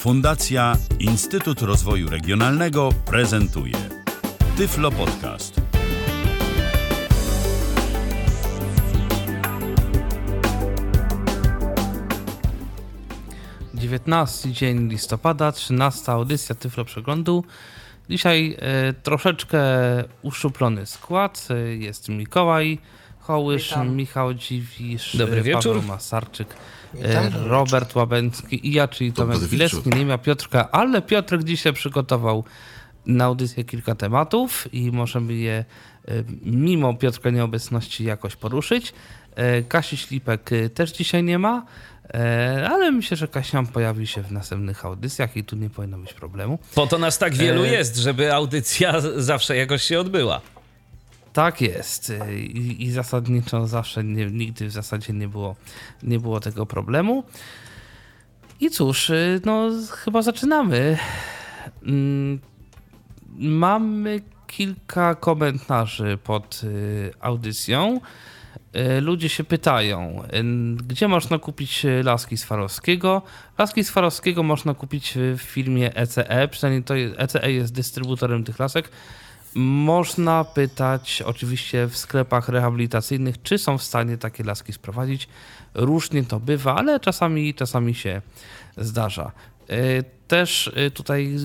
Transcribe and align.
Fundacja 0.00 0.76
Instytut 0.98 1.62
Rozwoju 1.62 2.10
Regionalnego 2.10 2.88
prezentuje 3.06 3.74
Tyflo 4.56 4.90
Podcast. 4.90 5.60
Dziewiętnasty 13.74 14.52
dzień 14.52 14.88
listopada, 14.88 15.52
13 15.52 16.12
audycja 16.12 16.54
Tyflo 16.54 16.84
Przeglądu. 16.84 17.44
Dzisiaj 18.10 18.56
e, 18.58 18.92
troszeczkę 18.92 19.62
uszczuplony 20.22 20.86
skład. 20.86 21.48
E, 21.50 21.76
jest 21.76 22.08
Mikołaj 22.08 22.78
Hołysz, 23.30 23.68
Witam. 23.68 23.96
Michał 23.96 24.34
Dziwisz, 24.34 25.16
Dobry 25.16 25.40
e, 25.40 25.42
wieczór. 25.42 25.74
Paweł 25.76 25.88
Masarczyk, 25.88 26.48
e, 26.94 27.08
Witam. 27.08 27.44
Robert 27.48 27.96
Łabęcki 27.96 28.68
i 28.68 28.72
ja, 28.72 28.88
czyli 28.88 29.12
Tomek 29.12 29.32
Dobry 29.34 29.48
Wilecki. 29.48 29.76
wieczór. 29.76 29.96
Nie 29.96 30.06
ma 30.06 30.18
Piotrka, 30.18 30.70
ale 30.70 31.02
Piotrek 31.02 31.44
dzisiaj 31.44 31.72
przygotował 31.72 32.44
na 33.06 33.24
audycję 33.24 33.64
kilka 33.64 33.94
tematów 33.94 34.74
i 34.74 34.90
możemy 34.92 35.34
je 35.34 35.64
e, 36.08 36.12
mimo 36.42 36.94
Piotrka 36.94 37.30
nieobecności 37.30 38.04
jakoś 38.04 38.36
poruszyć. 38.36 38.92
Kasi 39.68 39.96
Ślipek 39.96 40.50
też 40.74 40.92
dzisiaj 40.92 41.22
nie 41.24 41.38
ma, 41.38 41.66
ale 42.70 42.90
myślę, 42.92 43.16
że 43.16 43.28
Kasia 43.28 43.62
pojawi 43.62 44.06
się 44.06 44.22
w 44.22 44.32
następnych 44.32 44.84
audycjach 44.84 45.36
i 45.36 45.44
tu 45.44 45.56
nie 45.56 45.70
powinno 45.70 45.98
być 45.98 46.14
problemu. 46.14 46.58
Po 46.74 46.86
to 46.86 46.98
nas 46.98 47.18
tak 47.18 47.34
wielu 47.34 47.64
E, 47.64 47.68
jest, 47.68 47.96
żeby 47.96 48.34
audycja 48.34 48.94
zawsze 49.16 49.56
jakoś 49.56 49.82
się 49.82 50.00
odbyła. 50.00 50.40
Tak 51.32 51.60
jest. 51.60 52.12
I, 52.32 52.84
i 52.84 52.90
zasadniczo 52.90 53.66
zawsze, 53.66 54.04
nie, 54.04 54.26
nigdy 54.26 54.66
w 54.66 54.70
zasadzie 54.70 55.12
nie 55.12 55.28
było, 55.28 55.56
nie 56.02 56.18
było 56.18 56.40
tego 56.40 56.66
problemu. 56.66 57.24
I 58.60 58.70
cóż, 58.70 59.10
y, 59.10 59.40
no 59.44 59.70
chyba 59.90 60.22
zaczynamy. 60.22 60.98
Mm, 61.82 62.40
Mamy 63.38 64.20
kilka 64.46 65.14
komentarzy 65.14 66.18
pod 66.24 66.60
y, 66.64 67.12
audycją. 67.20 68.00
Y, 68.76 69.00
Ludzie 69.00 69.28
się 69.28 69.44
pytają, 69.44 70.22
y, 70.24 70.82
gdzie 70.86 71.08
można 71.08 71.38
kupić 71.38 71.84
y, 71.84 72.02
laski 72.02 72.36
Swarowskiego. 72.36 73.22
Laski 73.58 73.84
Swarowskiego 73.84 74.42
można 74.42 74.74
kupić 74.74 75.16
y, 75.16 75.36
w 75.38 75.42
firmie 75.42 75.94
ECE, 75.96 76.48
przynajmniej 76.50 76.82
to 76.82 76.94
ECE 76.96 77.52
jest 77.52 77.72
dystrybutorem 77.72 78.44
tych 78.44 78.58
lasek. 78.58 78.90
Można 79.54 80.44
pytać 80.44 81.22
oczywiście 81.26 81.86
w 81.86 81.96
sklepach 81.96 82.48
rehabilitacyjnych, 82.48 83.42
czy 83.42 83.58
są 83.58 83.78
w 83.78 83.82
stanie 83.82 84.18
takie 84.18 84.44
laski 84.44 84.72
sprowadzić. 84.72 85.28
Różnie 85.74 86.24
to 86.24 86.40
bywa, 86.40 86.76
ale 86.76 87.00
czasami, 87.00 87.54
czasami 87.54 87.94
się 87.94 88.22
zdarza. 88.76 89.32
Y, 89.70 90.04
Też 90.30 90.66
y, 90.86 90.90
tutaj 90.90 91.36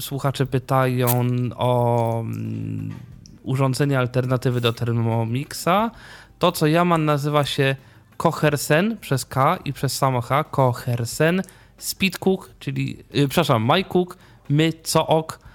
słuchacze 0.00 0.46
pytają 0.46 1.26
o 1.56 2.20
mm, 2.20 2.94
urządzenie 3.42 3.98
alternatywy 3.98 4.60
do 4.60 4.72
Thermomixa. 4.72 5.90
To, 6.38 6.52
co 6.52 6.66
ja 6.66 6.84
mam, 6.84 7.04
nazywa 7.04 7.44
się 7.44 7.76
Kohersen 8.16 8.96
przez 9.00 9.24
K 9.24 9.58
i 9.64 9.72
przez 9.72 9.96
samo 9.96 10.20
H. 10.20 10.44
Kohersen 10.44 11.42
Speedcook, 11.78 12.50
czyli, 12.58 12.98
y, 13.16 13.28
przepraszam, 13.28 13.68
MyCook, 13.72 14.16
My 14.48 14.72
Cook. 14.72 15.38
Y, 15.38 15.51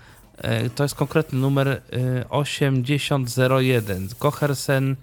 To 0.75 0.83
jest 0.83 0.95
konkretny 0.95 1.39
numer 1.39 1.67
y, 1.67 1.81
8001. 2.29 4.09
Kohersen. 4.19 4.91
y, 4.91 4.97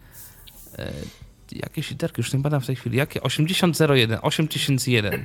Jakieś 1.52 1.90
literki, 1.90 2.20
już 2.20 2.32
nie 2.32 2.38
pamiętam 2.42 2.60
w 2.60 2.66
tej 2.66 2.76
chwili. 2.76 2.98
Jakie? 2.98 3.22
8001, 3.22 4.18
8001. 4.22 5.14
Y, 5.14 5.24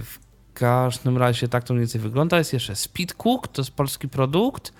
W 0.00 0.18
każdym 0.54 1.18
razie 1.18 1.48
tak 1.48 1.64
to 1.64 1.74
mniej 1.74 1.80
więcej 1.86 2.00
wygląda. 2.00 2.38
Jest 2.38 2.52
jeszcze 2.52 2.76
Speedcook, 2.76 3.48
to 3.48 3.62
jest 3.62 3.70
polski 3.70 4.08
produkt. 4.08 4.72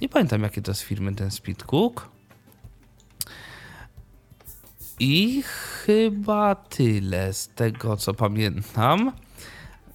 Nie 0.00 0.08
pamiętam 0.08 0.42
jakie 0.42 0.62
to 0.62 0.70
jest 0.70 0.82
firmy 0.82 1.14
ten 1.14 1.30
Speedcook. 1.30 2.08
I 5.00 5.42
chyba 5.86 6.54
tyle 6.54 7.32
z 7.32 7.48
tego 7.48 7.96
co 7.96 8.14
pamiętam. 8.14 9.12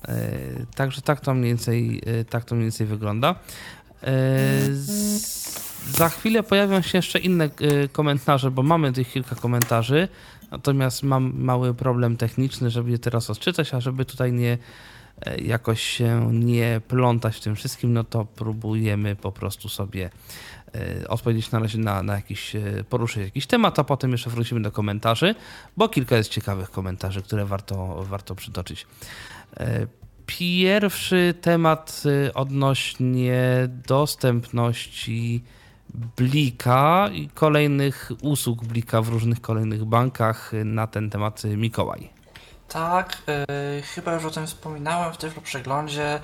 E, 0.08 0.30
Także 0.76 1.02
tak 1.02 1.22
to 1.22 1.34
mniej 1.34 1.52
więcej, 1.52 2.02
e, 2.06 2.26
tak 2.26 2.46
to 2.46 2.56
mniej 2.56 2.66
więcej 2.66 2.88
wygląda. 2.88 3.36
E, 4.04 4.12
Za 5.90 6.10
chwilę 6.10 6.44
pojawią 6.44 6.82
się 6.82 6.98
jeszcze 6.98 7.20
inne 7.20 7.50
komentarze, 7.92 8.52
bo 8.52 8.64
mamy 8.64 8.94
tych 8.94 9.12
kilka 9.12 9.36
komentarzy. 9.36 10.08
Natomiast 10.52 11.04
mam 11.04 11.34
mały 11.36 11.74
problem 11.74 12.18
techniczny, 12.18 12.70
żeby 12.70 12.92
je 12.92 13.00
teraz 13.00 13.30
odczytać, 13.30 13.74
a 13.74 13.80
żeby 13.80 14.06
tutaj 14.06 14.34
nie 14.34 14.58
jakoś 15.42 15.82
się 15.82 16.30
nie 16.34 16.82
plątać 16.88 17.36
w 17.36 17.40
tym 17.40 17.56
wszystkim, 17.56 17.94
no 17.94 18.04
to 18.04 18.26
próbujemy 18.26 19.16
po 19.16 19.32
prostu 19.32 19.70
sobie 19.70 20.10
odpowiedzieć 21.08 21.52
na 21.52 21.60
razie 21.60 21.78
na, 21.78 22.04
na 22.04 22.16
jakiś, 22.16 22.54
poruszyć 22.90 23.24
jakiś 23.24 23.48
temat, 23.48 23.80
a 23.80 23.84
potem 23.84 24.12
jeszcze 24.12 24.30
wrócimy 24.30 24.62
do 24.62 24.72
komentarzy, 24.72 25.36
bo 25.78 25.90
kilka 25.90 26.18
jest 26.18 26.30
ciekawych 26.30 26.72
komentarzy, 26.72 27.22
które 27.22 27.46
warto, 27.46 28.04
warto 28.04 28.36
przytoczyć. 28.36 28.88
E, 29.58 29.88
Pierwszy 30.26 31.34
temat 31.42 32.04
e, 32.06 32.34
odnośnie 32.34 33.70
dostępności 33.88 35.44
Blika 36.18 37.10
i 37.14 37.30
kolejnych 37.30 38.12
usług 38.22 38.66
Blika 38.66 39.02
w 39.02 39.10
różnych 39.10 39.42
kolejnych 39.42 39.86
bankach. 39.86 40.52
Na 40.66 40.88
ten 40.88 41.10
temat 41.10 41.46
e, 41.46 41.48
Mikołaj. 41.48 42.10
Tak, 42.70 43.18
y, 43.80 43.82
chyba 43.82 44.14
już 44.14 44.26
o 44.26 44.32
tym 44.32 44.48
wspominałem 44.48 45.14
w 45.14 45.18
tym 45.18 45.32
przeglądzie, 45.44 46.20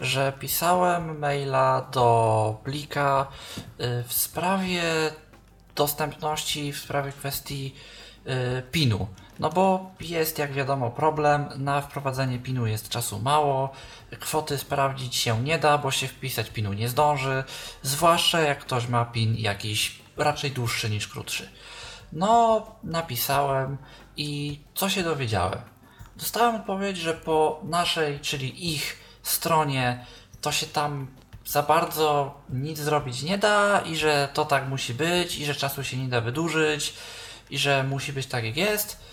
że 0.00 0.32
pisałem 0.38 1.18
maila 1.18 1.88
do 1.92 2.60
Blika 2.64 3.26
y, 3.80 4.04
w 4.06 4.12
sprawie 4.12 4.82
dostępności, 5.74 6.72
w 6.72 6.78
sprawie 6.78 7.12
kwestii 7.12 7.74
y, 8.26 8.62
PIN-u. 8.72 9.06
No 9.40 9.50
bo 9.50 9.90
jest, 10.00 10.38
jak 10.38 10.52
wiadomo, 10.52 10.90
problem. 10.90 11.48
Na 11.56 11.80
wprowadzenie 11.80 12.38
PIN-u 12.38 12.66
jest 12.66 12.88
czasu 12.88 13.18
mało. 13.18 13.70
Kwoty 14.20 14.58
sprawdzić 14.58 15.16
się 15.16 15.42
nie 15.42 15.58
da, 15.58 15.78
bo 15.78 15.90
się 15.90 16.08
wpisać 16.08 16.50
PIN-u 16.50 16.72
nie 16.72 16.88
zdąży. 16.88 17.44
Zwłaszcza 17.82 18.40
jak 18.40 18.58
ktoś 18.58 18.88
ma 18.88 19.04
PIN 19.04 19.36
jakiś 19.36 20.00
raczej 20.16 20.50
dłuższy 20.50 20.90
niż 20.90 21.08
krótszy. 21.08 21.48
No, 22.12 22.66
napisałem 22.84 23.76
i 24.16 24.60
co 24.74 24.88
się 24.88 25.02
dowiedziałem? 25.02 25.60
Dostałem 26.16 26.56
odpowiedź, 26.56 26.96
że 26.96 27.14
po 27.14 27.60
naszej, 27.64 28.20
czyli 28.20 28.74
ich 28.74 28.96
stronie, 29.22 30.04
to 30.40 30.52
się 30.52 30.66
tam 30.66 31.06
za 31.46 31.62
bardzo 31.62 32.34
nic 32.50 32.78
zrobić 32.78 33.22
nie 33.22 33.38
da 33.38 33.80
i 33.80 33.96
że 33.96 34.28
to 34.34 34.44
tak 34.44 34.68
musi 34.68 34.94
być 34.94 35.38
i 35.38 35.44
że 35.44 35.54
czasu 35.54 35.84
się 35.84 35.96
nie 35.96 36.08
da 36.08 36.20
wydłużyć 36.20 36.94
i 37.50 37.58
że 37.58 37.82
musi 37.82 38.12
być 38.12 38.26
tak 38.26 38.44
jak 38.44 38.56
jest, 38.56 39.09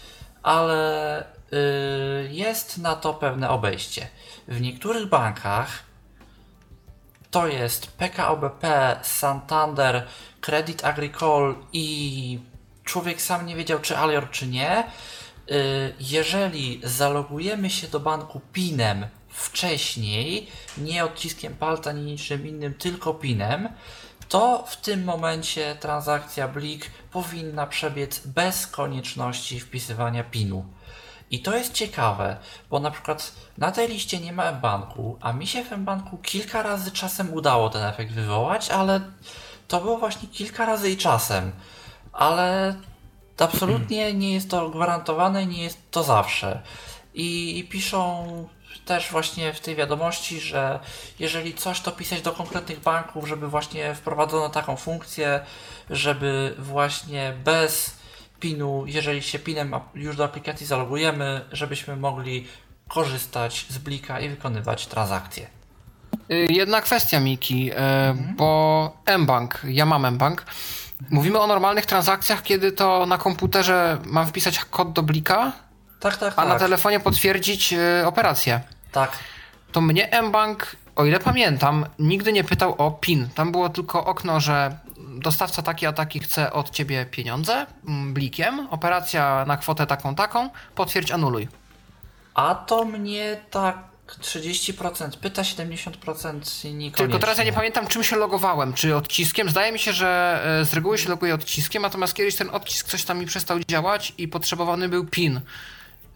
ale 0.47 1.21
y, 1.53 2.29
jest 2.31 2.77
na 2.77 2.95
to 2.95 3.13
pewne 3.13 3.49
obejście. 3.49 4.07
W 4.47 4.61
niektórych 4.61 5.09
bankach 5.09 5.83
to 7.31 7.47
jest 7.47 7.87
PKO 7.87 8.37
BP, 8.37 8.99
Santander, 9.03 10.07
Credit 10.41 10.85
Agricole 10.85 11.55
i 11.73 12.39
człowiek 12.83 13.21
sam 13.21 13.45
nie 13.45 13.55
wiedział, 13.55 13.79
czy 13.79 13.97
Alior, 13.97 14.29
czy 14.29 14.47
nie. 14.47 14.83
Y, 15.51 15.93
Jeżeli 15.99 16.81
zalogujemy 16.83 17.69
się 17.69 17.87
do 17.87 17.99
banku 17.99 18.41
PIN-em 18.53 19.05
wcześniej, 19.29 20.47
nie 20.77 21.03
odciskiem 21.05 21.55
palca, 21.55 21.91
nie 21.91 22.03
niczym 22.03 22.47
innym, 22.47 22.73
tylko 22.73 23.13
PIN-em, 23.13 23.69
to 24.29 24.63
w 24.67 24.77
tym 24.77 25.03
momencie 25.03 25.75
transakcja 25.79 26.47
Blik 26.47 26.91
powinna 27.11 27.67
przebiec 27.67 28.27
bez 28.27 28.67
konieczności 28.67 29.59
wpisywania 29.59 30.23
PIN-u. 30.23 30.65
I 31.31 31.41
to 31.41 31.55
jest 31.55 31.73
ciekawe, 31.73 32.37
bo 32.69 32.79
na 32.79 32.91
przykład 32.91 33.31
na 33.57 33.71
tej 33.71 33.87
liście 33.87 34.19
nie 34.19 34.33
ma 34.33 34.53
banku, 34.53 35.17
a 35.21 35.33
mi 35.33 35.47
się 35.47 35.63
w 35.63 35.77
banku 35.77 36.17
kilka 36.17 36.63
razy 36.63 36.91
czasem 36.91 37.33
udało 37.33 37.69
ten 37.69 37.83
efekt 37.83 38.11
wywołać, 38.11 38.69
ale 38.69 39.01
to 39.67 39.81
było 39.81 39.97
właśnie 39.97 40.27
kilka 40.27 40.65
razy 40.65 40.91
i 40.91 40.97
czasem. 40.97 41.51
Ale 42.13 42.75
absolutnie 43.37 44.13
nie 44.13 44.33
jest 44.33 44.49
to 44.49 44.69
gwarantowane 44.69 45.45
nie 45.45 45.63
jest 45.63 45.91
to 45.91 46.03
zawsze. 46.03 46.61
I 47.13 47.67
piszą 47.69 48.25
też 48.87 49.11
właśnie 49.11 49.53
w 49.53 49.59
tej 49.59 49.75
wiadomości, 49.75 50.39
że 50.39 50.79
jeżeli 51.19 51.53
coś, 51.53 51.81
to 51.81 51.91
pisać 51.91 52.21
do 52.21 52.31
konkretnych 52.31 52.79
banków, 52.79 53.27
żeby 53.27 53.47
właśnie 53.47 53.95
wprowadzono 53.95 54.49
taką 54.49 54.75
funkcję, 54.75 55.39
żeby 55.89 56.55
właśnie 56.57 57.33
bez 57.43 57.97
PIN-u, 58.39 58.83
jeżeli 58.87 59.21
się 59.23 59.39
PIN-em 59.39 59.75
już 59.95 60.15
do 60.15 60.23
aplikacji 60.25 60.65
zalogujemy, 60.65 61.45
żebyśmy 61.51 61.95
mogli 61.95 62.47
korzystać 62.87 63.65
z 63.69 63.77
Blika 63.77 64.19
i 64.19 64.29
wykonywać 64.29 64.87
transakcje. 64.87 65.47
Y, 66.31 66.47
Jedna 66.49 66.81
kwestia, 66.81 67.19
Miki, 67.19 67.71
e, 67.75 68.15
bo 68.37 68.97
mBank, 69.17 69.61
ja 69.63 69.85
mam 69.85 70.13
mBank. 70.13 70.45
Mówimy 71.09 71.39
o 71.39 71.47
normalnych 71.47 71.85
transakcjach, 71.85 72.43
kiedy 72.43 72.71
to 72.71 73.05
na 73.05 73.17
komputerze 73.17 73.97
mam 74.05 74.27
wpisać 74.27 74.59
kod 74.65 74.91
do 74.93 75.03
blika, 75.03 75.51
Tak, 75.99 76.17
tak, 76.17 76.33
a 76.33 76.35
tak. 76.35 76.47
na 76.47 76.59
telefonie 76.59 76.99
potwierdzić 76.99 77.73
y, 77.73 78.05
operację. 78.05 78.61
Tak. 78.97 79.11
to 79.71 79.81
mnie 79.81 80.09
mBank, 80.23 80.75
o 80.95 81.05
ile 81.05 81.19
pamiętam, 81.19 81.85
nigdy 81.99 82.33
nie 82.33 82.43
pytał 82.43 82.75
o 82.77 82.91
PIN. 82.91 83.29
Tam 83.35 83.51
było 83.51 83.69
tylko 83.69 84.05
okno, 84.05 84.39
że 84.39 84.77
dostawca 84.97 85.61
taki 85.61 85.85
a 85.85 85.93
taki 85.93 86.19
chce 86.19 86.53
od 86.53 86.69
ciebie 86.69 87.05
pieniądze 87.05 87.65
mm, 87.87 88.13
blikiem, 88.13 88.67
operacja 88.69 89.45
na 89.47 89.57
kwotę 89.57 89.87
taką, 89.87 90.15
taką, 90.15 90.49
potwierdź, 90.75 91.11
anuluj. 91.11 91.47
A 92.33 92.55
to 92.55 92.85
mnie 92.85 93.37
tak 93.51 93.77
30% 94.21 95.17
pyta, 95.17 95.41
70% 95.41 96.73
niekoniecznie. 96.73 96.91
Tylko 96.91 97.19
teraz 97.19 97.37
ja 97.37 97.43
nie 97.43 97.53
pamiętam, 97.53 97.87
czym 97.87 98.03
się 98.03 98.15
logowałem. 98.15 98.73
Czy 98.73 98.95
odciskiem? 98.95 99.49
Zdaje 99.49 99.71
mi 99.71 99.79
się, 99.79 99.93
że 99.93 100.41
e, 100.61 100.65
z 100.65 100.73
reguły 100.73 100.97
się 100.97 101.09
loguje 101.09 101.33
odciskiem, 101.33 101.81
natomiast 101.81 102.13
kiedyś 102.13 102.35
ten 102.35 102.49
odcisk 102.49 102.87
coś 102.87 103.03
tam 103.03 103.19
mi 103.19 103.25
przestał 103.25 103.59
działać 103.59 104.13
i 104.17 104.27
potrzebowany 104.27 104.89
był 104.89 105.05
PIN. 105.05 105.41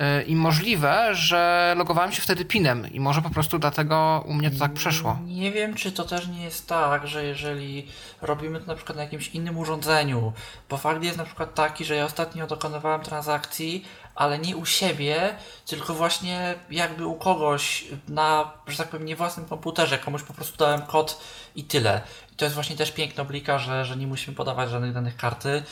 E, 0.02 0.24
I 0.24 0.36
możliwe, 0.36 1.16
że 1.16 1.74
logowałem 1.78 2.12
się 2.12 2.22
wtedy 2.22 2.46
PINem 2.46 2.94
i 2.94 3.00
może 3.00 3.22
po 3.22 3.30
prostu 3.30 3.60
dlatego 3.60 4.24
u 4.28 4.34
mnie 4.34 4.52
to 4.52 4.60
tak 4.60 4.74
przeszło. 4.74 5.20
Nie 5.26 5.52
wiem, 5.52 5.76
czy 5.76 5.92
to 5.92 6.04
też 6.04 6.28
nie 6.28 6.44
jest 6.44 6.68
tak, 6.68 7.08
że 7.08 7.24
jeżeli 7.24 7.88
robimy 8.22 8.60
to 8.60 8.66
na 8.66 8.76
przykład 8.76 8.96
na 8.98 9.04
jakimś 9.04 9.28
innym 9.28 9.58
urządzeniu, 9.58 10.34
bo 10.70 10.78
fakt 10.78 11.04
jest 11.04 11.18
na 11.18 11.26
przykład 11.26 11.56
taki, 11.56 11.86
że 11.86 11.96
ja 11.96 12.06
ostatnio 12.06 12.48
dokonywałem 12.48 13.02
transakcji, 13.02 13.86
ale 14.16 14.40
nie 14.40 14.58
u 14.58 14.66
siebie, 14.66 15.36
tylko 15.66 15.94
właśnie 15.94 16.56
jakby 16.70 17.06
u 17.06 17.16
kogoś 17.16 17.86
na, 18.08 18.52
że 18.68 18.78
tak 18.78 18.90
powiem, 18.90 19.06
nie 19.06 19.16
własnym 19.16 19.46
komputerze, 19.46 19.98
komuś 19.98 20.24
po 20.24 20.34
prostu 20.34 20.58
dałem 20.58 20.82
kod 20.82 21.20
i 21.56 21.64
tyle. 21.64 22.02
I 22.34 22.36
to 22.36 22.46
jest 22.46 22.56
właśnie 22.56 22.76
też 22.76 22.92
piękno 22.92 23.26
Blika, 23.26 23.60
że, 23.60 23.86
że 23.86 23.98
nie 23.98 24.08
musimy 24.08 24.36
podawać 24.36 24.70
żadnych 24.70 24.94
danych 24.94 25.18
karty 25.18 25.64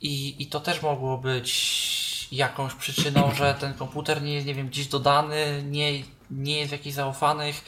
i, 0.00 0.42
i 0.42 0.46
to 0.46 0.60
też 0.60 0.82
mogło 0.82 1.18
być 1.18 2.07
jakąś 2.32 2.74
przyczyną, 2.74 3.34
że 3.34 3.54
ten 3.54 3.74
komputer 3.74 4.22
nie 4.22 4.34
jest, 4.34 4.46
nie 4.46 4.54
wiem, 4.54 4.68
gdzieś 4.68 4.86
dodany, 4.86 5.62
nie, 5.66 6.02
nie 6.30 6.58
jest 6.58 6.68
w 6.68 6.72
jakichś 6.72 6.96
zaufanych, 6.96 7.64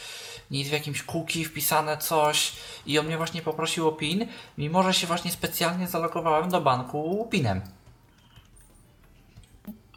nie 0.50 0.58
jest 0.58 0.70
w 0.70 0.74
jakimś 0.74 1.02
cookie 1.02 1.44
wpisane 1.44 1.98
coś. 1.98 2.52
I 2.86 2.98
on 2.98 3.06
mnie 3.06 3.16
właśnie 3.16 3.42
poprosił 3.42 3.88
o 3.88 3.92
PIN, 3.92 4.26
mimo 4.58 4.82
że 4.82 4.94
się 4.94 5.06
właśnie 5.06 5.30
specjalnie 5.30 5.88
zalogowałem 5.88 6.50
do 6.50 6.60
banku 6.60 7.28
PINem. 7.30 7.60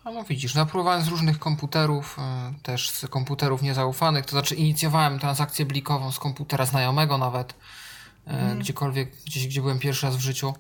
A 0.04 0.12
no 0.12 0.24
widzisz, 0.24 0.56
no 0.56 0.66
próbowałem 0.66 1.02
z 1.02 1.08
różnych 1.08 1.40
komputerów, 1.40 2.18
y, 2.58 2.62
też 2.64 2.90
z 2.90 3.08
komputerów 3.08 3.62
niezaufanych, 3.62 4.26
to 4.26 4.32
znaczy 4.32 4.56
inicjowałem 4.56 5.20
transakcję 5.20 5.66
blikową 5.66 6.12
z 6.12 6.20
komputera 6.20 6.66
znajomego 6.66 7.18
nawet, 7.18 7.54
y, 8.28 8.56
gdziekolwiek, 8.56 9.16
gdzieś 9.26 9.48
gdzie 9.48 9.62
byłem 9.62 9.80
pierwszy 9.80 10.06
raz 10.06 10.16
w 10.16 10.20
życiu 10.20 10.54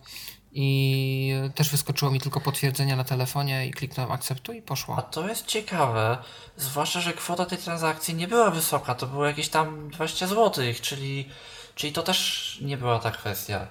i 0.55 1.33
też 1.55 1.69
wyskoczyło 1.69 2.11
mi 2.11 2.19
tylko 2.19 2.41
potwierdzenie 2.41 2.95
na 2.95 3.03
telefonie 3.03 3.67
i 3.67 3.71
kliknąłem 3.71 4.11
akceptuj 4.11 4.55
i 4.55 4.59
A 4.59 4.61
poszło. 4.61 5.01
to 5.01 5.27
jest 5.29 5.45
ciekawe, 5.45 6.17
zwłaszcza, 6.57 7.01
że 7.01 7.13
kwota 7.13 7.45
tej 7.45 7.57
transakcji 7.57 8.15
nie 8.15 8.27
była 8.27 8.51
wysoka, 8.51 8.95
to 8.95 9.07
było 9.07 9.25
jakieś 9.25 9.49
tam 9.49 9.89
20 9.89 10.27
zł, 10.27 10.65
czyli, 10.81 11.29
czyli 11.75 11.93
to 11.93 12.03
też 12.03 12.57
nie 12.61 12.77
była 12.77 12.99
ta 12.99 13.11
kwestia. 13.11 13.67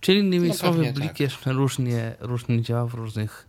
Czyli 0.00 0.18
innymi 0.20 0.48
No 0.48 0.54
słowy, 0.54 0.92
Blik 0.92 1.08
tak. 1.08 1.20
jeszcze 1.20 1.52
różnie, 1.52 2.16
różnie 2.20 2.62
działa 2.62 2.86
w 2.86 2.94
różnych 2.94 3.48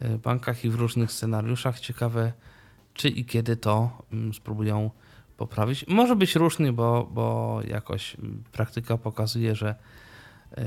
e, 0.00 0.08
bankach 0.18 0.64
i 0.64 0.70
w 0.70 0.74
różnych 0.74 1.12
scenariuszach. 1.12 1.80
Ciekawe, 1.80 2.32
czy 2.94 3.08
i 3.08 3.24
kiedy 3.24 3.56
to 3.56 3.90
mm, 4.12 4.34
spróbują 4.34 4.90
poprawić. 5.36 5.84
Może 5.88 6.16
być 6.16 6.34
różnie, 6.36 6.72
bo, 6.72 7.08
bo 7.12 7.58
jakoś 7.68 8.14
mm, 8.14 8.44
praktyka 8.52 8.98
pokazuje, 8.98 9.54
że 9.54 9.74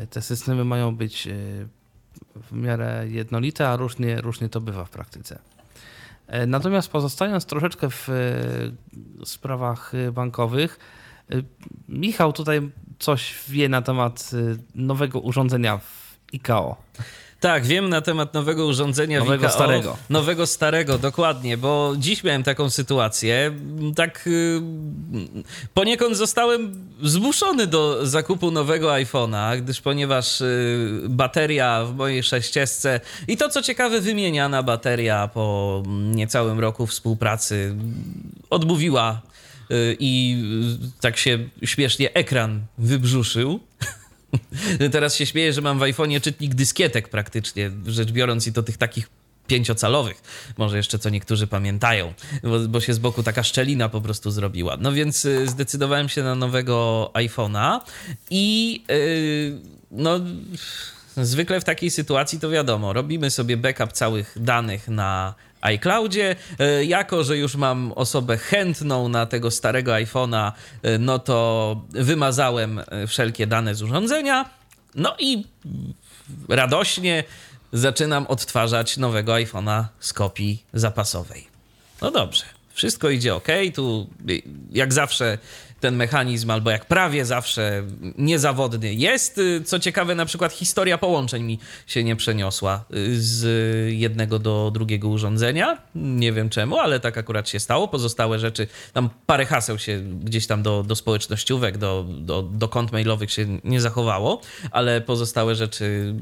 te 0.09 0.21
systemy 0.21 0.65
mają 0.65 0.95
być 0.95 1.27
e, 1.27 1.33
w 2.35 2.51
miarę 2.51 3.05
jednolite, 3.07 3.69
a 3.69 3.75
różnie, 3.75 4.21
różnie 4.21 4.49
to 4.49 4.61
bywa 4.61 4.85
w 4.85 4.89
praktyce. 4.89 5.39
E, 6.27 6.47
Natomiast 6.47 6.89
pozostając 6.89 7.45
troszeczkę 7.45 7.89
w 7.89 8.09
e, 8.09 9.25
sprawach 9.25 9.95
e, 9.95 10.11
bankowych, 10.11 10.79
e, 11.31 11.35
Michał 11.89 12.33
tutaj 12.33 12.71
coś 12.99 13.35
wie 13.47 13.69
na 13.69 13.81
temat 13.81 14.31
e, 14.33 14.57
nowego 14.75 15.19
urządzenia 15.19 15.77
w 15.77 16.17
ICAO. 16.31 16.75
Tak, 17.45 17.65
wiem 17.65 17.89
na 17.89 18.01
temat 18.01 18.33
nowego 18.33 18.65
urządzenia 18.65 19.19
Nowego, 19.19 19.50
starego. 19.50 19.97
Nowego 20.09 20.47
starego, 20.47 20.97
dokładnie, 20.97 21.57
bo 21.57 21.94
dziś 21.97 22.24
miałem 22.24 22.44
taką 22.44 22.69
sytuację. 22.69 23.51
Tak 23.95 24.27
y, 24.27 24.62
poniekąd 25.74 26.18
zostałem 26.18 26.88
zmuszony 27.03 27.68
do 27.68 28.06
zakupu 28.07 28.51
nowego 28.51 28.89
iPhone'a, 28.89 29.62
gdyż 29.62 29.81
ponieważ 29.81 30.42
y, 30.42 31.01
bateria 31.09 31.86
w 31.86 31.95
mojej 31.95 32.24
sześciesce 32.24 33.00
i 33.27 33.38
to 33.38 33.50
co 33.50 33.62
ciekawe 33.62 34.01
wymieniana 34.01 34.63
bateria 34.63 35.27
po 35.27 35.83
niecałym 35.88 36.59
roku 36.59 36.88
współpracy 36.88 37.75
odmówiła 38.50 39.21
y, 39.71 39.98
i 40.00 40.44
tak 41.01 41.18
się 41.18 41.39
śmiesznie 41.63 42.13
ekran 42.13 42.62
wybrzuszył. 42.77 43.59
Teraz 44.91 45.15
się 45.15 45.25
śmieję, 45.25 45.53
że 45.53 45.61
mam 45.61 45.79
w 45.79 45.81
iPhone'ie 45.81 46.21
czytnik 46.21 46.55
dyskietek 46.55 47.09
praktycznie, 47.09 47.71
rzecz 47.87 48.11
biorąc 48.11 48.47
i 48.47 48.53
to 48.53 48.63
tych 48.63 48.77
takich 48.77 49.09
pięciocalowych, 49.47 50.23
może 50.57 50.77
jeszcze 50.77 50.99
co 50.99 51.09
niektórzy 51.09 51.47
pamiętają, 51.47 52.13
bo, 52.43 52.59
bo 52.59 52.81
się 52.81 52.93
z 52.93 52.99
boku 52.99 53.23
taka 53.23 53.43
szczelina 53.43 53.89
po 53.89 54.01
prostu 54.01 54.31
zrobiła. 54.31 54.77
No 54.79 54.91
więc 54.91 55.25
y, 55.25 55.47
zdecydowałem 55.47 56.09
się 56.09 56.23
na 56.23 56.35
nowego 56.35 57.11
iPhone'a 57.13 57.79
i 58.29 58.83
y, 58.91 59.59
no 59.91 60.19
zwykle 61.17 61.62
w 61.62 61.63
takiej 61.63 61.91
sytuacji 61.91 62.39
to 62.39 62.50
wiadomo, 62.50 62.94
robimy 62.94 63.31
sobie 63.31 63.57
backup 63.57 63.94
całych 63.94 64.38
danych 64.39 64.88
na 64.88 65.33
iCloudzie. 65.62 66.35
E, 66.59 66.85
Jako, 66.85 67.23
że 67.23 67.38
już 67.38 67.56
mam 67.56 67.91
osobę 67.95 68.38
chętną 68.38 69.09
na 69.09 69.25
tego 69.25 69.51
starego 69.51 69.91
iPhone'a, 69.91 70.51
e, 70.83 70.97
no 70.97 71.19
to 71.19 71.81
wymazałem 71.89 72.79
e, 72.79 73.07
wszelkie 73.07 73.47
dane 73.47 73.75
z 73.75 73.81
urządzenia. 73.81 74.50
No 74.95 75.15
i 75.19 75.45
radośnie 76.50 77.23
zaczynam 77.73 78.27
odtwarzać 78.27 78.97
nowego 78.97 79.33
iPhone'a 79.33 79.83
z 80.00 80.13
kopii 80.13 80.63
zapasowej. 80.73 81.47
No 82.01 82.12
dobrze, 82.12 82.44
wszystko 82.73 83.09
idzie 83.09 83.35
ok. 83.35 83.47
Tu 83.75 84.09
jak 84.71 84.94
zawsze 84.94 85.38
ten 85.80 85.95
mechanizm, 85.95 86.51
albo 86.51 86.72
jak 86.72 86.86
prawie 86.86 87.25
zawsze 87.25 87.83
niezawodny 88.18 88.94
jest. 88.94 89.38
Y, 89.38 89.62
Co 89.66 89.80
ciekawe, 89.80 90.16
na 90.16 90.25
przykład 90.25 90.54
historia 90.54 90.98
połączeń 90.98 91.44
mi 91.44 91.60
się 91.88 92.04
nie 92.04 92.16
przeniosła 92.16 92.86
y, 92.95 93.22
z 93.22 93.45
jednego 93.94 94.39
do 94.39 94.72
drugiego 94.74 95.07
urządzenia. 95.07 95.77
Nie 95.95 96.31
wiem 96.33 96.50
czemu, 96.50 96.77
ale 96.77 97.00
tak 97.00 97.18
akurat 97.18 97.50
się 97.50 97.60
stało. 97.60 97.88
Pozostałe 97.88 98.39
rzeczy, 98.39 98.67
tam 98.94 99.10
parę 99.25 99.46
haseł 99.46 99.79
się 99.79 100.00
gdzieś 100.24 100.48
tam 100.48 100.63
do, 100.63 100.84
do 100.84 100.96
społecznościówek, 100.96 101.77
do, 101.77 102.05
do, 102.10 102.41
do 102.41 102.67
kont 102.67 102.91
mailowych 102.91 103.32
się 103.32 103.60
nie 103.63 103.82
zachowało, 103.82 104.41
ale 104.72 105.01
pozostałe 105.01 105.55
rzeczy, 105.55 106.15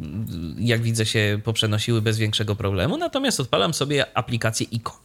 jak 0.58 0.82
widzę, 0.82 1.06
się 1.06 1.40
poprzenosiły 1.44 2.02
bez 2.02 2.18
większego 2.18 2.56
problemu. 2.56 2.98
Natomiast 2.98 3.40
odpalam 3.40 3.74
sobie 3.74 4.18
aplikację 4.18 4.68
ICO. 4.72 5.00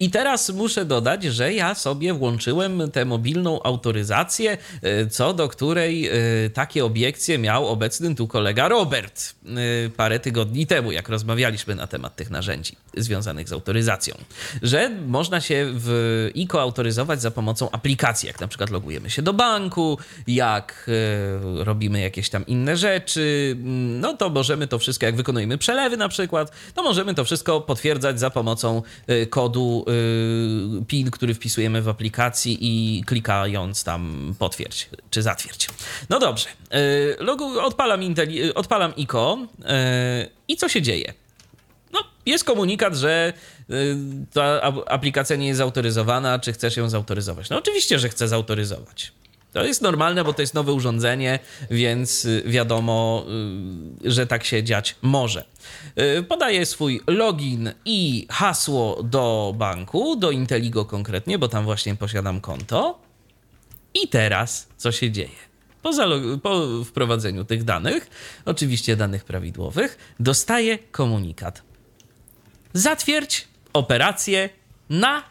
I 0.00 0.10
teraz 0.10 0.50
muszę 0.50 0.84
dodać, 0.84 1.24
że 1.24 1.52
ja 1.52 1.74
sobie 1.74 2.14
włączyłem 2.14 2.90
tę 2.90 3.04
mobilną 3.04 3.62
autoryzację, 3.62 3.89
y, 3.96 5.06
co 5.10 5.34
do 5.34 5.48
której 5.48 6.10
y, 6.46 6.50
takie 6.50 6.84
obiekcje 6.84 7.38
miał 7.38 7.68
obecny 7.68 8.14
tu 8.14 8.28
kolega 8.28 8.68
Robert 8.68 9.34
y, 9.86 9.90
parę 9.90 10.20
tygodni 10.20 10.66
temu, 10.66 10.92
jak 10.92 11.08
rozmawialiśmy 11.08 11.74
na 11.74 11.86
temat 11.86 12.16
tych 12.16 12.30
narzędzi 12.30 12.76
związanych 12.96 13.48
z 13.48 13.52
autoryzacją, 13.52 14.14
że 14.62 14.90
można 15.06 15.40
się 15.40 15.66
w 15.74 16.30
ICO 16.34 16.60
autoryzować 16.62 17.22
za 17.22 17.30
pomocą 17.30 17.70
aplikacji, 17.70 18.26
jak 18.26 18.40
na 18.40 18.48
przykład 18.48 18.70
logujemy 18.70 19.10
się 19.10 19.22
do 19.22 19.32
banku, 19.32 19.98
jak 20.26 20.90
robimy 21.56 22.00
jakieś 22.00 22.30
tam 22.30 22.46
inne 22.46 22.76
rzeczy, 22.76 23.56
no 24.00 24.16
to 24.16 24.30
możemy 24.30 24.66
to 24.66 24.78
wszystko, 24.78 25.06
jak 25.06 25.16
wykonujemy 25.16 25.58
przelewy 25.58 25.96
na 25.96 26.08
przykład, 26.08 26.52
to 26.74 26.82
możemy 26.82 27.14
to 27.14 27.24
wszystko 27.24 27.60
potwierdzać 27.60 28.20
za 28.20 28.30
pomocą 28.30 28.82
kodu 29.30 29.84
PIN, 30.86 31.10
który 31.10 31.34
wpisujemy 31.34 31.82
w 31.82 31.88
aplikacji 31.88 32.58
i 32.60 33.04
klikając 33.04 33.79
tam 33.82 34.34
potwierdź 34.38 34.88
czy 35.10 35.22
zatwierdź. 35.22 35.68
No 36.08 36.18
dobrze, 36.18 36.48
y, 36.74 37.24
logu, 37.24 37.60
odpalam, 37.60 38.02
Inteli, 38.02 38.44
y, 38.44 38.54
odpalam 38.54 38.96
ICO 38.96 39.38
y, 39.58 39.64
i 40.48 40.56
co 40.56 40.68
się 40.68 40.82
dzieje? 40.82 41.14
No, 41.92 42.00
jest 42.26 42.44
komunikat, 42.44 42.94
że 42.94 43.32
ta 44.32 44.62
aplikacja 44.86 45.36
nie 45.36 45.46
jest 45.46 45.58
zautoryzowana, 45.58 46.38
czy 46.38 46.52
chcesz 46.52 46.76
ją 46.76 46.88
zautoryzować. 46.88 47.50
No 47.50 47.58
oczywiście, 47.58 47.98
że 47.98 48.08
chcę 48.08 48.28
zautoryzować. 48.28 49.12
To 49.52 49.64
jest 49.64 49.82
normalne, 49.82 50.24
bo 50.24 50.32
to 50.32 50.42
jest 50.42 50.54
nowe 50.54 50.72
urządzenie, 50.72 51.38
więc 51.70 52.26
wiadomo, 52.44 53.26
że 54.04 54.26
tak 54.26 54.44
się 54.44 54.64
dziać 54.64 54.96
może. 55.02 55.44
Podaję 56.28 56.66
swój 56.66 57.00
login 57.06 57.72
i 57.84 58.26
hasło 58.30 59.02
do 59.02 59.54
banku, 59.56 60.16
do 60.16 60.30
Inteligo 60.30 60.84
konkretnie, 60.84 61.38
bo 61.38 61.48
tam 61.48 61.64
właśnie 61.64 61.96
posiadam 61.96 62.40
konto. 62.40 62.98
I 63.94 64.08
teraz 64.08 64.68
co 64.76 64.92
się 64.92 65.10
dzieje? 65.10 65.50
Po, 65.82 65.90
po 66.42 66.84
wprowadzeniu 66.84 67.44
tych 67.44 67.64
danych, 67.64 68.10
oczywiście 68.44 68.96
danych 68.96 69.24
prawidłowych, 69.24 70.14
dostaję 70.20 70.78
komunikat. 70.78 71.62
Zatwierdź 72.72 73.48
operację 73.72 74.48
na 74.90 75.22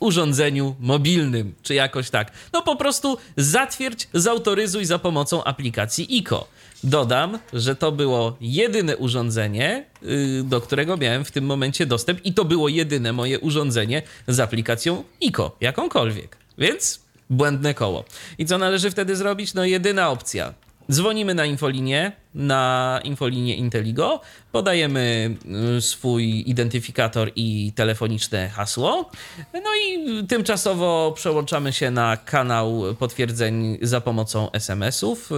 urządzeniu 0.00 0.76
mobilnym, 0.80 1.54
czy 1.62 1.74
jakoś 1.74 2.10
tak. 2.10 2.32
No 2.52 2.62
po 2.62 2.76
prostu 2.76 3.18
zatwierdź, 3.36 4.08
zautoryzuj 4.12 4.84
za 4.84 4.98
pomocą 4.98 5.44
aplikacji 5.44 6.16
ICO. 6.16 6.48
Dodam, 6.84 7.38
że 7.52 7.76
to 7.76 7.92
było 7.92 8.36
jedyne 8.40 8.96
urządzenie, 8.96 9.84
y, 10.02 10.42
do 10.44 10.60
którego 10.60 10.96
miałem 10.96 11.24
w 11.24 11.30
tym 11.30 11.44
momencie 11.44 11.86
dostęp 11.86 12.24
i 12.24 12.34
to 12.34 12.44
było 12.44 12.68
jedyne 12.68 13.12
moje 13.12 13.38
urządzenie 13.40 14.02
z 14.28 14.40
aplikacją 14.40 15.04
ICO, 15.20 15.56
jakąkolwiek. 15.60 16.36
Więc 16.58 17.00
błędne 17.30 17.74
koło. 17.74 18.04
I 18.38 18.46
co 18.46 18.58
należy 18.58 18.90
wtedy 18.90 19.16
zrobić? 19.16 19.54
No 19.54 19.64
jedyna 19.64 20.10
opcja. 20.10 20.54
Dzwonimy 20.90 21.34
na 21.34 21.44
infolinię, 21.44 22.12
na 22.34 23.00
infolinię 23.04 23.56
Inteligo, 23.56 24.20
podajemy 24.52 25.36
y, 25.76 25.80
swój 25.80 26.50
identyfikator 26.50 27.30
i 27.36 27.72
telefoniczne 27.74 28.48
hasło, 28.48 29.10
no 29.54 29.70
i 29.86 30.26
tymczasowo 30.26 31.12
przełączamy 31.16 31.72
się 31.72 31.90
na 31.90 32.16
kanał 32.16 32.82
potwierdzeń 32.98 33.78
za 33.82 34.00
pomocą 34.00 34.52
SMS-ów. 34.52 35.32
Y, 35.32 35.34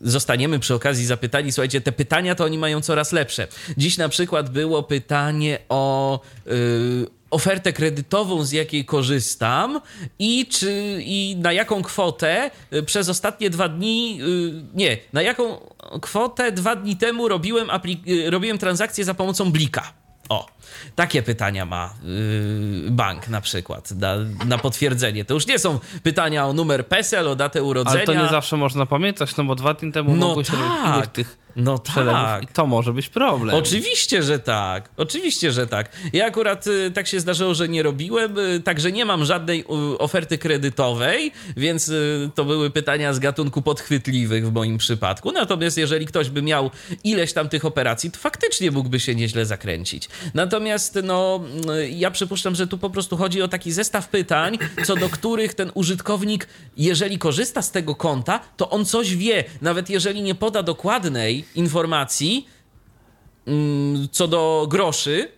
zostaniemy 0.00 0.58
przy 0.58 0.74
okazji 0.74 1.06
zapytani, 1.06 1.52
słuchajcie, 1.52 1.80
te 1.80 1.92
pytania 1.92 2.34
to 2.34 2.44
oni 2.44 2.58
mają 2.58 2.80
coraz 2.80 3.12
lepsze. 3.12 3.48
Dziś 3.76 3.98
na 3.98 4.08
przykład 4.08 4.50
było 4.50 4.82
pytanie 4.82 5.58
o 5.68 6.20
y, 6.46 7.21
ofertę 7.32 7.72
kredytową, 7.72 8.44
z 8.44 8.52
jakiej 8.52 8.84
korzystam 8.84 9.80
i, 10.18 10.46
czy, 10.46 10.98
i 11.04 11.36
na 11.38 11.52
jaką 11.52 11.82
kwotę 11.82 12.50
y, 12.72 12.82
przez 12.82 13.08
ostatnie 13.08 13.50
dwa 13.50 13.68
dni, 13.68 14.18
y, 14.22 14.64
nie, 14.74 14.98
na 15.12 15.22
jaką 15.22 15.58
kwotę 16.00 16.52
dwa 16.52 16.76
dni 16.76 16.96
temu 16.96 17.28
robiłem, 17.28 17.68
y, 18.08 18.30
robiłem 18.30 18.58
transakcję 18.58 19.04
za 19.04 19.14
pomocą 19.14 19.52
Blika. 19.52 19.92
O, 20.28 20.46
takie 20.94 21.22
pytania 21.22 21.66
ma 21.66 21.94
yy, 22.02 22.90
bank 22.90 23.28
na 23.28 23.40
przykład 23.40 23.90
na, 23.90 24.16
na, 24.46 24.58
potwierdzenie. 24.58 25.24
To 25.24 25.34
już 25.34 25.46
nie 25.46 25.58
są 25.58 25.78
pytania 26.02 26.46
o 26.46 26.52
numer 26.52 26.86
PESEL, 26.86 27.28
o 27.28 27.36
datę 27.36 27.62
urodzenia. 27.62 27.96
Ale 27.96 28.06
to 28.06 28.14
nie 28.14 28.28
zawsze 28.28 28.56
można 28.56 28.86
pamiętać, 28.86 29.36
no 29.36 29.44
bo 29.44 29.54
dwa 29.54 29.74
dni 29.74 29.92
temu 29.92 30.16
no 30.16 30.28
mogłeś 30.28 30.46
tak. 30.46 30.56
robić 30.94 31.10
tych 31.12 31.42
no 31.56 31.78
tak. 31.78 32.42
I 32.42 32.46
to 32.46 32.66
może 32.66 32.92
być 32.92 33.08
problem. 33.08 33.56
Oczywiście, 33.56 34.22
że 34.22 34.38
tak. 34.38 34.88
Oczywiście, 34.96 35.52
że 35.52 35.66
tak. 35.66 35.96
Ja 36.12 36.26
akurat 36.26 36.66
y, 36.66 36.90
tak 36.90 37.06
się 37.06 37.20
zdarzyło, 37.20 37.54
że 37.54 37.68
nie 37.68 37.82
robiłem, 37.82 38.38
y, 38.38 38.60
także 38.60 38.92
nie 38.92 39.04
mam 39.04 39.24
żadnej 39.24 39.60
y, 39.60 39.98
oferty 39.98 40.38
kredytowej, 40.38 41.32
więc 41.56 41.92
to 42.34 42.44
były 42.44 42.70
pytania 42.70 43.14
z 43.14 43.18
gatunku 43.18 43.62
podchwytliwych 43.62 44.48
w 44.48 44.52
moim 44.52 44.78
przypadku. 44.78 45.32
Natomiast 45.32 45.78
jeżeli 45.78 46.06
ktoś 46.06 46.30
by 46.30 46.42
miał 46.42 46.70
ileś 47.04 47.32
tam 47.32 47.48
tych 47.48 47.64
operacji, 47.64 48.10
to 48.10 48.18
faktycznie 48.18 48.70
mógłby 48.70 49.00
się 49.00 49.14
nieźle 49.14 49.46
zakręcić. 49.46 50.08
Natomiast 50.34 50.61
no, 51.02 51.40
y, 51.78 51.90
ja 51.90 52.10
przypuszczam, 52.10 52.54
że 52.54 52.66
tu 52.66 52.78
po 52.78 52.90
prostu 52.90 53.16
chodzi 53.16 53.42
o 53.42 53.48
taki 53.48 53.72
zestaw 53.72 54.08
pytań, 54.08 54.58
co 54.84 54.96
do 54.96 55.08
których 55.08 55.54
ten 55.54 55.70
użytkownik, 55.74 56.48
jeżeli 56.76 57.18
korzysta 57.18 57.62
z 57.62 57.70
tego 57.70 57.94
konta, 57.94 58.40
to 58.56 58.70
on 58.70 58.84
coś 58.84 59.16
wie. 59.16 59.44
Nawet 59.60 59.90
jeżeli 59.90 60.22
nie 60.22 60.34
poda 60.34 60.62
dokładnej 60.62 61.44
informacji 61.54 62.46
mm, 63.46 64.08
co 64.12 64.28
do 64.28 64.66
groszy, 64.70 65.28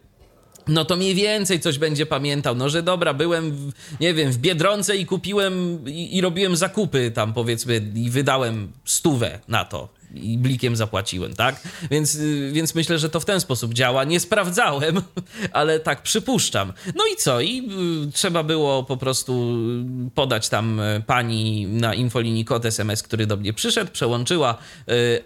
no 0.68 0.84
to 0.84 0.96
mniej 0.96 1.14
więcej 1.14 1.60
coś 1.60 1.78
będzie 1.78 2.06
pamiętał. 2.06 2.54
No, 2.54 2.68
że 2.68 2.82
dobra, 2.82 3.14
byłem, 3.14 3.52
w, 3.52 3.72
nie 4.00 4.14
wiem, 4.14 4.32
w 4.32 4.38
Biedronce 4.38 4.96
i 4.96 5.06
kupiłem 5.06 5.84
i, 5.86 6.16
i 6.16 6.20
robiłem 6.20 6.56
zakupy 6.56 7.10
tam 7.10 7.32
powiedzmy 7.32 7.82
i 7.94 8.10
wydałem 8.10 8.72
stówę 8.84 9.38
na 9.48 9.64
to 9.64 9.88
i 10.14 10.38
blikiem 10.38 10.76
zapłaciłem, 10.76 11.34
tak? 11.34 11.60
Więc, 11.90 12.14
y, 12.14 12.50
więc 12.52 12.74
myślę, 12.74 12.98
że 12.98 13.10
to 13.10 13.20
w 13.20 13.24
ten 13.24 13.40
sposób 13.40 13.74
działa. 13.74 14.04
Nie 14.04 14.20
sprawdzałem, 14.20 15.02
ale 15.52 15.80
tak 15.80 16.02
przypuszczam. 16.02 16.72
No 16.94 17.04
i 17.14 17.16
co? 17.16 17.40
I 17.40 17.70
y, 18.08 18.12
trzeba 18.12 18.42
było 18.42 18.84
po 18.84 18.96
prostu 18.96 19.56
podać 20.14 20.48
tam 20.48 20.80
y, 20.80 21.02
pani 21.06 21.66
na 21.66 21.94
infolinii 21.94 22.44
kod 22.44 22.64
SMS, 22.64 23.02
który 23.02 23.26
do 23.26 23.36
mnie 23.36 23.52
przyszedł, 23.52 23.90
przełączyła 23.90 24.58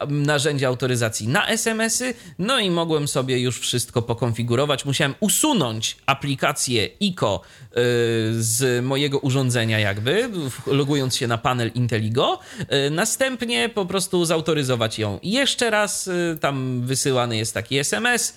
narzędzie 0.08 0.66
autoryzacji 0.66 1.28
na 1.28 1.48
SMS-y, 1.48 2.14
no 2.38 2.58
i 2.58 2.70
mogłem 2.70 3.08
sobie 3.08 3.40
już 3.40 3.60
wszystko 3.60 4.02
pokonfigurować. 4.02 4.84
Musiałem 4.84 5.14
usunąć 5.20 5.96
aplikację 6.06 6.88
ICO 7.00 7.40
z 8.30 8.84
mojego 8.84 9.18
urządzenia 9.18 9.78
jakby, 9.78 10.30
logując 10.66 11.16
się 11.16 11.26
na 11.26 11.38
panel 11.38 11.70
Inteligo. 11.74 12.38
Następnie 12.90 13.68
po 13.68 13.86
prostu 13.86 14.24
zautoryzować 14.24 14.77
ją 14.98 15.18
jeszcze 15.22 15.70
raz. 15.70 16.06
Y, 16.06 16.38
tam 16.40 16.82
wysyłany 16.86 17.36
jest 17.36 17.54
taki 17.54 17.78
SMS 17.78 18.34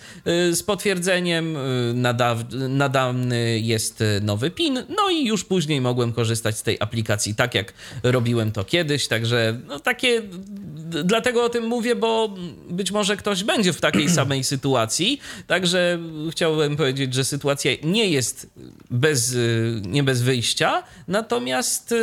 y, 0.49 0.55
z 0.55 0.63
potwierdzeniem, 0.63 1.55
y, 1.57 1.93
nadany 2.69 3.59
jest 3.59 4.03
nowy 4.21 4.51
PIN, 4.51 4.83
no 4.89 5.09
i 5.09 5.25
już 5.25 5.43
później 5.43 5.81
mogłem 5.81 6.13
korzystać 6.13 6.57
z 6.57 6.63
tej 6.63 6.77
aplikacji 6.79 7.35
tak, 7.35 7.55
jak 7.55 7.73
robiłem 8.03 8.51
to 8.51 8.63
kiedyś. 8.63 9.07
Także 9.07 9.59
no, 9.67 9.79
takie. 9.79 10.21
Dlatego 11.03 11.43
o 11.43 11.49
tym 11.49 11.67
mówię, 11.67 11.95
bo 11.95 12.35
być 12.69 12.91
może 12.91 13.17
ktoś 13.17 13.43
będzie 13.43 13.73
w 13.73 13.81
takiej 13.81 14.09
samej 14.19 14.43
sytuacji. 14.43 15.19
Także 15.47 15.99
chciałbym 16.31 16.75
powiedzieć, 16.75 17.13
że 17.13 17.25
sytuacja 17.25 17.71
nie 17.83 18.09
jest 18.09 18.49
bez, 18.89 19.35
nie 19.81 20.03
bez 20.03 20.21
wyjścia, 20.21 20.83
natomiast 21.07 21.93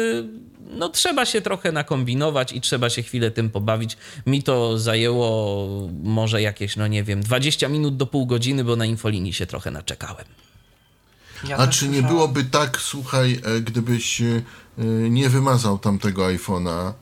no 0.70 0.88
trzeba 0.88 1.26
się 1.26 1.40
trochę 1.40 1.72
nakombinować 1.72 2.52
i 2.52 2.60
trzeba 2.60 2.90
się 2.90 3.02
chwilę 3.02 3.30
tym 3.30 3.50
pobawić. 3.50 3.96
Mi 4.26 4.42
to 4.42 4.78
zajęło 4.78 5.68
może 6.02 6.42
jakieś, 6.42 6.76
no 6.76 6.86
nie 6.86 7.04
wiem, 7.04 7.22
20 7.22 7.68
minut 7.68 7.96
do 7.96 8.06
pół 8.06 8.26
godziny, 8.26 8.64
bo 8.64 8.76
na 8.76 8.86
infolinii 8.86 9.32
się 9.32 9.46
trochę 9.46 9.70
naczekałem. 9.70 10.24
Ja 11.48 11.56
A 11.56 11.66
czy 11.66 11.88
nie 11.88 12.02
byłoby 12.02 12.44
tak, 12.44 12.78
słuchaj, 12.80 13.40
e, 13.44 13.60
gdybyś 13.60 14.20
e, 14.20 14.42
nie 15.10 15.28
wymazał 15.28 15.78
tamtego 15.78 16.26
iPhone'a 16.26 16.88
e, 16.88 16.92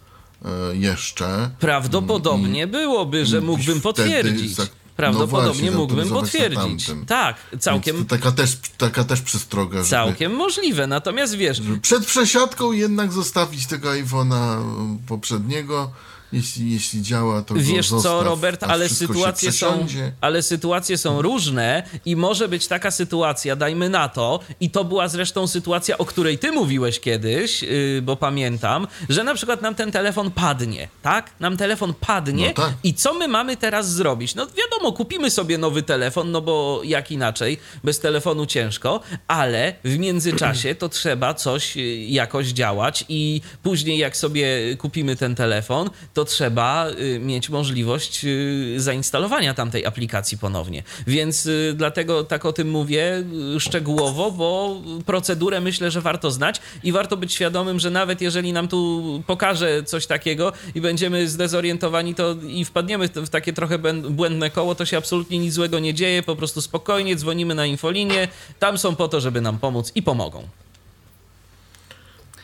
jeszcze? 0.73 1.51
Prawdopodobnie 1.61 2.63
mm, 2.63 2.71
byłoby, 2.71 3.27
że 3.27 3.41
mógłbym 3.41 3.81
potwierdzić. 3.81 4.57
Prawdopodobnie 4.97 5.47
no 5.47 5.53
właśnie, 5.53 5.71
mógłbym 5.71 6.09
potwierdzić. 6.09 6.91
Tak, 7.07 7.37
całkiem. 7.61 8.07
taka 8.07 8.33
też, 8.33 8.57
taka 8.79 9.05
też 9.05 9.21
przestroga. 9.21 9.83
Całkiem 9.83 10.33
możliwe, 10.33 10.87
natomiast 10.87 11.35
wiesz. 11.35 11.61
Przed 11.83 12.07
przesiadką 12.07 12.73
jednak 12.73 13.13
zostawić 13.13 13.67
tego 13.67 13.89
iPhone'a 13.89 14.63
poprzedniego 15.09 15.91
jeśli, 16.33 16.73
jeśli 16.73 17.03
działa, 17.03 17.43
to 17.43 17.55
Wiesz 17.55 17.89
co, 17.89 18.23
Robert, 18.23 18.63
ale 18.63 18.89
sytuacje, 18.89 19.53
są, 19.53 19.87
ale 20.21 20.43
sytuacje 20.43 20.99
są 20.99 21.23
różne 21.23 21.83
i 22.05 22.17
może 22.17 22.49
być 22.49 22.67
taka 22.67 22.91
sytuacja, 22.91 23.57
dajmy 23.57 23.89
na 23.89 24.09
to, 24.09 24.41
i 24.61 24.71
to 24.71 24.85
była 24.85 25.09
zresztą 25.09 25.47
sytuacja, 25.47 25.99
o 25.99 26.05
której 26.05 26.39
ty 26.39 26.53
mówiłeś 26.53 27.01
kiedyś, 27.01 27.63
yy, 27.63 28.03
bo 28.03 28.17
pamiętam, 28.17 28.87
że 29.09 29.25
na 29.25 29.35
przykład 29.35 29.63
nam 29.63 29.75
ten 29.75 29.93
telefon 29.93 30.31
padnie, 30.31 30.89
tak? 31.03 31.31
Nam 31.41 31.57
telefon 31.57 31.95
padnie 31.95 32.47
no 32.47 32.53
tak. 32.65 32.73
i 32.85 32.95
co 32.95 33.15
my 33.15 33.29
mamy 33.29 33.57
teraz 33.57 33.93
zrobić? 33.93 34.35
No 34.35 34.47
wiadomo, 34.47 34.93
kupimy 34.93 35.31
sobie 35.31 35.59
nowy 35.59 35.83
telefon, 35.83 36.31
no 36.31 36.41
bo 36.41 36.81
jak 36.85 37.11
inaczej, 37.11 37.59
bez 37.85 38.01
telefonu 38.01 38.47
ciężko, 38.47 39.01
ale 39.29 39.75
w 39.85 39.99
międzyczasie 39.99 40.75
to 40.75 40.89
trzeba 40.89 41.35
coś 41.35 41.77
y, 41.77 41.81
jakoś 42.09 42.47
działać 42.47 43.05
i 43.09 43.41
później 43.63 43.99
jak 43.99 44.17
sobie 44.17 44.77
kupimy 44.77 45.17
ten 45.17 45.35
telefon, 45.35 45.91
to 46.17 46.25
trzeba 46.25 46.89
y, 46.91 47.19
mieć 47.19 47.49
możliwość 47.49 48.25
y, 48.25 48.75
zainstalowania 48.77 49.55
tamtej 49.55 49.87
aplikacji 49.87 50.39
ponownie. 50.39 50.83
Więc 51.07 51.47
y, 51.47 51.75
dlatego 51.77 52.25
tak 52.25 52.45
o 52.45 52.53
tym 52.53 52.71
mówię 52.71 53.25
szczegółowo, 53.59 54.31
bo 54.31 54.81
procedurę 55.07 55.61
myślę, 55.61 55.91
że 55.91 56.01
warto 56.01 56.31
znać 56.31 56.61
i 56.83 56.93
warto 56.93 57.17
być 57.17 57.35
świadomym, 57.35 57.79
że 57.79 57.91
nawet 57.91 58.21
jeżeli 58.21 58.53
nam 58.53 58.69
tu 58.69 59.23
pokaże 59.27 59.83
coś 59.83 60.07
takiego 60.07 60.53
i 60.75 60.81
będziemy 60.81 61.29
zdezorientowani, 61.29 62.15
to 62.15 62.37
i 62.49 62.65
wpadniemy 62.65 63.09
w 63.09 63.29
takie 63.29 63.53
trochę 63.53 63.79
błędne 64.11 64.51
koło, 64.51 64.75
to 64.75 64.87
się 64.87 64.97
absolutnie 64.97 65.39
nic 65.39 65.55
złego 65.55 65.79
nie 65.79 65.95
dzieje, 65.95 66.23
po 66.23 66.37
prostu 66.37 66.61
spokojnie 66.63 67.17
dzwonimy 67.17 67.55
na 67.55 67.67
infolinię, 67.67 68.29
tam 68.59 68.79
są 68.79 68.97
po 68.97 69.09
to, 69.09 69.21
żeby 69.21 69.41
nam 69.41 69.59
pomóc 69.59 69.93
i 69.95 70.03
pomogą. 70.03 70.49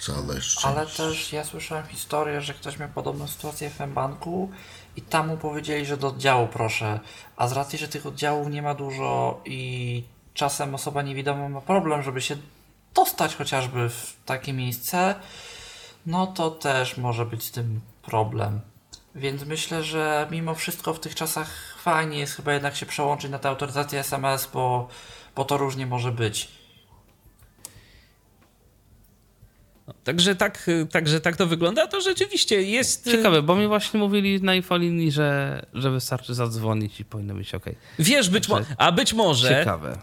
Całe 0.06 0.40
Ale 0.62 0.87
też 0.87 1.32
ja 1.32 1.44
słyszałem 1.44 1.87
historię, 1.87 2.40
że 2.40 2.54
ktoś 2.54 2.78
miał 2.78 2.88
podobną 2.88 3.28
sytuację 3.28 3.71
w 3.71 3.80
M-Banku 3.80 4.50
i 4.97 5.02
tam 5.02 5.28
mu 5.28 5.37
powiedzieli, 5.37 5.87
że 5.87 5.97
do 5.97 6.09
oddziału 6.09 6.47
proszę. 6.47 7.00
A 7.37 7.49
z 7.49 7.52
racji, 7.52 7.78
że 7.78 7.88
tych 7.88 8.06
oddziałów 8.06 8.49
nie 8.49 8.62
ma 8.62 8.75
dużo 8.75 9.40
i 9.44 10.04
czasem 10.35 10.75
osoba 10.75 11.02
niewidoma 11.02 11.49
ma 11.49 11.61
problem, 11.61 12.02
żeby 12.02 12.21
się 12.21 12.37
dostać 12.94 13.37
chociażby 13.37 13.88
w 13.88 14.16
takie 14.26 14.52
miejsce, 14.52 15.14
no 16.06 16.26
to 16.26 16.50
też 16.50 16.97
może 16.97 17.26
być 17.26 17.44
z 17.44 17.50
tym 17.50 17.80
problem. 18.02 18.61
Więc 19.14 19.44
myślę, 19.44 19.82
że 19.82 20.28
mimo 20.30 20.54
wszystko 20.54 20.94
w 20.94 21.00
tych 21.00 21.14
czasach 21.14 21.76
fajnie 21.82 22.18
jest 22.18 22.35
chyba 22.35 22.52
jednak 22.52 22.76
się 22.76 22.87
przełączyć 22.87 23.30
na 23.30 23.38
tę 23.38 23.49
autoryzację 23.49 24.00
SMS, 24.00 24.49
bo, 24.52 24.88
bo 25.37 25.44
to 25.44 25.56
różnie 25.56 25.87
może 25.87 26.12
być. 26.12 26.62
Także 30.04 30.34
tak, 30.37 30.70
także 30.90 31.20
tak 31.20 31.37
to 31.37 31.46
wygląda. 31.46 31.87
To 31.87 32.00
rzeczywiście 32.00 32.62
jest. 32.62 33.11
Ciekawe, 33.11 33.42
bo 33.42 33.56
mi 33.56 33.66
właśnie 33.66 34.00
mówili 34.00 34.42
na 34.42 34.54
infolinii, 34.54 35.12
że, 35.12 35.62
że 35.75 35.90
wystarczy 35.90 36.34
zadzwonić 36.34 37.00
i 37.00 37.04
powinno 37.04 37.34
być 37.34 37.54
ok. 37.54 37.64
Wiesz, 37.99 38.30
być 38.30 38.49
mo- 38.49 38.61
a 38.78 38.92
być 38.92 39.12
może. 39.14 39.49
Ciekawe. 39.49 39.99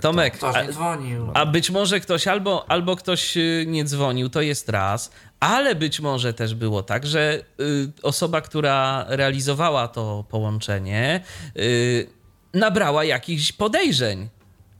Tomek, 0.00 0.34
Ktoś 0.34 0.54
nie 0.66 0.72
dzwonił. 0.72 1.30
a 1.34 1.46
być 1.46 1.70
może 1.70 2.00
ktoś 2.00 2.26
albo, 2.28 2.70
albo 2.70 2.96
ktoś 2.96 3.36
y, 3.36 3.64
nie 3.68 3.84
dzwonił, 3.84 4.28
to 4.28 4.40
jest 4.40 4.68
raz, 4.68 5.10
ale 5.40 5.74
być 5.74 6.00
może 6.00 6.34
też 6.34 6.54
było 6.54 6.82
tak, 6.82 7.06
że 7.06 7.40
y, 7.60 7.90
osoba, 8.02 8.40
która 8.40 9.04
realizowała 9.08 9.88
to 9.88 10.24
połączenie, 10.30 11.20
y, 11.58 12.06
nabrała 12.54 13.04
jakichś 13.04 13.52
podejrzeń. 13.52 14.28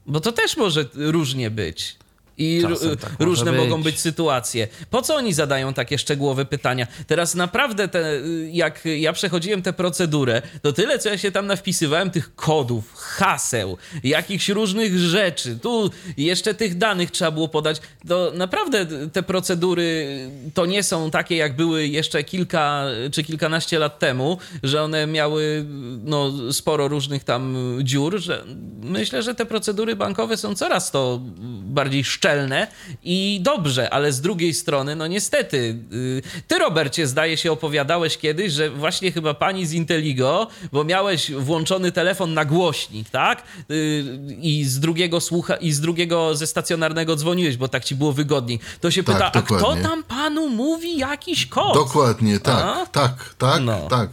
Bo 0.06 0.20
to 0.20 0.32
też 0.32 0.56
może 0.56 0.84
różnie 0.94 1.50
być. 1.50 1.96
I 2.38 2.62
Czasem 2.62 2.96
tak 2.96 3.10
różne 3.18 3.52
być. 3.52 3.60
mogą 3.60 3.82
być 3.82 4.00
sytuacje. 4.00 4.68
Po 4.90 5.02
co 5.02 5.16
oni 5.16 5.32
zadają 5.32 5.74
takie 5.74 5.98
szczegółowe 5.98 6.44
pytania? 6.44 6.86
Teraz 7.06 7.34
naprawdę, 7.34 7.88
te, 7.88 8.20
jak 8.50 8.84
ja 8.84 9.12
przechodziłem 9.12 9.62
tę 9.62 9.72
procedurę, 9.72 10.42
to 10.62 10.72
tyle, 10.72 10.98
co 10.98 11.08
ja 11.08 11.18
się 11.18 11.32
tam 11.32 11.46
nawpisywałem, 11.46 12.10
tych 12.10 12.34
kodów, 12.34 12.94
haseł, 12.94 13.78
jakichś 14.04 14.48
różnych 14.48 14.98
rzeczy, 14.98 15.58
tu 15.62 15.90
jeszcze 16.16 16.54
tych 16.54 16.78
danych 16.78 17.10
trzeba 17.10 17.30
było 17.30 17.48
podać, 17.48 17.80
to 18.08 18.32
naprawdę 18.34 18.86
te 19.12 19.22
procedury 19.22 20.18
to 20.54 20.66
nie 20.66 20.82
są 20.82 21.10
takie, 21.10 21.36
jak 21.36 21.56
były 21.56 21.86
jeszcze 21.86 22.24
kilka 22.24 22.84
czy 23.12 23.24
kilkanaście 23.24 23.78
lat 23.78 23.98
temu, 23.98 24.38
że 24.62 24.82
one 24.82 25.06
miały 25.06 25.64
no, 26.04 26.32
sporo 26.52 26.88
różnych 26.88 27.24
tam 27.24 27.56
dziur, 27.82 28.18
że 28.18 28.44
myślę, 28.82 29.22
że 29.22 29.34
te 29.34 29.46
procedury 29.46 29.96
bankowe 29.96 30.36
są 30.36 30.54
coraz 30.54 30.90
to 30.90 31.20
bardziej 31.64 32.04
szczelne 32.24 32.66
i 33.02 33.40
dobrze, 33.42 33.90
ale 33.90 34.12
z 34.12 34.20
drugiej 34.20 34.54
strony, 34.54 34.96
no 34.96 35.06
niestety, 35.06 35.56
y, 35.92 36.22
ty 36.48 36.58
Robercie 36.58 37.06
zdaje 37.06 37.36
się 37.36 37.52
opowiadałeś 37.52 38.18
kiedyś, 38.18 38.52
że 38.52 38.70
właśnie 38.70 39.12
chyba 39.12 39.34
pani 39.34 39.66
z 39.66 39.72
Inteligo, 39.72 40.46
bo 40.72 40.84
miałeś 40.84 41.30
włączony 41.32 41.92
telefon 41.92 42.34
na 42.34 42.44
głośnik, 42.44 43.10
tak? 43.10 43.42
Y, 43.70 44.04
I 44.40 44.64
z 44.64 44.80
drugiego 44.80 45.20
słucha, 45.20 45.56
i 45.56 45.72
z 45.72 45.80
drugiego 45.80 46.34
ze 46.36 46.46
stacjonarnego 46.46 47.16
dzwoniłeś, 47.16 47.56
bo 47.56 47.68
tak 47.68 47.84
ci 47.84 47.94
było 47.94 48.12
wygodniej. 48.12 48.60
To 48.80 48.90
się 48.90 49.02
Tak, 49.04 49.14
pyta, 49.14 49.32
a 49.32 49.42
kto 49.42 49.76
tam 49.82 50.02
panu 50.02 50.48
mówi 50.48 50.98
jakiś 50.98 51.46
kod? 51.46 51.74
Dokładnie, 51.74 52.40
tak, 52.40 52.64
A? 52.64 52.86
tak, 52.86 53.34
tak, 53.38 53.62
No. 53.62 53.86
tak. 53.90 54.10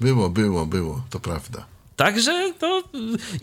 Było, 0.00 0.28
było, 0.30 0.66
było, 0.66 1.02
to 1.10 1.20
prawda. 1.20 1.77
Także 1.98 2.52
to 2.58 2.82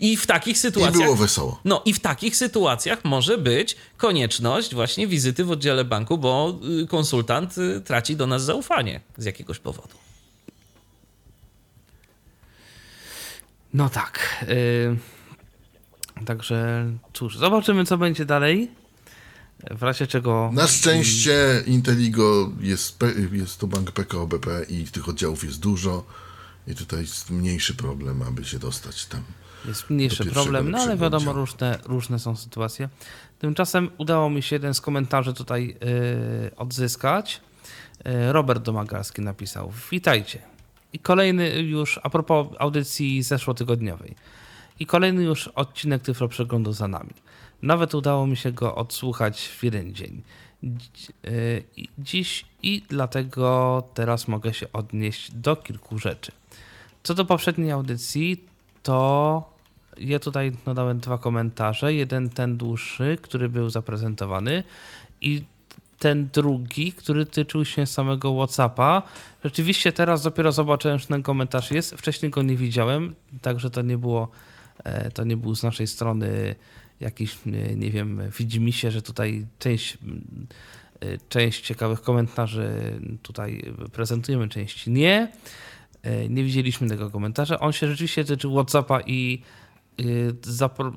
i 0.00 0.16
w 0.16 0.26
takich 0.26 0.56
I 0.56 0.58
sytuacjach 0.58 1.04
było 1.04 1.16
wesoło. 1.16 1.60
No 1.64 1.82
i 1.84 1.92
w 1.92 2.00
takich 2.00 2.36
sytuacjach 2.36 3.04
może 3.04 3.38
być 3.38 3.76
konieczność 3.96 4.74
właśnie 4.74 5.06
wizyty 5.06 5.44
w 5.44 5.50
oddziale 5.50 5.84
banku, 5.84 6.18
bo 6.18 6.58
y, 6.82 6.86
konsultant 6.86 7.58
y, 7.58 7.80
traci 7.80 8.16
do 8.16 8.26
nas 8.26 8.44
zaufanie 8.44 9.00
z 9.18 9.24
jakiegoś 9.24 9.58
powodu. 9.58 9.94
No 13.74 13.88
tak. 13.88 14.44
y, 14.48 14.96
także 16.24 16.86
cóż, 17.12 17.38
zobaczymy, 17.38 17.84
co 17.84 17.98
będzie 17.98 18.24
dalej. 18.24 18.70
W 19.70 19.82
razie 19.82 20.06
czego. 20.06 20.50
Na 20.52 20.66
szczęście 20.66 21.62
Inteligo 21.66 22.52
jest, 22.60 22.98
jest 23.32 23.58
to 23.58 23.66
bank 23.66 23.90
PKO 23.92 24.26
BP 24.26 24.66
i 24.68 24.84
tych 24.84 25.08
oddziałów 25.08 25.44
jest 25.44 25.60
dużo. 25.60 26.04
I 26.66 26.74
tutaj 26.74 27.00
jest 27.00 27.30
mniejszy 27.30 27.74
problem, 27.74 28.22
aby 28.22 28.44
się 28.44 28.58
dostać 28.58 29.06
tam. 29.06 29.22
Jest 29.64 29.90
mniejszy 29.90 30.24
problem, 30.24 30.70
no 30.70 30.78
ale 30.78 30.96
wiadomo, 30.96 31.32
różne, 31.32 31.78
różne 31.84 32.18
są 32.18 32.36
sytuacje. 32.36 32.88
Tymczasem 33.38 33.90
udało 33.98 34.30
mi 34.30 34.42
się 34.42 34.56
jeden 34.56 34.74
z 34.74 34.80
komentarzy 34.80 35.34
tutaj 35.34 35.76
y, 36.50 36.56
odzyskać. 36.56 37.40
Y, 38.06 38.32
Robert 38.32 38.62
Domagalski 38.62 39.22
napisał: 39.22 39.72
Witajcie. 39.90 40.38
I 40.92 40.98
kolejny 40.98 41.60
już, 41.60 42.00
a 42.02 42.10
propos 42.10 42.46
audycji 42.58 43.22
zeszłotygodniowej. 43.22 44.14
I 44.80 44.86
kolejny 44.86 45.22
już 45.24 45.48
odcinek 45.48 46.02
Tyflo 46.02 46.28
Przeglądu 46.28 46.72
za 46.72 46.88
nami. 46.88 47.10
Nawet 47.62 47.94
udało 47.94 48.26
mi 48.26 48.36
się 48.36 48.52
go 48.52 48.74
odsłuchać 48.74 49.48
w 49.48 49.64
jeden 49.64 49.94
dzień. 49.94 50.22
Dzi- 50.64 51.12
i- 51.76 51.88
Dziś 51.98 52.44
i 52.62 52.82
dlatego 52.88 53.82
teraz 53.94 54.28
mogę 54.28 54.54
się 54.54 54.72
odnieść 54.72 55.30
do 55.32 55.56
kilku 55.56 55.98
rzeczy. 55.98 56.32
Co 57.06 57.14
do 57.14 57.24
poprzedniej 57.24 57.70
audycji, 57.70 58.44
to 58.82 59.50
ja 59.98 60.18
tutaj 60.18 60.52
dodałem 60.64 61.00
dwa 61.00 61.18
komentarze. 61.18 61.94
Jeden 61.94 62.30
ten 62.30 62.56
dłuższy, 62.56 63.18
który 63.22 63.48
był 63.48 63.70
zaprezentowany 63.70 64.62
i 65.20 65.44
ten 65.98 66.28
drugi, 66.32 66.92
który 66.92 67.26
tyczył 67.26 67.64
się 67.64 67.86
samego 67.86 68.34
Whatsappa. 68.34 69.02
Rzeczywiście 69.44 69.92
teraz 69.92 70.22
dopiero 70.22 70.52
zobaczyłem, 70.52 70.98
że 70.98 71.06
ten 71.06 71.22
komentarz 71.22 71.70
jest. 71.70 71.94
Wcześniej 71.94 72.30
go 72.30 72.42
nie 72.42 72.56
widziałem, 72.56 73.14
także 73.42 73.70
to 73.70 73.82
nie 73.82 73.98
było, 73.98 74.28
e, 74.84 75.10
to 75.10 75.24
nie 75.24 75.36
był 75.36 75.54
z 75.54 75.62
naszej 75.62 75.86
strony 75.86 76.54
jakiś, 77.00 77.38
nie 77.76 77.90
wiem, 77.90 78.22
widzi 78.38 78.60
mi 78.60 78.72
się, 78.72 78.90
że 78.90 79.02
tutaj 79.02 79.46
część, 79.58 79.98
e, 81.00 81.18
część 81.28 81.60
ciekawych 81.60 82.02
komentarzy 82.02 83.00
tutaj 83.22 83.72
prezentujemy, 83.92 84.48
część 84.48 84.86
nie. 84.86 85.28
E, 86.02 86.28
Nie 86.28 86.44
widzieliśmy 86.44 86.88
tego 86.88 87.10
komentarza. 87.10 87.60
On 87.60 87.72
się 87.72 87.88
rzeczywiście 87.88 88.24
tyczył 88.24 88.54
WhatsAppa 88.54 89.00
i 89.00 89.42
y, 90.00 90.34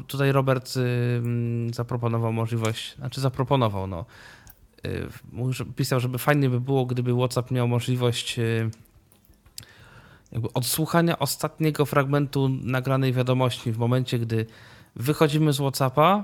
tutaj 0.08 0.32
Robert 0.32 0.78
y, 0.78 0.82
mm, 1.18 1.74
zaproponował 1.74 2.34
możliwość, 2.34 2.96
znaczy 2.96 3.22
zaproponował, 3.22 3.88
no. 3.88 4.06
y, 4.86 5.74
Pisał, 5.76 6.00
żeby 6.00 6.18
fajnie 6.18 6.50
by 6.50 6.60
było, 6.62 6.86
gdyby 6.86 7.14
WhatsApp 7.14 7.52
miał 7.52 7.68
możliwość 7.68 8.40
jakby 10.32 10.54
odsłuchania 10.54 11.20
ostatniego 11.20 11.86
fragmentu 11.86 12.50
nagranej 12.50 13.14
wiadomości 13.14 13.72
w 13.72 13.78
momencie, 13.78 14.20
gdy 14.20 14.46
wychodzimy 14.96 15.54
z 15.54 15.58
WhatsAppa, 15.58 16.24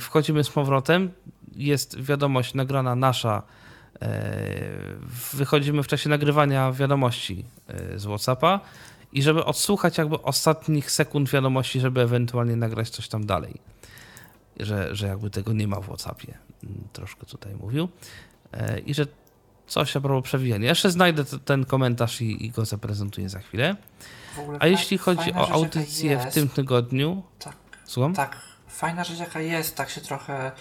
wchodzimy 0.00 0.44
z 0.44 0.50
powrotem, 0.50 1.10
jest 1.56 2.00
wiadomość 2.00 2.54
nagrana 2.54 2.94
nasza, 2.94 3.42
wychodzimy 5.32 5.82
w 5.82 5.86
czasie 5.86 6.10
nagrywania 6.10 6.72
wiadomości 6.72 7.44
e, 7.68 7.98
z 7.98 8.04
WhatsAppa 8.04 8.60
i 9.12 9.22
żeby 9.22 9.44
odsłuchać 9.44 9.98
jakby 9.98 10.22
ostatnich 10.22 10.90
sekund 10.90 11.30
wiadomości, 11.30 11.80
żeby 11.80 12.00
ewentualnie 12.00 12.56
nagrać 12.56 12.90
coś 12.90 13.08
tam 13.08 13.26
dalej. 13.26 13.54
Że, 14.60 14.94
że 14.94 15.06
jakby 15.06 15.30
tego 15.30 15.52
nie 15.52 15.68
ma 15.68 15.80
w 15.80 15.84
WhatsAppie. 15.84 16.34
Mm, 16.64 16.88
Troszkę 16.92 17.26
tutaj 17.26 17.54
mówił. 17.54 17.88
E, 18.52 18.78
I 18.78 18.94
że 18.94 19.06
coś 19.66 19.96
a 19.96 20.00
propos 20.00 20.24
przewijania. 20.24 20.68
Jeszcze 20.68 20.90
znajdę 20.90 21.24
ten 21.44 21.64
komentarz 21.64 22.20
i, 22.20 22.46
i 22.46 22.50
go 22.50 22.64
zaprezentuję 22.64 23.28
za 23.28 23.38
chwilę. 23.38 23.76
A 24.60 24.66
jeśli 24.66 24.98
chodzi 24.98 25.32
o 25.32 25.40
jaka 25.40 25.52
audycję 25.52 26.18
w 26.18 26.34
tym 26.34 26.48
tygodniu... 26.48 27.22
Tak, 27.38 27.56
Słucham? 27.84 28.14
tak. 28.14 28.53
Fajna 28.74 29.04
rzecz 29.04 29.18
jaka 29.18 29.40
jest, 29.40 29.76
tak 29.76 29.90
się 29.90 30.00
trochę 30.00 30.52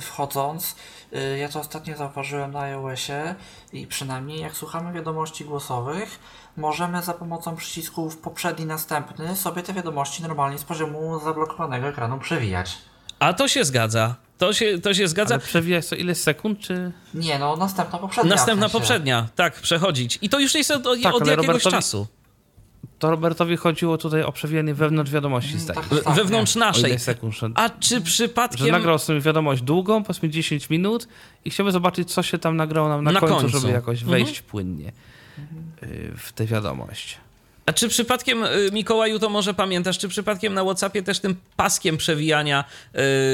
wchodząc. 0.00 0.74
y, 1.12 1.38
Ja 1.38 1.48
to 1.48 1.60
ostatnio 1.60 1.96
zauważyłem 1.96 2.52
na 2.52 2.60
iOSie 2.60 3.34
i 3.72 3.86
przynajmniej 3.86 4.40
jak 4.40 4.56
słuchamy 4.56 4.92
wiadomości 4.92 5.44
głosowych, 5.44 6.18
możemy 6.56 7.02
za 7.02 7.12
pomocą 7.12 7.56
przycisków 7.56 8.16
poprzedni, 8.16 8.66
następny 8.66 9.36
sobie 9.36 9.62
te 9.62 9.72
wiadomości 9.72 10.22
normalnie 10.22 10.58
z 10.58 10.64
poziomu 10.64 11.20
zablokowanego 11.24 11.86
ekranu 11.88 12.18
przewijać. 12.18 12.78
A 13.18 13.32
to 13.32 13.48
się 13.48 13.64
zgadza. 13.64 14.14
To 14.38 14.52
się, 14.52 14.78
to 14.78 14.94
się 14.94 15.08
zgadza. 15.08 15.34
Ale 15.34 15.44
przewijać 15.44 15.86
co 15.86 15.94
ileś 15.96 16.18
sekund, 16.18 16.60
czy... 16.60 16.92
Nie, 17.14 17.38
no 17.38 17.56
następna 17.56 17.98
poprzednia. 17.98 18.34
Następna 18.34 18.68
w 18.68 18.72
sensie. 18.72 18.80
poprzednia, 18.82 19.28
tak, 19.36 19.54
przechodzić. 19.60 20.18
I 20.22 20.28
to 20.28 20.38
już 20.38 20.54
jest 20.54 20.70
od, 20.70 20.82
Tak, 21.02 21.14
od 21.14 21.26
jakiegoś 21.26 21.46
Robertowi- 21.64 21.70
czasu. 21.70 22.06
To 22.98 23.10
Robertowi 23.10 23.56
chodziło 23.56 23.98
tutaj 23.98 24.22
o 24.22 24.32
przewijanie 24.32 24.74
wewnątrz 24.74 25.10
wiadomości, 25.12 25.52
się. 25.60 25.66
tak. 25.66 25.84
We- 25.84 26.14
Wewnątrz 26.14 26.54
naszej. 26.54 26.98
Że, 26.98 27.50
A 27.54 27.70
czy 27.70 27.94
że 27.94 28.00
przypadkiem. 28.00 28.68
nagrał 28.70 28.98
sobie 28.98 29.20
wiadomość 29.20 29.62
długą, 29.62 30.04
powiedzmy 30.04 30.28
10 30.30 30.70
minut 30.70 31.08
i 31.44 31.50
chciałby 31.50 31.72
zobaczyć, 31.72 32.12
co 32.12 32.22
się 32.22 32.38
tam 32.38 32.56
nagrało 32.56 32.88
nam 32.88 33.04
na, 33.04 33.12
Na 33.12 33.20
końcu, 33.20 33.36
końcu. 33.36 33.58
żeby 33.60 33.72
jakoś 33.72 34.02
Mhm. 34.02 34.10
wejść 34.24 34.42
płynnie 34.42 34.92
y, 35.82 36.12
w 36.16 36.32
tę 36.32 36.46
wiadomość. 36.46 37.18
A 37.66 37.72
czy 37.72 37.88
przypadkiem, 37.88 38.44
y, 38.44 38.70
Mikołaju, 38.72 39.18
to 39.18 39.28
może 39.28 39.54
pamiętasz, 39.54 39.98
czy 39.98 40.08
przypadkiem 40.08 40.54
na 40.54 40.64
WhatsAppie 40.64 41.02
też 41.02 41.20
tym 41.20 41.36
paskiem 41.56 41.96
przewijania 41.96 42.64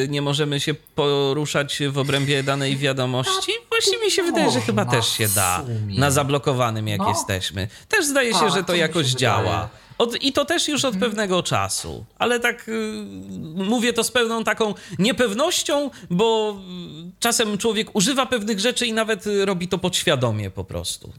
y, 0.05 0.09
nie 0.09 0.23
możemy 0.23 0.61
się 0.61 0.75
poruszać 0.75 1.79
w 1.89 1.99
obrębie 1.99 2.43
danej 2.43 2.77
wiadomości? 2.77 3.53
Właśnie 3.69 3.99
mi 3.99 4.11
się 4.11 4.23
wydaje, 4.23 4.51
że 4.51 4.61
chyba 4.61 4.85
Można 4.85 5.01
też 5.01 5.09
się 5.13 5.29
da. 5.29 5.65
Na 5.89 6.11
zablokowanym, 6.11 6.89
jak 6.89 6.99
No. 7.01 7.09
jesteśmy. 7.09 7.69
Też 7.89 8.07
zdaje 8.07 8.35
się, 8.35 8.51
że 8.51 8.65
to 8.65 8.75
jakoś 8.75 9.07
działa. 9.07 9.69
Od, 9.99 10.23
I 10.23 10.33
to 10.33 10.45
też 10.45 10.69
już 10.69 10.85
od 10.85 10.97
pewnego 10.97 11.43
czasu. 11.43 12.05
Ale 12.19 12.41
tak 12.41 12.69
y, 12.69 12.73
mówię 13.55 13.93
to 13.93 14.05
z 14.05 14.11
pewną 14.11 14.45
taką 14.45 14.75
niepewnością, 14.99 15.91
bo 16.11 16.57
czasem 17.21 17.59
człowiek 17.59 17.97
używa 17.97 18.27
pewnych 18.27 18.61
rzeczy 18.61 18.87
i 18.87 18.93
nawet 18.93 19.25
robi 19.45 19.69
to 19.69 19.79
podświadomie 19.79 20.51
po 20.51 20.65
prostu. 20.65 21.13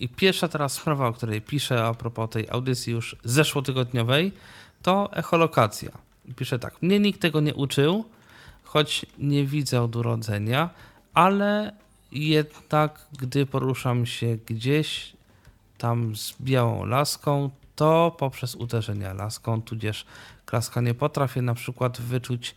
I 0.00 0.08
pierwsza 0.08 0.48
teraz 0.48 0.72
sprawa, 0.72 1.08
o 1.08 1.12
której 1.12 1.42
piszę 1.42 1.84
a 1.84 1.94
propos 1.94 2.30
tej 2.30 2.50
audycji 2.50 2.92
już 2.92 3.16
zeszłotygodniowej, 3.24 4.32
to 4.82 5.12
echolokacja. 5.12 5.90
I 6.24 6.34
Pisze 6.34 6.58
tak, 6.58 6.82
mnie 6.82 7.00
nikt 7.00 7.20
tego 7.20 7.40
nie 7.40 7.54
uczył, 7.54 8.04
choć 8.64 9.06
nie 9.18 9.44
widzę 9.44 9.82
od 9.82 9.96
urodzenia, 9.96 10.70
ale 11.14 11.72
jednak 12.12 13.06
gdy 13.18 13.46
poruszam 13.46 14.06
się 14.06 14.38
gdzieś 14.46 15.12
tam 15.78 16.16
z 16.16 16.34
białą 16.40 16.84
laską, 16.84 17.50
to 17.76 18.16
poprzez 18.18 18.54
uderzenia 18.54 19.12
laską, 19.12 19.62
tudzież 19.62 20.06
klaskanie 20.46 20.94
potrafię 20.94 21.42
na 21.42 21.54
przykład 21.54 22.00
wyczuć, 22.00 22.54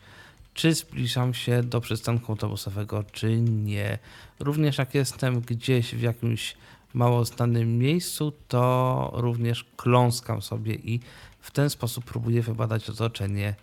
czy 0.53 0.73
zbliżam 0.73 1.33
się 1.33 1.63
do 1.63 1.81
przystanku 1.81 2.31
autobusowego, 2.31 3.03
czy 3.11 3.41
nie. 3.41 3.99
Również 4.39 4.77
jak 4.77 4.95
jestem 4.95 5.41
gdzieś 5.41 5.95
w 5.95 6.01
jakimś 6.01 6.55
mało 6.93 7.25
znanym 7.25 7.77
miejscu, 7.77 8.33
to 8.47 9.11
również 9.13 9.65
kląskam 9.77 10.41
sobie 10.41 10.75
i 10.75 10.99
w 11.39 11.51
ten 11.51 11.69
sposób 11.69 12.05
próbuję 12.05 12.41
wybadać 12.41 12.89
otoczenie. 12.89 13.55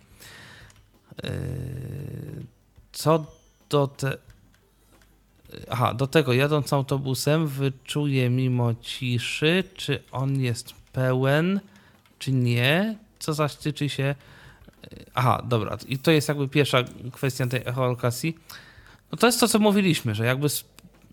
Yy, 1.23 1.29
co 2.91 3.25
do 3.69 3.87
te... 3.87 4.17
Aha, 5.69 5.93
do 5.93 6.07
tego 6.07 6.33
jadąc 6.33 6.73
autobusem 6.73 7.47
wyczuję 7.47 8.29
mimo 8.29 8.73
ciszy, 8.81 9.63
czy 9.75 10.03
on 10.11 10.41
jest 10.41 10.73
pełen, 10.93 11.59
czy 12.19 12.31
nie, 12.31 12.97
co 13.19 13.33
zaś 13.33 13.55
tyczy 13.55 13.89
się 13.89 14.15
Aha, 15.13 15.41
dobra. 15.47 15.77
I 15.87 15.97
to 15.97 16.11
jest 16.11 16.27
jakby 16.27 16.47
pierwsza 16.47 16.83
kwestia 17.11 17.47
tej 17.47 17.61
echolokacji. 17.65 18.37
No 19.11 19.17
to 19.17 19.27
jest 19.27 19.39
to, 19.39 19.47
co 19.47 19.59
mówiliśmy, 19.59 20.15
że 20.15 20.25
jakby 20.25 20.47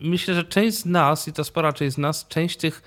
myślę, 0.00 0.34
że 0.34 0.44
część 0.44 0.78
z 0.78 0.86
nas, 0.86 1.28
i 1.28 1.32
to 1.32 1.44
spora 1.44 1.72
część 1.72 1.94
z 1.94 1.98
nas, 1.98 2.28
część 2.28 2.56
tych, 2.56 2.82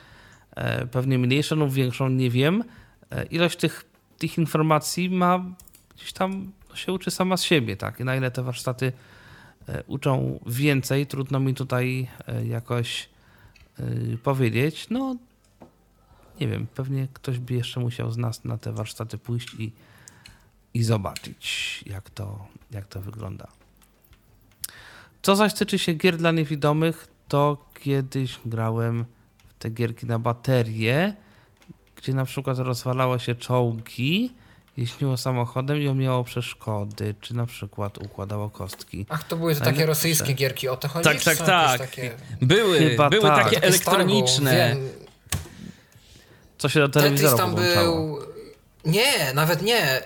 e, 0.55 0.85
pewnie 0.85 1.19
mniejszą 1.19 1.55
lub 1.55 1.71
większą, 1.71 2.09
nie 2.09 2.29
wiem, 2.29 2.63
e, 3.11 3.25
ilość 3.25 3.57
tych, 3.57 3.85
tych 4.17 4.37
informacji 4.37 5.09
ma 5.09 5.45
gdzieś 5.95 6.13
tam 6.13 6.51
się 6.73 6.91
uczy 6.91 7.11
sama 7.11 7.37
z 7.37 7.43
siebie, 7.43 7.77
tak? 7.77 7.99
I 7.99 8.03
na 8.03 8.15
ile 8.15 8.31
te 8.31 8.43
warsztaty 8.43 8.93
e, 9.67 9.83
uczą 9.87 10.39
więcej, 10.45 11.07
trudno 11.07 11.39
mi 11.39 11.53
tutaj 11.53 12.07
jakoś 12.45 13.09
powiedzieć. 14.23 14.87
No, 14.89 15.15
nie 16.39 16.47
wiem, 16.47 16.67
pewnie 16.75 17.07
ktoś 17.13 17.39
by 17.39 17.53
jeszcze 17.53 17.79
musiał 17.79 18.11
z 18.11 18.17
nas 18.17 18.45
na 18.45 18.57
te 18.57 18.71
warsztaty 18.71 19.17
pójść 19.17 19.53
i, 19.53 19.71
i 20.73 20.83
zobaczyć, 20.83 21.83
jak 21.85 22.09
to, 22.09 22.47
jak 22.71 22.87
to 22.87 23.01
wygląda. 23.01 23.60
Co 25.21 25.35
zaś 25.35 25.53
tyczy 25.53 25.79
się 25.79 25.93
gier 25.93 26.17
dla 26.17 26.31
niewidomych, 26.31 27.07
to 27.27 27.57
kiedyś 27.83 28.39
grałem 28.45 29.05
w 29.47 29.53
te 29.59 29.69
gierki 29.69 30.05
na 30.05 30.19
baterię, 30.19 31.13
gdzie 31.95 32.13
na 32.13 32.25
przykład 32.25 32.57
rozwalało 32.59 33.19
się 33.19 33.35
czołgi, 33.35 34.33
jeździło 34.77 35.17
samochodem 35.17 35.81
i 35.81 35.87
umiało 35.87 36.23
przeszkody, 36.23 37.15
czy 37.21 37.35
na 37.35 37.45
przykład 37.45 37.97
układało 37.97 38.49
kostki. 38.49 39.05
Ach, 39.09 39.23
to 39.23 39.37
były 39.37 39.55
to 39.55 39.63
takie 39.63 39.85
rosyjskie 39.85 40.33
gierki, 40.33 40.67
o 40.67 40.77
to 40.77 40.87
chodzi? 40.87 41.03
Tak, 41.03 41.21
tak, 41.21 41.37
tak. 41.37 41.79
Takie... 41.79 42.11
Były, 42.41 42.79
Chyba 42.79 43.09
były 43.09 43.21
tak. 43.21 43.43
takie 43.43 43.63
elektroniczne. 43.63 44.75
Co 46.57 46.69
się 46.69 46.79
do 46.79 46.89
telewizora 46.89 47.37
tam 47.37 47.55
był 47.55 48.19
nie, 48.85 49.33
nawet 49.33 49.61
nie. 49.61 50.01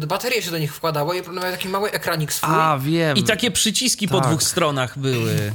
Yy, 0.00 0.06
baterie 0.06 0.42
się 0.42 0.50
do 0.50 0.58
nich 0.58 0.74
wkładało 0.74 1.14
i 1.14 1.16
miał 1.16 1.42
taki 1.42 1.68
mały 1.68 1.90
ekranik 1.90 2.32
swój. 2.32 2.50
A, 2.52 2.78
wiem. 2.78 3.16
I 3.16 3.22
takie 3.22 3.50
przyciski 3.50 4.08
tak. 4.08 4.18
po 4.18 4.28
dwóch 4.28 4.42
stronach 4.42 4.98
były. 4.98 5.52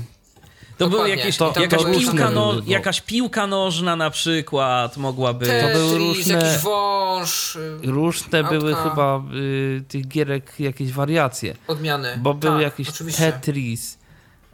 To 0.78 0.90
były 0.90 1.10
jakieś, 1.10 1.38
to, 1.38 1.54
jakaś, 1.60 1.84
to 1.84 1.92
piłka 1.92 2.32
no, 2.32 2.54
jakaś 2.68 3.02
piłka 3.02 3.48
nożna 3.48 3.96
na 3.96 4.10
przykład 4.10 4.98
mogła 4.98 5.34
być. 5.34 5.50
Tetris, 5.50 5.74
to 5.74 5.80
były 5.80 5.98
różne, 5.98 6.34
jakiś 6.34 6.64
wąż. 6.64 7.56
Y, 7.56 7.80
różne 7.84 8.40
autka. 8.40 8.54
były 8.54 8.76
chyba 8.76 9.22
y, 9.34 9.84
tych 9.88 10.08
gierek 10.08 10.60
jakieś 10.60 10.92
wariacje. 10.92 11.56
Odmiany. 11.68 12.18
Bo 12.18 12.32
tak, 12.34 12.40
był 12.40 12.60
jakiś 12.60 12.90
oczywiście. 12.90 13.32
Tetris. 13.32 13.98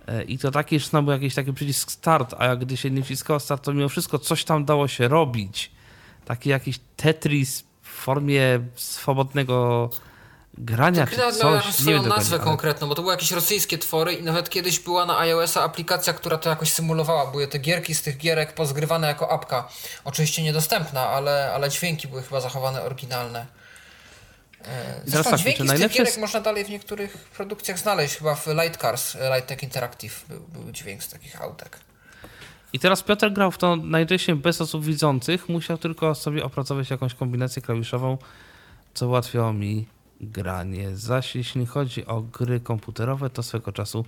Y, 0.10 0.24
I 0.24 0.38
to 0.38 0.52
taki, 0.52 0.80
że 0.80 1.02
był 1.04 1.12
jakiś 1.12 1.36
taki 1.36 1.54
przycisk 1.54 1.92
start, 1.92 2.36
a 2.38 2.46
jak 2.46 2.60
gdy 2.60 2.78
się 2.78 2.92
nie 2.92 3.04
wciskało 3.04 3.40
start, 3.40 3.64
to 3.64 3.74
mimo 3.74 3.90
wszystko 3.90 4.20
coś 4.20 4.44
tam 4.44 4.66
dało 4.66 4.88
się 4.88 5.08
robić. 5.08 5.72
Taki 6.26 6.50
jakiś 6.50 6.80
Tetris 6.96 7.64
formie 8.00 8.60
swobodnego 8.76 9.90
grania 10.58 11.08
czy 11.08 11.16
coś. 11.16 11.40
Miała 11.44 11.62
swoją 11.62 12.04
nazwę 12.04 12.36
ale... 12.36 12.46
konkretną, 12.46 12.88
bo 12.88 12.96
to 12.96 13.02
były 13.02 13.14
jakieś 13.14 13.32
rosyjskie 13.32 13.78
twory 13.78 14.14
i 14.14 14.24
nawet 14.24 14.50
kiedyś 14.50 14.80
była 14.80 15.06
na 15.06 15.20
iOS-a 15.20 15.64
aplikacja, 15.64 16.14
która 16.14 16.38
to 16.38 16.50
jakoś 16.50 16.74
symulowała. 16.74 17.32
Były 17.32 17.48
te 17.48 17.60
gierki 17.60 17.96
z 17.96 18.02
tych 18.02 18.18
gierek 18.18 18.54
pozgrywane 18.54 19.08
jako 19.08 19.32
apka. 19.32 19.68
Oczywiście 20.04 20.44
niedostępna, 20.44 21.08
ale, 21.08 21.52
ale 21.54 21.70
dźwięki 21.70 22.08
były 22.08 22.24
chyba 22.24 22.42
zachowane 22.42 22.82
oryginalne. 22.82 23.46
E, 24.66 25.02
zresztą 25.06 25.32
tak, 25.32 25.40
dźwięki 25.40 25.68
z 25.68 25.72
tych 25.72 25.92
gierek 25.92 26.18
można 26.18 26.42
dalej 26.42 26.66
w 26.66 26.70
niektórych 26.70 27.18
produkcjach 27.18 27.80
znaleźć. 27.80 28.18
Chyba 28.18 28.36
w 28.36 28.48
Light 28.48 28.82
Cars, 28.82 29.16
Light 29.16 29.48
Tech 29.48 29.64
Interactive 29.64 30.26
był, 30.28 30.40
był 30.40 30.72
dźwięk 30.72 31.04
z 31.04 31.10
takich 31.10 31.42
autek. 31.42 31.80
I 32.74 32.80
teraz 32.80 33.04
Piotr 33.04 33.32
grał 33.32 33.52
w 33.52 33.58
to 33.58 33.76
najczęściej 33.76 34.36
bez 34.36 34.62
osób 34.62 34.84
widzących. 34.84 35.50
Musiał 35.50 35.78
tylko 35.78 36.16
sobie 36.16 36.44
opracować 36.44 36.90
jakąś 36.90 37.14
kombinację 37.14 37.62
klawiszową, 37.62 38.18
co 38.94 39.08
ułatwiało 39.08 39.54
mi 39.54 39.86
granie. 40.22 40.96
Zaś 40.96 41.36
jeśli 41.36 41.66
chodzi 41.66 42.06
o 42.06 42.22
gry 42.22 42.60
komputerowe, 42.60 43.30
to 43.30 43.44
swego 43.44 43.72
czasu 43.72 44.06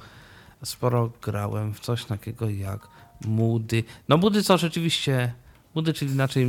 sporo 0.63 1.12
grałem 1.21 1.74
w 1.74 1.80
coś 1.80 2.06
takiego 2.06 2.50
jak 2.50 2.88
Moody. 3.26 3.84
No 4.10 4.17
Moody 4.17 4.43
to 4.43 4.58
rzeczywiście 4.58 5.34
Moody, 5.76 5.93
czyli 5.93 6.12
inaczej 6.12 6.47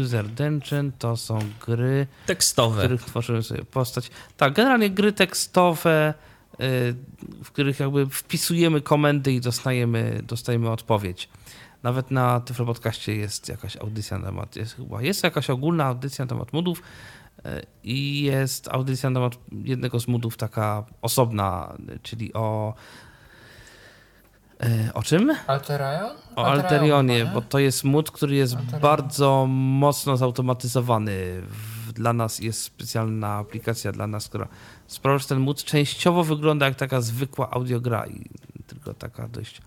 User 0.00 0.28
Dungeon, 0.28 0.92
to 0.98 1.16
są 1.16 1.38
gry 1.66 2.06
tekstowe, 2.26 2.76
w 2.76 2.84
których 2.84 3.02
tworzymy 3.02 3.42
sobie 3.42 3.64
postać. 3.64 4.10
Tak, 4.36 4.52
generalnie 4.52 4.90
gry 4.90 5.12
tekstowe, 5.12 6.14
w 7.44 7.50
których 7.52 7.80
jakby 7.80 8.06
wpisujemy 8.06 8.80
komendy 8.80 9.32
i 9.32 9.40
dostajemy, 9.40 10.20
dostajemy 10.22 10.70
odpowiedź. 10.70 11.28
Nawet 11.82 12.10
na 12.10 12.40
Tyflo 12.40 12.66
Podcaście 12.66 13.16
jest 13.16 13.48
jakaś 13.48 13.76
audycja 13.76 14.18
na 14.18 14.26
temat, 14.26 14.56
jest, 14.56 14.76
chyba 14.76 15.02
jest 15.02 15.24
jakaś 15.24 15.50
ogólna 15.50 15.84
audycja 15.84 16.24
na 16.24 16.28
temat 16.28 16.52
modów 16.52 16.82
y, 17.38 17.42
i 17.84 18.22
jest 18.22 18.68
audycja 18.68 19.10
na 19.10 19.20
temat 19.20 19.38
jednego 19.64 20.00
z 20.00 20.08
modów 20.08 20.36
taka 20.36 20.84
osobna, 21.02 21.76
czyli 22.02 22.34
o 22.34 22.74
y, 24.62 24.94
o 24.94 25.02
czym? 25.02 25.32
Alterion? 25.46 26.16
O 26.36 26.46
Alterionie, 26.46 27.30
bo 27.34 27.40
to 27.42 27.58
jest 27.58 27.84
mód, 27.84 28.10
który 28.10 28.36
jest 28.36 28.54
Alterion. 28.54 28.80
bardzo 28.80 29.46
mocno 29.48 30.16
zautomatyzowany. 30.16 31.42
Dla 31.98 32.12
nas 32.12 32.38
jest 32.38 32.62
specjalna 32.62 33.34
aplikacja 33.34 33.92
dla 33.92 34.06
nas, 34.06 34.28
która 34.28 34.48
sprawia, 34.86 35.18
że 35.18 35.26
ten 35.26 35.38
mód 35.38 35.64
częściowo 35.64 36.24
wygląda 36.24 36.66
jak 36.66 36.74
taka 36.74 37.00
zwykła 37.00 37.50
audiogra 37.50 38.06
i 38.06 38.24
tylko 38.66 38.94
taka 38.94 39.28
dość 39.28 39.60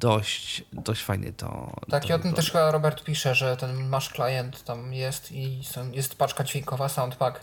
dość, 0.00 0.64
dość 0.72 1.02
fajnie 1.04 1.32
to. 1.32 1.72
Tak, 1.90 2.02
to 2.02 2.08
i 2.08 2.12
o 2.12 2.18
tym 2.18 2.32
też 2.32 2.50
chyba 2.52 2.70
Robert 2.70 3.04
pisze, 3.04 3.34
że 3.34 3.56
ten 3.56 3.88
masz 3.88 4.08
klient 4.08 4.64
tam 4.64 4.94
jest 4.94 5.32
i 5.32 5.64
są, 5.64 5.90
jest 5.90 6.14
paczka 6.14 6.44
dźwiękowa, 6.44 6.88
soundpack 6.88 7.40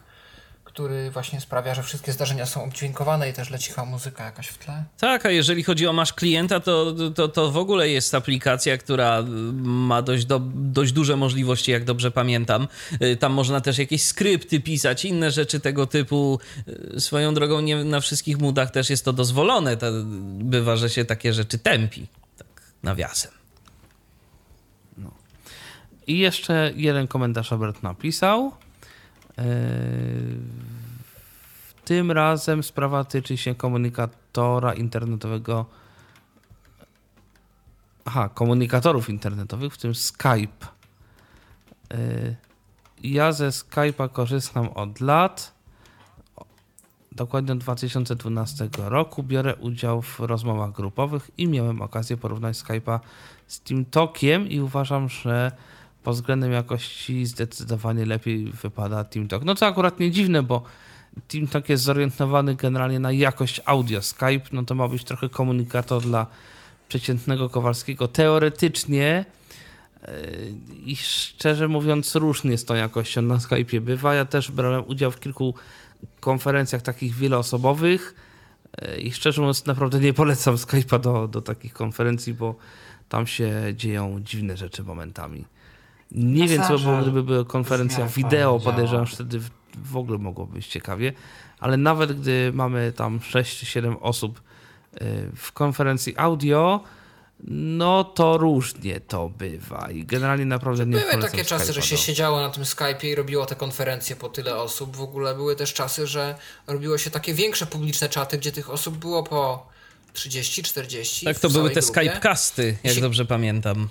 który 0.78 1.12
właśnie 1.12 1.42
sprawia, 1.42 1.76
że 1.76 1.84
wszystkie 1.84 2.12
zdarzenia 2.12 2.46
są 2.46 2.64
obdźwiękowane 2.64 3.30
i 3.30 3.34
też 3.34 3.50
leci 3.50 3.70
chyba 3.70 3.86
muzyka 3.86 4.26
jakaś 4.26 4.48
w 4.48 4.58
tle. 4.58 4.84
Tak, 4.98 5.26
a 5.26 5.32
jeżeli 5.32 5.64
chodzi 5.64 5.88
o 5.88 5.94
masz 5.94 6.14
klienta, 6.14 6.60
to, 6.60 6.96
to, 7.16 7.28
to 7.28 7.52
w 7.52 7.58
ogóle 7.58 7.90
jest 7.90 8.16
aplikacja, 8.16 8.78
która 8.78 9.24
ma 9.64 10.02
dość, 10.02 10.26
do, 10.26 10.42
dość 10.56 10.92
duże 10.92 11.16
możliwości, 11.16 11.72
jak 11.72 11.84
dobrze 11.84 12.12
pamiętam. 12.12 12.68
Y, 13.02 13.16
tam 13.16 13.34
można 13.34 13.62
też 13.62 13.78
jakieś 13.78 14.04
skrypty 14.04 14.60
pisać, 14.60 15.06
inne 15.06 15.32
rzeczy 15.32 15.60
tego 15.60 15.88
typu. 15.88 16.40
Y, 16.96 17.00
swoją 17.00 17.34
drogą 17.34 17.62
nie 17.62 17.84
na 17.84 18.00
wszystkich 18.00 18.38
mudach 18.38 18.72
też 18.72 18.90
jest 18.90 19.06
to 19.06 19.14
dozwolone. 19.14 19.78
To 19.78 19.88
bywa, 20.40 20.76
że 20.76 20.90
się 20.90 21.06
takie 21.06 21.34
rzeczy 21.34 21.60
tępi. 21.60 22.08
Tak, 22.38 22.48
nawiasem. 22.84 23.32
No. 24.98 25.12
I 26.08 26.20
jeszcze 26.20 26.72
jeden 26.76 27.08
komentarz 27.08 27.52
Robert 27.52 27.84
napisał. 27.84 28.52
Tym 31.86 32.12
razem 32.12 32.64
sprawa 32.64 33.04
tyczy 33.04 33.38
się 33.38 33.56
komunikatora 33.56 34.74
internetowego. 34.74 35.66
Aha, 38.06 38.30
komunikatorów 38.30 39.10
internetowych, 39.10 39.74
w 39.74 39.78
tym 39.78 39.96
Skype. 39.96 40.68
Ja 43.04 43.32
ze 43.32 43.50
Skype'a 43.50 44.10
korzystam 44.10 44.70
od 44.70 45.02
lat. 45.02 45.58
Dokładnie 47.12 47.54
od 47.54 47.60
2012 47.60 48.70
roku 48.78 49.24
biorę 49.24 49.56
udział 49.56 50.02
w 50.02 50.20
rozmowach 50.20 50.72
grupowych 50.72 51.32
i 51.38 51.48
miałem 51.48 51.82
okazję 51.82 52.18
porównać 52.18 52.58
Skype'a 52.58 53.00
z 53.48 53.60
TeamTalkiem 53.62 54.48
i 54.48 54.60
uważam, 54.60 55.10
że 55.10 55.52
pod 56.08 56.16
względem 56.16 56.52
jakości 56.52 57.26
zdecydowanie 57.26 58.06
lepiej 58.06 58.46
wypada 58.46 59.04
TeamTalk. 59.04 59.44
No 59.44 59.56
to 59.56 59.66
akurat 59.66 60.00
nie 60.00 60.12
dziwne, 60.12 60.44
bo 60.44 60.64
TeamTalk 61.28 61.70
jest 61.70 61.84
zorientowany 61.84 62.56
generalnie 62.56 63.00
na 63.00 63.12
jakość 63.12 63.62
audio. 63.66 64.02
Skype 64.02 64.42
no 64.52 64.64
to 64.64 64.76
ma 64.76 64.88
być 64.88 65.04
trochę 65.04 65.30
komunikator 65.30 66.02
dla 66.02 66.28
przeciętnego 66.90 67.50
Kowalskiego. 67.50 68.08
Teoretycznie 68.08 69.26
I 70.86 70.96
szczerze 70.96 71.68
mówiąc, 71.68 72.16
różnie 72.16 72.58
z 72.58 72.66
tą 72.66 72.76
jakością 72.76 73.22
na 73.22 73.36
Skype'ie 73.36 73.80
bywa. 73.80 74.16
Ja 74.16 74.26
też 74.26 74.52
brałem 74.52 74.84
udział 74.88 75.12
w 75.12 75.20
kilku 75.20 75.54
konferencjach 76.20 76.82
takich 76.82 77.16
wieloosobowych 77.16 78.16
i 79.00 79.12
szczerze 79.12 79.42
mówiąc, 79.42 79.66
naprawdę 79.66 80.00
nie 80.00 80.14
polecam 80.14 80.56
Skype'a 80.56 81.00
do, 81.00 81.28
do 81.28 81.42
takich 81.42 81.74
konferencji, 81.74 82.34
bo 82.34 82.56
tam 83.10 83.28
się 83.28 83.52
dzieją 83.76 84.22
dziwne 84.24 84.58
rzeczy 84.58 84.84
momentami. 84.84 85.57
Nie 86.12 86.48
wiem, 86.48 86.64
co 86.64 86.80
było, 86.80 86.98
gdyby 86.98 87.24
była 87.24 87.46
konferencja 87.46 88.08
wideo, 88.08 88.60
podejrzewam, 88.60 89.06
że 89.06 89.16
wtedy 89.16 89.40
w 89.84 89.98
ogóle 89.98 90.18
mogłoby 90.18 90.54
być 90.54 90.68
ciekawie, 90.68 91.14
ale 91.60 91.78
nawet 91.78 92.22
gdy 92.22 92.52
mamy 92.54 92.92
tam 92.92 93.22
6 93.22 93.60
czy 93.60 93.66
7 93.66 93.98
osób 93.98 94.42
y, 95.02 95.32
w 95.36 95.52
konferencji 95.52 96.18
audio, 96.18 96.84
no 97.50 98.04
to 98.04 98.38
różnie 98.38 99.00
to 99.00 99.30
bywa 99.30 99.92
i 99.92 100.06
generalnie 100.06 100.46
naprawdę 100.46 100.86
nie 100.86 100.98
Były 100.98 101.22
takie 101.22 101.46
czasy, 101.46 101.74
że 101.74 101.82
się 101.82 101.98
siedziało 101.98 102.42
na 102.42 102.50
tym 102.50 102.64
Skype'ie 102.64 103.06
i 103.08 103.16
robiło 103.16 103.46
te 103.46 103.56
konferencje 103.56 104.16
po 104.16 104.30
tyle 104.30 104.56
osób. 104.56 104.96
W 104.96 105.02
ogóle 105.02 105.36
były 105.36 105.56
też 105.56 105.74
czasy, 105.74 106.08
że 106.08 106.36
robiło 106.68 106.98
się 106.98 107.10
takie 107.10 107.34
większe 107.34 107.66
publiczne 107.66 108.10
czaty, 108.10 108.38
gdzie 108.38 108.52
tych 108.52 108.70
osób 108.70 108.98
było 108.98 109.24
po 109.24 109.68
30, 110.14 110.64
40. 110.64 111.26
Tak, 111.26 111.40
to 111.40 111.50
były 111.50 111.70
te 111.70 111.82
Skypecasty, 111.82 112.78
jak 112.84 112.96
się... 112.96 113.02
dobrze 113.02 113.26
pamiętam. 113.26 113.90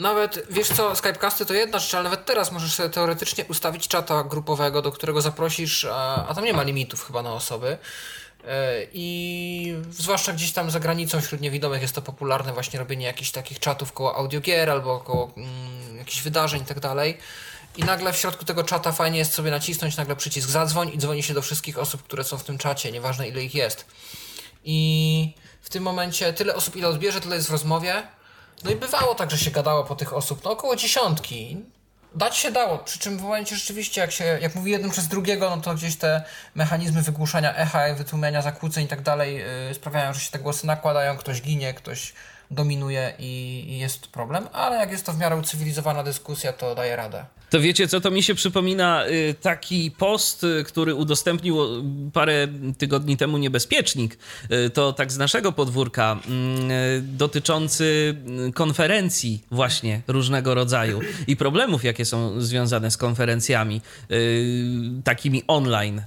Nawet, 0.00 0.46
wiesz 0.50 0.68
co, 0.68 0.96
Skypecasty 0.96 1.46
to 1.46 1.54
jedna 1.54 1.78
rzecz, 1.78 1.94
ale 1.94 2.04
nawet 2.04 2.24
teraz 2.24 2.52
możesz 2.52 2.74
sobie 2.74 2.90
teoretycznie 2.90 3.44
ustawić 3.44 3.88
czata 3.88 4.24
grupowego, 4.24 4.82
do 4.82 4.92
którego 4.92 5.20
zaprosisz, 5.20 5.84
a, 5.84 6.26
a 6.28 6.34
tam 6.34 6.44
nie 6.44 6.52
ma 6.52 6.62
limitów 6.62 7.06
chyba 7.06 7.22
na 7.22 7.32
osoby. 7.32 7.78
E, 8.46 8.86
I 8.92 9.74
zwłaszcza 9.90 10.32
gdzieś 10.32 10.52
tam 10.52 10.70
za 10.70 10.80
granicą 10.80 11.20
wśród 11.20 11.40
niewidomych 11.40 11.82
jest 11.82 11.94
to 11.94 12.02
popularne 12.02 12.52
właśnie 12.52 12.78
robienie 12.78 13.06
jakichś 13.06 13.30
takich 13.30 13.58
czatów 13.58 13.92
koło 13.92 14.16
audiogier 14.16 14.70
albo 14.70 15.00
koło 15.00 15.32
mm, 15.36 15.96
jakichś 15.96 16.22
wydarzeń 16.22 16.62
i 16.62 16.66
tak 16.66 16.80
dalej. 16.80 17.18
I 17.76 17.84
nagle 17.84 18.12
w 18.12 18.16
środku 18.16 18.44
tego 18.44 18.64
czata 18.64 18.92
fajnie 18.92 19.18
jest 19.18 19.32
sobie 19.32 19.50
nacisnąć 19.50 19.96
nagle 19.96 20.16
przycisk 20.16 20.48
zadzwoń 20.48 20.90
i 20.94 20.98
dzwoni 20.98 21.22
się 21.22 21.34
do 21.34 21.42
wszystkich 21.42 21.78
osób, 21.78 22.02
które 22.02 22.24
są 22.24 22.38
w 22.38 22.44
tym 22.44 22.58
czacie, 22.58 22.92
nieważne 22.92 23.28
ile 23.28 23.42
ich 23.42 23.54
jest. 23.54 23.86
I 24.64 25.34
w 25.62 25.70
tym 25.70 25.82
momencie 25.82 26.32
tyle 26.32 26.54
osób 26.54 26.76
ile 26.76 26.88
odbierze, 26.88 27.20
tyle 27.20 27.36
jest 27.36 27.48
w 27.48 27.52
rozmowie. 27.52 28.02
No 28.64 28.70
i 28.70 28.76
bywało 28.76 29.14
tak, 29.14 29.30
że 29.30 29.38
się 29.38 29.50
gadało 29.50 29.84
po 29.84 29.96
tych 29.96 30.14
osób, 30.14 30.44
no 30.44 30.50
około 30.50 30.76
dziesiątki. 30.76 31.64
Dać 32.14 32.36
się 32.36 32.50
dało, 32.50 32.78
przy 32.78 32.98
czym 32.98 33.18
w 33.18 33.22
momencie 33.22 33.56
rzeczywiście, 33.56 34.00
jak 34.00 34.12
się, 34.12 34.24
jak 34.24 34.54
mówi 34.54 34.70
jeden 34.70 34.90
przez 34.90 35.08
drugiego, 35.08 35.56
no 35.56 35.62
to 35.62 35.74
gdzieś 35.74 35.96
te 35.96 36.22
mechanizmy 36.54 37.02
wygłuszania 37.02 37.56
echa, 37.56 37.94
wytłumiania 37.94 38.42
zakłóceń 38.42 38.84
i 38.84 38.88
tak 38.88 39.02
dalej 39.02 39.36
yy, 39.68 39.74
sprawiają, 39.74 40.14
że 40.14 40.20
się 40.20 40.30
te 40.30 40.38
głosy 40.38 40.66
nakładają, 40.66 41.16
ktoś 41.16 41.42
ginie, 41.42 41.74
ktoś 41.74 42.12
dominuje 42.50 43.14
i, 43.18 43.64
i 43.68 43.78
jest 43.78 44.06
problem, 44.06 44.48
ale 44.52 44.76
jak 44.76 44.90
jest 44.90 45.06
to 45.06 45.12
w 45.12 45.18
miarę 45.18 45.36
ucywilizowana 45.36 46.02
dyskusja, 46.02 46.52
to 46.52 46.74
daje 46.74 46.96
radę. 46.96 47.24
To 47.50 47.60
wiecie 47.60 47.88
co, 47.88 48.00
to 48.00 48.10
mi 48.10 48.22
się 48.22 48.34
przypomina? 48.34 49.06
Y, 49.06 49.34
taki 49.40 49.90
post, 49.90 50.44
y, 50.44 50.64
który 50.64 50.94
udostępnił 50.94 51.56
parę 52.12 52.48
tygodni 52.78 53.16
temu 53.16 53.38
niebezpiecznik, 53.38 54.18
y, 54.66 54.70
to 54.70 54.92
tak 54.92 55.12
z 55.12 55.18
naszego 55.18 55.52
podwórka, 55.52 56.18
mm, 56.26 56.70
dotyczący 57.16 58.14
konferencji 58.54 59.44
właśnie 59.50 60.02
różnego 60.08 60.54
rodzaju 60.54 61.00
i 61.26 61.36
problemów, 61.36 61.84
jakie 61.84 62.04
są 62.04 62.40
związane 62.40 62.90
z 62.90 62.96
konferencjami 62.96 63.80
takimi 65.04 65.42
online, 65.46 66.02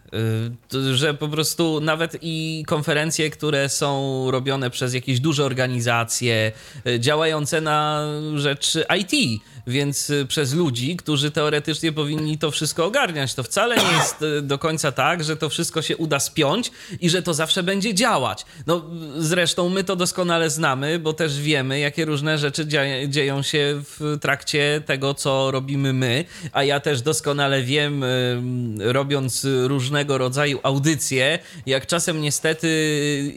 że 0.93 1.13
po 1.13 1.27
prostu 1.27 1.79
nawet 1.81 2.17
i 2.21 2.63
konferencje, 2.67 3.29
które 3.29 3.69
są 3.69 4.31
robione 4.31 4.69
przez 4.69 4.93
jakieś 4.93 5.19
duże 5.19 5.45
organizacje, 5.45 6.51
działające 6.99 7.61
na 7.61 8.07
rzecz 8.35 8.77
IT, 8.99 9.41
więc 9.67 10.09
y, 10.09 10.25
przez 10.25 10.53
ludzi, 10.53 10.97
którzy 10.97 11.31
teoretycznie 11.31 11.91
powinni 11.91 12.37
to 12.37 12.51
wszystko 12.51 12.85
ogarniać. 12.85 13.33
To 13.33 13.43
wcale 13.43 13.75
nie 13.75 13.97
jest 13.97 14.21
y, 14.21 14.41
do 14.41 14.57
końca 14.57 14.91
tak, 14.91 15.23
że 15.23 15.37
to 15.37 15.49
wszystko 15.49 15.81
się 15.81 15.97
uda 15.97 16.19
spiąć 16.19 16.71
i 17.01 17.09
że 17.09 17.21
to 17.21 17.33
zawsze 17.33 17.63
będzie 17.63 17.93
działać. 17.93 18.45
No 18.67 18.85
zresztą 19.17 19.69
my 19.69 19.83
to 19.83 19.95
doskonale 19.95 20.49
znamy, 20.49 20.99
bo 20.99 21.13
też 21.13 21.39
wiemy, 21.39 21.79
jakie 21.79 22.05
różne 22.05 22.37
rzeczy 22.37 22.67
dzieją 23.07 23.41
się 23.41 23.81
w 23.99 24.17
trakcie 24.21 24.81
tego, 24.85 25.13
co 25.13 25.51
robimy 25.51 25.93
my, 25.93 26.25
a 26.51 26.63
ja 26.63 26.79
też 26.79 27.01
doskonale 27.01 27.63
wiem, 27.63 28.03
y, 28.03 28.39
robiąc 28.79 29.47
różnego 29.63 30.17
rodzaju 30.17 30.59
audycje, 30.63 31.39
jak 31.65 31.87
czasem 31.87 32.21
niestety 32.21 32.67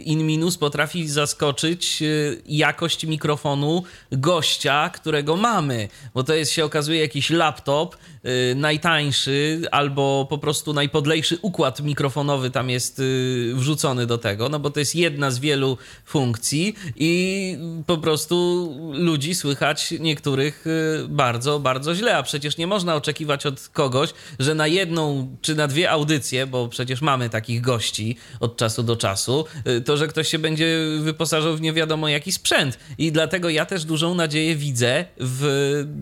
in 0.04 0.26
minus 0.26 0.58
potrafi 0.58 1.08
zaskoczyć 1.08 2.02
jakość 2.46 3.06
mikrofonu 3.06 3.82
gościa, 4.12 4.90
którego 4.94 5.36
mamy 5.36 5.88
bo 6.16 6.24
to 6.24 6.34
jest 6.34 6.52
się 6.52 6.64
okazuje 6.64 7.00
jakiś 7.00 7.30
laptop 7.30 7.96
najtańszy 8.56 9.62
albo 9.70 10.26
po 10.30 10.38
prostu 10.38 10.72
najpodlejszy 10.72 11.38
układ 11.42 11.80
mikrofonowy 11.80 12.50
tam 12.50 12.70
jest 12.70 12.98
y, 12.98 13.52
wrzucony 13.54 14.06
do 14.06 14.18
tego, 14.18 14.48
no 14.48 14.58
bo 14.58 14.70
to 14.70 14.80
jest 14.80 14.94
jedna 14.94 15.30
z 15.30 15.38
wielu 15.38 15.78
funkcji 16.04 16.74
i 16.96 17.58
po 17.86 17.98
prostu 17.98 18.36
ludzi 18.92 19.34
słychać 19.34 19.94
niektórych 20.00 20.66
y, 20.66 21.08
bardzo, 21.08 21.60
bardzo 21.60 21.94
źle, 21.94 22.16
a 22.16 22.22
przecież 22.22 22.56
nie 22.56 22.66
można 22.66 22.94
oczekiwać 22.94 23.46
od 23.46 23.68
kogoś, 23.68 24.10
że 24.38 24.54
na 24.54 24.66
jedną 24.66 25.36
czy 25.40 25.54
na 25.54 25.66
dwie 25.66 25.90
audycje, 25.90 26.46
bo 26.46 26.68
przecież 26.68 27.02
mamy 27.02 27.30
takich 27.30 27.60
gości 27.60 28.16
od 28.40 28.56
czasu 28.56 28.82
do 28.82 28.96
czasu, 28.96 29.44
to 29.84 29.96
że 29.96 30.08
ktoś 30.08 30.28
się 30.28 30.38
będzie 30.38 30.78
wyposażał 31.00 31.56
w 31.56 31.60
nie 31.60 31.72
wiadomo 31.72 32.08
jaki 32.08 32.32
sprzęt. 32.32 32.78
I 32.98 33.12
dlatego 33.12 33.50
ja 33.50 33.66
też 33.66 33.84
dużą 33.84 34.14
nadzieję 34.14 34.56
widzę 34.56 35.04
w 35.16 35.44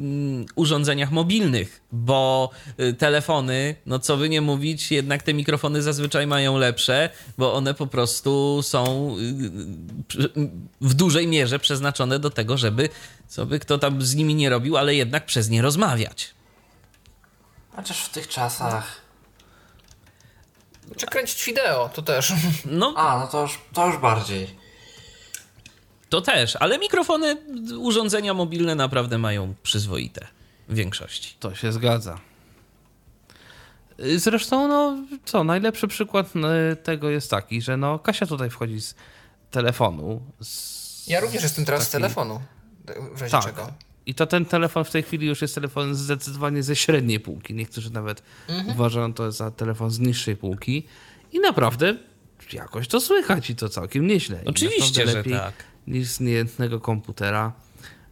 mm, 0.01 0.47
urządzeniach 0.55 1.11
mobilnych, 1.11 1.84
bo 1.95 2.51
y, 2.81 2.95
telefony, 2.95 3.75
no 3.87 3.99
co 3.99 4.17
by 4.17 4.29
nie 4.29 4.41
mówić, 4.41 4.91
jednak 4.91 5.23
te 5.23 5.35
mikrofony 5.35 5.83
zazwyczaj 5.83 6.27
mają 6.27 6.59
lepsze, 6.59 7.11
bo 7.39 7.55
one 7.55 7.75
po 7.75 7.87
prostu 7.87 8.61
są 8.63 9.15
y, 9.19 10.31
w 10.81 10.95
dużej 10.95 11.29
mierze 11.29 11.59
przeznaczone 11.59 12.19
do 12.19 12.31
tego, 12.31 12.59
żeby 12.59 12.89
co 13.29 13.47
by 13.47 13.59
kto 13.59 13.79
tam 13.79 14.03
z 14.03 14.15
nimi 14.15 14.35
nie 14.35 14.51
robił, 14.51 14.77
ale 14.77 14.95
jednak 14.95 15.27
przez 15.27 15.49
nie 15.49 15.63
rozmawiać. 15.63 16.35
Chociaż 17.77 18.05
w 18.05 18.09
tych 18.09 18.29
czasach. 18.29 19.01
Czy 20.97 21.07
kręcić 21.07 21.45
wideo, 21.45 21.89
to 21.95 22.03
też. 22.03 22.33
No. 22.65 22.95
A, 22.97 23.19
no 23.19 23.27
to 23.27 23.43
już, 23.43 23.59
to 23.73 23.87
już 23.87 23.97
bardziej. 23.97 24.57
To 26.09 26.21
też, 26.21 26.57
ale 26.57 26.79
mikrofony, 26.79 27.37
urządzenia 27.79 28.35
mobilne 28.35 28.75
naprawdę 28.75 29.19
mają 29.19 29.55
przyzwoite 29.63 30.27
większości. 30.69 31.37
To 31.41 31.55
się 31.55 31.73
zgadza. 31.73 32.19
Zresztą, 34.17 34.69
no 34.69 34.97
co, 35.25 35.45
najlepszy 35.45 35.89
przykład 35.89 36.33
e, 36.37 36.77
tego 36.77 37.11
jest 37.11 37.31
taki, 37.31 37.63
że 37.63 37.77
no 37.77 37.99
Kasia 37.99 38.27
tutaj 38.27 38.51
wchodzi 38.51 38.81
z 38.81 38.95
telefonu. 39.51 40.23
Z 40.41 40.85
ja 41.07 41.21
również 41.21 41.43
jestem 41.43 41.65
teraz 41.65 41.81
taki... 41.81 41.89
z 41.89 41.93
telefonu. 41.93 42.41
W 43.15 43.21
razie 43.21 43.33
tak. 43.33 43.45
czego. 43.45 43.73
I 44.07 44.15
to 44.15 44.27
ten 44.27 44.45
telefon 44.45 44.85
w 44.85 44.91
tej 44.91 45.03
chwili 45.03 45.27
już 45.27 45.43
jest 45.43 45.55
telefon 45.55 45.95
zdecydowanie 45.95 46.63
ze 46.63 46.77
średniej 46.77 47.21
półki. 47.21 47.55
Niektórzy 47.55 47.91
nawet 47.91 48.23
mhm. 48.49 48.77
uważają 48.77 49.15
to 49.15 49.33
za 49.33 49.51
telefon 49.51 49.91
z 49.91 49.99
niższej 49.99 50.37
półki. 50.37 50.87
I 51.33 51.41
naprawdę 51.41 51.97
jakoś 52.53 52.89
to 52.89 53.01
słychać 53.01 53.51
i 53.51 53.57
to 53.57 53.69
całkiem 53.69 54.07
nieźle. 54.07 54.41
Oczywiście, 54.45 55.07
że 55.07 55.25
tak. 55.25 55.55
Niż 55.87 56.09
z 56.09 56.21
niejednego 56.21 56.81
komputera. 56.81 57.53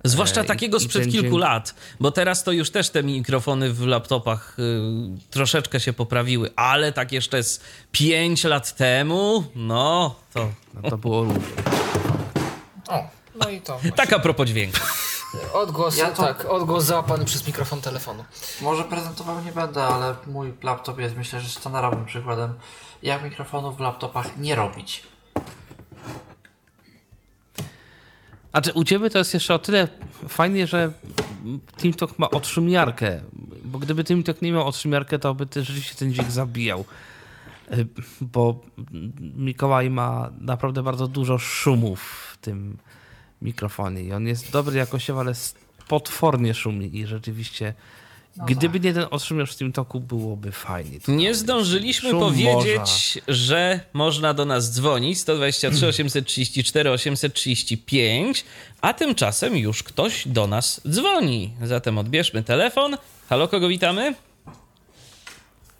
Zwłaszcza 0.05 0.45
takiego 0.45 0.81
sprzed 0.81 1.13
kilku 1.13 1.39
lat, 1.39 1.75
bo 2.01 2.11
teraz 2.11 2.45
to 2.45 2.53
już 2.53 2.71
też 2.71 2.91
te 2.91 3.03
mikrofony 3.03 3.73
w 3.73 3.87
laptopach 3.87 4.57
y, 4.59 4.63
troszeczkę 5.31 5.81
się 5.81 5.93
poprawiły, 5.93 6.51
ale 6.57 6.93
tak 6.93 7.13
jeszcze 7.13 7.43
z 7.43 7.61
5 7.93 8.45
lat 8.45 8.77
temu, 8.77 9.45
no 9.55 10.15
to. 10.35 10.49
No 10.83 10.91
to 10.91 10.99
było 10.99 11.25
różnie. 11.25 11.43
O, 12.89 13.09
no 13.35 13.51
i 13.51 13.61
to. 13.61 13.73
Właśnie. 13.73 13.93
Tak 13.93 14.13
a 14.13 14.19
propos 14.19 14.49
dźwięku. 14.49 14.79
Odgłos, 15.53 15.97
ja 15.97 16.11
to... 16.11 16.23
tak, 16.23 16.45
odgłos 16.45 16.85
załapany 16.85 17.25
przez 17.25 17.47
mikrofon 17.47 17.81
telefonu. 17.81 18.25
Może 18.61 18.85
prezentował 18.85 19.45
nie 19.45 19.53
będę, 19.53 19.85
ale 19.85 20.15
mój 20.27 20.53
laptop 20.63 20.99
jest 20.99 21.17
myślę, 21.17 21.41
że 21.41 21.49
sztandarowym 21.49 22.05
przykładem, 22.05 22.55
jak 23.03 23.25
mikrofonów 23.25 23.77
w 23.77 23.81
laptopach 23.81 24.37
nie 24.37 24.55
robić. 24.55 25.03
A 28.53 28.61
czy 28.61 28.73
u 28.73 28.85
ciebie 28.85 29.11
to 29.11 29.19
jest 29.19 29.35
jeszcze 29.35 29.55
o 29.55 29.59
tyle 29.59 29.89
fajnie, 30.29 30.67
że 30.67 30.93
TeamTalk 31.77 32.19
ma 32.19 32.31
otrzymiarkę, 32.31 33.21
bo 33.65 33.79
gdyby 33.79 34.05
TeamTalk 34.05 34.43
nie 34.43 34.53
miał 34.53 34.67
otrzymiarkę, 34.67 35.19
to 35.19 35.35
by 35.35 35.47
też 35.47 35.67
rzeczywiście 35.67 35.95
ten 35.95 36.13
dźwięk 36.13 36.31
zabijał. 36.31 36.85
Y, 37.73 37.87
bo 38.21 38.61
Mikołaj 39.21 39.91
ma 39.91 40.31
naprawdę 40.41 40.83
bardzo 40.83 41.09
dużo 41.09 41.39
szumów 41.39 42.01
w 42.33 42.37
tym 42.37 42.79
mikrofonie 43.43 44.03
i 44.03 44.13
on 44.13 44.27
jest 44.27 44.53
dobry 44.53 44.79
jakościowo, 44.79 45.21
ale 45.21 45.33
potwornie 45.89 46.55
szumi 46.55 46.97
i 46.99 47.07
rzeczywiście 47.07 47.75
No 48.37 48.45
Gdyby 48.45 48.79
tak. 48.79 48.85
nie 48.85 48.93
ten 48.95 49.07
otrzymiarz 49.11 49.53
w 49.53 49.59
tym 49.59 49.73
toku, 49.73 50.01
byłoby 50.01 50.53
fajnie. 50.53 50.99
Nie 51.09 51.35
zdążyliśmy 51.35 52.11
powiedzieć, 52.11 53.19
morza. 53.19 53.21
że 53.29 53.81
można 53.93 54.35
do 54.35 54.45
nas 54.45 54.73
dzwonić 54.75 55.19
123 55.21 55.87
834 55.87 56.91
835, 56.91 58.45
a 58.81 58.93
tymczasem 58.95 59.57
już 59.57 59.83
ktoś 59.83 60.29
do 60.29 60.47
nas 60.47 60.81
dzwoni. 60.89 61.55
Zatem 61.63 61.99
odbierzmy 61.99 62.43
telefon. 62.43 62.97
Halo, 63.29 63.49
kogo 63.49 63.69
witamy? 63.69 64.15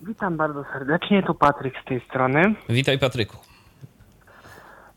Witam 0.01 0.37
bardzo 0.37 0.65
serdecznie, 0.73 1.23
to 1.23 1.33
Patryk 1.33 1.73
z 1.81 1.87
tej 1.87 2.01
strony. 2.09 2.55
Witaj 2.69 2.99
Patryku. 2.99 3.37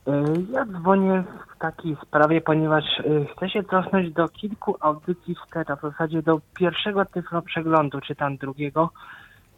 E, 0.06 0.24
ja 0.52 0.66
dzwonię 0.66 1.24
w 1.56 1.58
takiej 1.58 1.96
sprawie, 2.06 2.40
ponieważ 2.40 2.84
e, 2.84 3.02
chcę 3.36 3.50
się 3.50 3.64
cofnąć 3.64 4.12
do 4.12 4.28
kilku 4.28 4.76
audycji 4.80 5.34
wstecz, 5.34 5.68
w 5.68 5.80
zasadzie 5.82 6.22
do 6.22 6.40
pierwszego 6.58 7.04
tyflo 7.04 7.42
przeglądu, 7.42 8.00
czy 8.00 8.14
tam 8.14 8.36
drugiego, 8.36 8.90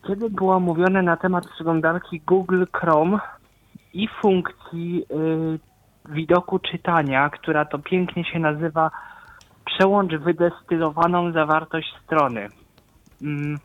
kiedy 0.06 0.30
było 0.30 0.60
mówione 0.60 1.02
na 1.02 1.16
temat 1.16 1.48
przeglądarki 1.48 2.20
Google 2.20 2.64
Chrome 2.72 3.18
i 3.94 4.08
funkcji 4.22 5.04
y, 5.10 5.58
widoku 6.08 6.58
czytania, 6.58 7.30
która 7.30 7.64
to 7.64 7.78
pięknie 7.78 8.24
się 8.24 8.38
nazywa 8.38 8.90
przełącz 9.64 10.14
wydestylowaną 10.14 11.32
zawartość 11.32 11.94
strony. 12.04 12.48
Mm. 13.22 13.58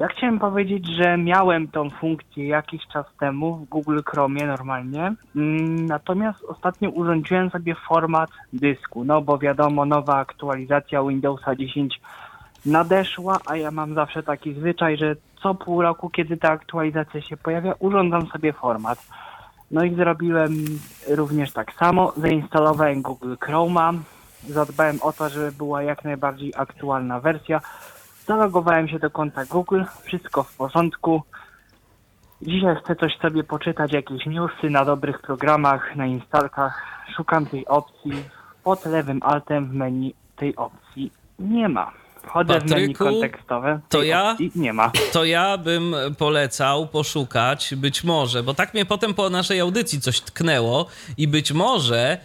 Ja 0.00 0.08
chciałem 0.08 0.38
powiedzieć, 0.38 0.86
że 0.86 1.16
miałem 1.16 1.68
tą 1.68 1.90
funkcję 1.90 2.46
jakiś 2.46 2.86
czas 2.86 3.06
temu 3.18 3.56
w 3.56 3.68
Google 3.68 4.00
Chromie 4.06 4.46
normalnie, 4.46 5.14
mm, 5.36 5.86
natomiast 5.86 6.44
ostatnio 6.44 6.90
urządziłem 6.90 7.50
sobie 7.50 7.74
format 7.74 8.30
dysku, 8.52 9.04
no 9.04 9.22
bo 9.22 9.38
wiadomo, 9.38 9.84
nowa 9.84 10.16
aktualizacja 10.16 11.02
Windowsa 11.02 11.56
10 11.56 12.00
nadeszła, 12.66 13.38
a 13.46 13.56
ja 13.56 13.70
mam 13.70 13.94
zawsze 13.94 14.22
taki 14.22 14.54
zwyczaj, 14.54 14.96
że 14.96 15.16
co 15.42 15.54
pół 15.54 15.82
roku, 15.82 16.10
kiedy 16.10 16.36
ta 16.36 16.48
aktualizacja 16.48 17.20
się 17.20 17.36
pojawia, 17.36 17.74
urządzam 17.78 18.26
sobie 18.26 18.52
format. 18.52 19.06
No 19.70 19.84
i 19.84 19.94
zrobiłem 19.94 20.54
również 21.08 21.52
tak 21.52 21.72
samo, 21.72 22.12
zainstalowałem 22.16 23.02
Google 23.02 23.34
Chroma, 23.40 23.92
zadbałem 24.48 24.98
o 25.02 25.12
to, 25.12 25.28
żeby 25.28 25.52
była 25.52 25.82
jak 25.82 26.04
najbardziej 26.04 26.52
aktualna 26.56 27.20
wersja, 27.20 27.60
Zalogowałem 28.30 28.88
się 28.88 28.98
do 28.98 29.10
konta 29.10 29.44
Google, 29.44 29.82
wszystko 30.04 30.42
w 30.42 30.56
porządku. 30.56 31.22
Dzisiaj 32.42 32.76
chcę 32.84 32.96
coś 32.96 33.18
sobie 33.22 33.44
poczytać, 33.44 33.92
jakieś 33.92 34.26
newsy 34.26 34.70
na 34.70 34.84
dobrych 34.84 35.20
programach, 35.20 35.96
na 35.96 36.06
instalkach. 36.06 36.82
Szukam 37.16 37.46
tej 37.46 37.66
opcji. 37.66 38.12
Pod 38.64 38.86
lewym 38.86 39.20
altem 39.22 39.68
w 39.68 39.74
menu 39.74 40.14
tej 40.36 40.56
opcji 40.56 41.12
nie 41.38 41.68
ma. 41.68 41.92
Wchodzę 42.22 42.54
Patryku, 42.54 42.74
w 42.74 42.78
menu 42.78 42.94
kontekstowe. 42.94 43.80
To 43.88 44.02
ja, 44.02 44.36
nie 44.54 44.72
ma. 44.72 44.90
to 45.12 45.24
ja 45.24 45.58
bym 45.58 45.94
polecał 46.18 46.86
poszukać, 46.86 47.74
być 47.76 48.04
może, 48.04 48.42
bo 48.42 48.54
tak 48.54 48.74
mnie 48.74 48.86
potem 48.86 49.14
po 49.14 49.30
naszej 49.30 49.60
audycji 49.60 50.00
coś 50.00 50.20
tknęło 50.20 50.86
i 51.18 51.28
być 51.28 51.52
może 51.52 52.18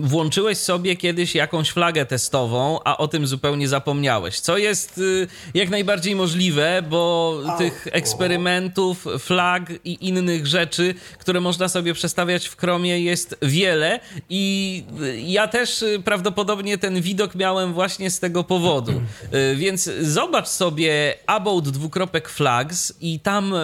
włączyłeś 0.00 0.58
sobie 0.58 0.96
kiedyś 0.96 1.34
jakąś 1.34 1.70
flagę 1.70 2.06
testową, 2.06 2.80
a 2.84 2.96
o 2.96 3.08
tym 3.08 3.26
zupełnie 3.26 3.68
zapomniałeś. 3.68 4.40
Co 4.40 4.58
jest 4.58 4.98
yy, 4.98 5.26
jak 5.54 5.70
najbardziej 5.70 6.16
możliwe, 6.16 6.82
bo 6.90 7.38
tych 7.58 7.88
eksperymentów, 7.92 9.06
flag 9.18 9.72
i 9.84 10.08
innych 10.08 10.46
rzeczy, 10.46 10.94
które 11.18 11.40
można 11.40 11.68
sobie 11.68 11.94
przestawiać 11.94 12.46
w 12.46 12.56
Chromie 12.56 13.00
jest 13.00 13.36
wiele 13.42 14.00
i 14.28 14.84
ja 15.26 15.48
też 15.48 15.84
prawdopodobnie 16.04 16.78
ten 16.78 17.00
widok 17.00 17.34
miałem 17.34 17.72
właśnie 17.72 18.10
z 18.10 18.20
tego 18.20 18.44
powodu. 18.44 18.92
Yy, 19.32 19.56
więc 19.56 19.90
zobacz 20.00 20.48
sobie 20.48 21.14
about 21.26 21.68
dwukropek 21.68 22.28
flags 22.28 22.92
i 23.00 23.20
tam 23.20 23.54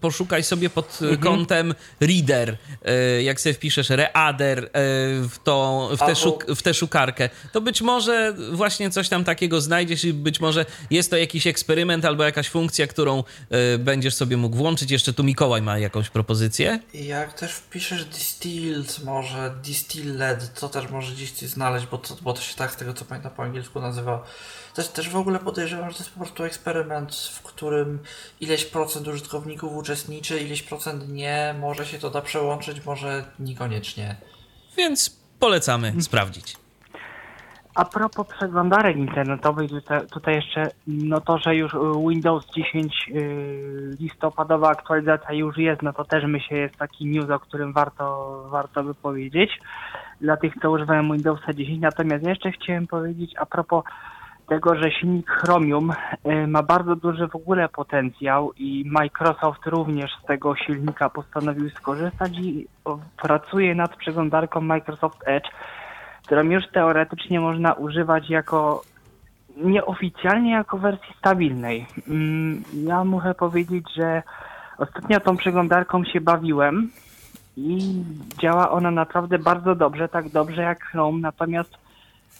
poszukaj 0.00 0.42
sobie 0.42 0.70
pod 0.70 0.98
mhm. 1.02 1.20
kątem 1.20 1.74
reader, 2.00 2.56
jak 3.22 3.40
sobie 3.40 3.54
wpiszesz 3.54 3.90
reader 3.90 4.55
E, 4.58 4.70
w, 5.28 5.36
tą, 5.44 5.88
w, 5.96 5.98
tę 5.98 6.16
szuk, 6.16 6.46
w 6.56 6.62
tę 6.62 6.74
szukarkę, 6.74 7.28
to 7.52 7.60
być 7.60 7.82
może 7.82 8.34
właśnie 8.52 8.90
coś 8.90 9.08
tam 9.08 9.24
takiego 9.24 9.60
znajdziesz 9.60 10.04
i 10.04 10.12
być 10.12 10.40
może 10.40 10.66
jest 10.90 11.10
to 11.10 11.16
jakiś 11.16 11.46
eksperyment 11.46 12.04
albo 12.04 12.24
jakaś 12.24 12.48
funkcja, 12.48 12.86
którą 12.86 13.24
y, 13.74 13.78
będziesz 13.78 14.14
sobie 14.14 14.36
mógł 14.36 14.56
włączyć. 14.56 14.90
Jeszcze 14.90 15.12
tu 15.12 15.24
Mikołaj 15.24 15.62
ma 15.62 15.78
jakąś 15.78 16.10
propozycję. 16.10 16.80
Jak 16.94 17.32
też 17.32 17.52
wpiszesz 17.52 18.04
distilled, 18.04 19.04
może 19.04 19.54
distilled, 19.62 20.54
to 20.60 20.68
też 20.68 20.90
może 20.90 21.12
gdzieś 21.12 21.32
coś 21.32 21.48
znaleźć, 21.48 21.86
bo 21.86 21.98
to, 21.98 22.16
bo 22.22 22.32
to 22.32 22.40
się 22.40 22.54
tak 22.54 22.72
z 22.72 22.76
tego 22.76 22.94
co 22.94 23.04
pamiętam 23.04 23.32
po 23.32 23.42
angielsku 23.42 23.80
nazywa. 23.80 24.24
Też, 24.74 24.88
też 24.88 25.08
w 25.08 25.16
ogóle 25.16 25.38
podejrzewam, 25.38 25.90
że 25.90 25.96
to 25.96 26.02
jest 26.02 26.10
po 26.10 26.20
prostu 26.20 26.44
eksperyment, 26.44 27.14
w 27.14 27.42
którym 27.42 27.98
ileś 28.40 28.64
procent 28.64 29.08
użytkowników 29.08 29.76
uczestniczy, 29.76 30.40
ileś 30.40 30.62
procent 30.62 31.08
nie, 31.08 31.54
może 31.60 31.86
się 31.86 31.98
to 31.98 32.10
da 32.10 32.20
przełączyć, 32.20 32.84
może 32.84 33.24
niekoniecznie 33.38 34.16
więc 34.76 35.20
polecamy 35.40 36.02
sprawdzić. 36.02 36.56
A 37.74 37.84
propos 37.84 38.26
przeglądarek 38.26 38.96
internetowych, 38.96 39.70
tutaj, 40.12 40.34
jeszcze 40.34 40.70
no 40.86 41.20
to, 41.20 41.38
że 41.38 41.56
już 41.56 41.72
Windows 42.08 42.46
10 42.46 43.08
yy, 43.08 43.96
listopadowa 44.00 44.68
aktualizacja 44.68 45.32
już 45.32 45.56
jest, 45.56 45.82
no 45.82 45.92
to 45.92 46.04
też 46.04 46.24
myślę 46.24 46.58
jest 46.58 46.76
taki 46.76 47.06
news, 47.06 47.30
o 47.30 47.40
którym 47.40 47.72
warto, 47.72 48.44
warto 48.50 48.82
by 48.82 48.94
powiedzieć 48.94 49.50
dla 50.20 50.36
tych, 50.36 50.52
co 50.62 50.70
używają 50.70 51.12
Windowsa 51.12 51.52
10. 51.52 51.80
Natomiast 51.80 52.26
jeszcze 52.26 52.52
chciałem 52.52 52.86
powiedzieć 52.86 53.34
a 53.38 53.46
propos 53.46 53.84
tego, 54.46 54.74
że 54.76 54.90
silnik 54.90 55.30
Chromium 55.30 55.90
y, 55.90 56.46
ma 56.46 56.62
bardzo 56.62 56.96
duży 56.96 57.28
w 57.28 57.36
ogóle 57.36 57.68
potencjał 57.68 58.52
i 58.52 58.84
Microsoft 58.86 59.66
również 59.66 60.10
z 60.22 60.26
tego 60.26 60.56
silnika 60.56 61.10
postanowił 61.10 61.70
skorzystać 61.70 62.32
i 62.38 62.66
pracuje 63.22 63.74
nad 63.74 63.96
przeglądarką 63.96 64.60
Microsoft 64.60 65.18
Edge, 65.26 65.48
którą 66.26 66.42
już 66.42 66.64
teoretycznie 66.72 67.40
można 67.40 67.72
używać 67.72 68.30
jako 68.30 68.82
nieoficjalnie 69.56 70.50
jako 70.52 70.78
wersji 70.78 71.14
stabilnej. 71.18 71.86
Mm, 72.08 72.62
ja 72.74 73.04
muszę 73.04 73.34
powiedzieć, 73.34 73.84
że 73.96 74.22
ostatnio 74.78 75.20
tą 75.20 75.36
przeglądarką 75.36 76.04
się 76.04 76.20
bawiłem 76.20 76.90
i 77.56 78.02
działa 78.38 78.70
ona 78.70 78.90
naprawdę 78.90 79.38
bardzo 79.38 79.74
dobrze, 79.74 80.08
tak 80.08 80.28
dobrze 80.28 80.62
jak 80.62 80.84
Chrome, 80.84 81.20
natomiast 81.20 81.85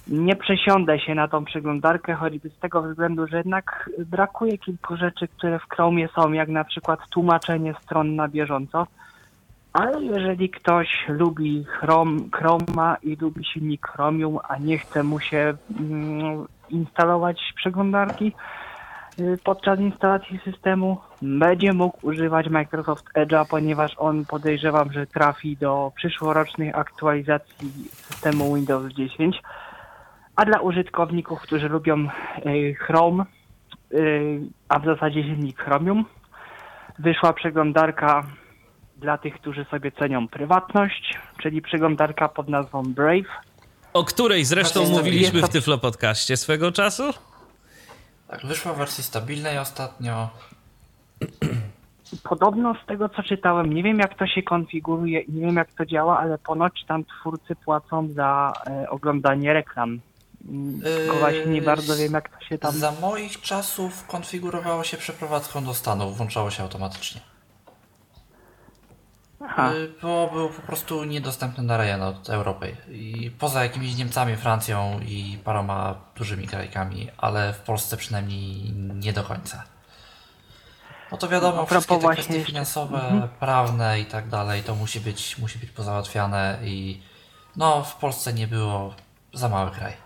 nie 0.09 0.37
przesiądę 0.37 1.01
się 1.01 1.15
na 1.15 1.29
tą 1.29 1.45
przeglądarkę, 1.45 2.15
choćby 2.15 2.51
z 2.51 2.59
tego 2.59 2.83
względu, 2.83 3.27
że 3.27 3.37
jednak 3.37 3.91
brakuje 4.07 4.59
kilku 4.59 4.97
rzeczy, 4.97 5.29
które 5.29 5.59
w 5.59 5.69
Chromie 5.75 6.09
są, 6.09 6.33
jak 6.33 6.49
na 6.49 6.65
przykład 6.65 7.01
tłumaczenie 7.11 7.75
stron 7.83 8.17
na 8.17 8.29
bieżąco. 8.29 8.87
Ale 9.73 10.05
jeżeli 10.05 10.51
ktoś 10.51 10.89
lubi 11.09 11.65
Chrome, 11.65 12.21
Chroma 12.33 12.97
i 13.03 13.17
lubi 13.17 13.45
silnik 13.45 13.87
Chromium, 13.87 14.39
a 14.49 14.59
nie 14.59 14.79
chce 14.79 15.03
mu 15.03 15.21
się 15.21 15.55
mm, 15.81 16.47
instalować 16.71 17.53
przeglądarki 17.57 18.33
y, 19.19 19.39
podczas 19.45 19.81
instalacji 19.81 20.41
systemu, 20.45 20.99
będzie 21.23 21.73
mógł 21.73 22.07
używać 22.07 22.49
Microsoft 22.49 23.05
Edge'a, 23.15 23.47
ponieważ 23.51 23.95
on 23.99 24.25
podejrzewam, 24.25 24.93
że 24.93 25.07
trafi 25.07 25.57
do 25.57 25.93
przyszłorocznej 25.97 26.73
aktualizacji 26.75 27.71
systemu 27.93 28.55
Windows 28.55 28.93
10 28.93 29.43
a 30.37 30.45
dla 30.45 30.61
użytkowników, 30.61 31.41
którzy 31.41 31.69
lubią 31.69 31.97
e, 31.99 32.75
Chrome, 32.75 33.25
e, 33.25 33.97
a 34.69 34.79
w 34.79 34.85
zasadzie 34.85 35.23
silnik 35.23 35.59
Chromium, 35.59 36.05
wyszła 36.99 37.33
przeglądarka 37.33 38.27
dla 38.97 39.19
tych, 39.19 39.35
którzy 39.35 39.65
sobie 39.65 39.93
cenią 39.93 40.29
prywatność, 40.29 41.19
czyli 41.43 41.63
przeglądarka 41.63 42.29
pod 42.29 42.49
nazwą 42.49 42.83
Brave. 42.83 43.29
O 43.93 44.05
której 44.05 44.45
zresztą 44.45 44.81
Właśnie 44.81 44.99
mówiliśmy 44.99 45.43
w 45.43 45.49
Tyflo 45.49 45.79
Podcaście 45.79 46.37
swego 46.37 46.73
czasu? 46.73 47.03
Tak, 48.29 48.47
wyszła 48.47 48.73
w 48.73 48.79
wersji 48.79 49.05
stabilnej 49.05 49.59
ostatnio. 49.59 50.29
Podobno 52.23 52.75
z 52.85 52.87
tego 52.87 53.09
co 53.09 53.23
czytałem, 53.23 53.73
nie 53.73 53.83
wiem 53.83 53.99
jak 53.99 54.19
to 54.19 54.27
się 54.27 54.43
konfiguruje 54.43 55.21
i 55.21 55.33
nie 55.33 55.47
wiem 55.47 55.57
jak 55.57 55.73
to 55.73 55.87
działa, 55.87 56.19
ale 56.19 56.39
ponoć 56.39 56.85
tam 56.89 57.05
twórcy 57.05 57.57
płacą 57.57 58.09
za 58.09 58.53
e, 58.67 58.91
oglądanie 58.91 59.53
reklam 59.53 60.01
tylko 60.83 61.17
właśnie 61.19 61.47
nie 61.47 61.63
bardzo 61.63 61.97
wiem, 61.97 62.13
jak 62.13 62.29
to 62.29 62.45
się 62.45 62.59
tam... 62.59 62.75
Za 62.75 62.93
moich 62.93 63.41
czasów 63.41 64.07
konfigurowało 64.07 64.85
się 64.85 64.97
przeprowadzką 64.97 65.65
do 65.65 65.75
Stanów, 65.75 66.17
włączało 66.17 66.51
się 66.51 66.63
automatycznie. 66.63 67.21
Aha. 69.41 69.73
Y, 69.73 69.93
bo 70.03 70.31
był 70.33 70.49
po 70.49 70.63
prostu 70.63 71.05
niedostępny 71.05 71.65
na 71.65 71.77
rejon 71.77 72.03
od 72.03 72.31
Europy. 72.31 72.77
I 72.89 73.31
poza 73.39 73.63
jakimiś 73.63 73.97
Niemcami, 73.97 74.37
Francją 74.37 75.01
i 75.01 75.39
paroma 75.45 75.95
dużymi 76.17 76.47
krajkami, 76.47 77.09
ale 77.19 77.53
w 77.53 77.59
Polsce 77.59 77.97
przynajmniej 77.97 78.73
nie 78.73 79.13
do 79.13 79.25
końca. 79.25 79.63
No 81.13 81.17
to 81.19 81.29
wiadomo, 81.29 81.57
no, 81.57 81.67
wszystkie 81.67 81.99
te 81.99 82.13
kwestie 82.13 82.45
finansowe, 82.45 83.03
mhm. 83.03 83.29
prawne 83.29 84.01
i 84.01 84.05
tak 84.05 84.29
dalej, 84.29 84.63
to 84.63 84.75
musi 84.75 85.01
być, 85.01 85.39
musi 85.39 85.59
być 85.59 85.71
pozałatwiane 85.71 86.59
i 86.65 87.03
no 87.57 87.85
w 87.85 87.95
Polsce 87.95 88.33
nie 88.33 88.47
było 88.47 88.95
za 89.33 89.49
mały 89.49 89.71
kraj. 89.71 90.06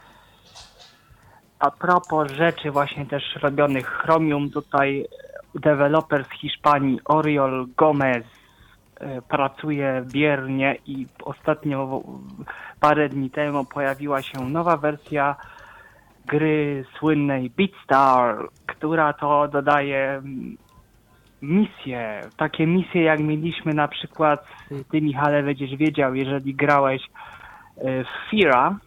A 1.60 1.70
propos 1.70 2.32
rzeczy 2.32 2.70
właśnie 2.70 3.06
też 3.06 3.36
robionych 3.42 3.86
Chromium, 3.86 4.50
tutaj 4.50 5.06
deweloper 5.54 6.24
z 6.24 6.30
Hiszpanii 6.30 7.00
Oriol 7.04 7.66
Gomez 7.76 8.24
e, 9.00 9.22
pracuje 9.22 10.04
biernie 10.12 10.76
i 10.86 11.06
ostatnio 11.24 12.02
parę 12.80 13.08
dni 13.08 13.30
temu 13.30 13.64
pojawiła 13.64 14.22
się 14.22 14.48
nowa 14.48 14.76
wersja 14.76 15.36
gry 16.26 16.84
słynnej 16.98 17.50
Beatstar, 17.50 18.48
która 18.66 19.12
to 19.12 19.48
dodaje 19.48 20.10
mm, 20.10 20.56
misje, 21.42 22.20
takie 22.36 22.66
misje 22.66 23.02
jak 23.02 23.20
mieliśmy 23.20 23.74
na 23.74 23.88
przykład, 23.88 24.46
ty 24.90 25.00
Michale 25.00 25.42
będziesz 25.42 25.76
wiedział, 25.76 26.14
jeżeli 26.14 26.54
grałeś 26.54 27.02
e, 27.76 28.04
w 28.04 28.30
Fira, 28.30 28.78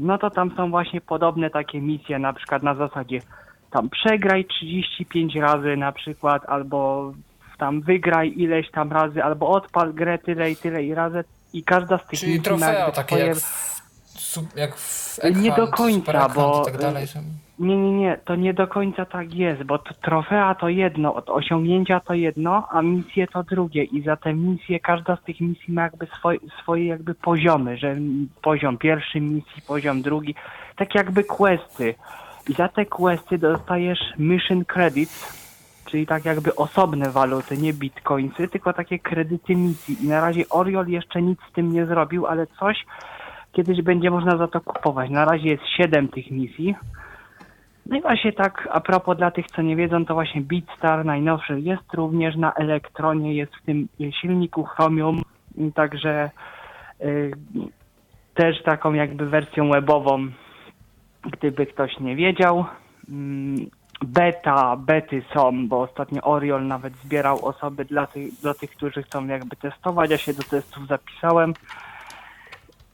no 0.00 0.18
to 0.18 0.30
tam 0.30 0.56
są 0.56 0.70
właśnie 0.70 1.00
podobne 1.00 1.50
takie 1.50 1.80
misje, 1.80 2.18
na 2.18 2.32
przykład 2.32 2.62
na 2.62 2.74
zasadzie 2.74 3.20
tam 3.70 3.90
przegraj 3.90 4.44
35 4.44 5.36
razy 5.36 5.76
na 5.76 5.92
przykład, 5.92 6.42
albo 6.46 7.12
tam 7.58 7.80
wygraj 7.80 8.32
ileś 8.36 8.70
tam 8.70 8.92
razy, 8.92 9.22
albo 9.24 9.48
odpal 9.48 9.94
grę 9.94 10.18
tyle 10.18 10.50
i 10.50 10.56
tyle 10.56 10.84
i 10.84 10.94
razy 10.94 11.24
i 11.52 11.64
każda 11.64 11.98
z 11.98 12.06
tych 12.06 12.20
Czyli 12.20 12.32
misji 12.32 12.44
trofea 12.44 12.90
takie 12.90 13.14
swoje... 13.14 13.26
jak 13.26 13.38
w, 13.38 14.56
jak 14.56 14.76
w 14.76 15.40
Nie 15.42 15.52
do 15.52 15.68
końca, 15.68 16.28
bo- 16.28 16.64
tak 16.64 16.78
dalej. 16.78 17.06
Nie, 17.60 17.76
nie, 17.76 17.92
nie, 17.92 18.18
to 18.24 18.36
nie 18.36 18.54
do 18.54 18.66
końca 18.66 19.04
tak 19.04 19.34
jest, 19.34 19.62
bo 19.62 19.78
to, 19.78 19.94
trofea 19.94 20.54
to 20.54 20.68
jedno, 20.68 21.14
osiągnięcia 21.14 22.00
to 22.00 22.14
jedno, 22.14 22.68
a 22.70 22.82
misje 22.82 23.26
to 23.26 23.42
drugie 23.42 23.84
i 23.84 24.02
za 24.02 24.16
te 24.16 24.34
misje, 24.34 24.80
każda 24.80 25.16
z 25.16 25.22
tych 25.22 25.40
misji 25.40 25.74
ma 25.74 25.82
jakby 25.82 26.06
swoje, 26.06 26.38
swoje 26.62 26.86
jakby 26.86 27.14
poziomy, 27.14 27.76
że 27.76 27.96
poziom 28.42 28.78
pierwszy 28.78 29.20
misji, 29.20 29.62
poziom 29.66 30.02
drugi, 30.02 30.34
tak 30.76 30.94
jakby 30.94 31.24
questy. 31.24 31.94
I 32.48 32.52
za 32.52 32.68
te 32.68 32.86
questy 32.86 33.38
dostajesz 33.38 34.00
mission 34.18 34.64
credits, 34.64 35.50
czyli 35.84 36.06
tak 36.06 36.24
jakby 36.24 36.54
osobne 36.54 37.10
waluty, 37.10 37.56
nie 37.56 37.72
bitcoinsy, 37.72 38.48
tylko 38.48 38.72
takie 38.72 38.98
kredyty 38.98 39.56
misji. 39.56 40.04
I 40.04 40.08
na 40.08 40.20
razie 40.20 40.48
Oriol 40.48 40.86
jeszcze 40.86 41.22
nic 41.22 41.38
z 41.50 41.52
tym 41.52 41.72
nie 41.72 41.86
zrobił, 41.86 42.26
ale 42.26 42.46
coś 42.46 42.86
kiedyś 43.52 43.82
będzie 43.82 44.10
można 44.10 44.36
za 44.36 44.48
to 44.48 44.60
kupować. 44.60 45.10
Na 45.10 45.24
razie 45.24 45.48
jest 45.48 45.66
7 45.76 46.08
tych 46.08 46.30
misji. 46.30 46.74
No 47.86 47.96
i 47.96 48.00
właśnie 48.00 48.32
tak, 48.32 48.68
a 48.72 48.80
propos 48.80 49.16
dla 49.16 49.30
tych, 49.30 49.46
co 49.46 49.62
nie 49.62 49.76
wiedzą, 49.76 50.04
to 50.04 50.14
właśnie 50.14 50.40
Beatstar 50.40 51.04
najnowszy 51.04 51.60
jest 51.60 51.94
również 51.94 52.36
na 52.36 52.54
Elektronie, 52.54 53.34
jest 53.34 53.56
w 53.56 53.62
tym 53.62 53.88
silniku 54.20 54.64
Chromium, 54.64 55.22
także 55.74 56.30
y, 57.00 57.30
też 58.34 58.62
taką 58.62 58.92
jakby 58.92 59.26
wersją 59.26 59.70
webową, 59.70 60.28
gdyby 61.22 61.66
ktoś 61.66 62.00
nie 62.00 62.16
wiedział. 62.16 62.64
Mm, 63.08 63.56
Beta, 64.04 64.76
bety 64.76 65.22
są, 65.34 65.68
bo 65.68 65.80
ostatnio 65.80 66.22
Oriol 66.22 66.66
nawet 66.66 66.94
zbierał 67.04 67.44
osoby 67.44 67.84
dla 67.84 68.06
tych, 68.06 68.32
dla 68.32 68.54
tych, 68.54 68.70
którzy 68.70 69.02
chcą 69.02 69.26
jakby 69.26 69.56
testować, 69.56 70.10
ja 70.10 70.18
się 70.18 70.34
do 70.34 70.42
testów 70.42 70.86
zapisałem. 70.86 71.54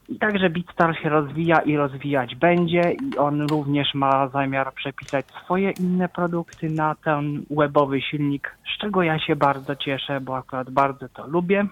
I 0.09 0.19
także 0.19 0.51
Beatstar 0.51 0.97
się 1.03 1.09
rozwija 1.09 1.61
i 1.61 1.77
rozwijać 1.77 2.35
będzie 2.35 2.93
i 2.93 3.19
on 3.19 3.43
również 3.43 3.95
ma 3.95 4.29
zamiar 4.29 4.75
przepisać 4.75 5.27
swoje 5.27 5.71
inne 5.71 6.09
produkty 6.09 6.71
na 6.71 6.95
ten 6.95 7.45
webowy 7.51 8.01
silnik, 8.01 8.57
z 8.75 8.79
czego 8.81 9.03
ja 9.03 9.19
się 9.19 9.37
bardzo 9.37 9.77
cieszę, 9.77 10.21
bo 10.21 10.37
akurat 10.37 10.71
bardzo 10.71 11.09
to 11.09 11.27
lubię. 11.27 11.67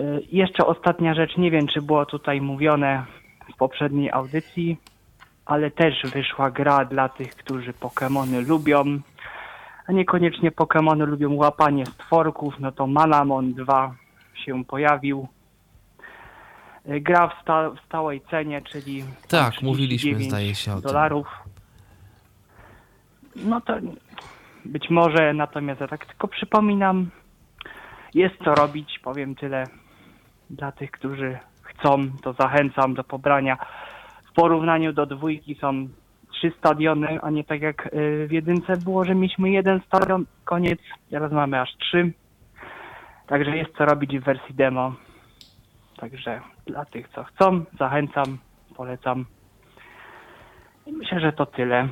Y, 0.00 0.22
Jeszcze 0.32 0.66
ostatnia 0.66 1.14
rzecz, 1.14 1.36
nie 1.36 1.50
wiem 1.50 1.66
czy 1.66 1.82
było 1.82 2.06
tutaj 2.06 2.40
mówione 2.40 3.04
w 3.54 3.56
poprzedniej 3.56 4.10
audycji, 4.10 4.76
ale 5.46 5.70
też 5.70 6.02
wyszła 6.12 6.50
gra 6.50 6.84
dla 6.84 7.08
tych, 7.08 7.30
którzy 7.30 7.72
Pokémony 7.72 8.48
lubią, 8.48 8.84
a 9.86 9.92
niekoniecznie 9.92 10.50
Pokémony 10.50 11.06
lubią 11.06 11.34
łapanie 11.34 11.86
stworków, 11.86 12.60
no 12.60 12.72
to 12.72 12.86
Manamon 12.86 13.54
2 13.54 13.94
się 14.34 14.64
pojawił. 14.64 15.28
Y, 16.88 17.00
Gra 17.00 17.28
w, 17.28 17.42
sta- 17.42 17.70
w 17.70 17.80
stałej 17.86 18.20
cenie, 18.30 18.62
czyli 18.62 19.04
Tak, 19.28 19.52
39 19.52 19.62
mówiliśmy, 19.62 20.20
zdaje 20.24 20.54
się, 20.54 20.72
o 20.72 20.74
tym. 20.74 20.82
dolarów. 20.82 21.26
No 23.36 23.60
to 23.60 23.74
być 24.64 24.90
może, 24.90 25.32
natomiast 25.34 25.80
ja 25.80 25.88
tak 25.88 26.06
tylko 26.06 26.28
przypominam, 26.28 27.10
jest 28.14 28.34
co 28.44 28.54
robić, 28.54 28.98
powiem 29.02 29.34
tyle. 29.34 29.64
Dla 30.50 30.72
tych, 30.72 30.90
którzy 30.90 31.38
chcą, 31.62 32.10
to 32.22 32.32
zachęcam 32.32 32.94
do 32.94 33.04
pobrania. 33.04 33.56
W 34.30 34.32
porównaniu 34.32 34.92
do 34.92 35.06
dwójki 35.06 35.54
są 35.60 35.88
trzy 36.32 36.52
stadiony, 36.58 37.18
a 37.22 37.30
nie 37.30 37.44
tak 37.44 37.60
jak 37.60 37.86
y, 37.86 38.26
w 38.28 38.32
jedynce 38.32 38.76
było, 38.76 39.04
że 39.04 39.14
mieliśmy 39.14 39.50
jeden 39.50 39.80
stadion, 39.86 40.24
koniec. 40.44 40.78
Teraz 41.10 41.32
mamy 41.32 41.60
aż 41.60 41.76
trzy. 41.76 42.12
Także 43.26 43.56
jest 43.56 43.70
co 43.78 43.84
robić 43.84 44.18
w 44.18 44.24
wersji 44.24 44.54
demo. 44.54 44.94
Także 46.00 46.40
dla 46.66 46.84
tych, 46.84 47.08
co 47.14 47.24
chcą, 47.24 47.64
zachęcam, 47.78 48.38
polecam. 48.76 49.26
I 50.86 50.92
myślę, 50.92 51.20
że 51.20 51.32
to 51.32 51.46
tyle. 51.46 51.88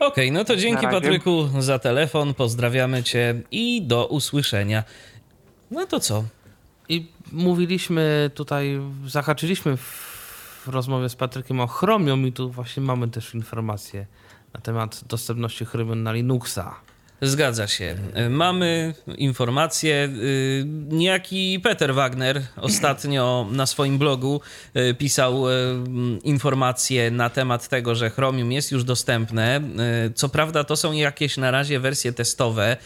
Okej, 0.00 0.32
no 0.32 0.44
to 0.44 0.56
dzięki. 0.56 0.86
Patryku 0.86 1.48
za 1.58 1.78
telefon, 1.78 2.34
pozdrawiamy 2.34 3.02
cię 3.02 3.34
i 3.50 3.82
do 3.82 4.06
usłyszenia. 4.06 4.82
No 5.70 5.86
to 5.86 6.00
co? 6.00 6.24
I 6.88 7.08
mówiliśmy 7.32 8.30
tutaj, 8.34 8.80
zahaczyliśmy 9.06 9.76
w 9.76 10.68
rozmowie 10.68 11.08
z 11.08 11.16
Patrykiem 11.16 11.60
o 11.60 11.66
Chromium 11.66 12.26
i 12.26 12.32
tu 12.32 12.50
właśnie 12.50 12.82
mamy 12.82 13.08
też 13.08 13.34
informacje 13.34 14.06
na 14.54 14.60
temat 14.60 15.04
dostępności 15.04 15.64
Chromium 15.64 16.02
na 16.02 16.12
Linuxa. 16.12 16.74
Zgadza 17.22 17.66
się. 17.66 17.96
Mamy 18.30 18.94
informację. 19.16 20.08
y, 20.22 20.64
Niejaki 20.88 21.60
Peter 21.60 21.94
Wagner 21.94 22.42
ostatnio 22.56 23.46
na 23.50 23.66
swoim 23.66 23.98
blogu 23.98 24.40
y, 24.76 24.94
pisał 24.94 25.48
y, 25.48 25.52
informacje 26.24 27.10
na 27.10 27.30
temat 27.30 27.68
tego, 27.68 27.94
że 27.94 28.10
Chromium 28.10 28.52
jest 28.52 28.72
już 28.72 28.84
dostępne. 28.84 29.60
Co 30.14 30.28
prawda, 30.28 30.64
to 30.64 30.76
są 30.76 30.92
jakieś 30.92 31.36
na 31.36 31.50
razie 31.50 31.80
wersje 31.80 32.12
testowe. 32.12 32.76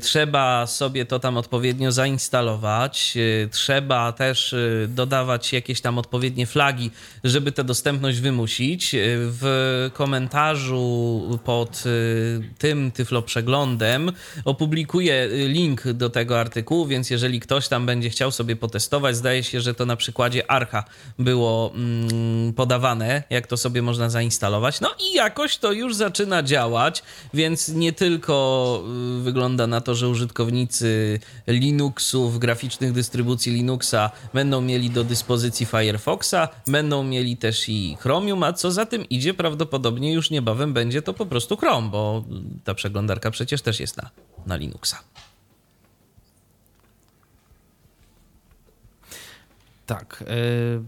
Trzeba 0.00 0.66
sobie 0.66 1.06
to 1.06 1.18
tam 1.18 1.36
odpowiednio 1.36 1.92
zainstalować. 1.92 3.14
Trzeba 3.50 4.12
też 4.12 4.54
dodawać 4.88 5.52
jakieś 5.52 5.80
tam 5.80 5.98
odpowiednie 5.98 6.46
flagi, 6.46 6.90
żeby 7.24 7.52
tę 7.52 7.64
dostępność 7.64 8.20
wymusić. 8.20 8.90
W 8.98 9.90
komentarzu 9.94 11.40
pod 11.44 11.84
tym 12.58 12.90
Tyflo 12.92 13.22
przeglądem 13.22 13.73
opublikuję 14.44 15.14
y, 15.32 15.48
link 15.48 15.92
do 15.92 16.10
tego 16.10 16.40
artykułu, 16.40 16.86
więc 16.86 17.10
jeżeli 17.10 17.40
ktoś 17.40 17.68
tam 17.68 17.86
będzie 17.86 18.10
chciał 18.10 18.30
sobie 18.30 18.56
potestować, 18.56 19.16
zdaje 19.16 19.42
się, 19.42 19.60
że 19.60 19.74
to 19.74 19.86
na 19.86 19.96
przykładzie 19.96 20.50
Archa 20.50 20.84
było 21.18 21.72
mm, 21.74 22.52
podawane, 22.52 23.22
jak 23.30 23.46
to 23.46 23.56
sobie 23.56 23.82
można 23.82 24.10
zainstalować. 24.10 24.80
No 24.80 24.90
i 25.10 25.14
jakoś 25.14 25.58
to 25.58 25.72
już 25.72 25.94
zaczyna 25.94 26.42
działać, 26.42 27.02
więc 27.34 27.68
nie 27.68 27.92
tylko 27.92 28.82
y, 29.18 29.22
wygląda 29.22 29.66
na 29.66 29.80
to, 29.80 29.94
że 29.94 30.08
użytkownicy 30.08 31.20
Linuxów, 31.46 32.38
graficznych 32.38 32.92
dystrybucji 32.92 33.52
Linuxa 33.52 34.10
będą 34.34 34.60
mieli 34.60 34.90
do 34.90 35.04
dyspozycji 35.04 35.66
Firefoxa, 35.66 36.48
będą 36.66 37.04
mieli 37.04 37.36
też 37.36 37.68
i 37.68 37.96
Chromium, 38.00 38.42
a 38.42 38.52
co 38.52 38.70
za 38.70 38.86
tym 38.86 39.08
idzie, 39.08 39.34
prawdopodobnie 39.34 40.12
już 40.12 40.30
niebawem 40.30 40.72
będzie 40.72 41.02
to 41.02 41.14
po 41.14 41.26
prostu 41.26 41.56
Chrome, 41.56 41.88
bo 41.90 42.24
ta 42.64 42.74
przeglądarka 42.74 43.30
przecież 43.30 43.62
też 43.64 43.80
jest 43.80 43.96
na, 43.96 44.10
na 44.46 44.56
Linuxa. 44.56 44.96
Tak. 49.86 50.24
y, 50.28 50.82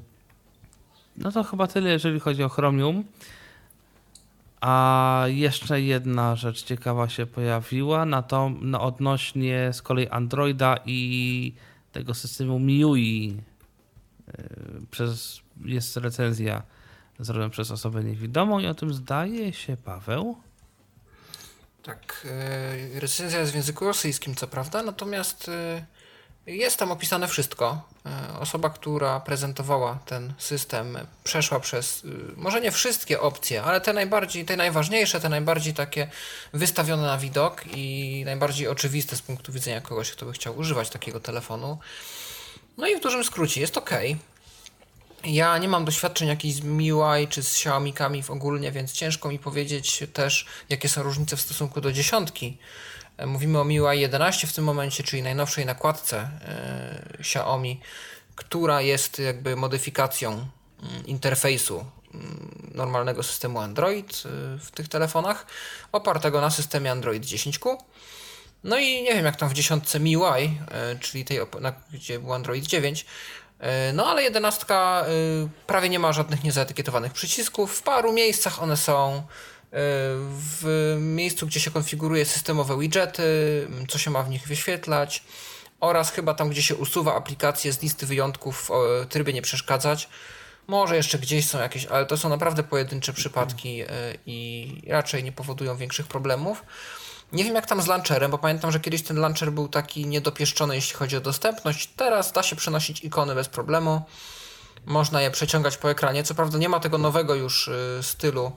No 1.17 1.33
to 1.33 1.45
chyba 1.45 1.67
tyle, 1.67 1.91
jeżeli 1.91 2.21
chodzi 2.21 2.43
o 2.43 2.49
Chromium. 2.49 3.05
A 4.61 5.25
jeszcze 5.27 5.81
jedna 5.81 6.37
rzecz 6.37 6.63
ciekawa 6.63 7.09
się 7.09 7.27
pojawiła, 7.27 8.05
na 8.05 8.23
to 8.23 8.51
no, 8.61 8.81
odnośnie 8.81 9.71
z 9.73 9.83
kolei 9.83 10.09
Androida 10.09 10.77
i 10.87 11.53
tego 11.93 12.15
systemu 12.15 12.59
MIUI. 12.59 13.37
Y, 14.29 14.87
Przez, 14.91 15.41
jest 15.65 15.97
recenzja 15.97 16.63
zrobiona 17.19 17.51
przez 17.51 17.71
osobę 17.71 18.05
niewidomą 18.05 18.59
i 18.59 18.67
o 18.67 18.75
tym 18.75 18.95
zdaje 18.95 19.53
się 19.53 19.77
Paweł. 19.77 20.37
Tak, 21.87 22.27
e, 22.97 23.01
recenzja 23.01 23.41
jest 23.41 23.53
w 23.53 23.55
języku 23.55 23.85
rosyjskim, 23.87 24.35
co 24.35 24.47
prawda, 24.47 24.83
natomiast 24.83 25.49
e, 25.49 25.87
jest 26.47 26.79
tam 26.79 26.93
opisane 26.93 27.29
wszystko. 27.29 27.83
E, 28.07 28.39
Osoba, 28.39 28.71
która 28.71 29.21
prezentowała 29.21 29.99
ten 30.07 30.33
system, 30.39 30.99
przeszła 31.25 31.61
przez, 31.61 32.03
może 32.37 32.61
nie 32.61 32.73
wszystkie 32.73 33.21
opcje, 33.21 33.63
ale 33.63 33.81
te 33.81 33.93
najbardziej, 33.93 34.45
te 34.45 34.57
najważniejsze, 34.57 35.21
te 35.21 35.29
najbardziej 35.29 35.75
takie 35.75 36.11
wystawione 36.53 37.03
na 37.03 37.19
widok 37.19 37.65
i 37.67 38.23
najbardziej 38.25 38.69
oczywiste 38.69 39.17
z 39.17 39.23
punktu 39.23 39.53
widzenia 39.53 39.81
kogoś, 39.81 40.11
kto 40.11 40.27
by 40.27 40.33
chciał 40.33 40.59
używać 40.59 40.91
takiego 40.91 41.21
telefonu. 41.21 41.79
No 42.77 42.87
i 42.87 42.97
w 42.97 43.01
dużym 43.01 43.25
skrócie 43.25 43.61
jest 43.61 43.79
ok. 43.79 43.91
Ja 45.27 45.59
nie 45.59 45.69
mam 45.69 45.85
doświadczeń 45.85 46.29
jakichś 46.29 46.55
z 46.55 46.61
MIUI 46.61 47.29
czy 47.29 47.43
z 47.43 47.55
Xiaomi'kami 47.55 48.23
w 48.23 48.31
ogólnie, 48.31 48.73
więc 48.73 48.93
ciężko 48.93 49.29
mi 49.29 49.39
powiedzieć 49.39 50.05
też, 50.13 50.47
jakie 50.69 50.89
są 50.89 51.03
różnice 51.03 51.37
w 51.37 51.41
stosunku 51.41 51.81
do 51.81 51.93
dziesiątki. 51.93 52.59
E, 53.17 53.27
mówimy 53.27 53.61
o 53.61 53.65
MIUI 53.65 54.01
11 54.01 54.47
w 54.47 54.53
tym 54.53 54.65
momencie, 54.65 55.03
czyli 55.03 55.23
najnowszej 55.23 55.67
nakładce 55.67 56.31
yy, 57.13 57.19
Xiaomi, 57.19 57.81
która 58.35 58.81
jest 58.81 59.19
jakby 59.19 59.57
modyfikacją 59.57 60.49
yy, 60.83 60.89
interfejsu 61.07 61.85
yy, 62.15 62.21
normalnego 62.75 63.23
systemu 63.23 63.59
Android 63.59 64.23
w 64.59 64.71
tych 64.71 64.89
telefonach, 64.89 65.47
opartego 65.93 66.41
na 66.41 66.51
systemie 66.51 66.93
Android 66.93 67.25
10Q. 67.25 67.77
No 68.65 68.79
i 68.79 69.03
nie 69.03 69.15
wiem, 69.15 69.25
jak 69.25 69.37
tam 69.37 69.49
w 69.49 69.53
dziesiątce 69.53 70.01
MIUI, 70.01 70.59
czyli 71.01 71.25
tej, 71.25 71.41
gdzie 71.93 72.19
był 72.19 72.33
Android 72.33 72.67
9, 72.67 73.07
E, 73.07 73.46
no 73.95 74.07
ale 74.07 74.23
jedenastka 74.23 75.05
e, 75.09 75.49
prawie 75.67 75.89
nie 75.89 75.99
ma 75.99 76.13
żadnych 76.13 76.45
niezaetykietowanych 76.45 77.13
przycisków. 77.13 77.79
W 77.79 77.83
paru 77.83 78.13
miejscach 78.13 78.63
one 78.63 78.77
są. 78.77 79.17
E, 79.17 79.23
w 80.31 80.97
miejscu, 81.01 81.47
gdzie 81.47 81.61
się 81.61 81.71
konfiguruje 81.71 82.25
systemowe 82.25 82.79
widgety, 82.79 83.23
co 83.89 83.99
się 83.99 84.11
ma 84.11 84.23
w 84.23 84.31
nich 84.31 84.49
wyświetlać, 84.49 85.25
oraz 85.81 86.13
chyba 86.13 86.35
tam, 86.35 86.49
gdzie 86.49 86.63
się 86.63 86.75
usuwa 86.75 87.15
aplikacje 87.15 87.73
z 87.73 87.83
listy 87.83 88.07
wyjątków 88.07 88.71
w 88.71 89.07
trybie 89.09 89.33
nie 89.33 89.43
przeszkadzać. 89.43 90.09
Może 90.67 90.97
jeszcze 90.97 91.19
gdzieś 91.19 91.49
są 91.49 91.59
jakieś, 91.59 91.87
ale 91.87 92.07
to 92.07 92.17
są 92.17 92.29
naprawdę 92.29 92.63
pojedyncze 92.63 93.13
przypadki 93.13 93.83
i 94.27 94.73
raczej 94.89 95.25
nie 95.25 95.33
powodują 95.33 95.77
większych 95.77 96.07
problemów. 96.07 96.63
Nie 97.33 97.45
wiem 97.45 97.55
jak 97.55 97.67
tam 97.67 97.83
z 97.83 97.87
launcherem, 97.87 98.31
bo 98.31 98.39
pamiętam, 98.39 98.73
że 98.73 98.81
kiedyś 98.81 99.03
ten 99.03 99.17
launcher 99.17 99.53
był 99.53 99.69
taki 99.69 100.07
niedopieszczony, 100.07 100.75
jeśli 100.75 100.97
chodzi 100.97 101.17
o 101.17 101.21
dostępność. 101.21 101.91
Teraz 101.97 102.33
da 102.33 102.43
się 102.43 102.57
przenosić 102.57 103.05
ikony 103.05 103.35
bez 103.35 103.49
problemu. 103.49 104.03
Można 104.87 105.23
je 105.23 105.31
przeciągać 105.31 105.77
po 105.77 105.91
ekranie. 105.91 106.25
Co 106.25 106.35
prawda 106.35 106.59
nie 106.59 106.69
ma 106.69 106.81
tego 106.81 106.99
nowego 106.99 107.35
już 107.35 107.69
y, 107.69 107.99
stylu, 108.03 108.47
y, 108.47 108.53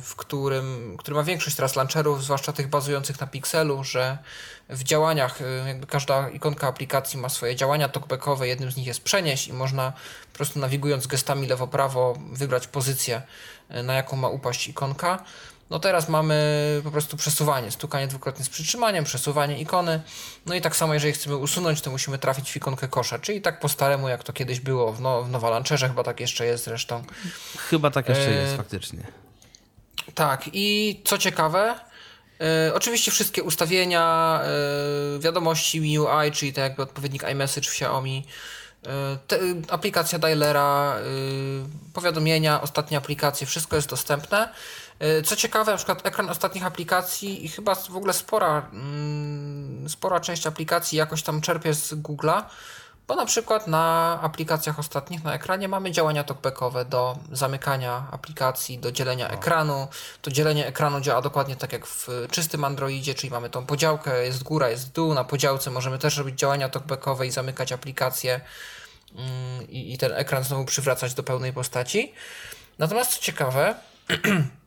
w 0.00 0.12
którym, 0.16 0.96
który 0.98 1.16
ma 1.16 1.22
większość 1.22 1.56
teraz 1.56 1.76
launcherów, 1.76 2.24
zwłaszcza 2.24 2.52
tych 2.52 2.68
bazujących 2.68 3.20
na 3.20 3.26
Pixelu, 3.26 3.84
że 3.84 4.18
w 4.68 4.82
działaniach, 4.82 5.40
y, 5.40 5.64
jakby 5.66 5.86
każda 5.86 6.28
ikonka 6.28 6.68
aplikacji 6.68 7.18
ma 7.18 7.28
swoje 7.28 7.56
działania 7.56 7.88
talkbackowe, 7.88 8.48
jednym 8.48 8.70
z 8.70 8.76
nich 8.76 8.86
jest 8.86 9.02
przenieść 9.02 9.48
i 9.48 9.52
można 9.52 9.92
po 10.32 10.36
prostu 10.36 10.58
nawigując 10.58 11.06
gestami 11.06 11.48
lewo-prawo 11.48 12.18
wybrać 12.32 12.66
pozycję, 12.66 13.22
na 13.84 13.94
jaką 13.94 14.16
ma 14.16 14.28
upaść 14.28 14.68
ikonka. 14.68 15.24
No 15.70 15.78
teraz 15.78 16.08
mamy 16.08 16.34
po 16.84 16.90
prostu 16.90 17.16
przesuwanie, 17.16 17.70
stukanie 17.70 18.06
dwukrotnie 18.06 18.44
z 18.44 18.48
przytrzymaniem, 18.48 19.04
przesuwanie 19.04 19.60
ikony. 19.60 20.00
No 20.46 20.54
i 20.54 20.60
tak 20.60 20.76
samo, 20.76 20.94
jeżeli 20.94 21.12
chcemy 21.12 21.36
usunąć, 21.36 21.80
to 21.80 21.90
musimy 21.90 22.18
trafić 22.18 22.52
w 22.52 22.56
ikonkę 22.56 22.88
kosza, 22.88 23.18
czyli 23.18 23.40
tak 23.40 23.60
po 23.60 23.68
staremu, 23.68 24.08
jak 24.08 24.24
to 24.24 24.32
kiedyś 24.32 24.60
było 24.60 24.92
w, 24.92 25.00
no, 25.00 25.22
w 25.22 25.64
chyba 25.88 26.02
tak 26.04 26.20
jeszcze 26.20 26.46
jest 26.46 26.64
zresztą. 26.64 27.04
Chyba 27.58 27.90
tak 27.90 28.08
jeszcze 28.08 28.28
e... 28.28 28.34
jest, 28.34 28.56
faktycznie. 28.56 29.00
Tak, 30.14 30.50
i 30.52 31.00
co 31.04 31.18
ciekawe, 31.18 31.74
e, 32.40 32.74
oczywiście 32.74 33.10
wszystkie 33.10 33.42
ustawienia, 33.42 34.40
e, 35.16 35.18
wiadomości 35.18 35.80
MIUI, 35.80 36.32
czyli 36.32 36.52
tak 36.52 36.62
jakby 36.62 36.82
odpowiednik 36.82 37.22
iMessage 37.32 37.68
w 37.68 37.72
Xiaomi, 37.72 38.26
e, 38.86 39.18
te, 39.26 39.38
aplikacja 39.68 40.18
dialera, 40.18 40.96
e, 40.96 41.02
powiadomienia, 41.92 42.60
ostatnie 42.60 42.98
aplikacje, 42.98 43.46
wszystko 43.46 43.76
jest 43.76 43.88
dostępne. 43.88 44.48
E, 44.98 45.22
co 45.22 45.36
ciekawe, 45.36 45.72
na 45.72 45.76
przykład 45.76 46.06
ekran 46.06 46.30
ostatnich 46.30 46.66
aplikacji 46.66 47.44
i 47.44 47.48
chyba 47.48 47.74
w 47.74 47.96
ogóle 47.96 48.12
spora, 48.12 48.68
mm, 48.72 49.88
spora 49.88 50.20
część 50.20 50.46
aplikacji 50.46 50.98
jakoś 50.98 51.22
tam 51.22 51.40
czerpie 51.40 51.74
z 51.74 51.94
Google'a, 51.94 52.42
bo 53.08 53.14
na 53.14 53.26
przykład 53.26 53.66
na 53.66 54.18
aplikacjach 54.22 54.78
ostatnich 54.78 55.24
na 55.24 55.34
ekranie 55.34 55.68
mamy 55.68 55.90
działania 55.90 56.24
talkbackowe 56.24 56.84
do 56.84 57.18
zamykania 57.32 58.06
aplikacji, 58.10 58.78
do 58.78 58.92
dzielenia 58.92 59.28
ekranu. 59.28 59.88
To 60.22 60.30
dzielenie 60.30 60.66
ekranu 60.66 61.00
działa 61.00 61.22
dokładnie 61.22 61.56
tak 61.56 61.72
jak 61.72 61.86
w 61.86 62.08
czystym 62.30 62.64
Androidzie, 62.64 63.14
czyli 63.14 63.30
mamy 63.30 63.50
tą 63.50 63.66
podziałkę, 63.66 64.24
jest 64.24 64.42
góra, 64.42 64.68
jest 64.68 64.92
dół. 64.92 65.14
Na 65.14 65.24
podziałce 65.24 65.70
możemy 65.70 65.98
też 65.98 66.16
robić 66.16 66.38
działania 66.38 66.68
talkbackowe 66.68 67.26
i 67.26 67.30
zamykać 67.30 67.72
aplikacje 67.72 68.40
mm, 69.14 69.68
i, 69.68 69.94
i 69.94 69.98
ten 69.98 70.12
ekran 70.12 70.44
znowu 70.44 70.64
przywracać 70.64 71.14
do 71.14 71.22
pełnej 71.22 71.52
postaci. 71.52 72.12
Natomiast 72.78 73.12
co 73.12 73.20
ciekawe, 73.20 73.74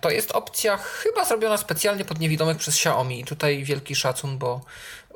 to 0.00 0.10
jest 0.10 0.32
opcja 0.32 0.76
chyba 0.76 1.24
zrobiona 1.24 1.56
specjalnie 1.56 2.04
pod 2.04 2.18
niewidomych 2.18 2.56
przez 2.56 2.74
Xiaomi 2.74 3.20
i 3.20 3.24
tutaj 3.24 3.64
wielki 3.64 3.94
szacun, 3.94 4.38
bo 4.38 4.60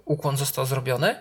ukłon 0.05 0.37
został 0.37 0.67
zrobiony. 0.67 1.17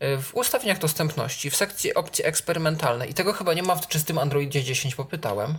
E, 0.00 0.18
w 0.18 0.34
ustawieniach 0.34 0.78
dostępności, 0.78 1.50
w 1.50 1.56
sekcji 1.56 1.94
opcji 1.94 2.26
eksperymentalne 2.26 3.06
i 3.06 3.14
tego 3.14 3.32
chyba 3.32 3.54
nie 3.54 3.62
ma 3.62 3.76
w 3.76 3.88
czystym 3.88 4.18
Androidzie 4.18 4.62
10, 4.64 4.94
popytałem 4.94 5.58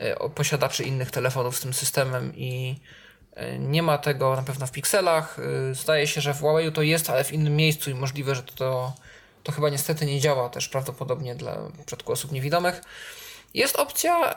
e, 0.00 0.18
o 0.18 0.30
posiadaczy 0.30 0.84
innych 0.84 1.10
telefonów 1.10 1.56
z 1.56 1.60
tym 1.60 1.74
systemem 1.74 2.32
i 2.36 2.76
nie 3.58 3.82
ma 3.82 3.98
tego 3.98 4.36
na 4.36 4.42
pewno 4.42 4.66
w 4.66 4.72
pikselach. 4.72 5.36
Zdaje 5.72 6.06
się, 6.06 6.20
że 6.20 6.34
w 6.34 6.40
Huawei 6.40 6.72
to 6.72 6.82
jest, 6.82 7.10
ale 7.10 7.24
w 7.24 7.32
innym 7.32 7.56
miejscu 7.56 7.90
i 7.90 7.94
możliwe, 7.94 8.34
że 8.34 8.42
to, 8.42 8.92
to 9.42 9.52
chyba 9.52 9.68
niestety 9.68 10.06
nie 10.06 10.20
działa 10.20 10.48
też 10.48 10.68
prawdopodobnie 10.68 11.34
dla 11.34 11.56
przypadku 11.86 12.12
osób 12.12 12.32
niewidomych. 12.32 12.80
Jest 13.54 13.76
opcja 13.76 14.32
y, 14.32 14.36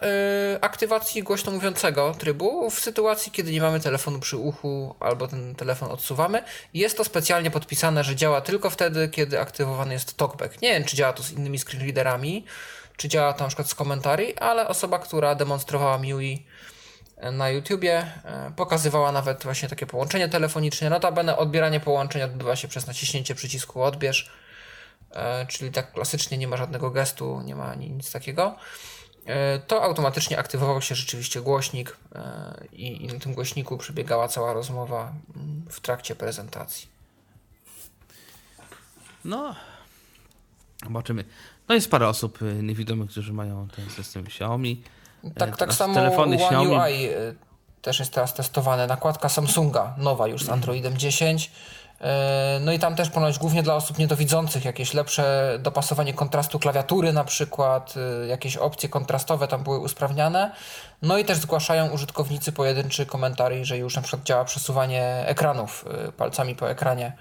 aktywacji 0.61 1.23
głośno 1.23 1.51
mówiącego 1.51 2.13
trybu 2.13 2.69
w 2.69 2.79
sytuacji, 2.79 3.31
kiedy 3.31 3.51
nie 3.51 3.61
mamy 3.61 3.79
telefonu 3.79 4.19
przy 4.19 4.37
uchu 4.37 4.95
albo 4.99 5.27
ten 5.27 5.55
telefon 5.55 5.91
odsuwamy. 5.91 6.43
Jest 6.73 6.97
to 6.97 7.03
specjalnie 7.03 7.51
podpisane, 7.51 8.03
że 8.03 8.15
działa 8.15 8.41
tylko 8.41 8.69
wtedy, 8.69 9.09
kiedy 9.09 9.39
aktywowany 9.39 9.93
jest 9.93 10.17
talkback. 10.17 10.61
Nie 10.61 10.69
wiem, 10.69 10.83
czy 10.83 10.95
działa 10.95 11.13
to 11.13 11.23
z 11.23 11.31
innymi 11.31 11.59
screenreaderami, 11.59 12.45
czy 12.97 13.09
działa 13.09 13.33
to 13.33 13.43
na 13.43 13.47
przykład 13.47 13.69
z 13.69 13.75
komentarzy, 13.75 14.33
ale 14.39 14.67
osoba, 14.67 14.99
która 14.99 15.35
demonstrowała 15.35 15.97
MIUI 15.97 16.45
na 17.31 17.49
YouTubie, 17.49 18.01
y, 18.49 18.51
pokazywała 18.55 19.11
nawet 19.11 19.43
właśnie 19.43 19.69
takie 19.69 19.85
połączenie 19.85 20.29
telefoniczne. 20.29 20.89
Notabene 20.89 21.37
odbieranie 21.37 21.79
połączeń 21.79 22.21
odbywa 22.21 22.55
się 22.55 22.67
przez 22.67 22.87
naciśnięcie 22.87 23.35
przycisku 23.35 23.83
odbierz, 23.83 24.31
y, 25.11 25.15
czyli 25.47 25.71
tak 25.71 25.91
klasycznie 25.91 26.37
nie 26.37 26.47
ma 26.47 26.57
żadnego 26.57 26.91
gestu, 26.91 27.41
nie 27.41 27.55
ma 27.55 27.75
nic 27.75 28.11
takiego. 28.11 28.55
E, 29.31 29.59
to 29.59 29.83
automatycznie 29.83 30.39
aktywował 30.39 30.81
się 30.81 30.95
rzeczywiście 30.95 31.41
głośnik 31.41 31.97
e, 32.15 32.65
i, 32.73 33.07
na 33.07 33.19
tym 33.19 33.33
głośniku 33.33 33.77
przebiegała 33.77 34.27
cała 34.27 34.53
rozmowa 34.53 35.13
mm, 35.35 35.65
w 35.69 35.79
trakcie 35.79 36.15
prezentacji. 36.15 36.87
No, 39.25 39.55
zobaczymy. 40.83 41.25
No 41.69 41.75
jest 41.75 41.91
parę 41.91 42.07
osób 42.07 42.41
y, 42.41 42.63
niewidomych, 42.63 43.11
którzy 43.11 43.33
mają 43.33 43.67
ten 43.75 43.89
system 43.89 44.25
Xiaomi. 44.25 44.83
Tak, 45.37 45.49
e, 45.49 45.57
tak 45.57 45.73
samo 45.73 45.93
telefony 45.93 46.35
One 46.35 46.45
Xiaomi. 46.45 46.69
UI 46.69 47.09
też 47.81 47.99
jest 47.99 48.13
teraz 48.13 48.33
testowane. 48.33 48.87
Nakładka 48.87 49.29
Samsunga, 49.29 49.95
nowa 49.97 50.27
już 50.27 50.43
z 50.43 50.49
Androidem 50.49 50.97
10 50.97 51.51
E, 51.51 51.53
no 52.61 52.71
i 52.71 52.79
tam 52.79 52.95
też 52.95 53.09
ponoć 53.09 53.39
głównie 53.39 53.63
dla 53.63 53.75
osób 53.75 53.97
niedowidzących 53.97 54.65
jakieś 54.65 54.93
lepsze 54.93 55.57
dopasowanie 55.59 56.13
kontrastu 56.13 56.59
klawiatury 56.59 57.13
na 57.13 57.23
przykład, 57.23 57.93
e, 58.23 58.27
jakieś 58.27 58.57
opcje 58.57 58.89
kontrastowe 58.89 59.47
tam 59.47 59.63
były 59.63 59.79
usprawniane. 59.79 60.51
No 61.01 61.17
i 61.17 61.25
też 61.25 61.37
zgłaszają 61.37 61.89
użytkownicy 61.89 62.51
pojedynczy 62.51 63.05
komentarz, 63.05 63.53
że 63.61 63.77
już 63.77 63.95
na 63.95 64.01
przykład 64.01 64.23
działa 64.23 64.45
przesuwanie 64.45 65.23
ekranów 65.25 65.85
e, 66.07 66.11
palcami 66.11 66.55
po 66.55 66.69
ekranie, 66.69 67.13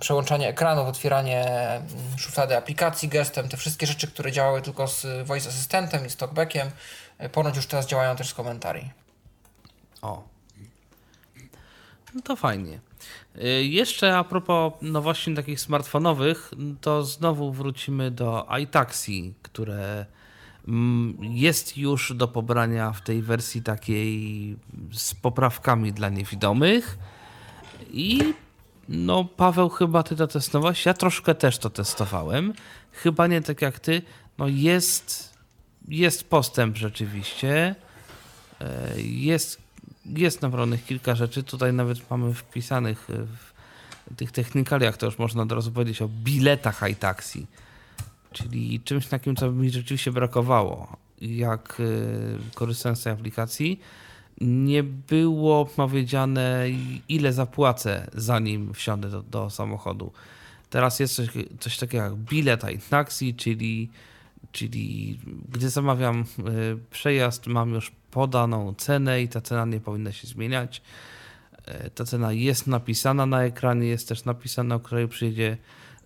przełączanie 0.00 0.48
ekranów, 0.48 0.88
otwieranie 0.88 1.46
mm, 1.48 1.88
szuflady 2.18 2.56
aplikacji 2.56 3.08
gestem, 3.08 3.48
te 3.48 3.56
wszystkie 3.56 3.86
rzeczy, 3.86 4.08
które 4.08 4.32
działały 4.32 4.62
tylko 4.62 4.88
z 4.88 5.26
voice 5.26 5.48
asystentem 5.48 6.06
i 6.06 6.10
z 6.10 6.16
talkbackiem, 6.16 6.70
ponoć 7.32 7.56
już 7.56 7.66
teraz 7.66 7.86
działają 7.86 8.16
też 8.16 8.28
z 8.28 8.34
komentarzy. 8.34 8.88
O. 10.02 10.22
No 12.14 12.22
to 12.24 12.36
fajnie. 12.36 12.78
Y, 13.36 13.64
jeszcze 13.64 14.16
a 14.16 14.24
propos 14.24 14.72
nowości 14.82 15.34
takich 15.34 15.60
smartfonowych, 15.60 16.50
to 16.80 17.04
znowu 17.04 17.52
wrócimy 17.52 18.10
do 18.10 18.46
iTaxi, 18.62 19.34
które 19.42 20.06
mm, 20.68 21.18
jest 21.20 21.76
już 21.76 22.14
do 22.14 22.28
pobrania 22.28 22.92
w 22.92 23.00
tej 23.00 23.22
wersji 23.22 23.62
takiej 23.62 24.56
z 24.92 25.14
poprawkami 25.14 25.92
dla 25.92 26.08
niewidomych. 26.08 26.98
I 27.90 28.34
no, 28.88 29.24
Paweł, 29.24 29.68
chyba 29.68 30.02
ty 30.02 30.16
to 30.16 30.26
testowałeś. 30.26 30.86
Ja 30.86 30.94
troszkę 30.94 31.34
też 31.34 31.58
to 31.58 31.70
testowałem. 31.70 32.52
Chyba 32.92 33.26
nie 33.26 33.42
tak 33.42 33.62
jak 33.62 33.80
ty. 33.80 34.02
No, 34.38 34.48
jest, 34.48 35.34
jest 35.88 36.24
postęp 36.24 36.76
rzeczywiście. 36.76 37.74
E, 38.60 39.00
jest 39.00 39.62
jest 40.06 40.42
naprawdę 40.42 40.78
kilka 40.78 41.14
rzeczy. 41.14 41.42
Tutaj 41.42 41.72
nawet 41.72 42.10
mamy 42.10 42.34
wpisanych 42.34 43.08
w 43.08 43.52
tych 44.16 44.32
technikaliach, 44.32 44.96
to 44.96 45.06
już 45.06 45.18
można 45.18 45.42
od 45.42 45.52
razu 45.52 45.72
powiedzieć 45.72 46.02
o 46.02 46.08
biletach 46.08 46.82
iTaxi, 46.90 47.46
czyli 48.32 48.80
czymś 48.80 49.06
takim, 49.06 49.36
co 49.36 49.52
mi 49.52 49.70
rzeczywiście 49.70 50.12
brakowało, 50.12 50.96
jak 51.20 51.80
y, 51.80 52.38
korzystając 52.54 53.00
z 53.00 53.02
tej 53.02 53.12
aplikacji. 53.12 53.80
Nie 54.40 54.82
było 54.82 55.66
powiedziane, 55.66 56.66
ile 57.08 57.32
zapłacę, 57.32 58.10
zanim 58.14 58.74
wsiądę 58.74 59.10
do, 59.10 59.22
do 59.22 59.50
samochodu. 59.50 60.12
Teraz 60.70 61.00
jest 61.00 61.14
coś, 61.14 61.28
coś 61.60 61.78
takiego 61.78 62.04
jak 62.04 62.14
bilet 62.14 62.70
iTaxi, 62.70 63.34
czyli 63.34 63.90
Czyli 64.52 65.18
gdy 65.48 65.70
zamawiam 65.70 66.20
y, 66.20 66.78
przejazd, 66.90 67.46
mam 67.46 67.74
już 67.74 67.92
podaną 68.12 68.74
cenę 68.74 69.22
i 69.22 69.28
ta 69.28 69.40
cena 69.40 69.64
nie 69.64 69.80
powinna 69.80 70.12
się 70.12 70.26
zmieniać. 70.26 70.82
Y, 71.86 71.90
ta 71.90 72.04
cena 72.04 72.32
jest 72.32 72.66
napisana 72.66 73.26
na 73.26 73.44
ekranie, 73.44 73.88
jest 73.88 74.08
też 74.08 74.24
napisana, 74.24 74.74
o 74.74 74.80
której 74.80 75.08
przyjedzie 75.08 75.56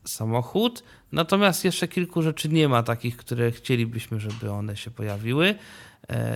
samochód. 0.05 0.83
Natomiast 1.13 1.65
jeszcze 1.65 1.89
kilku 1.89 2.23
rzeczy 2.23 2.49
nie 2.49 2.69
ma 2.69 2.83
takich, 2.83 3.17
które 3.17 3.53
chcielibyśmy, 3.53 4.21
żeby 4.21 4.51
one 4.51 4.77
się 4.77 4.91
pojawiły. 4.91 5.55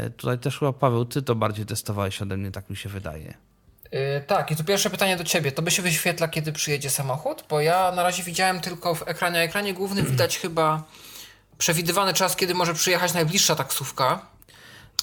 Y, 0.07 0.11
tutaj 0.11 0.39
też 0.39 0.59
chyba 0.59 0.73
Paweł, 0.73 1.05
ty 1.05 1.23
to 1.23 1.35
bardziej 1.35 1.67
testowałeś 1.67 2.23
ode 2.23 2.37
mnie, 2.37 2.51
tak 2.51 2.71
mi 2.71 2.77
się 2.77 2.89
wydaje. 2.89 3.35
Yy, 3.93 4.21
tak, 4.27 4.51
i 4.51 4.57
tu 4.57 4.65
pierwsze 4.65 4.91
pytanie 4.91 5.17
do 5.17 5.25
ciebie. 5.25 5.53
To 5.53 5.63
by 5.63 5.71
się 5.71 5.83
wyświetla, 5.83 6.29
kiedy 6.29 6.53
przyjedzie 6.53 6.91
samochód? 6.91 7.45
Bo 7.49 7.61
ja 7.61 7.93
na 7.93 8.03
razie 8.03 8.23
widziałem 8.23 8.61
tylko 8.61 8.95
w 8.95 9.09
ekranie. 9.09 9.39
Na 9.39 9.43
ekranie 9.43 9.75
głównym 9.75 10.07
widać 10.07 10.39
chyba 10.39 10.83
przewidywany 11.59 12.15
czas, 12.15 12.37
kiedy 12.37 12.55
może 12.55 12.75
przyjechać 12.75 13.15
najbliższa 13.15 13.55
taksówka. 13.55 14.27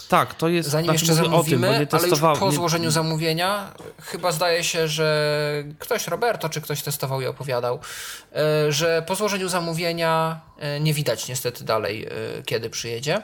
Tak, 0.08 0.34
to 0.34 0.47
jest. 0.47 0.70
Zanim 0.70 0.86
znaczy 0.86 1.05
jeszcze 1.05 1.24
zamówimy, 1.24 1.88
tym, 1.88 1.99
ale 1.99 2.08
już 2.08 2.20
po 2.39 2.51
złożeniu 2.51 2.91
zamówienia, 2.91 3.74
chyba 4.01 4.32
zdaje 4.32 4.64
się, 4.64 4.88
że 4.88 5.64
ktoś, 5.80 6.08
Roberto, 6.08 6.49
czy 6.49 6.62
ktoś 6.62 6.82
testował 6.82 7.22
i 7.22 7.26
opowiadał, 7.26 7.80
e, 8.36 8.72
że 8.72 9.03
po 9.08 9.16
złożeniu 9.16 9.49
zamówienia 9.49 10.41
e, 10.58 10.80
nie 10.80 10.93
widać 10.93 11.28
niestety 11.28 11.64
dalej, 11.64 12.05
e, 12.05 12.10
kiedy 12.43 12.70
przyjedzie. 12.70 13.22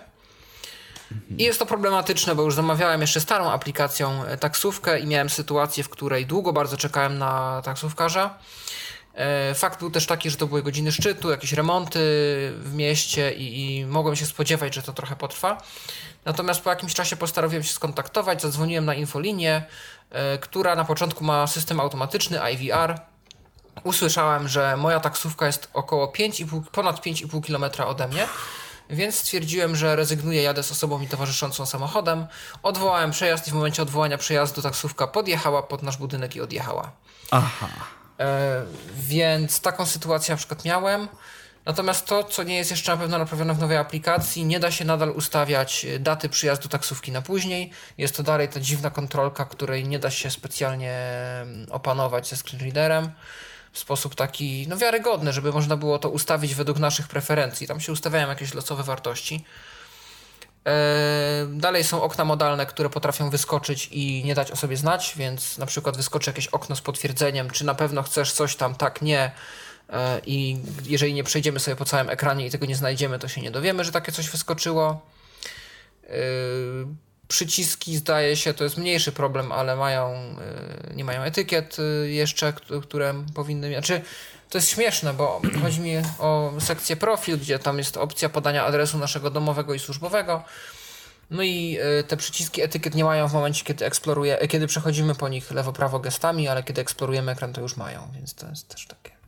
I 1.37 1.43
jest 1.43 1.59
to 1.59 1.65
problematyczne, 1.65 2.35
bo 2.35 2.43
już 2.43 2.55
zamawiałem 2.55 3.01
jeszcze 3.01 3.21
starą 3.21 3.51
aplikacją 3.51 4.23
taksówkę 4.39 4.99
i 4.99 5.07
miałem 5.07 5.29
sytuację, 5.29 5.83
w 5.83 5.89
której 5.89 6.25
długo 6.25 6.53
bardzo 6.53 6.77
czekałem 6.77 7.17
na 7.17 7.61
taksówkarza. 7.65 8.37
Fakt 9.55 9.79
był 9.79 9.91
też 9.91 10.05
taki, 10.05 10.29
że 10.29 10.37
to 10.37 10.47
były 10.47 10.63
godziny 10.63 10.91
szczytu, 10.91 11.29
jakieś 11.29 11.53
remonty 11.53 11.99
w 12.57 12.73
mieście 12.75 13.33
i, 13.33 13.77
i 13.77 13.85
mogłem 13.85 14.15
się 14.15 14.25
spodziewać, 14.25 14.75
że 14.75 14.81
to 14.81 14.93
trochę 14.93 15.15
potrwa. 15.15 15.57
Natomiast 16.25 16.61
po 16.61 16.69
jakimś 16.69 16.93
czasie 16.93 17.15
postanowiłem 17.15 17.63
się 17.63 17.73
skontaktować, 17.73 18.41
zadzwoniłem 18.41 18.85
na 18.85 18.93
infolinię, 18.93 19.63
e, 20.11 20.37
która 20.37 20.75
na 20.75 20.85
początku 20.85 21.23
ma 21.23 21.47
system 21.47 21.79
automatyczny 21.79 22.39
IVR. 22.51 22.99
Usłyszałem, 23.83 24.47
że 24.47 24.77
moja 24.77 24.99
taksówka 24.99 25.45
jest 25.45 25.69
około 25.73 26.07
5,5, 26.07 26.61
ponad 26.71 27.05
5,5 27.05 27.41
km 27.47 27.89
ode 27.89 28.07
mnie, 28.07 28.27
więc 28.89 29.15
stwierdziłem, 29.15 29.75
że 29.75 29.95
rezygnuję, 29.95 30.41
jadę 30.41 30.63
z 30.63 30.71
osobą 30.71 30.99
mi 30.99 31.07
towarzyszącą 31.07 31.65
samochodem. 31.65 32.27
Odwołałem 32.63 33.11
przejazd 33.11 33.47
i 33.47 33.51
w 33.51 33.53
momencie 33.53 33.81
odwołania 33.81 34.17
przejazdu 34.17 34.61
taksówka 34.61 35.07
podjechała 35.07 35.63
pod 35.63 35.83
nasz 35.83 35.97
budynek 35.97 36.35
i 36.35 36.41
odjechała. 36.41 36.91
Aha. 37.31 37.67
E, 38.19 38.63
więc 38.95 39.61
taką 39.61 39.85
sytuację 39.85 40.33
na 40.33 40.37
przykład 40.37 40.65
miałem. 40.65 41.07
Natomiast 41.65 42.05
to, 42.05 42.23
co 42.23 42.43
nie 42.43 42.55
jest 42.55 42.71
jeszcze 42.71 42.91
na 42.91 42.97
pewno 42.97 43.17
naprawione 43.17 43.53
w 43.53 43.59
nowej 43.59 43.77
aplikacji, 43.77 44.45
nie 44.45 44.59
da 44.59 44.71
się 44.71 44.85
nadal 44.85 45.09
ustawiać 45.09 45.85
e, 45.85 45.99
daty 45.99 46.29
przyjazdu 46.29 46.69
taksówki 46.69 47.11
na 47.11 47.21
później. 47.21 47.71
Jest 47.97 48.17
to 48.17 48.23
dalej 48.23 48.49
ta 48.49 48.59
dziwna 48.59 48.89
kontrolka, 48.89 49.45
której 49.45 49.87
nie 49.87 49.99
da 49.99 50.11
się 50.11 50.29
specjalnie 50.29 50.93
mm, 51.41 51.67
opanować 51.71 52.27
ze 52.27 52.35
screenreaderem 52.35 53.11
w 53.71 53.79
sposób 53.79 54.15
taki 54.15 54.65
no, 54.69 54.77
wiarygodny, 54.77 55.33
żeby 55.33 55.51
można 55.51 55.77
było 55.77 55.99
to 55.99 56.09
ustawić 56.09 56.55
według 56.55 56.79
naszych 56.79 57.07
preferencji. 57.07 57.67
Tam 57.67 57.79
się 57.79 57.91
ustawiają 57.91 58.27
jakieś 58.27 58.53
losowe 58.53 58.83
wartości. 58.83 59.45
E, 60.65 61.45
dalej 61.49 61.83
są 61.83 62.01
okna 62.01 62.25
modalne, 62.25 62.65
które 62.65 62.89
potrafią 62.89 63.29
wyskoczyć 63.29 63.89
i 63.91 64.23
nie 64.25 64.35
dać 64.35 64.51
o 64.51 64.55
sobie 64.55 64.77
znać, 64.77 65.13
więc 65.15 65.57
na 65.57 65.65
przykład 65.65 65.97
wyskoczy 65.97 66.29
jakieś 66.29 66.47
okno 66.47 66.75
z 66.75 66.81
potwierdzeniem, 66.81 67.49
czy 67.49 67.65
na 67.65 67.75
pewno 67.75 68.03
chcesz 68.03 68.31
coś 68.31 68.55
tam, 68.55 68.75
tak, 68.75 69.01
nie 69.01 69.31
i 70.25 70.57
jeżeli 70.85 71.13
nie 71.13 71.23
przejdziemy 71.23 71.59
sobie 71.59 71.75
po 71.75 71.85
całym 71.85 72.09
ekranie 72.09 72.47
i 72.47 72.51
tego 72.51 72.65
nie 72.65 72.75
znajdziemy, 72.75 73.19
to 73.19 73.27
się 73.27 73.41
nie 73.41 73.51
dowiemy, 73.51 73.83
że 73.83 73.91
takie 73.91 74.11
coś 74.11 74.29
wyskoczyło. 74.29 75.01
E, 76.03 76.09
przyciski 77.27 77.97
zdaje 77.97 78.35
się, 78.35 78.53
to 78.53 78.63
jest 78.63 78.77
mniejszy 78.77 79.11
problem, 79.11 79.51
ale 79.51 79.75
mają, 79.75 80.13
e, 80.89 80.93
nie 80.95 81.03
mają 81.03 81.21
etykiet 81.21 81.77
jeszcze, 82.03 82.53
które 82.83 83.13
powinny 83.33 83.69
mieć. 83.69 83.85
Znaczy, 83.85 84.01
to 84.49 84.57
jest 84.57 84.69
śmieszne, 84.69 85.13
bo 85.13 85.41
chodzi 85.63 85.81
mi 85.81 85.95
o 86.19 86.53
sekcję 86.59 86.95
profil, 86.95 87.37
gdzie 87.37 87.59
tam 87.59 87.77
jest 87.77 87.97
opcja 87.97 88.29
podania 88.29 88.65
adresu 88.65 88.97
naszego 88.97 89.29
domowego 89.29 89.73
i 89.73 89.79
służbowego. 89.79 90.43
No 91.31 91.43
i 91.43 91.77
te 92.07 92.17
przyciski 92.17 92.61
etykiet 92.61 92.95
nie 92.95 93.03
mają 93.03 93.27
w 93.27 93.33
momencie, 93.33 93.63
kiedy 93.65 93.85
eksploruje, 93.85 94.47
kiedy 94.47 94.67
przechodzimy 94.67 95.15
po 95.15 95.29
nich 95.29 95.51
lewo-prawo 95.51 95.99
gestami, 95.99 96.47
ale 96.47 96.63
kiedy 96.63 96.81
eksplorujemy 96.81 97.31
ekran, 97.31 97.53
to 97.53 97.61
już 97.61 97.77
mają, 97.77 98.11
więc 98.15 98.33
to 98.33 98.49
jest 98.49 98.67
też 98.67 98.87
takie 98.87 99.22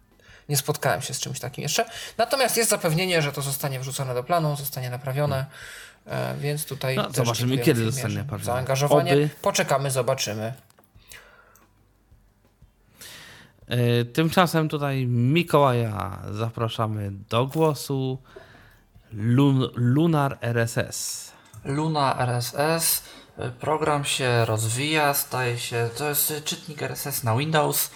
nie 0.49 0.57
spotkałem 0.57 1.01
się 1.01 1.13
z 1.13 1.19
czymś 1.19 1.39
takim 1.39 1.61
jeszcze. 1.61 1.85
Natomiast 2.17 2.57
jest 2.57 2.69
zapewnienie, 2.69 3.21
że 3.21 3.31
to 3.31 3.41
zostanie 3.41 3.79
wrzucone 3.79 4.13
do 4.13 4.23
planu, 4.23 4.55
zostanie 4.55 4.89
naprawione. 4.89 5.45
E, 6.05 6.35
więc 6.37 6.65
tutaj 6.65 6.95
no, 6.95 7.11
zobaczymy, 7.11 7.57
kiedy 7.57 7.85
zostanie 7.85 8.15
naprawione. 8.15 8.45
Zaangażowanie. 8.45 9.13
Oby. 9.13 9.29
Poczekamy, 9.41 9.91
zobaczymy. 9.91 10.53
E, 13.67 14.05
tymczasem 14.05 14.69
tutaj 14.69 15.05
Mikołaja 15.07 16.19
zapraszamy 16.31 17.11
do 17.29 17.45
głosu. 17.45 18.21
Lun 19.13 19.69
Lunar 19.75 20.37
RSS. 20.41 21.31
Luna 21.65 22.19
RSS. 22.19 23.03
Program 23.59 24.05
się 24.05 24.45
rozwija, 24.45 25.13
staje 25.13 25.57
się. 25.57 25.89
To 25.97 26.09
jest 26.09 26.33
czytnik 26.43 26.81
RSS 26.81 27.23
na 27.23 27.37
Windows. 27.37 27.89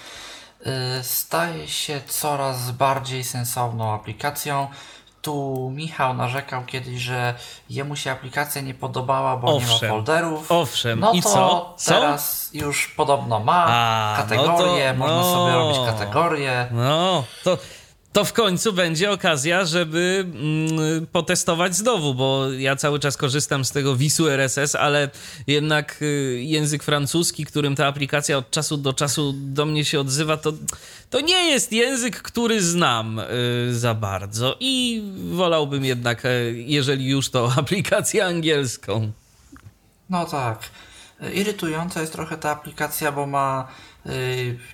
Y, 0.67 1.03
staje 1.03 1.67
się 1.67 2.01
coraz 2.07 2.71
bardziej 2.71 3.23
sensowną 3.23 3.93
aplikacją. 3.93 4.67
Tu 5.21 5.69
Michał 5.75 6.13
narzekał 6.13 6.65
kiedyś, 6.65 7.01
że 7.01 7.33
jemu 7.69 7.95
się 7.95 8.11
aplikacja 8.11 8.61
nie 8.61 8.73
podobała, 8.73 9.37
bo 9.37 9.55
owszem, 9.55 9.69
nie 9.81 9.87
ma 9.87 9.89
folderów. 9.89 10.51
Owszem, 10.51 10.99
no 10.99 11.13
i 11.13 11.21
to 11.21 11.29
co? 11.29 11.73
co? 11.77 11.91
teraz 11.91 12.49
już 12.53 12.87
podobno 12.87 13.39
ma 13.39 13.65
A, 13.69 14.17
kategorie, 14.17 14.93
no 14.93 15.05
to, 15.05 15.11
można 15.11 15.15
no, 15.15 15.33
sobie 15.33 15.53
robić 15.53 15.77
kategorie. 15.85 16.67
No, 16.71 17.23
to 17.43 17.57
to 18.13 18.25
w 18.25 18.33
końcu 18.33 18.73
będzie 18.73 19.11
okazja, 19.11 19.65
żeby 19.65 20.25
mm, 20.25 21.07
potestować 21.07 21.75
znowu, 21.75 22.13
bo 22.13 22.51
ja 22.51 22.75
cały 22.75 22.99
czas 22.99 23.17
korzystam 23.17 23.65
z 23.65 23.71
tego 23.71 23.95
Wisu 23.95 24.29
RSS, 24.29 24.75
ale 24.75 25.09
jednak 25.47 26.01
y, 26.01 26.41
język 26.43 26.83
francuski, 26.83 27.45
którym 27.45 27.75
ta 27.75 27.87
aplikacja 27.87 28.37
od 28.37 28.51
czasu 28.51 28.77
do 28.77 28.93
czasu 28.93 29.33
do 29.35 29.65
mnie 29.65 29.85
się 29.85 29.99
odzywa, 29.99 30.37
to, 30.37 30.53
to 31.09 31.21
nie 31.21 31.49
jest 31.49 31.73
język, 31.73 32.21
który 32.21 32.61
znam 32.61 33.19
y, 33.19 33.25
za 33.79 33.93
bardzo 33.93 34.57
i 34.59 35.03
wolałbym 35.31 35.85
jednak, 35.85 36.25
y, 36.25 36.63
jeżeli 36.67 37.07
już 37.07 37.29
to 37.29 37.51
aplikację 37.57 38.25
angielską. 38.25 39.11
No 40.09 40.25
tak. 40.25 40.59
Irytująca 41.33 42.01
jest 42.01 42.13
trochę 42.13 42.37
ta 42.37 42.51
aplikacja, 42.51 43.11
bo 43.11 43.27
ma 43.27 43.67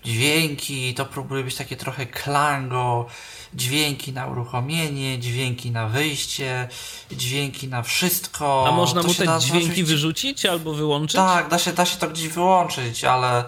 dźwięki, 0.06 0.94
to 0.94 1.06
próbuje 1.06 1.44
być 1.44 1.56
takie 1.56 1.76
trochę 1.76 2.06
klango, 2.06 3.06
dźwięki 3.54 4.14
na 4.14 4.28
uruchomienie, 4.28 5.20
dźwięki 5.20 5.72
na 5.72 5.88
wyjście, 5.88 6.70
dźwięki 7.12 7.68
na 7.68 7.82
wszystko. 7.82 8.66
A 8.68 8.72
można 8.72 9.02
to 9.02 9.08
mu 9.08 9.14
te 9.14 9.26
da, 9.26 9.40
dźwięki 9.40 9.84
wyrzucić 9.84 10.46
albo 10.46 10.74
wyłączyć? 10.74 11.16
Tak, 11.16 11.50
da 11.50 11.60
się, 11.60 11.74
da 11.74 11.86
się 11.86 11.98
to 11.98 12.08
gdzieś 12.08 12.28
wyłączyć, 12.28 13.04
ale 13.04 13.44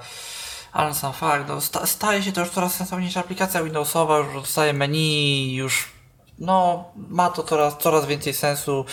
ale 0.74 0.94
sam 0.94 1.14
fakt, 1.14 1.48
no, 1.48 1.62
sta, 1.62 1.86
staje 1.86 2.24
się 2.24 2.32
to 2.32 2.42
już 2.42 2.50
coraz 2.50 2.76
sensowniejsza 2.76 3.20
aplikacja 3.20 3.64
Windowsowa, 3.64 4.18
już 4.18 4.34
dostaje 4.34 4.74
menu, 4.74 5.56
już 5.56 5.97
no, 6.40 6.86
ma 6.96 7.30
to 7.30 7.44
coraz, 7.44 7.78
coraz 7.78 8.06
więcej 8.06 8.34
sensu. 8.34 8.86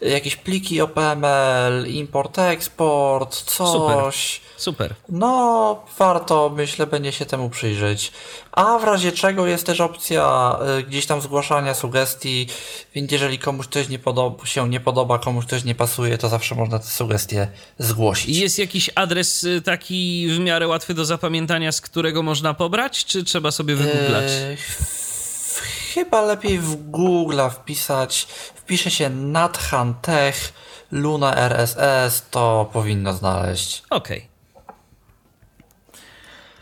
Jakieś 0.00 0.36
pliki 0.36 0.80
OPML, 0.80 1.86
import, 1.88 2.38
eksport, 2.38 3.36
coś. 3.36 3.72
Super. 3.72 4.42
Super. 4.56 4.94
No, 5.08 5.84
warto, 5.98 6.50
myślę, 6.56 6.86
będzie 6.86 7.12
się 7.12 7.26
temu 7.26 7.50
przyjrzeć. 7.50 8.12
A 8.52 8.78
w 8.78 8.84
razie 8.84 9.12
czego 9.12 9.46
jest 9.46 9.66
też 9.66 9.80
opcja 9.80 10.56
y, 10.78 10.82
gdzieś 10.82 11.06
tam 11.06 11.20
zgłaszania 11.20 11.74
sugestii, 11.74 12.46
więc 12.94 13.12
jeżeli 13.12 13.38
komuś 13.38 13.66
coś 13.66 13.88
nie 13.88 13.98
podoba, 13.98 14.46
się 14.46 14.68
nie 14.68 14.80
podoba, 14.80 15.18
komuś 15.18 15.44
coś 15.44 15.64
nie 15.64 15.74
pasuje, 15.74 16.18
to 16.18 16.28
zawsze 16.28 16.54
można 16.54 16.78
te 16.78 16.86
sugestie 16.86 17.48
zgłosić. 17.78 18.38
Jest 18.38 18.58
jakiś 18.58 18.90
adres 18.94 19.44
y, 19.44 19.62
taki 19.62 20.28
w 20.30 20.38
miarę 20.38 20.68
łatwy 20.68 20.94
do 20.94 21.04
zapamiętania, 21.04 21.72
z 21.72 21.80
którego 21.80 22.22
można 22.22 22.54
pobrać, 22.54 23.04
czy 23.04 23.24
trzeba 23.24 23.50
sobie 23.50 23.74
wygooglać? 23.74 24.32
Yy, 24.32 25.01
chyba 25.94 26.22
lepiej 26.22 26.58
w 26.58 26.90
Google 26.90 27.40
wpisać. 27.50 28.26
Wpisze 28.54 28.90
się 28.90 29.10
Nathan 29.10 29.94
Tech 29.94 30.52
Luna 30.92 31.36
RSS, 31.36 32.26
to 32.30 32.70
powinno 32.72 33.12
znaleźć. 33.12 33.82
Okej. 33.90 34.18
Okay. 34.18 34.76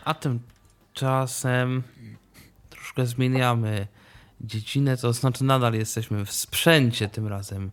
A 0.05 0.13
tymczasem 0.13 1.83
troszkę 2.69 3.05
zmieniamy 3.05 3.87
dziedzinę, 4.41 4.97
to 4.97 5.13
znaczy 5.13 5.43
nadal 5.43 5.73
jesteśmy 5.73 6.25
w 6.25 6.31
sprzęcie 6.31 7.09
tym 7.09 7.27
razem, 7.27 7.71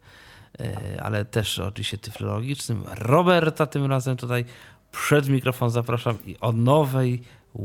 e, 0.60 1.02
ale 1.02 1.24
też 1.24 1.58
oczywiście 1.58 1.98
tyflologicznym. 1.98 2.84
Roberta 2.86 3.66
tym 3.66 3.86
razem 3.86 4.16
tutaj 4.16 4.44
przed 4.92 5.28
mikrofon 5.28 5.70
zapraszam 5.70 6.18
i 6.26 6.36
o 6.40 6.52
nowej 6.52 7.22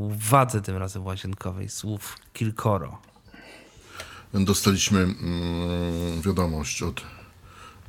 wadze 0.09 0.61
tym 0.61 0.77
razem 0.77 1.05
łazienkowej 1.05 1.69
słów 1.69 2.17
kilkoro. 2.33 3.12
Dostaliśmy 4.33 4.99
mm, 4.99 6.21
wiadomość 6.21 6.83
od 6.83 7.01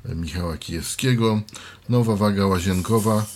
Michała 0.04 0.56
Kijewskiego. 0.56 1.40
Nowa 1.88 2.16
waga 2.16 2.46
łazienkowa 2.46 3.26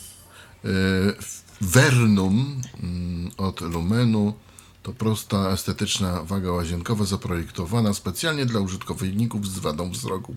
Vernum 1.60 2.60
mm, 2.82 3.30
od 3.36 3.60
Lumenu 3.60 4.34
to 4.82 4.92
prosta, 4.92 5.50
estetyczna 5.50 6.22
waga 6.22 6.52
łazienkowa 6.52 7.04
zaprojektowana 7.04 7.94
specjalnie 7.94 8.46
dla 8.46 8.60
użytkowników 8.60 9.48
z 9.48 9.58
wadą 9.58 9.90
wzroku. 9.90 10.34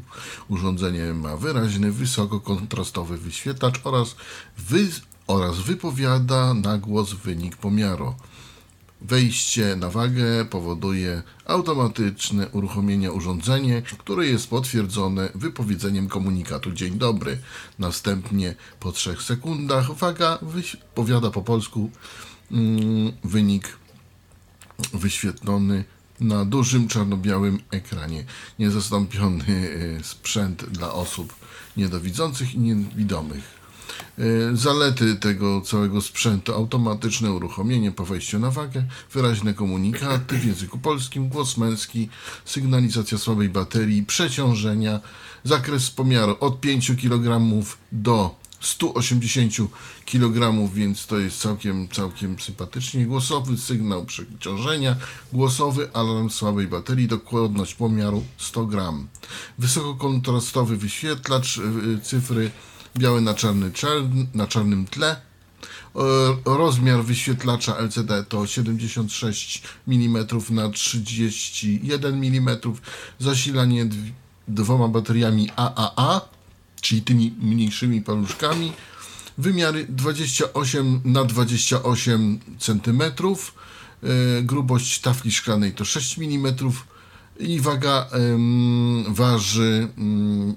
Urządzenie 0.47 1.13
ma 1.13 1.37
wyraźny, 1.37 1.91
wysokokontrastowy 1.91 3.17
wyświetlacz 3.17 3.81
oraz, 3.83 4.15
wy, 4.57 4.87
oraz 5.27 5.59
wypowiada 5.59 6.53
na 6.53 6.77
głos 6.77 7.13
wynik 7.13 7.57
pomiaru. 7.57 8.15
Wejście 9.01 9.75
na 9.75 9.89
wagę 9.89 10.45
powoduje 10.45 11.21
automatyczne 11.45 12.47
uruchomienie 12.49 13.11
urządzenia, 13.11 13.81
które 13.81 14.27
jest 14.27 14.49
potwierdzone 14.49 15.29
wypowiedzeniem 15.35 16.07
komunikatu 16.07 16.71
Dzień 16.71 16.97
dobry. 16.97 17.37
Następnie 17.79 18.55
po 18.79 18.91
3 18.91 19.15
sekundach 19.19 19.91
waga 19.93 20.39
wypowiada 20.41 21.31
po 21.31 21.41
polsku 21.41 21.89
mm, 22.51 23.11
wynik 23.23 23.77
wyświetlony 24.93 25.83
na 26.19 26.45
dużym 26.45 26.87
czarno-białym 26.87 27.59
ekranie. 27.71 28.25
Niezastąpiony 28.59 29.45
e, 29.99 30.03
sprzęt 30.03 30.65
dla 30.65 30.93
osób 30.93 31.35
niedowidzących 31.77 32.55
i 32.55 32.59
niewidomych. 32.59 33.60
E, 34.17 34.55
zalety 34.55 35.15
tego 35.15 35.61
całego 35.61 36.01
sprzętu: 36.01 36.53
automatyczne 36.53 37.31
uruchomienie 37.31 37.91
po 37.91 38.05
wejściu 38.05 38.39
na 38.39 38.51
wagę, 38.51 38.83
wyraźne 39.13 39.53
komunikaty 39.53 40.37
w 40.37 40.45
języku 40.45 40.77
polskim, 40.77 41.29
głos 41.29 41.57
męski, 41.57 42.09
sygnalizacja 42.45 43.17
słabej 43.17 43.49
baterii, 43.49 44.03
przeciążenia, 44.03 44.99
zakres 45.43 45.91
pomiaru 45.91 46.35
od 46.39 46.59
5 46.61 46.91
kg 47.01 47.41
do 47.91 48.41
180 48.61 49.53
kg, 50.05 50.69
więc 50.73 51.07
to 51.07 51.19
jest 51.19 51.41
całkiem, 51.41 51.87
całkiem 51.87 52.39
sympatycznie. 52.39 53.05
Głosowy 53.05 53.57
sygnał 53.57 54.05
przeciążenia, 54.05 54.95
głosowy 55.33 55.89
alarm 55.93 56.29
słabej 56.29 56.67
baterii, 56.67 57.07
dokładność 57.07 57.75
pomiaru 57.75 58.23
100 58.37 58.65
g. 58.65 58.81
Wysokokontrastowy 59.57 60.77
wyświetlacz, 60.77 61.57
y, 61.57 61.99
cyfry 62.03 62.51
białe 62.97 63.21
na, 63.21 63.33
czarny, 63.33 63.71
na 64.33 64.47
czarnym 64.47 64.85
tle. 64.85 65.21
Rozmiar 66.45 67.03
wyświetlacza 67.03 67.77
LCD 67.77 68.23
to 68.23 68.47
76 68.47 69.63
mm 69.87 70.27
na 70.49 70.69
31 70.69 72.13
mm. 72.13 72.57
Zasilanie 73.19 73.89
dwoma 74.47 74.87
bateriami 74.87 75.49
AAA 75.55 76.31
czyli 76.81 77.01
tymi 77.01 77.33
mniejszymi 77.41 78.01
paluszkami. 78.01 78.71
Wymiary 79.37 79.85
28 79.89 81.01
na 81.05 81.23
28 81.23 82.39
cm, 82.59 83.01
e, 83.01 84.41
grubość 84.43 84.99
tafli 84.99 85.31
szklanej 85.31 85.73
to 85.73 85.85
6 85.85 86.17
mm 86.17 86.55
i 87.41 87.59
waga 87.59 88.09
waży 89.07 89.87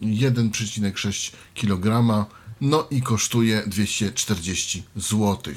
1,6 0.00 1.32
kg, 1.54 2.26
no 2.60 2.86
i 2.90 3.02
kosztuje 3.02 3.62
240 3.66 4.82
zł. 4.96 5.54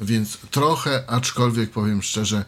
Więc 0.00 0.38
trochę, 0.50 1.04
aczkolwiek 1.10 1.70
powiem 1.70 2.02
szczerze, 2.02 2.44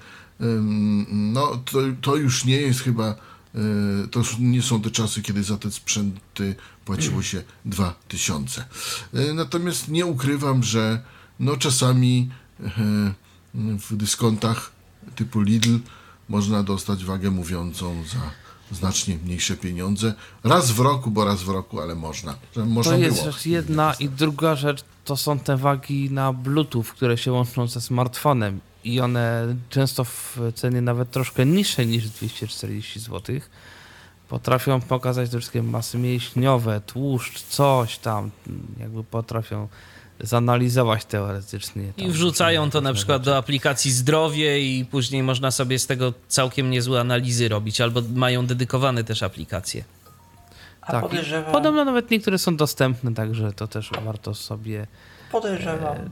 no 1.10 1.56
to, 1.56 1.78
to 2.00 2.16
już 2.16 2.44
nie 2.44 2.56
jest 2.56 2.80
chyba 2.80 3.16
E, 3.56 4.08
to 4.08 4.22
nie 4.38 4.62
są 4.62 4.82
te 4.82 4.90
czasy, 4.90 5.22
kiedy 5.22 5.42
za 5.42 5.56
te 5.56 5.70
sprzęty 5.70 6.54
płaciło 6.84 7.22
się 7.22 7.42
2000. 7.64 8.64
E, 9.14 9.34
natomiast 9.34 9.88
nie 9.88 10.06
ukrywam, 10.06 10.62
że 10.62 11.02
no 11.40 11.56
czasami 11.56 12.30
e, 12.60 12.70
w 13.54 13.96
dyskontach 13.96 14.72
typu 15.16 15.40
Lidl 15.40 15.78
można 16.28 16.62
dostać 16.62 17.04
wagę 17.04 17.30
mówiącą 17.30 18.04
za 18.04 18.30
znacznie 18.72 19.18
mniejsze 19.24 19.56
pieniądze. 19.56 20.14
Raz 20.44 20.70
w 20.70 20.80
roku, 20.80 21.10
bo 21.10 21.24
raz 21.24 21.42
w 21.42 21.48
roku, 21.48 21.80
ale 21.80 21.94
można. 21.94 22.34
można 22.66 22.92
to 22.92 22.98
jest 22.98 23.22
było. 23.22 23.34
jedna 23.44 23.94
i 24.00 24.08
druga 24.08 24.54
rzecz, 24.54 24.84
to 25.04 25.16
są 25.16 25.38
te 25.38 25.56
wagi 25.56 26.10
na 26.10 26.32
Bluetooth, 26.32 26.84
które 26.84 27.18
się 27.18 27.32
łączą 27.32 27.66
ze 27.66 27.80
smartfonem 27.80 28.60
i 28.84 29.00
one 29.00 29.56
często 29.70 30.04
w 30.04 30.38
cenie 30.54 30.80
nawet 30.82 31.10
troszkę 31.10 31.46
niższej 31.46 31.86
niż 31.86 32.08
240 32.08 33.00
zł 33.00 33.40
potrafią 34.28 34.80
pokazać 34.80 35.30
te 35.30 35.38
wszystkie 35.38 35.62
masy 35.62 35.98
mięśniowe, 35.98 36.80
tłuszcz, 36.80 37.42
coś 37.42 37.98
tam, 37.98 38.30
jakby 38.80 39.04
potrafią 39.04 39.68
zanalizować 40.20 41.04
teoretycznie. 41.04 41.92
I 41.96 42.08
wrzucają 42.08 42.70
to 42.70 42.80
na 42.80 42.92
przykład 42.92 43.20
rzeczy. 43.20 43.30
do 43.30 43.36
aplikacji 43.36 43.90
zdrowie 43.90 44.60
i 44.60 44.84
później 44.84 45.22
można 45.22 45.50
sobie 45.50 45.78
z 45.78 45.86
tego 45.86 46.12
całkiem 46.28 46.70
niezłe 46.70 47.00
analizy 47.00 47.48
robić, 47.48 47.80
albo 47.80 48.02
mają 48.14 48.46
dedykowane 48.46 49.04
też 49.04 49.22
aplikacje. 49.22 49.84
A 50.80 50.92
tak, 50.92 51.02
podejrzewam... 51.02 51.52
podobno 51.52 51.84
nawet 51.84 52.10
niektóre 52.10 52.38
są 52.38 52.56
dostępne, 52.56 53.14
także 53.14 53.52
to 53.52 53.68
też 53.68 53.90
warto 54.04 54.34
sobie 54.34 54.86
podejrzewam 55.32 55.96
e, 55.96 56.10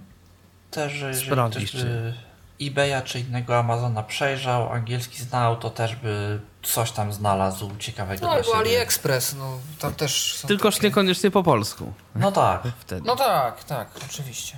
też, 0.71 0.93
że 0.93 1.15
sprawdzić. 1.15 1.71
Czy 1.71 2.15
eBaya 2.61 3.03
czy 3.05 3.21
innego 3.21 3.59
Amazona 3.59 4.03
przejrzał, 4.03 4.73
angielski 4.73 5.23
znał, 5.23 5.57
to 5.57 5.71
też 5.71 5.97
by 5.97 6.41
coś 6.65 6.91
tam 6.91 7.13
znalazł 7.13 7.71
ciekawego 7.79 8.27
no, 8.27 8.35
dla 8.35 8.43
siebie. 8.43 8.57
AliExpress, 8.57 9.35
no 9.39 9.59
tam 9.79 9.95
też 9.95 10.37
są 10.37 10.49
Tylkoż 10.49 10.75
takie... 10.75 10.89
niekoniecznie 10.89 11.31
po 11.31 11.43
polsku. 11.43 11.93
No 12.15 12.33
tak. 12.33 12.63
Wtedy. 12.81 13.03
No 13.07 13.17
tak, 13.17 13.65
tak, 13.65 13.89
oczywiście. 14.11 14.57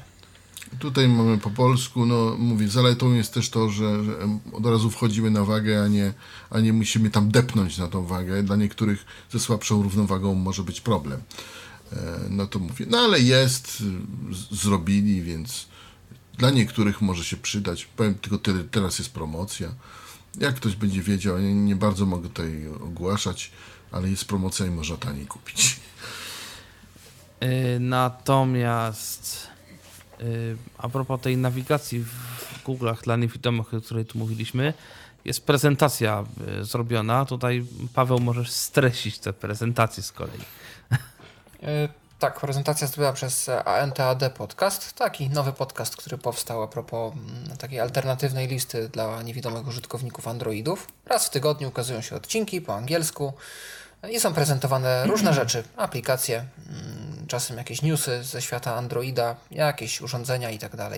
Tutaj 0.79 1.09
mamy 1.09 1.39
po 1.39 1.51
polsku, 1.51 2.07
no 2.07 2.37
mówię, 2.39 2.69
zaletą 2.69 3.13
jest 3.13 3.35
też 3.35 3.51
to, 3.51 3.69
że, 3.69 4.05
że, 4.05 4.13
od 4.53 4.67
razu 4.67 4.91
wchodzimy 4.91 5.31
na 5.31 5.45
wagę, 5.45 5.83
a 5.83 5.89
nie, 5.89 6.13
a 6.51 6.61
nie 6.61 6.73
musimy 6.73 7.11
tam 7.11 7.31
depnąć 7.31 7.79
na 7.79 7.89
tą 7.89 8.07
wagę. 8.07 8.43
Dla 8.43 8.57
niektórych 8.57 9.07
ze 9.31 9.41
słabszą 9.41 9.83
równowagą 9.83 10.35
może 10.35 10.63
być 10.63 10.81
problem. 10.81 11.23
E, 11.93 11.97
no 12.31 12.47
to 12.47 12.59
mówię, 12.59 12.87
no 12.89 12.99
ale 12.99 13.21
jest, 13.21 13.79
z, 14.31 14.61
zrobili, 14.63 15.23
więc 15.23 15.67
dla 16.39 16.51
niektórych 16.51 17.01
może 17.01 17.25
się 17.25 17.37
przydać. 17.37 17.85
Powiem 17.85 18.15
tylko 18.15 18.39
tyle, 18.39 18.65
teraz 18.65 18.99
jest 18.99 19.13
promocja. 19.13 19.69
Jak 20.39 20.55
ktoś 20.55 20.77
będzie 20.77 21.03
wiedział, 21.03 21.39
ja 21.39 21.51
nie 21.51 21.77
bardzo 21.77 22.07
mogę 22.07 22.29
tutaj 22.29 22.69
ogłaszać, 22.69 23.51
ale 23.93 24.11
jest 24.11 24.25
promocja 24.25 24.67
i 24.67 24.71
można 24.71 24.97
taniej 24.97 25.27
kupić. 25.27 25.81
Y, 27.43 27.81
natomiast 27.81 29.47
y, 30.21 30.57
a 30.79 30.89
propos 30.89 31.21
tej 31.21 31.37
nawigacji 31.37 32.05
w 32.05 32.65
Google'ach 32.65 33.03
dla 33.03 33.17
niewidomych, 33.17 33.75
o 33.75 33.81
której 33.81 34.05
tu 34.05 34.19
mówiliśmy, 34.19 34.75
jest 35.25 35.47
prezentacja 35.47 36.25
y, 36.61 36.65
zrobiona. 36.65 37.25
Tutaj 37.25 37.65
Paweł 37.95 38.21
możesz 38.21 38.51
streścić 38.51 39.19
tę 39.19 39.33
prezentację 39.33 40.03
z 40.03 40.13
kolei. 40.13 40.41
Tak, 42.19 42.41
prezentacja 42.41 42.87
zrobiona 42.87 43.13
przez 43.13 43.49
ANTAD 43.65 44.33
Podcast, 44.33 44.93
taki 44.93 45.31
nowy 45.31 45.53
podcast, 45.53 45.97
który 45.97 46.19
powstał 46.19 46.63
a 46.63 46.69
propos 46.69 47.13
mm, 47.13 47.57
takiej 47.57 47.81
alternatywnej 47.81 48.49
listy 48.49 48.89
dla 48.89 49.23
niewidomych 49.23 49.67
użytkowników 49.67 50.29
Androidów. 50.29 50.87
Raz 51.07 51.27
w 51.27 51.31
tygodniu 51.31 51.69
ukazują 51.69 52.01
się 52.01 52.17
odcinki 52.17 52.61
po 52.61 52.75
angielsku 52.75 53.33
i 54.11 54.21
są 54.21 54.35
prezentowane 54.35 55.07
różne 55.07 55.35
rzeczy, 55.35 55.65
aplikacje, 55.77 56.37
mm, 56.37 57.27
czasem 57.29 57.59
jakieś 57.59 57.83
newsy 57.83 58.25
ze 58.25 58.43
świata 58.43 58.75
Androida, 58.75 59.37
jakieś 59.51 60.01
urządzenia 60.01 60.51
itd. 60.51 60.91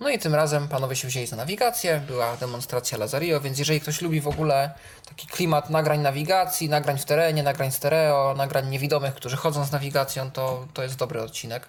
No 0.00 0.08
i 0.08 0.18
tym 0.18 0.34
razem 0.34 0.68
panowie 0.68 0.96
się 0.96 1.08
wzięli 1.08 1.26
za 1.26 1.36
nawigację, 1.36 2.00
była 2.06 2.36
demonstracja 2.36 2.98
Lazario, 2.98 3.40
więc 3.40 3.58
jeżeli 3.58 3.80
ktoś 3.80 4.02
lubi 4.02 4.20
w 4.20 4.28
ogóle 4.28 4.70
taki 5.08 5.26
klimat 5.26 5.70
nagrań 5.70 6.00
nawigacji, 6.00 6.68
nagrań 6.68 6.98
w 6.98 7.04
terenie, 7.04 7.42
nagrań 7.42 7.72
stereo, 7.72 8.34
nagrań 8.36 8.68
niewidomych, 8.68 9.14
którzy 9.14 9.36
chodzą 9.36 9.64
z 9.64 9.72
nawigacją, 9.72 10.30
to, 10.30 10.66
to 10.74 10.82
jest 10.82 10.96
dobry 10.96 11.22
odcinek. 11.22 11.68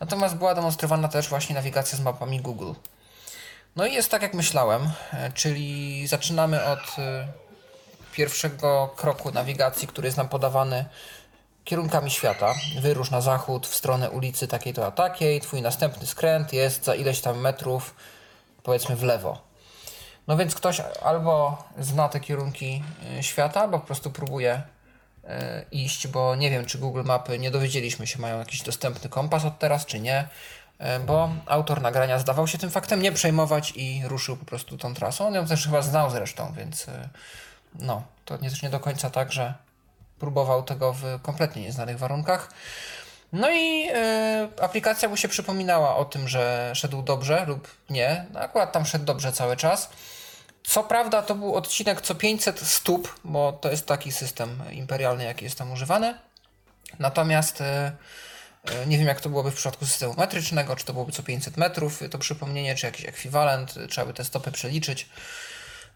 Natomiast 0.00 0.34
była 0.34 0.54
demonstrowana 0.54 1.08
też 1.08 1.28
właśnie 1.28 1.54
nawigacja 1.54 1.98
z 1.98 2.00
mapami 2.00 2.40
Google. 2.40 2.72
No 3.76 3.86
i 3.86 3.94
jest 3.94 4.10
tak 4.10 4.22
jak 4.22 4.34
myślałem, 4.34 4.90
e, 5.12 5.32
czyli 5.32 6.06
zaczynamy 6.06 6.64
od 6.64 6.98
e, 6.98 7.28
pierwszego 8.12 8.94
kroku 8.96 9.30
nawigacji, 9.30 9.88
który 9.88 10.08
jest 10.08 10.16
nam 10.16 10.28
podawany 10.28 10.84
kierunkami 11.64 12.10
świata. 12.10 12.54
Wyrusz 12.80 13.10
na 13.10 13.20
zachód 13.20 13.66
w 13.66 13.74
stronę 13.74 14.10
ulicy 14.10 14.48
takiej 14.48 14.72
to 14.74 14.86
a 14.86 14.90
takiej. 14.90 15.40
Twój 15.40 15.62
następny 15.62 16.06
skręt 16.06 16.52
jest 16.52 16.84
za 16.84 16.94
ileś 16.94 17.20
tam 17.20 17.40
metrów, 17.40 17.94
powiedzmy 18.62 18.96
w 18.96 19.02
lewo. 19.02 19.38
No 20.26 20.36
więc 20.36 20.54
ktoś 20.54 20.80
albo 21.02 21.64
zna 21.78 22.08
te 22.08 22.20
kierunki 22.20 22.82
y, 23.18 23.22
świata, 23.22 23.60
albo 23.60 23.78
po 23.78 23.86
prostu 23.86 24.10
próbuje 24.10 24.62
y, 25.24 25.28
iść, 25.70 26.06
bo 26.06 26.34
nie 26.34 26.50
wiem, 26.50 26.66
czy 26.66 26.78
Google 26.78 27.02
Mapy, 27.04 27.38
nie 27.38 27.50
dowiedzieliśmy 27.50 28.06
się, 28.06 28.18
mają 28.18 28.38
jakiś 28.38 28.62
dostępny 28.62 29.10
kompas 29.10 29.44
od 29.44 29.58
teraz, 29.58 29.86
czy 29.86 30.00
nie, 30.00 30.28
y, 30.80 30.84
bo 31.06 31.30
autor 31.46 31.80
nagrania 31.80 32.18
zdawał 32.18 32.46
się 32.46 32.58
tym 32.58 32.70
faktem 32.70 33.02
nie 33.02 33.12
przejmować 33.12 33.72
i 33.76 34.02
ruszył 34.04 34.36
po 34.36 34.44
prostu 34.44 34.78
tą 34.78 34.94
trasą. 34.94 35.26
On 35.26 35.34
ją 35.34 35.46
też 35.46 35.64
chyba 35.64 35.82
znał 35.82 36.10
zresztą, 36.10 36.52
więc 36.56 36.86
no, 37.74 38.02
to 38.24 38.36
nie, 38.36 38.50
nie 38.62 38.70
do 38.70 38.80
końca 38.80 39.10
tak, 39.10 39.32
że 39.32 39.54
próbował 40.24 40.62
tego 40.62 40.92
w 40.92 41.02
kompletnie 41.22 41.62
nieznanych 41.62 41.98
warunkach. 41.98 42.50
No 43.32 43.50
i 43.50 43.88
e, 43.94 44.48
aplikacja 44.60 45.08
mu 45.08 45.16
się 45.16 45.28
przypominała 45.28 45.96
o 45.96 46.04
tym, 46.04 46.28
że 46.28 46.72
szedł 46.74 47.02
dobrze 47.02 47.44
lub 47.46 47.68
nie. 47.90 48.26
No, 48.32 48.40
akurat 48.40 48.72
tam 48.72 48.86
szedł 48.86 49.04
dobrze 49.04 49.32
cały 49.32 49.56
czas. 49.56 49.90
Co 50.62 50.84
prawda 50.84 51.22
to 51.22 51.34
był 51.34 51.54
odcinek 51.54 52.00
co 52.00 52.14
500 52.14 52.60
stóp, 52.60 53.14
bo 53.24 53.52
to 53.52 53.70
jest 53.70 53.86
taki 53.86 54.12
system 54.12 54.62
imperialny, 54.72 55.24
jaki 55.24 55.44
jest 55.44 55.58
tam 55.58 55.72
używany. 55.72 56.14
Natomiast 56.98 57.60
e, 57.60 57.92
nie 58.86 58.98
wiem, 58.98 59.06
jak 59.06 59.20
to 59.20 59.28
byłoby 59.28 59.50
w 59.50 59.54
przypadku 59.54 59.86
systemu 59.86 60.14
metrycznego, 60.18 60.76
czy 60.76 60.84
to 60.84 60.92
byłoby 60.92 61.12
co 61.12 61.22
500 61.22 61.56
metrów, 61.56 62.00
to 62.10 62.18
przypomnienie, 62.18 62.74
czy 62.74 62.86
jakiś 62.86 63.06
ekwiwalent, 63.06 63.74
trzeba 63.90 64.06
by 64.06 64.14
te 64.14 64.24
stopy 64.24 64.52
przeliczyć. 64.52 65.08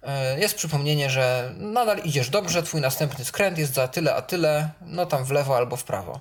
E, 0.03 0.39
jest 0.39 0.55
przypomnienie, 0.55 1.11
że 1.11 1.53
nadal 1.57 1.99
idziesz 1.99 2.31
dobrze, 2.31 2.63
twój 2.63 2.81
następny 2.81 3.25
skręt 3.25 3.59
jest 3.59 3.75
za 3.75 3.89
tyle, 3.89 4.15
a 4.15 4.23
tyle, 4.23 4.71
no 4.81 5.07
tam 5.07 5.25
w 5.25 5.31
lewo 5.31 5.57
albo 5.57 5.77
w 5.77 5.85
prawo. 5.85 6.21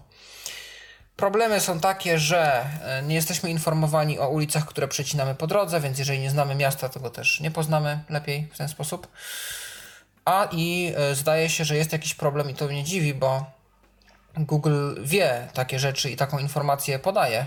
Problemy 1.15 1.59
są 1.59 1.79
takie, 1.79 2.19
że 2.19 2.65
nie 3.03 3.15
jesteśmy 3.15 3.49
informowani 3.49 4.19
o 4.19 4.29
ulicach, 4.29 4.65
które 4.65 4.87
przecinamy 4.87 5.35
po 5.35 5.47
drodze, 5.47 5.79
więc 5.79 5.99
jeżeli 5.99 6.19
nie 6.19 6.29
znamy 6.29 6.55
miasta, 6.55 6.89
to 6.89 6.99
go 6.99 7.09
też 7.09 7.39
nie 7.39 7.51
poznamy 7.51 7.99
lepiej 8.09 8.49
w 8.53 8.57
ten 8.57 8.69
sposób. 8.69 9.07
A 10.25 10.47
i 10.51 10.93
zdaje 11.13 11.49
się, 11.49 11.65
że 11.65 11.75
jest 11.75 11.93
jakiś 11.93 12.13
problem 12.13 12.49
i 12.49 12.53
to 12.53 12.67
mnie 12.67 12.83
dziwi, 12.83 13.13
bo 13.13 13.45
Google 14.37 14.95
wie 15.03 15.47
takie 15.53 15.79
rzeczy 15.79 16.09
i 16.09 16.15
taką 16.15 16.39
informację 16.39 16.99
podaje. 16.99 17.45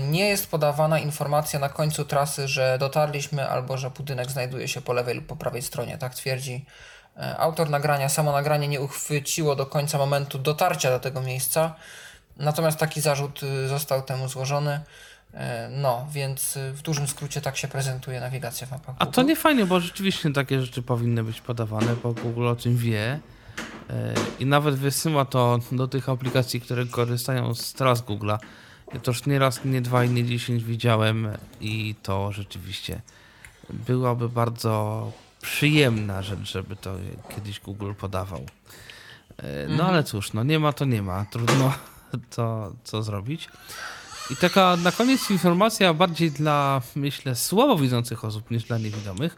Nie 0.00 0.28
jest 0.28 0.50
podawana 0.50 0.98
informacja 0.98 1.58
na 1.58 1.68
końcu 1.68 2.04
trasy, 2.04 2.48
że 2.48 2.76
dotarliśmy 2.80 3.48
albo 3.48 3.78
że 3.78 3.90
budynek 3.90 4.30
znajduje 4.30 4.68
się 4.68 4.80
po 4.80 4.92
lewej 4.92 5.14
lub 5.14 5.26
po 5.26 5.36
prawej 5.36 5.62
stronie. 5.62 5.98
Tak 5.98 6.14
twierdzi 6.14 6.64
autor 7.38 7.70
nagrania. 7.70 8.08
Samo 8.08 8.32
nagranie 8.32 8.68
nie 8.68 8.80
uchwyciło 8.80 9.56
do 9.56 9.66
końca 9.66 9.98
momentu 9.98 10.38
dotarcia 10.38 10.90
do 10.90 11.00
tego 11.00 11.20
miejsca. 11.20 11.74
Natomiast 12.36 12.78
taki 12.78 13.00
zarzut 13.00 13.40
został 13.68 14.02
temu 14.02 14.28
złożony. 14.28 14.80
No, 15.70 16.06
więc 16.10 16.58
w 16.72 16.82
dużym 16.82 17.08
skrócie 17.08 17.40
tak 17.40 17.56
się 17.56 17.68
prezentuje 17.68 18.20
nawigacja 18.20 18.66
w 18.66 18.70
mapach. 18.70 18.96
A 18.98 19.06
to 19.06 19.22
nie 19.22 19.36
fajnie, 19.36 19.66
bo 19.66 19.80
rzeczywiście 19.80 20.32
takie 20.32 20.60
rzeczy 20.60 20.82
powinny 20.82 21.24
być 21.24 21.40
podawane, 21.40 21.96
bo 22.02 22.12
Google 22.12 22.48
o 22.48 22.56
tym 22.56 22.76
wie 22.76 23.20
i 24.38 24.46
nawet 24.46 24.74
wysyła 24.74 25.24
to 25.24 25.58
do 25.72 25.88
tych 25.88 26.08
aplikacji, 26.08 26.60
które 26.60 26.86
korzystają 26.86 27.54
z 27.54 27.72
tras 27.72 28.02
Google'a. 28.02 28.38
Ja 28.94 29.00
to 29.00 29.10
już 29.10 29.26
nie 29.26 29.38
raz, 29.38 29.64
nie 29.64 29.82
dwa 29.82 30.04
i 30.04 30.10
nie 30.10 30.24
dziesięć 30.24 30.64
widziałem 30.64 31.28
i 31.60 31.94
to 32.02 32.32
rzeczywiście 32.32 33.00
byłaby 33.70 34.28
bardzo 34.28 35.12
przyjemna 35.42 36.22
rzecz, 36.22 36.52
żeby 36.52 36.76
to 36.76 36.94
kiedyś 37.34 37.60
Google 37.60 37.92
podawał. 37.94 38.46
No 39.42 39.72
mhm. 39.72 39.80
ale 39.80 40.04
cóż, 40.04 40.32
no 40.32 40.44
nie 40.44 40.58
ma 40.58 40.72
to 40.72 40.84
nie 40.84 41.02
ma. 41.02 41.24
Trudno 41.24 41.72
to 42.36 42.72
co 42.84 43.02
zrobić. 43.02 43.48
I 44.30 44.36
taka 44.36 44.76
na 44.76 44.92
koniec 44.92 45.30
informacja 45.30 45.94
bardziej 45.94 46.30
dla, 46.30 46.82
myślę, 46.96 47.34
słabowidzących 47.34 48.24
osób 48.24 48.50
niż 48.50 48.64
dla 48.64 48.78
niewidomych 48.78 49.36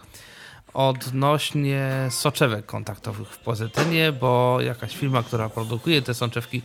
odnośnie 0.74 2.08
soczewek 2.10 2.66
kontaktowych 2.66 3.28
w 3.28 3.38
Pozetynie, 3.38 4.12
bo 4.12 4.60
jakaś 4.60 4.96
firma, 4.96 5.22
która 5.22 5.48
produkuje 5.48 6.02
te 6.02 6.14
soczewki, 6.14 6.62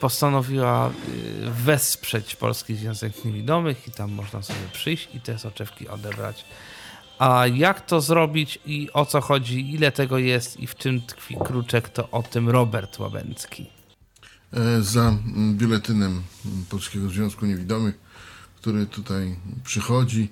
postanowiła 0.00 0.90
y, 0.90 0.92
wesprzeć 1.50 2.36
Polski 2.36 2.74
Związek 2.74 3.24
Niewidomych 3.24 3.88
i 3.88 3.90
tam 3.90 4.12
można 4.12 4.42
sobie 4.42 4.68
przyjść 4.72 5.08
i 5.14 5.20
te 5.20 5.38
soczewki 5.38 5.88
odebrać. 5.88 6.44
A 7.18 7.46
jak 7.46 7.86
to 7.86 8.00
zrobić 8.00 8.58
i 8.66 8.88
o 8.92 9.06
co 9.06 9.20
chodzi, 9.20 9.74
ile 9.74 9.92
tego 9.92 10.18
jest 10.18 10.60
i 10.60 10.66
w 10.66 10.74
czym 10.74 11.00
tkwi 11.00 11.36
kruczek, 11.44 11.88
to 11.88 12.10
o 12.10 12.22
tym 12.22 12.48
Robert 12.48 12.98
Łabęcki. 12.98 13.66
E, 14.52 14.82
za 14.82 15.16
biuletynem 15.52 16.22
Polskiego 16.70 17.08
Związku 17.08 17.46
Niewidomych, 17.46 17.98
który 18.56 18.86
tutaj 18.86 19.36
przychodzi, 19.64 20.28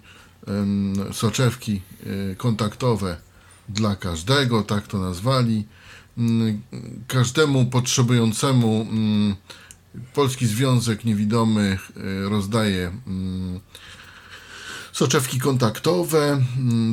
soczewki 1.12 1.82
e, 2.32 2.34
kontaktowe 2.34 3.16
dla 3.68 3.97
każdego, 3.97 4.62
tak 4.62 4.86
to 4.86 4.99
nazwali. 4.99 5.64
Mm, 6.18 6.62
każdemu 7.06 7.66
potrzebującemu 7.66 8.86
mm, 8.90 9.36
Polski 10.14 10.46
Związek 10.46 11.04
Niewidomych 11.04 11.92
e, 11.96 12.28
rozdaje 12.28 12.92
mm, 13.06 13.60
soczewki 14.92 15.40
kontaktowe. 15.40 16.42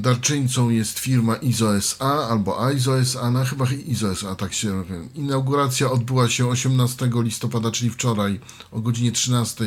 Darczyńcą 0.01 0.69
jest 0.69 0.99
firma 0.99 1.35
ISO 1.35 1.75
SA 1.75 2.27
albo 2.29 2.71
ISO 2.71 2.99
SA, 2.99 3.31
no 3.31 3.45
chyba 3.45 3.65
ISO 3.85 4.11
SA, 4.11 4.35
tak 4.35 4.53
się. 4.53 4.83
Inauguracja 5.15 5.91
odbyła 5.91 6.29
się 6.29 6.47
18 6.47 7.09
listopada, 7.13 7.71
czyli 7.71 7.91
wczoraj 7.91 8.39
o 8.71 8.79
godzinie 8.79 9.11
13 9.11 9.65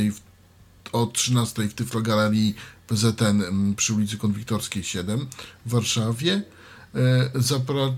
o 0.92 1.07
13 1.07 1.62
w 1.68 1.74
Tyflogalerii 1.74 2.54
PZN 2.86 3.74
przy 3.76 3.94
ulicy 3.94 4.16
Konwiktorskiej 4.16 4.84
7 4.84 5.26
w 5.66 5.70
Warszawie. 5.70 6.42
E, 6.94 7.30
zapra 7.34 7.92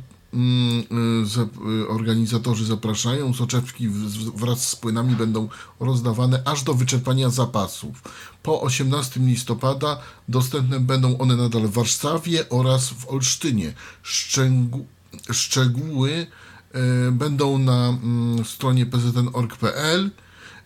organizatorzy 1.88 2.64
zapraszają, 2.64 3.34
soczewki 3.34 3.88
wraz 4.34 4.68
z 4.68 4.76
płynami 4.76 5.16
będą 5.16 5.48
rozdawane 5.80 6.42
aż 6.44 6.62
do 6.62 6.74
wyczerpania 6.74 7.30
zapasów. 7.30 8.02
Po 8.42 8.60
18 8.60 9.20
listopada 9.20 10.00
dostępne 10.28 10.80
będą 10.80 11.18
one 11.18 11.36
nadal 11.36 11.62
w 11.62 11.72
Warszawie 11.72 12.48
oraz 12.48 12.88
w 12.88 13.08
Olsztynie. 13.08 13.74
Szczegół, 14.02 14.86
szczegóły 15.32 16.26
e, 16.72 17.12
będą 17.12 17.58
na 17.58 17.88
mm, 17.88 18.44
stronie 18.44 18.86
pzn.org.pl. 18.86 20.10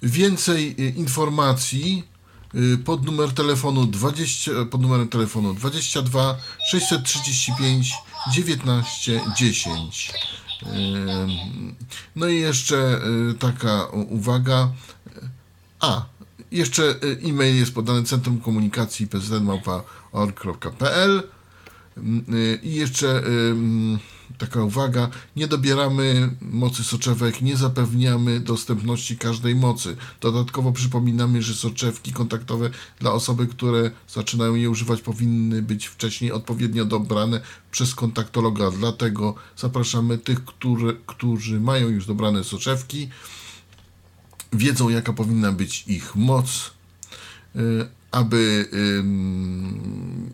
Więcej 0.03 0.77
informacji 0.99 2.13
Y, 2.55 2.79
pod 2.79 3.05
numer 3.05 3.33
telefonu 3.33 3.87
20, 3.87 4.51
pod 4.71 4.83
numerem 4.83 5.09
telefonu 5.09 5.55
22 5.55 6.37
635 6.71 7.95
19 8.31 9.21
10. 9.37 10.13
No 12.17 12.29
i 12.29 12.41
jeszcze 12.41 13.01
y, 13.31 13.35
taka 13.35 13.87
uwaga. 13.87 14.73
A, 15.81 16.05
jeszcze 16.53 16.83
y, 16.83 17.19
e-mail 17.25 17.57
jest 17.57 17.75
podany 17.75 18.03
Centrum 18.03 18.41
Komunikacji 18.41 19.07
pzn.org.pl 19.07 20.43
i 22.63 22.75
jeszcze 22.75 23.23
taka 24.39 24.63
uwaga, 24.63 25.11
nie 25.37 25.47
dobieramy 25.47 26.31
mocy 26.41 26.85
soczewek, 26.85 27.43
nie 27.43 27.57
zapewniamy 27.57 28.41
dostępności 28.41 29.19
każdej 29.19 29.55
mocy. 29.55 29.97
Dodatkowo 30.21 30.73
przypominamy, 30.73 31.43
że 31.43 31.55
soczewki 31.55 32.13
kontaktowe 32.13 32.71
dla 33.01 33.13
osoby, 33.13 33.47
które 33.47 33.91
zaczynają 34.09 34.55
je 34.55 34.71
używać, 34.71 35.01
powinny 35.01 35.63
być 35.63 35.87
wcześniej 35.87 36.33
odpowiednio 36.33 36.85
dobrane 36.85 37.41
przez 37.71 37.95
kontaktologa. 37.95 38.71
Dlatego 38.71 39.35
zapraszamy 39.57 40.19
tych, 40.19 40.45
które, 40.45 40.93
którzy 41.07 41.61
mają 41.61 41.89
już 41.89 42.07
dobrane 42.07 42.45
soczewki, 42.45 43.09
wiedzą 44.53 44.89
jaka 44.89 45.13
powinna 45.13 45.53
być 45.53 45.85
ich 45.87 46.17
moc, 46.17 46.71
y, 47.57 47.89
aby 48.11 48.69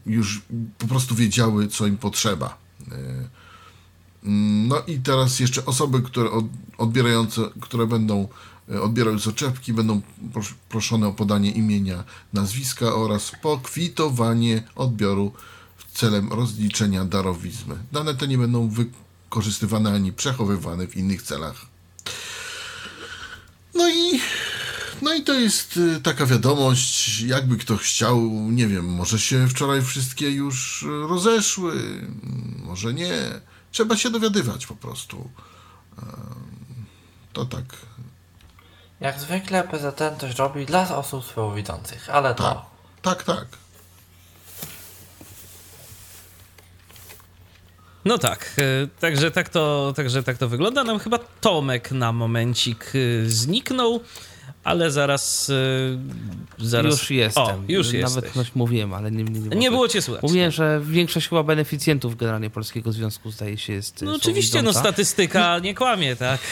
już 0.07 0.43
po 0.79 0.87
prostu 0.87 1.15
wiedziały, 1.15 1.69
co 1.69 1.87
im 1.87 1.97
potrzeba. 1.97 2.59
Y, 2.93 3.38
no 4.23 4.83
i 4.87 4.99
teraz 4.99 5.41
jeszcze 5.41 5.67
osoby, 5.67 6.03
które 6.03 6.31
odbierające, 6.79 7.43
które 7.61 7.87
będą 7.87 8.29
e, 8.71 8.83
odbierały 8.83 9.21
soczewki, 9.21 9.73
będą 9.73 10.01
proszone 10.69 11.09
o 11.09 11.13
podanie 11.13 11.51
imienia, 11.51 12.05
nazwiska 12.33 12.95
oraz 12.95 13.33
pokwitowanie 13.43 14.63
odbioru 14.77 15.33
celem 15.99 16.33
rozliczenia 16.33 17.05
darowizny. 17.05 17.75
Dane 17.93 18.15
te 18.15 18.29
nie 18.29 18.39
będą 18.39 18.69
wykorzystywane 18.69 19.93
ani 19.93 20.13
przechowywane 20.13 20.87
w 20.87 20.97
innych 20.97 21.23
celach. 21.23 21.67
No 23.75 23.91
i 23.91 24.21
no 25.03 25.15
i 25.15 25.23
to 25.23 25.35
jest 25.35 25.81
e, 25.97 26.01
taka 26.01 26.27
wiadomość, 26.27 27.21
jakby 27.21 27.57
kto 27.57 27.77
chciał, 27.77 28.31
nie 28.31 28.67
wiem, 28.67 28.85
może 28.85 29.19
się 29.19 29.49
wczoraj 29.49 29.83
wszystkie 29.83 30.31
już 30.31 30.85
rozeszły, 31.09 31.75
może 32.65 32.95
nie. 32.95 33.41
Trzeba 33.73 33.97
się 33.97 34.11
dowiadywać 34.11 34.67
po 34.67 34.77
prostu. 34.77 35.31
To 37.33 37.45
tak. 37.45 37.65
Jak 39.01 39.21
zwykle 39.21 39.65
PZN 39.65 40.19
coś 40.21 40.37
robi 40.37 40.67
dla 40.67 40.97
osób 40.97 41.25
słabowidzących, 41.25 42.11
ale 42.11 42.35
to... 42.35 42.71
Tak, 43.03 43.25
tak. 43.25 43.25
tak. 43.25 43.47
No 48.05 48.19
tak, 48.19 48.55
e, 48.59 48.87
także 49.01 49.31
tak, 49.31 49.49
to, 49.49 49.93
także 49.97 50.23
tak 50.23 50.39
to 50.39 50.49
wygląda. 50.49 50.85
Nam 50.85 50.99
chyba 50.99 51.19
Tomek 51.41 51.93
na 51.93 52.13
momencik 52.13 52.93
e, 52.95 53.27
zniknął, 53.27 54.01
ale 54.69 54.91
zaraz. 54.91 55.49
Yy, 56.59 56.67
zaraz... 56.69 56.93
Już 56.93 57.11
jestem. 57.11 57.45
O, 57.45 57.59
już 57.69 57.87
Nawet 57.87 58.03
jesteś. 58.03 58.33
coś 58.33 58.55
mówiłem, 58.55 58.95
ale 58.95 59.11
nie, 59.11 59.25
nie, 59.25 59.41
nie, 59.41 59.57
Nie 59.57 59.71
było 59.71 59.89
cię 59.89 60.03
słychać. 60.03 60.23
Mówiłem, 60.23 60.51
że 60.51 60.81
większość 60.85 61.29
chyba 61.29 61.43
beneficjentów 61.43 62.17
generalnie 62.17 62.51
Polskiego 62.51 62.93
Związku 62.93 63.31
zdaje 63.31 63.59
się 63.59 63.73
jest. 63.73 64.03
No 64.03 64.15
oczywiście, 64.15 64.63
no 64.63 64.71
widząca. 64.71 64.81
statystyka 64.81 65.59
nie 65.59 65.75
kłamie, 65.75 66.17
tak? 66.17 66.41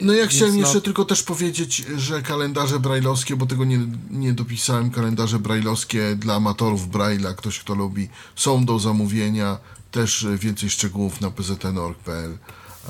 No 0.00 0.12
ja 0.12 0.26
chciałem 0.26 0.54
no- 0.54 0.60
jeszcze 0.60 0.80
tylko 0.80 1.04
też 1.04 1.22
powiedzieć, 1.22 1.84
że 1.96 2.22
kalendarze 2.22 2.80
brajlowskie, 2.80 3.36
bo 3.36 3.46
tego 3.46 3.64
nie, 3.64 3.78
nie 4.10 4.32
dopisałem, 4.32 4.90
kalendarze 4.90 5.38
brajlowskie 5.38 6.16
dla 6.16 6.34
amatorów 6.34 6.88
Braille'a, 6.88 7.34
ktoś 7.34 7.58
kto 7.58 7.74
lubi, 7.74 8.08
są 8.36 8.64
do 8.64 8.78
zamówienia. 8.78 9.58
Też 9.90 10.26
więcej 10.38 10.70
szczegółów 10.70 11.20
na 11.20 11.30
pzn.org.pl 11.30 12.38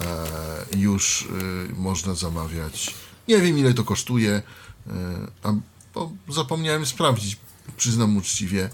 e, 0.00 0.76
już 0.76 1.28
e, 1.70 1.72
można 1.80 2.14
zamawiać. 2.14 2.94
Nie 3.30 3.38
wiem 3.38 3.58
ile 3.58 3.74
to 3.74 3.84
kosztuje, 3.84 4.30
e, 4.32 4.92
a, 5.42 5.52
bo 5.94 6.12
zapomniałem 6.28 6.86
sprawdzić, 6.86 7.36
przyznam 7.76 8.16
uczciwie. 8.16 8.70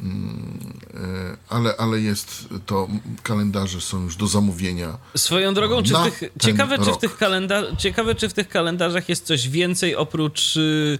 Mm, 0.00 0.72
e, 0.94 1.36
Ale, 1.48 1.74
ale 1.78 2.00
jest 2.00 2.48
to, 2.66 2.88
kalendarze 3.22 3.80
są 3.80 4.02
już 4.02 4.16
do 4.16 4.26
zamówienia. 4.26 4.98
Swoją 5.16 5.54
drogą, 5.54 5.82
czy 5.82 5.94
tych, 6.04 6.30
ciekawe, 6.40 6.78
czy 6.78 6.92
w 6.92 6.96
tych 6.98 7.16
kalenda- 7.18 7.76
ciekawe, 7.78 8.14
czy 8.14 8.28
w 8.28 8.32
tych 8.32 8.48
kalendarzach 8.48 9.08
jest 9.08 9.24
coś 9.26 9.48
więcej 9.48 9.96
oprócz. 9.96 10.56
y, 10.56 10.60
y, 10.60 10.98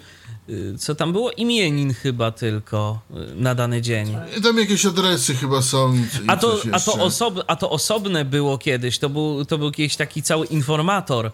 co 0.78 0.94
tam 0.94 1.12
było? 1.12 1.30
Imienin 1.30 1.94
chyba 1.94 2.30
tylko 2.30 3.00
y, 3.10 3.14
na 3.36 3.54
dany 3.54 3.82
dzień. 3.82 4.16
Tam 4.42 4.58
jakieś 4.58 4.86
adresy 4.86 5.34
chyba 5.34 5.62
są. 5.62 5.96
A 6.26 6.36
to, 6.36 6.58
a, 6.72 6.80
to 6.80 6.92
osob, 6.92 7.44
a 7.46 7.56
to 7.56 7.70
osobne 7.70 8.24
było 8.24 8.58
kiedyś, 8.58 8.98
to 8.98 9.08
był, 9.08 9.44
to 9.44 9.58
był 9.58 9.66
jakiś 9.66 9.96
taki 9.96 10.22
cały 10.22 10.46
informator 10.46 11.24
yy, 11.24 11.32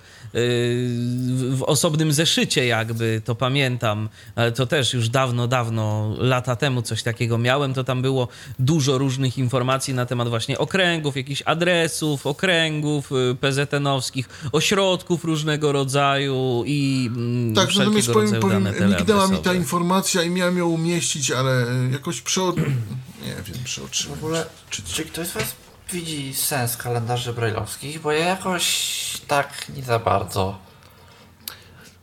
w, 1.51 1.63
osobnym 1.67 2.13
zeszycie 2.13 2.67
jakby, 2.67 3.23
to 3.25 3.35
pamiętam, 3.35 4.09
ale 4.35 4.53
to 4.53 4.67
też 4.67 4.95
już 4.95 5.09
dawno, 5.09 5.49
dawno, 5.49 6.15
lata 6.19 6.57
temu 6.57 6.83
coś 6.83 7.03
takiego 7.03 7.39
miałem, 7.39 7.75
to 7.75 7.85
tam 7.85 8.03
było 8.03 8.29
dużo 8.59 8.99
różnych 8.99 9.39
informacji 9.39 9.95
na 9.95 10.07
temat 10.07 10.29
właśnie 10.29 10.59
okręgów, 10.59 11.17
jakichś 11.17 11.43
adresów, 11.45 12.27
okręgów 12.27 13.11
yy, 13.11 13.37
PZN-owskich, 13.41 14.29
ośrodków 14.53 15.25
różnego 15.25 15.73
rodzaju 15.73 16.63
i 16.67 17.11
mm, 17.17 17.55
Tak, 17.55 17.69
natomiast 17.69 18.09
wszelkiego 18.09 18.13
powiem, 18.13 18.35
rodzaju 18.35 18.43
powiem 18.43 18.65
dane 18.65 19.02
mignęła 19.03 19.29
mi 19.29 19.39
ta 19.39 19.55
informacja 19.55 20.23
i 20.23 20.31
miałem 20.31 20.59
ją 20.59 20.67
umieścić, 20.69 21.31
ale 21.31 21.53
e, 21.71 21.89
jakoś 21.93 22.21
przeo... 22.21 22.53
Nie 23.23 23.35
wiem, 23.35 23.55
W 23.55 23.65
przeoczyłem. 23.65 24.19
ogóle, 24.19 24.47
Czy, 24.71 24.83
czy 24.83 25.05
ktoś 25.05 25.27
z 25.29 25.33
Was 25.33 25.57
widzi 25.93 26.35
sens 26.35 26.77
kalendarzy 26.77 27.33
brajlowskich? 27.33 28.01
Bo 28.01 28.13
ja 28.13 28.25
jakoś 28.27 29.21
tak 29.29 29.67
nie 29.77 29.83
za 29.83 29.99
bardzo. 29.99 30.59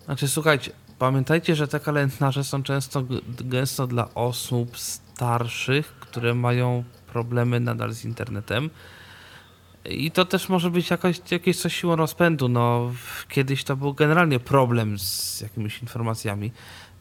Znaczy, 0.06 0.28
słuchajcie, 0.28 0.72
pamiętajcie, 1.00 1.56
że 1.56 1.68
te 1.68 1.80
kalendarze 1.80 2.44
są 2.44 2.64
często 2.64 3.04
gęsto 3.40 3.88
dla 3.88 4.14
osób 4.14 4.78
starszych, 4.78 5.88
które 6.00 6.34
mają 6.36 6.84
problemy 7.08 7.60
nadal 7.60 7.94
z 7.94 8.06
internetem. 8.06 8.70
I 9.86 10.12
to 10.12 10.26
też 10.26 10.50
może 10.50 10.70
być 10.72 10.90
jakaś, 10.90 11.22
jakieś 11.32 11.58
coś 11.58 11.76
siłą 11.76 11.96
rozpędu. 11.96 12.48
No, 12.50 12.92
w- 12.96 13.28
kiedyś 13.28 13.64
to 13.64 13.76
był 13.76 13.94
generalnie 13.94 14.40
problem 14.40 15.00
z 15.00 15.42
jakimiś 15.42 15.82
informacjami. 15.82 16.52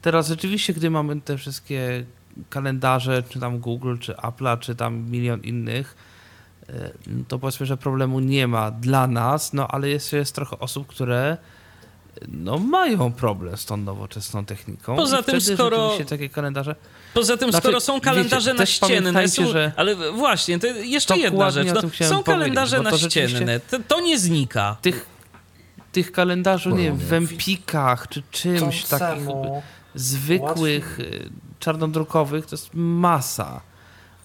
Teraz 0.01 0.27
rzeczywiście, 0.27 0.73
gdy 0.73 0.89
mamy 0.89 1.21
te 1.21 1.37
wszystkie 1.37 2.05
kalendarze, 2.49 3.23
czy 3.29 3.39
tam 3.39 3.59
Google, 3.59 3.97
czy 3.97 4.13
Apple'a, 4.13 4.59
czy 4.59 4.75
tam 4.75 5.11
milion 5.11 5.41
innych, 5.41 5.95
e, 6.69 6.91
no 7.07 7.23
to 7.27 7.39
powiedzmy, 7.39 7.65
że 7.65 7.77
problemu 7.77 8.19
nie 8.19 8.47
ma 8.47 8.71
dla 8.71 9.07
nas, 9.07 9.53
no 9.53 9.67
ale 9.67 9.89
jest, 9.89 10.13
jest 10.13 10.35
trochę 10.35 10.59
osób, 10.59 10.87
które 10.87 11.37
no 12.27 12.57
mają 12.57 13.13
problem 13.13 13.57
z 13.57 13.65
tą 13.65 13.77
nowoczesną 13.77 14.45
techniką. 14.45 14.95
Poza 14.95 15.19
I 15.19 15.23
tym, 15.23 15.41
skoro- 15.41 15.97
takie 16.09 16.29
kalendarze. 16.29 16.75
Poza 17.13 17.37
tym, 17.37 17.49
Znaczy, 17.49 17.63
skoro 17.63 17.79
są 17.79 18.01
kalendarze 18.01 18.51
wiecie, 18.51 18.59
naścienne, 18.59 19.27
są, 19.27 19.51
że- 19.51 19.71
ale 19.75 19.95
właśnie, 20.11 20.59
to 20.59 20.67
jeszcze 20.67 21.17
jedna 21.17 21.51
rzecz. 21.51 21.67
No, 21.73 22.07
są 22.07 22.23
kalendarze 22.23 22.81
naścienne, 22.81 23.59
to, 23.59 23.77
to 23.87 24.01
nie 24.01 24.19
znika. 24.19 24.77
Tych, 24.81 25.05
tych 25.91 26.11
kalendarzy, 26.11 26.69
nie 26.69 26.83
wiem, 26.83 26.97
w. 26.97 27.13
Empikach 27.13 28.07
czy 28.07 28.23
czymś 28.31 28.85
takich 28.85 29.23
Chcącemu 29.23 29.63
zwykłych, 29.95 30.99
y, 30.99 31.29
czarnodrukowych, 31.59 32.45
to 32.45 32.55
jest 32.55 32.69
masa. 32.73 33.61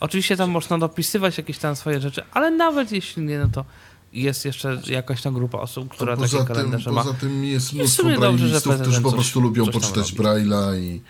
Oczywiście 0.01 0.37
tam 0.37 0.51
można 0.51 0.79
dopisywać 0.79 1.39
jakieś 1.39 1.59
tam 1.59 1.77
swoje 1.77 2.01
rzeczy, 2.01 2.23
ale 2.33 2.51
nawet 2.51 2.93
jeśli 2.93 3.23
nie, 3.23 3.39
no 3.39 3.49
to 3.49 3.65
jest 4.13 4.45
jeszcze 4.45 4.81
jakaś 4.87 5.23
tam 5.23 5.35
grupa 5.35 5.59
osób, 5.59 5.89
która 5.89 6.17
takie 6.17 6.45
kalendarze 6.45 6.93
ma. 6.93 7.03
poza 7.03 7.15
tym 7.15 7.45
jest 7.45 7.73
mnóstwo 7.73 8.05
braillistów, 8.05 8.81
którzy 8.81 9.01
po 9.01 9.13
prostu 9.13 9.41
lubią 9.41 9.67
poczytać. 9.67 10.15
Braille'a 10.15 10.81
i, 10.81 11.01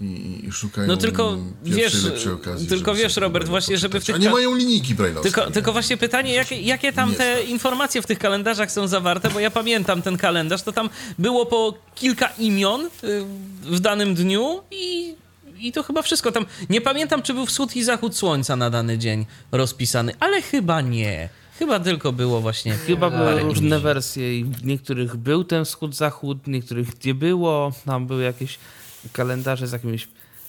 i, 0.00 0.40
i 0.48 0.52
szukają 0.52 0.88
No 0.88 0.96
tylko 0.96 1.38
wiesz, 1.64 2.04
lepszej 2.04 2.32
okazji. 2.32 2.66
tylko 2.68 2.94
wiesz, 2.94 3.16
Robert, 3.16 3.48
właśnie, 3.48 3.78
żeby 3.78 4.00
w 4.00 4.04
tych 4.04 4.14
A 4.14 4.18
nie 4.18 4.30
mają 4.30 4.54
linijki 4.54 4.94
braille'owskie. 4.94 5.22
Tylko, 5.22 5.50
tylko 5.50 5.72
właśnie 5.72 5.96
pytanie, 5.96 6.34
jakie, 6.34 6.60
jakie 6.60 6.92
tam 6.92 7.10
Nie 7.10 7.16
te 7.16 7.36
stać. 7.36 7.48
informacje 7.50 8.02
w 8.02 8.06
tych 8.06 8.18
kalendarzach 8.18 8.72
są 8.72 8.88
zawarte, 8.88 9.30
bo 9.30 9.40
ja 9.40 9.50
pamiętam 9.50 10.02
ten 10.02 10.16
kalendarz, 10.16 10.62
to 10.62 10.72
tam 10.72 10.90
było 11.18 11.46
po 11.46 11.74
kilka 11.94 12.26
imion 12.38 12.86
y, 12.86 12.88
w 13.62 13.80
danym 13.80 14.14
dniu 14.14 14.60
i, 14.70 15.14
i 15.58 15.72
to 15.72 15.82
chyba 15.82 16.02
wszystko. 16.02 16.32
Tam 16.32 16.46
nie 16.70 16.80
pamiętam, 16.80 17.22
czy 17.22 17.34
był 17.34 17.46
wschód 17.46 17.76
i 17.76 17.84
zachód 17.84 18.16
słońca 18.16 18.56
na 18.56 18.70
dany 18.70 18.98
dzień 18.98 19.26
rozpisany, 19.52 20.12
ale 20.20 20.42
chyba 20.42 20.80
nie. 20.80 21.28
Chyba 21.58 21.80
tylko 21.80 22.12
było 22.12 22.40
właśnie. 22.40 22.72
Chyba 22.74 23.10
były 23.10 23.40
różne 23.40 23.80
wersje 23.80 24.38
i 24.38 24.44
w 24.44 24.64
niektórych 24.64 25.16
był 25.16 25.44
ten 25.44 25.64
wschód-zachód, 25.64 26.38
w 26.44 26.48
niektórych 26.48 27.04
nie 27.04 27.14
było. 27.14 27.72
Tam 27.86 28.06
były 28.06 28.22
jakieś 28.22 28.58
kalendarze 29.12 29.66
z 29.66 29.72
jakimś, 29.72 30.04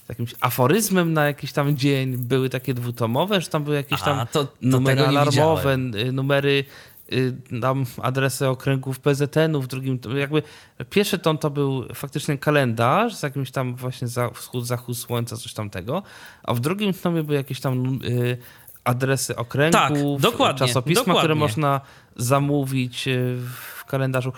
z 0.06 0.10
jakimś 0.10 0.36
aforyzmem 0.42 1.14
na 1.14 1.26
jakiś 1.26 1.52
tam 1.52 1.78
dzień. 1.78 2.18
Były 2.18 2.50
takie 2.50 2.74
dwutomowe, 2.74 3.42
że 3.42 3.48
tam 3.48 3.64
były 3.64 3.76
jakieś 3.76 4.02
tam 4.02 4.20
A, 4.20 4.26
to, 4.26 4.46
to 4.46 4.52
numery 4.62 5.08
alarmowe, 5.08 5.32
widziałem. 5.78 5.96
y, 5.96 6.12
numery 6.12 6.66
y, 7.14 7.36
tam 7.62 7.86
adresy 8.02 8.48
okręgów 8.48 9.00
PZN-u, 9.00 9.62
w 9.62 9.68
drugim 9.68 10.00
jakby 10.18 10.44
pierwszy 10.90 11.20
ton 11.20 11.38
to 11.38 11.50
był 11.50 11.86
faktycznie 11.94 12.38
kalendarz 12.38 13.16
z 13.16 13.24
jakimś 13.24 13.52
tam 13.52 13.76
właśnie 13.76 14.08
za, 14.08 14.30
wschód, 14.30 14.68
zachód 14.68 14.98
słońca, 14.98 15.38
coś 15.38 15.54
tamtego, 15.54 16.04
a 16.44 16.54
w 16.54 16.60
drugim 16.60 16.94
tomie 16.94 17.24
były 17.24 17.38
jakieś 17.38 17.60
tam 17.60 18.00
y, 18.04 18.38
adresy 18.84 19.36
okręgów, 19.36 19.82
Tak, 20.22 20.32
dokładnie, 20.32 20.60
czasopisma, 20.68 21.00
dokładnie. 21.02 21.20
które 21.20 21.36
można 21.36 21.82
zamówić 22.16 23.08
y, 23.08 23.38
w 23.80 23.86
kalendarzu. 23.86 24.34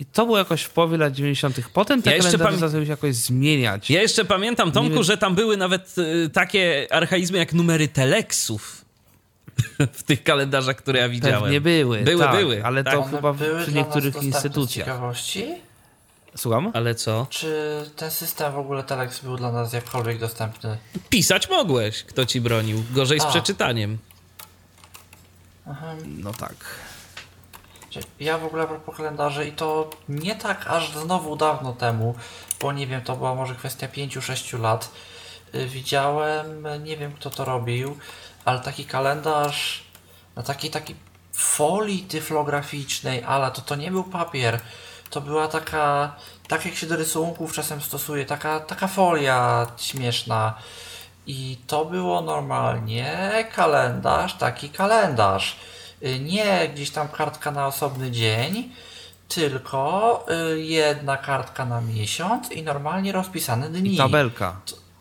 I 0.00 0.04
to 0.06 0.26
było 0.26 0.38
jakoś 0.38 0.62
w 0.62 0.70
połowie 0.70 0.96
lat 0.98 1.12
90. 1.12 1.60
Potem 1.72 2.02
te 2.02 2.10
Ja 2.10 2.16
jeszcze 2.16 2.30
kalendarze 2.38 2.68
zaczęły 2.68 2.84
się 2.86 2.90
jakoś 2.90 3.14
zmieniać. 3.14 3.90
Ja 3.90 4.02
jeszcze 4.02 4.24
pamiętam, 4.24 4.72
Tomku, 4.72 4.94
wiem- 4.94 5.02
że 5.02 5.16
tam 5.18 5.34
były 5.34 5.56
nawet 5.56 5.98
y, 5.98 6.30
takie 6.32 6.86
archaizmy 6.90 7.38
jak 7.38 7.52
numery 7.52 7.88
teleksów 7.88 8.84
w 9.92 10.02
tych 10.02 10.22
kalendarzach, 10.22 10.76
które 10.76 11.00
ja 11.00 11.08
widziałem. 11.08 11.42
Pewnie 11.42 11.60
były, 11.60 11.98
Były, 12.02 12.24
tak, 12.24 12.36
były. 12.36 12.64
ale 12.64 12.84
tak. 12.84 12.94
to 12.94 13.00
One 13.02 13.10
chyba 13.16 13.32
były 13.32 13.62
przy 13.62 13.70
dla 13.70 13.82
nas 13.82 13.94
niektórych 13.94 14.22
instytucjach. 14.22 14.86
ciekawości? 14.86 15.54
Słucham? 16.36 16.70
Ale 16.74 16.94
co? 16.94 17.26
Czy 17.30 17.54
ten 17.96 18.10
system 18.10 18.52
w 18.52 18.58
ogóle 18.58 18.82
Telex 18.82 19.20
był 19.20 19.36
dla 19.36 19.52
nas 19.52 19.72
jakkolwiek 19.72 20.18
dostępny? 20.18 20.78
Pisać 21.10 21.48
mogłeś, 21.50 22.02
kto 22.02 22.26
ci 22.26 22.40
bronił. 22.40 22.82
Gorzej 22.92 23.20
z 23.20 23.24
A. 23.24 23.28
przeczytaniem. 23.30 23.98
No 26.06 26.32
tak. 26.32 26.54
Ja 28.20 28.38
w 28.38 28.44
ogóle 28.44 28.62
a 28.62 28.66
propos 28.66 28.96
kalendarzy 28.96 29.44
i 29.48 29.52
to 29.52 29.90
nie 30.08 30.36
tak 30.36 30.66
aż 30.66 30.92
znowu 30.92 31.36
dawno 31.36 31.72
temu, 31.72 32.14
bo 32.60 32.72
nie 32.72 32.86
wiem, 32.86 33.02
to 33.02 33.16
była 33.16 33.34
może 33.34 33.54
kwestia 33.54 33.88
5-6 33.88 34.60
lat. 34.60 34.90
y, 35.54 35.66
Widziałem, 35.66 36.66
nie 36.84 36.96
wiem 36.96 37.12
kto 37.12 37.30
to 37.30 37.44
robił, 37.44 37.98
ale 38.44 38.60
taki 38.60 38.84
kalendarz 38.84 39.84
na 40.36 40.42
takiej 40.42 40.70
takiej 40.70 40.96
folii 41.32 42.02
tyflograficznej, 42.02 43.24
ale 43.24 43.50
to 43.50 43.62
to 43.62 43.76
nie 43.76 43.90
był 43.90 44.04
papier. 44.04 44.60
To 45.10 45.20
była 45.20 45.48
taka, 45.48 46.14
tak 46.48 46.64
jak 46.64 46.74
się 46.74 46.86
do 46.86 46.96
rysunków 46.96 47.52
czasem 47.52 47.80
stosuje, 47.80 48.24
taka, 48.24 48.60
taka 48.60 48.88
folia 48.88 49.66
śmieszna. 49.76 50.54
I 51.26 51.58
to 51.66 51.84
było 51.84 52.20
normalnie 52.20 53.30
kalendarz, 53.54 54.34
taki 54.34 54.70
kalendarz. 54.70 55.56
Y, 56.02 56.20
Nie 56.20 56.68
gdzieś 56.68 56.90
tam 56.90 57.08
kartka 57.08 57.50
na 57.50 57.66
osobny 57.66 58.10
dzień, 58.10 58.72
tylko 59.28 60.26
y, 60.54 60.60
jedna 60.60 61.16
kartka 61.16 61.64
na 61.64 61.80
miesiąc 61.80 62.52
i 62.52 62.62
normalnie 62.62 63.12
rozpisane 63.12 63.68
dni. 63.68 63.94
I 63.94 63.96
tabelka. 63.96 64.56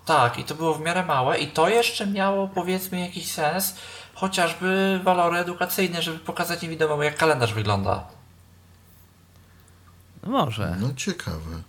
Tak, 0.05 0.39
i 0.39 0.43
to 0.43 0.55
było 0.55 0.73
w 0.73 0.81
miarę 0.81 1.05
małe 1.05 1.39
i 1.39 1.47
to 1.47 1.69
jeszcze 1.69 2.07
miało 2.07 2.47
powiedzmy 2.47 2.99
jakiś 2.99 3.31
sens, 3.31 3.75
chociażby 4.13 4.99
walory 5.03 5.37
edukacyjne, 5.37 6.01
żeby 6.01 6.19
pokazać 6.19 6.61
niewidomemu 6.61 7.03
jak 7.03 7.17
kalendarz 7.17 7.53
wygląda. 7.53 8.03
No 10.23 10.29
może, 10.29 10.75
No 10.79 10.89
ciekawe. 10.97 11.61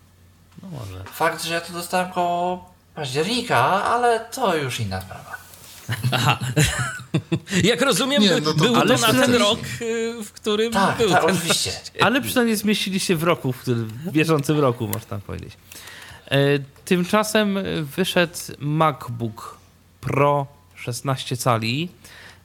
no 0.62 0.68
może. 0.68 1.04
Fakt, 1.04 1.44
że 1.44 1.54
ja 1.54 1.60
to 1.60 1.72
dostałem 1.72 2.10
koło 2.12 2.70
października, 2.94 3.58
ale 3.84 4.20
to 4.20 4.56
już 4.56 4.80
inna 4.80 5.00
sprawa. 5.00 5.39
Aha. 6.12 6.38
Jak 7.62 7.82
rozumiem, 7.82 8.22
Nie, 8.22 8.30
no 8.30 8.41
to- 8.41 8.55
był 8.55 8.76
Ale 8.76 8.99
to 8.99 9.12
na 9.12 9.20
ten 9.26 9.34
rok, 9.34 9.59
y, 9.80 10.14
w 10.24 10.32
którym 10.32 10.72
Tak, 10.72 10.99
był 10.99 11.11
tak, 11.11 11.26
ten... 11.26 11.36
oczywiście. 11.36 11.72
Ale 12.01 12.20
przynajmniej 12.20 12.57
zmieścili 12.57 13.01
się 13.01 13.16
w 13.16 13.22
roku, 13.22 13.53
w, 13.53 13.59
którym, 13.59 13.86
w 13.88 14.11
bieżącym 14.12 14.59
roku, 14.61 14.88
można 14.88 15.18
powiedzieć. 15.18 15.53
E, 16.30 16.38
Tymczasem 16.84 17.59
wyszedł 17.97 18.38
MacBook 18.59 19.57
Pro 20.01 20.47
16 20.76 21.36
cali. 21.36 21.88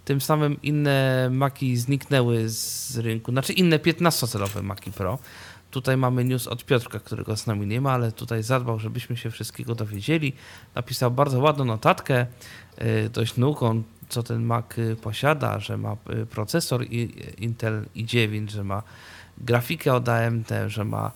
Tym 0.06 0.22
samym 0.22 0.62
inne 0.62 1.28
Maki 1.32 1.78
zniknęły 1.78 2.50
z 2.50 2.98
rynku. 2.98 3.32
Znaczy 3.32 3.54
inne 3.54 3.78
15-calowe 3.80 4.64
Maki 4.64 4.92
Pro. 4.92 5.20
Tutaj 5.76 5.98
mamy 5.98 6.24
news 6.26 6.48
od 6.48 6.66
Piotrka, 6.66 7.00
którego 7.00 7.38
z 7.38 7.48
nami 7.48 7.68
nie 7.68 7.82
ma, 7.82 7.92
ale 7.92 8.12
tutaj 8.12 8.44
zadbał, 8.44 8.80
żebyśmy 8.80 9.18
się 9.18 9.32
wszystkiego 9.32 9.76
dowiedzieli. 9.76 10.34
Napisał 10.76 11.12
bardzo 11.12 11.40
ładną 11.40 11.66
notatkę, 11.66 12.26
e, 12.78 13.10
dość 13.10 13.38
nudną, 13.38 13.84
co 14.10 14.24
ten 14.24 14.44
Mac 14.44 14.66
y, 14.78 14.96
posiada, 15.02 15.60
że 15.60 15.78
ma 15.78 15.96
y, 16.22 16.26
procesor 16.26 16.84
i- 16.84 17.14
Intel 17.38 17.86
i9, 17.96 18.50
że 18.50 18.64
ma 18.64 18.84
grafikę 19.38 19.94
od 19.94 20.10
AMD, 20.10 20.50
że 20.68 20.86
ma. 20.86 21.12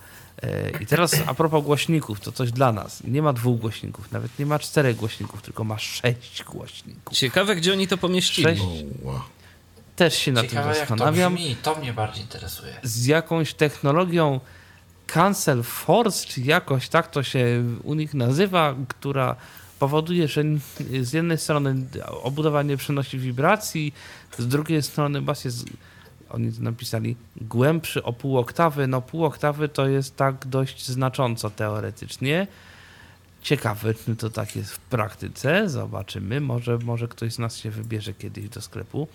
I 0.82 0.86
teraz 0.86 1.16
a 1.28 1.34
propos 1.34 1.64
głośników, 1.66 2.20
to 2.20 2.32
coś 2.32 2.52
dla 2.52 2.72
nas. 2.72 3.04
Nie 3.04 3.22
ma 3.22 3.34
dwóch 3.34 3.60
głośników, 3.60 4.12
nawet 4.12 4.40
nie 4.40 4.46
ma 4.46 4.60
czterech 4.60 4.96
głośników, 4.96 5.42
tylko 5.42 5.64
ma 5.64 5.78
sześć 5.78 6.44
głośników. 6.44 7.18
Ciekawe, 7.18 7.56
gdzie 7.56 7.74
oni 7.74 7.88
to 7.88 7.98
pomieścili. 7.98 8.44
Sześć. 8.48 8.62
Też 10.00 10.16
się 10.18 10.32
nad 10.32 10.42
tym 10.42 10.50
Ciekawe 10.50 10.70
jak 10.70 10.88
to 10.88 10.96
zastanawiam. 10.96 11.36
brzmi, 11.36 11.56
to 11.56 11.76
mnie 11.76 11.94
bardziej 11.94 12.24
interesuje. 12.24 12.74
Z 12.84 13.06
jakąś 13.06 13.54
technologią 13.54 14.40
Cancel 15.08 15.64
Force, 15.64 16.28
czy 16.28 16.42
jakoś 16.42 16.90
tak 16.90 17.12
to 17.12 17.24
się 17.24 17.64
u 17.84 17.94
nich 17.94 18.14
nazywa, 18.14 18.76
która 18.88 19.36
powoduje, 19.80 20.28
że 20.28 20.44
z 21.02 21.14
jednej 21.14 21.38
strony 21.38 21.76
obudowa 22.24 22.64
nie 22.64 22.78
przenosi 22.78 23.20
wibracji, 23.20 23.94
z 24.38 24.48
drugiej 24.48 24.84
strony 24.84 25.22
bas 25.22 25.46
jest, 25.46 25.66
oni 26.30 26.54
to 26.54 26.62
napisali, 26.62 27.16
głębszy 27.42 28.04
o 28.04 28.14
pół 28.14 28.38
oktawy. 28.38 28.88
No 28.88 29.02
pół 29.02 29.26
oktawy 29.26 29.70
to 29.70 29.88
jest 29.88 30.16
tak 30.16 30.48
dość 30.48 30.88
znacząco 30.88 31.50
teoretycznie. 31.50 32.48
Ciekawe, 33.42 33.94
czy 33.94 34.16
to 34.16 34.30
tak 34.30 34.56
jest 34.56 34.72
w 34.72 34.80
praktyce. 34.80 35.70
Zobaczymy. 35.70 36.42
Może, 36.42 36.78
może 36.78 37.08
ktoś 37.08 37.34
z 37.34 37.40
nas 37.40 37.58
się 37.58 37.72
wybierze 37.72 38.14
kiedyś 38.14 38.50
do 38.50 38.62
sklepu. 38.62 39.08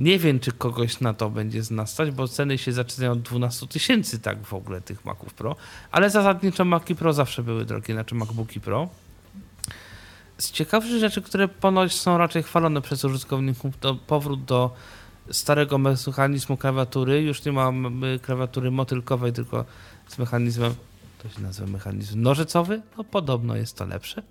Nie 0.00 0.18
wiem, 0.18 0.40
czy 0.40 0.52
kogoś 0.52 1.00
na 1.00 1.14
to 1.14 1.30
będzie 1.30 1.62
z 1.62 1.70
nas 1.70 1.90
stać, 1.90 2.10
bo 2.10 2.28
ceny 2.28 2.58
się 2.58 2.72
zaczynają 2.72 3.12
od 3.12 3.22
12 3.22 3.66
tysięcy 3.66 4.18
tak 4.18 4.42
w 4.44 4.54
ogóle 4.54 4.80
tych 4.80 5.04
Maców 5.04 5.34
Pro. 5.34 5.56
Ale 5.92 6.10
zasadniczo 6.10 6.64
Maci 6.64 6.96
Pro 6.96 7.12
zawsze 7.12 7.42
były 7.42 7.64
drogie, 7.64 7.94
znaczy 7.94 8.14
MacBooki 8.14 8.60
Pro. 8.60 8.88
Z 10.38 10.50
ciekawszych 10.50 11.00
rzeczy, 11.00 11.22
które 11.22 11.48
ponoć 11.48 12.00
są 12.00 12.18
raczej 12.18 12.42
chwalone 12.42 12.82
przez 12.82 13.04
użytkowników, 13.04 13.76
to 13.80 13.94
powrót 13.94 14.44
do 14.44 14.70
starego 15.30 15.78
mechanizmu 15.78 16.56
klawiatury. 16.56 17.22
Już 17.22 17.44
nie 17.44 17.52
mamy 17.52 18.18
klawiatury 18.18 18.70
motylkowej, 18.70 19.32
tylko 19.32 19.64
z 20.08 20.18
mechanizmem, 20.18 20.74
to 21.22 21.28
się 21.28 21.42
nazywa 21.42 21.70
mechanizm 21.72 22.22
nożycowy. 22.22 22.82
No 22.98 23.04
podobno 23.04 23.56
jest 23.56 23.76
to 23.76 23.86
lepsze. 23.86 24.22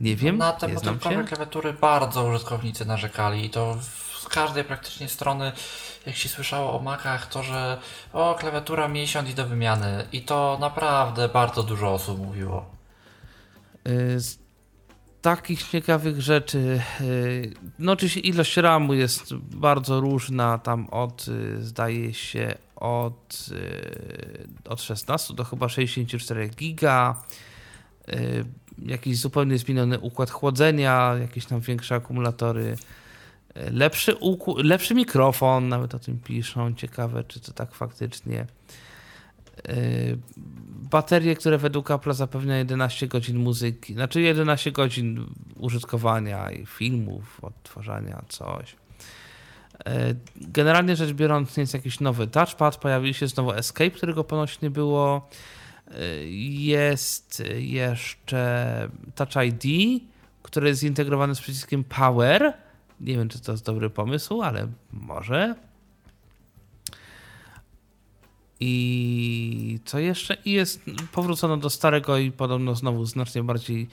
Nie 0.00 0.16
wiem, 0.16 0.38
Na 0.38 0.52
te 0.52 0.68
motylkowe 0.68 1.24
klawiatury 1.24 1.72
bardzo 1.72 2.24
użytkownicy 2.24 2.84
narzekali 2.84 3.44
i 3.44 3.50
to 3.50 3.78
z 4.28 4.30
każdej 4.30 4.64
praktycznie 4.64 5.08
strony, 5.08 5.52
jak 6.06 6.16
się 6.16 6.28
słyszało 6.28 6.80
o 6.80 6.82
Macach, 6.82 7.26
to 7.26 7.42
że 7.42 7.78
o, 8.12 8.34
klawiatura 8.34 8.88
miesiąc 8.88 9.30
i 9.30 9.34
do 9.34 9.46
wymiany. 9.46 10.04
I 10.12 10.22
to 10.22 10.58
naprawdę 10.60 11.28
bardzo 11.28 11.62
dużo 11.62 11.92
osób 11.92 12.18
mówiło. 12.18 12.70
Y, 13.88 14.20
Z 14.20 14.38
takich 15.22 15.62
ciekawych 15.62 16.20
rzeczy, 16.20 16.80
y, 17.00 17.54
no 17.78 17.92
oczywiście 17.92 18.20
ilość 18.20 18.56
RAMu 18.56 18.94
jest 18.94 19.34
bardzo 19.34 20.00
różna, 20.00 20.58
tam 20.58 20.88
od, 20.90 21.28
y, 21.28 21.64
zdaje 21.64 22.14
się, 22.14 22.54
od, 22.76 23.50
od 24.68 24.82
16 24.82 25.34
do 25.34 25.44
chyba 25.44 25.68
64 25.68 26.48
giga, 26.48 27.22
jakiś 28.86 29.18
zupełnie 29.18 29.58
zmieniony 29.58 29.98
układ 29.98 30.30
chłodzenia, 30.30 31.14
jakieś 31.20 31.46
tam 31.46 31.60
większe 31.60 31.94
akumulatory, 31.94 32.76
lepszy, 33.54 34.16
lepszy 34.56 34.94
mikrofon, 34.94 35.68
nawet 35.68 35.94
o 35.94 35.98
tym 35.98 36.18
piszą, 36.20 36.74
ciekawe 36.74 37.24
czy 37.24 37.40
to 37.40 37.52
tak 37.52 37.74
faktycznie. 37.74 38.46
Y, 39.68 40.18
baterie, 40.90 41.36
które 41.36 41.58
według 41.58 41.90
Apple 41.90 42.12
zapewniają 42.12 42.58
11 42.58 43.06
godzin 43.08 43.38
muzyki, 43.38 43.94
znaczy 43.94 44.20
11 44.20 44.72
godzin 44.72 45.26
użytkowania 45.56 46.50
i 46.50 46.66
filmów, 46.66 47.44
odtwarzania, 47.44 48.22
coś. 48.28 48.76
E, 49.86 50.14
Generalnie 50.36 50.96
rzecz 50.96 51.12
biorąc, 51.12 51.56
jest 51.56 51.74
jakiś 51.74 52.00
nowy 52.00 52.26
touchpad, 52.26 52.76
pojawił 52.76 53.14
się 53.14 53.26
znowu 53.26 53.52
Escape, 53.52 53.90
którego 53.90 54.24
ponoć 54.24 54.60
nie 54.60 54.70
było. 54.70 55.28
E, 55.90 55.94
Jest 56.50 57.42
jeszcze 57.58 58.88
Touch 59.14 59.44
ID, 59.46 60.02
który 60.42 60.68
jest 60.68 60.80
zintegrowany 60.80 61.34
z 61.34 61.40
przyciskiem 61.40 61.84
Power. 61.84 62.52
Nie 63.00 63.16
wiem, 63.16 63.28
czy 63.28 63.40
to 63.40 63.52
jest 63.52 63.64
dobry 63.64 63.90
pomysł, 63.90 64.42
ale 64.42 64.68
może. 64.92 65.54
I 68.60 69.78
co 69.84 69.98
jeszcze? 69.98 70.36
I 70.44 70.52
jest 70.52 70.80
powrócono 71.12 71.56
do 71.56 71.70
starego 71.70 72.18
i 72.18 72.32
podobno 72.32 72.74
znowu 72.74 73.04
znacznie 73.04 73.42
bardziej 73.42 73.88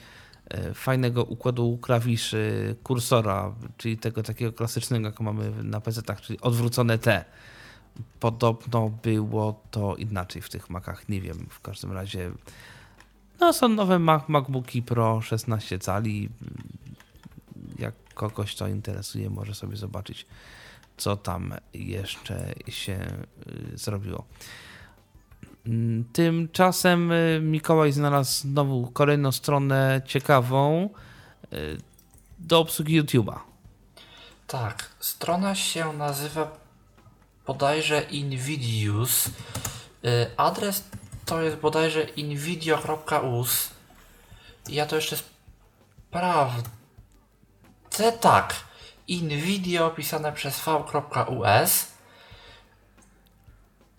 e, 0.48 0.74
fajnego 0.74 1.24
układu 1.24 1.78
klawiszy 1.82 2.76
kursora, 2.82 3.54
czyli 3.76 3.98
tego 3.98 4.22
takiego 4.22 4.52
klasycznego, 4.52 5.06
jak 5.06 5.20
mamy 5.20 5.64
na 5.64 5.80
PC-tach, 5.80 6.20
czyli 6.20 6.40
odwrócone 6.40 6.98
T. 6.98 7.24
Podobno 8.20 8.90
było 9.02 9.60
to 9.70 9.96
inaczej 9.96 10.42
w 10.42 10.48
tych 10.48 10.70
Macach, 10.70 11.08
nie 11.08 11.20
wiem, 11.20 11.46
w 11.50 11.60
każdym 11.60 11.92
razie 11.92 12.30
no 13.40 13.52
są 13.52 13.68
nowe 13.68 13.98
Mac, 13.98 14.28
MacBooki 14.28 14.82
Pro 14.82 15.20
16 15.20 15.78
cali. 15.78 16.28
Kogoś 18.16 18.54
to 18.54 18.68
interesuje, 18.68 19.30
może 19.30 19.54
sobie 19.54 19.76
zobaczyć 19.76 20.26
co 20.96 21.16
tam 21.16 21.54
jeszcze 21.74 22.54
się 22.68 22.98
y, 23.74 23.78
zrobiło. 23.78 24.24
Mm, 25.66 26.04
Tymczasem 26.12 27.12
y, 27.12 27.40
Mikołaj 27.42 27.92
znalazł 27.92 28.40
znowu 28.40 28.90
kolejną 28.90 29.32
stronę 29.32 30.02
ciekawą 30.06 30.90
y, 31.52 31.78
do 32.38 32.60
obsługi 32.60 33.02
YouTube'a. 33.02 33.38
Tak, 34.46 34.90
strona 35.00 35.54
się 35.54 35.92
nazywa 35.92 36.58
bodajże 37.46 38.02
Invidius. 38.02 39.30
Adres 40.36 40.84
to 41.24 41.42
jest 41.42 41.56
bodajże 41.56 42.02
invidio.us. 42.02 43.70
Ja 44.68 44.86
to 44.86 44.96
jeszcze 44.96 45.16
sprawdzę. 45.16 46.75
Tak, 48.20 48.54
Invidio 49.08 49.90
pisane 49.90 50.32
przez 50.32 50.60
v.us. 50.60 51.86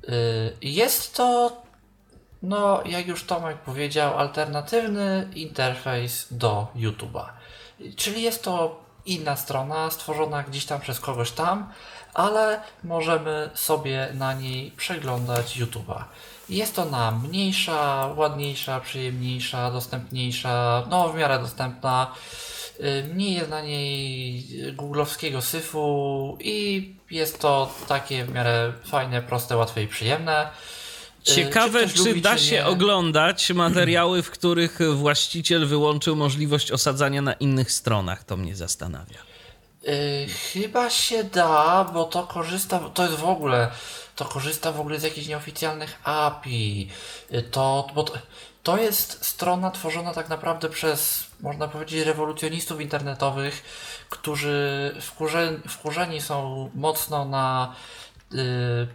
Y, 0.09 0.57
Jest 0.61 1.15
to, 1.15 1.61
no 2.43 2.83
jak 2.85 3.07
już 3.07 3.23
Tomek 3.23 3.57
powiedział, 3.57 4.19
alternatywny 4.19 5.29
interfejs 5.35 6.27
do 6.31 6.67
YouTube'a. 6.75 7.25
Czyli 7.95 8.21
jest 8.21 8.43
to 8.43 8.79
inna 9.05 9.35
strona, 9.35 9.91
stworzona 9.91 10.43
gdzieś 10.43 10.65
tam 10.65 10.79
przez 10.79 10.99
kogoś 10.99 11.31
tam, 11.31 11.71
ale 12.13 12.61
możemy 12.83 13.49
sobie 13.53 14.07
na 14.13 14.33
niej 14.33 14.71
przeglądać 14.71 15.57
YouTube'a. 15.57 16.03
Jest 16.49 16.79
ona 16.79 17.11
mniejsza, 17.11 18.09
ładniejsza, 18.15 18.79
przyjemniejsza, 18.79 19.71
dostępniejsza, 19.71 20.83
no 20.89 21.09
w 21.09 21.15
miarę 21.15 21.39
dostępna. 21.39 22.11
Y, 22.79 23.03
Mniej 23.13 23.33
jest 23.33 23.49
na 23.49 23.61
niej 23.61 24.45
googlowskiego 24.73 25.41
syfu 25.41 26.37
i 26.39 26.89
jest 27.11 27.39
to 27.39 27.73
takie 27.87 28.25
w 28.25 28.33
miarę 28.33 28.73
fajne, 28.85 29.21
proste, 29.21 29.57
łatwe 29.57 29.83
i 29.83 29.87
przyjemne. 29.87 30.49
Y, 31.29 31.31
Ciekawe, 31.33 31.87
czy 31.89 31.97
lubi, 32.03 32.21
da 32.21 32.35
czy 32.35 32.43
się 32.43 32.65
oglądać 32.65 33.51
materiały, 33.53 34.23
w 34.23 34.31
których 34.31 34.79
właściciel 34.95 35.67
wyłączył 35.67 36.15
możliwość 36.15 36.71
osadzania 36.71 37.21
na 37.21 37.33
innych 37.33 37.71
stronach. 37.71 38.23
To 38.23 38.37
mnie 38.37 38.55
zastanawia. 38.55 39.19
Y, 39.87 40.27
chyba 40.53 40.89
się 40.89 41.23
da, 41.23 41.89
bo 41.93 42.03
to 42.03 42.23
korzysta, 42.23 42.79
to 42.79 43.03
jest 43.03 43.15
w 43.15 43.25
ogóle, 43.25 43.71
to 44.15 44.25
korzysta 44.25 44.71
w 44.71 44.79
ogóle 44.79 44.99
z 44.99 45.03
jakichś 45.03 45.27
nieoficjalnych 45.27 45.99
API. 46.03 46.89
To, 47.51 47.87
bo 47.95 48.03
to, 48.03 48.13
to 48.67 48.77
jest 48.77 49.25
strona 49.25 49.71
tworzona 49.71 50.13
tak 50.13 50.29
naprawdę 50.29 50.69
przez, 50.69 51.27
można 51.41 51.67
powiedzieć, 51.67 52.05
rewolucjonistów 52.05 52.81
internetowych, 52.81 53.63
którzy 54.09 54.95
wkurze, 55.01 55.59
wkurzeni 55.67 56.21
są 56.21 56.69
mocno 56.75 57.25
na 57.25 57.75
y, 58.33 58.37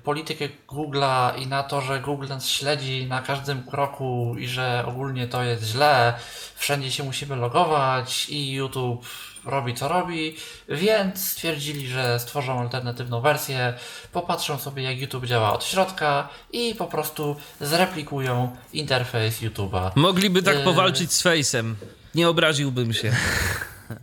politykę 0.05 0.49
Google'a 0.69 1.39
i 1.39 1.47
na 1.47 1.63
to, 1.63 1.81
że 1.81 2.01
Google 2.01 2.29
nas 2.29 2.49
śledzi 2.49 3.07
na 3.07 3.23
każdym 3.23 3.63
kroku 3.63 4.35
i 4.39 4.49
że 4.49 4.85
ogólnie 4.87 5.29
to 5.29 5.43
jest 5.43 5.65
źle, 5.65 6.15
wszędzie 6.55 6.93
się 6.93 7.05
musimy 7.05 7.37
logować 7.37 8.29
i 8.29 8.53
YouTube 8.53 9.07
robi 9.45 9.75
co 9.75 9.89
robi, 9.89 10.37
więc 10.69 11.31
stwierdzili, 11.31 11.89
że 11.89 12.19
stworzą 12.21 12.61
alternatywną 12.61 13.21
wersję, 13.21 13.75
popatrzą 14.13 14.59
sobie 14.59 14.83
jak 14.83 14.99
YouTube 14.99 15.27
działa 15.27 15.53
od 15.53 15.65
środka 15.65 16.29
i 16.53 16.75
po 16.75 16.87
prostu 16.87 17.37
zreplikują 17.61 18.57
interfejs 18.73 19.41
YouTube'a. 19.43 19.91
Mogliby 19.97 20.43
tak 20.43 20.57
Yy. 20.57 20.65
powalczyć 20.65 21.13
z 21.13 21.23
Face'em. 21.25 21.75
Nie 22.15 22.29
obraziłbym 22.29 22.93
się. 22.93 23.13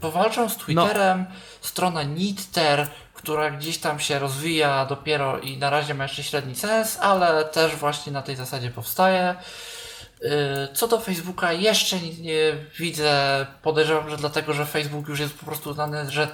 Powalczą 0.01 0.49
z 0.49 0.57
Twitterem, 0.57 1.25
strona 1.61 2.03
Nitter, 2.03 2.87
która 3.13 3.51
gdzieś 3.51 3.77
tam 3.77 3.99
się 3.99 4.19
rozwija 4.19 4.85
dopiero 4.85 5.39
i 5.39 5.57
na 5.57 5.69
razie 5.69 5.93
ma 5.93 6.03
jeszcze 6.03 6.23
średni 6.23 6.55
sens, 6.55 6.97
ale 7.01 7.45
też 7.45 7.75
właśnie 7.75 8.11
na 8.11 8.21
tej 8.21 8.35
zasadzie 8.35 8.71
powstaje. 8.71 9.35
Yy, 10.21 10.29
Co 10.73 10.87
do 10.87 10.99
Facebooka, 10.99 11.53
jeszcze 11.53 11.99
nie 11.99 12.53
widzę. 12.79 13.45
Podejrzewam, 13.61 14.09
że 14.09 14.17
dlatego, 14.17 14.53
że 14.53 14.65
Facebook 14.65 15.07
już 15.07 15.19
jest 15.19 15.33
po 15.33 15.45
prostu 15.45 15.69
uznany 15.69 16.11
że 16.11 16.27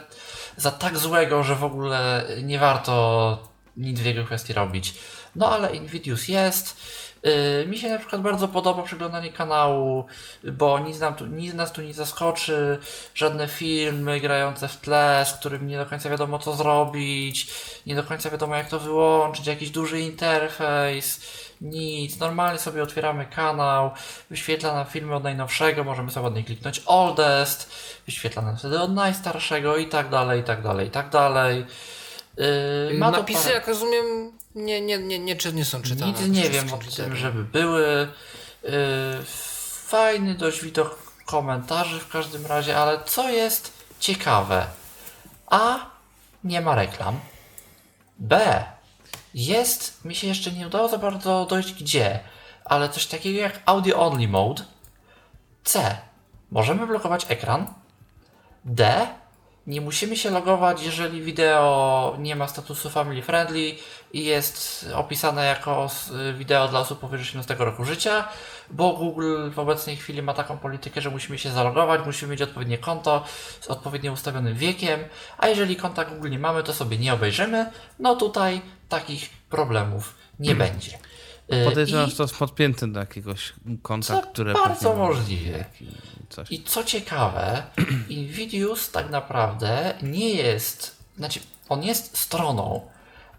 za 0.57 0.71
tak 0.71 0.97
złego, 0.97 1.43
że 1.43 1.55
w 1.55 1.63
ogóle 1.63 2.25
nie 2.43 2.59
warto 2.59 3.55
nic 3.77 3.99
w 3.99 4.05
jego 4.05 4.23
kwestii 4.23 4.53
robić. 4.53 4.93
No 5.35 5.49
ale 5.51 5.75
Invidious 5.75 6.27
jest. 6.27 6.77
Yy, 7.23 7.67
Mi 7.67 7.77
się 7.77 7.89
na 7.89 7.99
przykład 7.99 8.21
bardzo 8.21 8.47
podoba 8.47 8.83
przeglądanie 8.83 9.31
kanału, 9.31 10.05
bo 10.43 10.79
nic, 10.79 10.99
nam 10.99 11.15
tu, 11.15 11.25
nic 11.25 11.53
nas 11.53 11.71
tu 11.71 11.81
nie 11.81 11.93
zaskoczy, 11.93 12.77
żadne 13.15 13.47
filmy 13.47 14.19
grające 14.19 14.67
w 14.67 14.77
tle, 14.77 15.25
z 15.27 15.33
którym 15.33 15.67
nie 15.67 15.77
do 15.77 15.85
końca 15.85 16.09
wiadomo 16.09 16.39
co 16.39 16.55
zrobić, 16.55 17.47
nie 17.85 17.95
do 17.95 18.03
końca 18.03 18.29
wiadomo 18.29 18.55
jak 18.55 18.69
to 18.69 18.79
wyłączyć, 18.79 19.47
jakiś 19.47 19.69
duży 19.69 20.01
interfejs, 20.01 21.21
nic. 21.61 22.19
Normalnie 22.19 22.59
sobie 22.59 22.83
otwieramy 22.83 23.25
kanał, 23.25 23.91
wyświetla 24.29 24.73
nam 24.73 24.85
filmy 24.85 25.15
od 25.15 25.23
najnowszego, 25.23 25.83
możemy 25.83 26.11
sobie 26.11 26.23
ładnie 26.23 26.43
kliknąć 26.43 26.81
oldest, 26.85 27.71
wyświetla 28.05 28.41
nam 28.41 28.57
wtedy 28.57 28.79
od 28.79 28.93
najstarszego 28.93 29.77
i 29.77 29.87
tak 29.87 30.09
dalej, 30.09 30.41
i 30.41 30.43
tak 30.43 30.61
dalej, 30.61 30.87
i 30.87 30.91
tak 30.91 31.09
dalej. 31.09 31.65
Yy, 32.37 32.97
ma 32.97 33.11
Napisy, 33.11 33.49
parę- 33.49 33.53
jak 33.53 33.67
rozumiem, 33.67 34.31
nie, 34.55 34.81
nie, 34.81 34.97
nie, 34.97 35.19
nie, 35.19 35.35
czy, 35.35 35.53
nie 35.53 35.65
są 35.65 35.81
czytane. 35.81 36.11
nic 36.11 36.27
nie 36.27 36.49
wiem 36.49 36.73
o 36.73 36.77
tym, 36.95 37.15
żeby 37.15 37.43
były. 37.43 38.07
Yy, 38.63 38.69
fajny 39.87 40.35
dość 40.35 40.63
widok 40.63 40.99
komentarzy 41.25 41.99
w 41.99 42.09
każdym 42.09 42.45
razie, 42.45 42.77
ale 42.77 42.99
co 43.05 43.29
jest 43.29 43.71
ciekawe? 43.99 44.65
A. 45.47 45.79
Nie 46.43 46.61
ma 46.61 46.75
reklam. 46.75 47.19
B. 48.19 48.63
Jest, 49.35 50.05
mi 50.05 50.15
się 50.15 50.27
jeszcze 50.27 50.51
nie 50.51 50.67
udało 50.67 50.87
za 50.87 50.97
bardzo 50.97 51.45
dojść 51.45 51.73
gdzie, 51.73 52.19
ale 52.65 52.89
coś 52.89 53.05
takiego 53.05 53.39
jak 53.39 53.61
audio 53.65 53.99
only 53.99 54.27
mode. 54.27 54.63
C. 55.63 55.97
Możemy 56.51 56.87
blokować 56.87 57.25
ekran. 57.29 57.67
D. 58.65 59.07
Nie 59.67 59.81
musimy 59.81 60.17
się 60.17 60.29
logować, 60.29 60.83
jeżeli 60.83 61.21
wideo 61.21 62.15
nie 62.19 62.35
ma 62.35 62.47
statusu 62.47 62.89
family 62.89 63.21
friendly 63.21 63.75
i 64.13 64.25
jest 64.25 64.85
opisane 64.95 65.45
jako 65.45 65.89
wideo 66.33 66.67
dla 66.67 66.79
osób 66.79 66.99
powyżej 66.99 67.25
18 67.25 67.55
roku 67.59 67.85
życia, 67.85 68.27
bo 68.69 68.93
Google 68.93 69.49
w 69.51 69.59
obecnej 69.59 69.97
chwili 69.97 70.21
ma 70.21 70.33
taką 70.33 70.57
politykę, 70.57 71.01
że 71.01 71.09
musimy 71.09 71.37
się 71.37 71.51
zalogować, 71.51 72.01
musimy 72.05 72.31
mieć 72.31 72.41
odpowiednie 72.41 72.77
konto 72.77 73.23
z 73.61 73.67
odpowiednio 73.67 74.11
ustawionym 74.11 74.55
wiekiem, 74.55 74.99
a 75.37 75.47
jeżeli 75.47 75.75
konta 75.75 76.05
Google 76.05 76.29
nie 76.29 76.39
mamy, 76.39 76.63
to 76.63 76.73
sobie 76.73 76.97
nie 76.97 77.13
obejrzymy. 77.13 77.71
No 77.99 78.15
tutaj 78.15 78.61
takich 78.89 79.29
problemów 79.29 80.15
nie 80.39 80.55
będzie. 80.55 80.97
Y, 81.53 81.65
Podejrzewam, 81.65 82.09
że 82.09 82.15
to 82.15 82.23
jest 82.23 82.37
podpięte 82.37 82.87
do 82.87 82.99
jakiegoś 82.99 83.53
konta, 83.81 84.21
które... 84.21 84.53
bardzo 84.53 84.95
możliwe. 84.95 85.65
Coś. 86.29 86.51
I 86.51 86.63
co 86.63 86.83
ciekawe, 86.83 87.63
Invidious 88.09 88.91
tak 88.91 89.09
naprawdę 89.09 89.93
nie 90.01 90.29
jest, 90.29 90.95
znaczy 91.17 91.39
on 91.69 91.83
jest 91.83 92.17
stroną, 92.17 92.89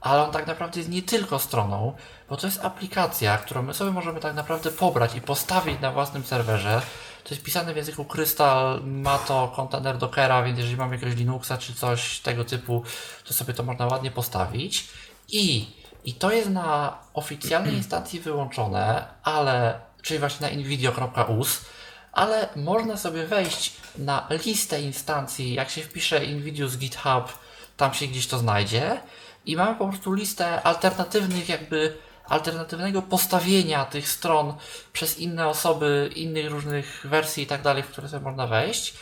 ale 0.00 0.22
on 0.22 0.32
tak 0.32 0.46
naprawdę 0.46 0.80
jest 0.80 0.90
nie 0.90 1.02
tylko 1.02 1.38
stroną, 1.38 1.96
bo 2.28 2.36
to 2.36 2.46
jest 2.46 2.64
aplikacja, 2.64 3.38
którą 3.38 3.62
my 3.62 3.74
sobie 3.74 3.90
możemy 3.90 4.20
tak 4.20 4.34
naprawdę 4.34 4.70
pobrać 4.70 5.14
i 5.14 5.20
postawić 5.20 5.80
na 5.80 5.92
własnym 5.92 6.24
serwerze. 6.24 6.82
To 7.24 7.34
jest 7.34 7.44
pisane 7.44 7.74
w 7.74 7.76
języku 7.76 8.04
Crystal, 8.04 8.80
ma 8.84 9.18
to 9.18 9.52
kontener 9.56 9.98
Dockera, 9.98 10.42
więc 10.42 10.58
jeżeli 10.58 10.76
mamy 10.76 10.94
jakiegoś 10.94 11.16
Linuxa 11.16 11.58
czy 11.58 11.74
coś 11.74 12.20
tego 12.20 12.44
typu, 12.44 12.82
to 13.24 13.34
sobie 13.34 13.54
to 13.54 13.62
można 13.62 13.86
ładnie 13.86 14.10
postawić. 14.10 14.88
I, 15.28 15.66
i 16.04 16.14
to 16.14 16.30
jest 16.30 16.50
na 16.50 16.98
oficjalnej 17.14 17.74
instancji 17.82 18.20
wyłączone, 18.20 19.04
ale, 19.22 19.80
czyli 20.02 20.20
właśnie 20.20 20.46
na 20.46 20.56
nvidio.us, 20.56 21.64
ale 22.12 22.48
można 22.56 22.96
sobie 22.96 23.26
wejść 23.26 23.72
na 23.98 24.28
listę 24.46 24.82
instancji, 24.82 25.54
jak 25.54 25.70
się 25.70 25.82
wpisze 25.82 26.24
Invidious 26.24 26.76
GitHub, 26.76 27.38
tam 27.76 27.94
się 27.94 28.06
gdzieś 28.06 28.26
to 28.26 28.38
znajdzie 28.38 29.00
i 29.46 29.56
mamy 29.56 29.74
po 29.74 29.88
prostu 29.88 30.12
listę 30.12 30.62
alternatywnych 30.62 31.48
jakby 31.48 31.98
alternatywnego 32.28 33.02
postawienia 33.02 33.84
tych 33.84 34.08
stron 34.08 34.54
przez 34.92 35.18
inne 35.18 35.48
osoby, 35.48 36.10
innych 36.14 36.50
różnych 36.50 37.06
wersji 37.10 37.42
i 37.42 37.46
tak 37.46 37.62
dalej, 37.62 37.82
w 37.82 37.86
które 37.86 38.08
sobie 38.08 38.24
można 38.24 38.46
wejść. 38.46 38.94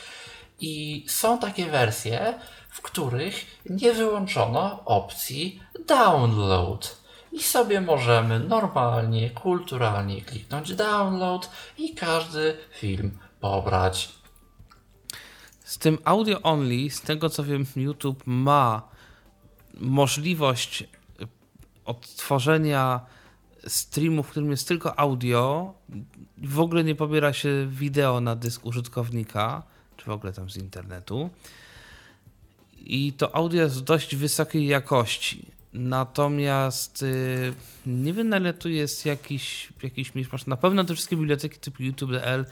I 0.60 1.04
są 1.08 1.38
takie 1.38 1.66
wersje, 1.66 2.38
w 2.70 2.82
których 2.82 3.60
nie 3.70 3.92
wyłączono 3.92 4.84
opcji 4.84 5.60
download. 5.86 7.04
I 7.32 7.42
sobie 7.42 7.80
możemy 7.80 8.40
normalnie, 8.40 9.30
kulturalnie 9.30 10.22
kliknąć 10.22 10.74
download 10.74 11.50
i 11.78 11.94
każdy 11.94 12.56
film 12.70 13.18
pobrać. 13.40 14.08
Z 15.64 15.78
tym 15.78 15.98
audio 16.04 16.42
only, 16.42 16.90
z 16.90 17.00
tego 17.00 17.30
co 17.30 17.44
wiem, 17.44 17.66
YouTube 17.76 18.22
ma 18.26 18.82
możliwość 19.74 20.84
odtworzenia 21.84 23.00
streamu, 23.66 24.22
w 24.22 24.30
którym 24.30 24.50
jest 24.50 24.68
tylko 24.68 24.98
audio. 24.98 25.74
W 26.38 26.60
ogóle 26.60 26.84
nie 26.84 26.94
pobiera 26.94 27.32
się 27.32 27.66
wideo 27.70 28.20
na 28.20 28.36
dysk 28.36 28.66
użytkownika, 28.66 29.62
czy 29.96 30.04
w 30.04 30.08
ogóle 30.08 30.32
tam 30.32 30.50
z 30.50 30.56
internetu. 30.56 31.30
I 32.78 33.12
to 33.12 33.36
audio 33.36 33.62
jest 33.62 33.84
dość 33.84 34.16
wysokiej 34.16 34.66
jakości. 34.66 35.46
Natomiast 35.72 37.02
y, 37.02 37.54
nie 37.86 38.12
wiem, 38.12 38.28
na 38.28 38.38
ile 38.38 38.54
tu 38.54 38.68
jest 38.68 39.06
jakiś, 39.06 39.72
jakiś 39.82 40.14
miszmasz. 40.14 40.46
Na 40.46 40.56
pewno 40.56 40.84
te 40.84 40.94
wszystkie 40.94 41.16
biblioteki 41.16 41.58
typu 41.58 41.82
YouTube.dl 41.82 42.46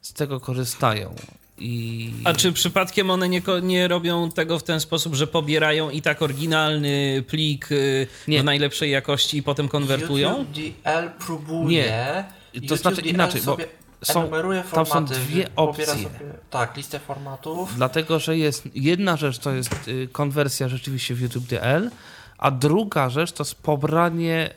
z 0.00 0.12
tego 0.12 0.40
korzystają. 0.40 1.14
I... 1.58 2.10
A 2.24 2.32
czy 2.32 2.52
przypadkiem 2.52 3.10
one 3.10 3.28
nie, 3.28 3.42
nie 3.62 3.88
robią 3.88 4.30
tego 4.30 4.58
w 4.58 4.62
ten 4.62 4.80
sposób, 4.80 5.14
że 5.14 5.26
pobierają 5.26 5.90
i 5.90 6.02
tak 6.02 6.22
oryginalny 6.22 7.24
plik 7.28 7.72
y, 7.72 8.06
Nie. 8.28 8.40
w 8.40 8.44
najlepszej 8.44 8.90
jakości 8.90 9.36
i 9.36 9.42
potem 9.42 9.68
konwertują? 9.68 10.38
YouTubeDL 10.38 11.10
próbuje. 11.26 11.82
Nie. 11.82 12.24
To 12.52 12.60
YouTube 12.60 12.78
znaczy 12.78 13.02
DL 13.02 13.08
inaczej, 13.08 13.42
bo 13.42 13.56
są- 14.02 14.20
enumeruje 14.20 14.62
tam 14.72 14.86
są 14.86 14.92
formaty, 14.92 15.14
dwie 15.14 15.42
pobiera 15.44 15.52
opcje. 15.56 15.86
Sobie, 15.86 16.08
tak, 16.50 16.76
listę 16.76 16.98
formatów. 16.98 17.76
Dlatego, 17.76 18.18
że 18.18 18.38
jest 18.38 18.68
jedna 18.74 19.16
rzecz 19.16 19.38
to 19.38 19.52
jest 19.52 19.88
y, 19.88 20.08
konwersja 20.12 20.68
rzeczywiście 20.68 21.14
w 21.14 21.20
YouTube.dl, 21.20 21.90
a 22.38 22.50
druga 22.50 23.10
rzecz 23.10 23.32
to 23.32 23.42
jest 23.42 23.54
pobranie 23.62 24.50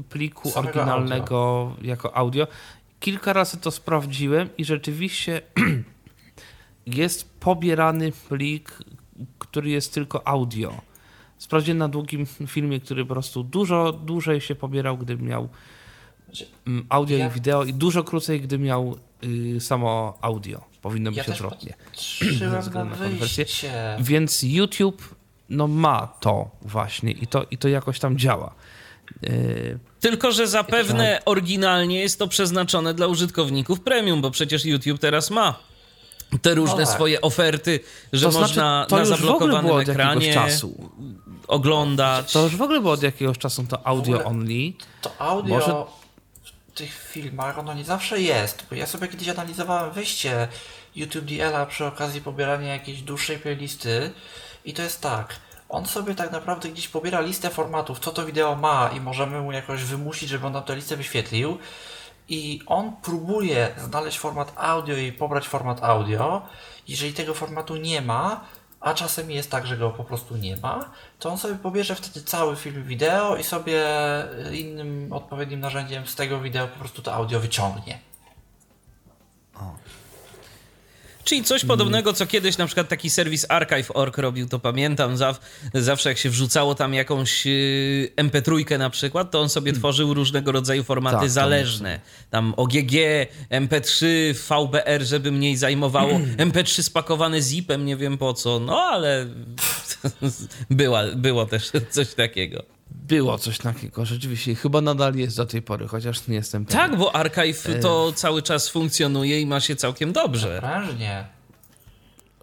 y, 0.00 0.02
pliku 0.08 0.50
Samego 0.50 0.70
oryginalnego 0.80 1.72
jako 1.82 2.16
audio. 2.16 2.46
Kilka 3.00 3.32
razy 3.32 3.56
to 3.56 3.70
sprawdziłem 3.70 4.48
i 4.58 4.64
rzeczywiście 4.64 5.40
jest 6.94 7.30
pobierany 7.40 8.12
plik, 8.28 8.78
który 9.38 9.70
jest 9.70 9.94
tylko 9.94 10.28
audio. 10.28 10.80
Sprawdziłem 11.38 11.78
na 11.78 11.88
długim 11.88 12.26
filmie, 12.46 12.80
który 12.80 13.04
po 13.04 13.14
prostu 13.14 13.42
dużo 13.44 13.92
dłużej 13.92 14.40
się 14.40 14.54
pobierał, 14.54 14.98
gdy 14.98 15.16
miał 15.16 15.48
Znaczy, 16.26 16.46
mm, 16.66 16.86
audio 16.88 17.18
ja- 17.18 17.26
i 17.26 17.30
wideo 17.30 17.64
i 17.64 17.74
dużo 17.74 18.04
krócej, 18.04 18.40
gdy 18.40 18.58
miał 18.58 18.96
y, 19.56 19.60
samo 19.60 20.18
audio. 20.20 20.64
Powinno 20.82 21.10
być 21.10 21.18
Ja 21.18 21.26
odwrotnie. 21.34 21.74
patrzyłem 21.90 22.52
na 22.52 22.62
konwersję. 22.72 23.44
Więc 24.00 24.42
YouTube 24.42 25.14
no 25.48 25.68
ma 25.68 26.06
to 26.20 26.50
właśnie 26.62 27.12
i 27.12 27.26
to, 27.26 27.46
i 27.50 27.58
to 27.58 27.68
jakoś 27.68 27.98
tam 28.00 28.18
działa. 28.18 28.54
Yy, 29.22 29.78
Tylko, 30.00 30.32
że 30.32 30.46
zapewne 30.46 31.20
oryginalnie 31.24 32.00
jest 32.00 32.18
to 32.18 32.28
przeznaczone 32.28 32.94
dla 32.94 33.06
użytkowników 33.06 33.80
premium, 33.80 34.20
bo 34.22 34.30
przecież 34.30 34.64
YouTube 34.64 34.98
teraz 34.98 35.30
ma 35.30 35.58
te 36.42 36.54
różne 36.54 36.80
No 36.80 36.86
tak. 36.86 36.94
swoje 36.94 37.20
oferty, 37.20 37.80
że 38.12 38.24
to 38.26 38.32
znaczy, 38.32 38.44
można 38.48 38.86
to 38.88 38.96
na 38.96 39.00
już 39.02 39.08
w 39.10 39.12
ogóle 39.12 39.52
zablokowanym 39.52 39.78
ekranie 39.90 40.34
czasu. 40.34 40.90
oglądać. 41.48 42.32
To 42.32 42.42
już 42.42 42.56
w 42.56 42.62
ogóle 42.62 42.80
było 42.80 42.92
od 42.92 43.02
jakiegoś 43.02 43.38
czasu 43.38 43.64
to 43.68 43.86
audio 43.86 44.24
only. 44.24 44.72
To 45.02 45.10
audio 45.20 45.54
Może- 45.54 45.72
w 46.72 46.72
tych 46.78 47.08
filmach, 47.12 47.58
ono 47.58 47.74
nie 47.74 47.84
zawsze 47.84 48.20
jest, 48.20 48.62
bo 48.70 48.76
ja 48.76 48.86
sobie 48.86 49.08
kiedyś 49.08 49.28
analizowałem 49.28 49.92
wyjście 49.92 50.48
YouTube 50.96 51.24
DL-a 51.24 51.66
przy 51.66 51.84
okazji 51.84 52.20
pobierania 52.20 52.68
jakiejś 52.72 53.02
dłuższej 53.02 53.38
playlisty 53.38 54.10
i 54.64 54.74
to 54.74 54.82
jest 54.82 55.00
tak, 55.00 55.36
on 55.68 55.86
sobie 55.86 56.14
tak 56.14 56.32
naprawdę 56.32 56.68
gdzieś 56.68 56.88
pobiera 56.88 57.20
listę 57.20 57.50
formatów, 57.50 57.98
co 58.00 58.10
to 58.10 58.26
wideo 58.26 58.54
ma 58.56 58.90
i 58.96 59.00
możemy 59.00 59.40
mu 59.40 59.52
jakoś 59.52 59.82
wymusić, 59.84 60.28
żeby 60.28 60.46
on 60.46 60.52
nam 60.52 60.62
tę 60.62 60.76
listę 60.76 60.96
wyświetlił 60.96 61.58
i 62.28 62.60
on 62.66 62.96
próbuje 62.96 63.74
znaleźć 63.78 64.18
format 64.18 64.52
audio 64.56 64.96
i 64.96 65.12
pobrać 65.12 65.48
format 65.48 65.84
audio. 65.84 66.42
Jeżeli 66.88 67.12
tego 67.12 67.34
formatu 67.34 67.76
nie 67.76 68.02
ma, 68.02 68.40
a 68.80 68.94
czasem 68.94 69.30
jest 69.30 69.50
tak, 69.50 69.66
że 69.66 69.76
go 69.76 69.90
po 69.90 70.04
prostu 70.04 70.36
nie 70.36 70.56
ma, 70.56 70.90
to 71.18 71.30
on 71.30 71.38
sobie 71.38 71.54
pobierze 71.54 71.94
wtedy 71.94 72.22
cały 72.26 72.56
film 72.56 72.84
wideo 72.84 73.36
i 73.36 73.44
sobie 73.44 73.84
innym 74.52 75.12
odpowiednim 75.12 75.60
narzędziem 75.60 76.06
z 76.06 76.14
tego 76.14 76.40
wideo 76.40 76.68
po 76.68 76.78
prostu 76.78 77.02
to 77.02 77.14
audio 77.14 77.40
wyciągnie. 77.40 77.98
Czyli 81.28 81.44
coś 81.44 81.64
podobnego, 81.64 82.12
co 82.12 82.26
kiedyś 82.26 82.58
na 82.58 82.66
przykład 82.66 82.88
taki 82.88 83.10
serwis 83.10 83.46
Archive.org 83.48 84.18
robił, 84.18 84.48
to 84.48 84.58
pamiętam, 84.58 85.16
zaw, 85.16 85.40
zawsze 85.74 86.08
jak 86.08 86.18
się 86.18 86.30
wrzucało 86.30 86.74
tam 86.74 86.94
jakąś 86.94 87.46
y, 87.46 88.12
MP3 88.16 88.78
na 88.78 88.90
przykład, 88.90 89.30
to 89.30 89.40
on 89.40 89.48
sobie 89.48 89.72
tworzył 89.72 90.14
różnego 90.14 90.52
rodzaju 90.52 90.84
formaty 90.84 91.20
Tak, 91.20 91.30
zależne. 91.30 92.00
Tam 92.30 92.54
OGG, 92.56 92.92
MP3, 93.50 94.06
VBR, 94.34 95.02
żeby 95.02 95.32
mniej 95.32 95.56
zajmowało, 95.56 96.20
MP3 96.36 96.82
spakowane 96.82 97.42
zipem, 97.42 97.86
nie 97.86 97.96
wiem 97.96 98.18
po 98.18 98.34
co, 98.34 98.60
no 98.60 98.80
ale 98.80 99.26
była, 100.70 101.04
było 101.16 101.46
też 101.46 101.70
coś 101.90 102.14
takiego. 102.14 102.77
Było 103.08 103.38
coś 103.38 103.58
takiego, 103.58 104.04
rzeczywiście. 104.04 104.54
Chyba 104.54 104.80
nadal 104.80 105.14
jest 105.14 105.36
do 105.36 105.46
tej 105.46 105.62
pory, 105.62 105.88
chociaż 105.88 106.28
nie 106.28 106.34
jestem 106.34 106.64
pewien. 106.64 106.80
Tak, 106.80 106.98
bo 106.98 107.16
Archive 107.16 107.68
to 107.82 108.12
cały 108.12 108.42
czas 108.42 108.68
funkcjonuje 108.68 109.40
i 109.40 109.46
ma 109.46 109.60
się 109.60 109.76
całkiem 109.76 110.12
dobrze. 110.12 110.58
Prężnie. 110.60 111.24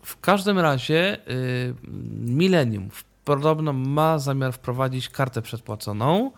W 0.04 0.20
każdym 0.20 0.60
razie 0.60 1.18
y, 1.30 1.74
Millennium 2.22 2.90
podobno 3.26 3.74
ma 3.74 4.20
zamiar 4.20 4.54
wprowadzić 4.54 5.10
kartę 5.10 5.42
przedpłaconą, 5.42 6.32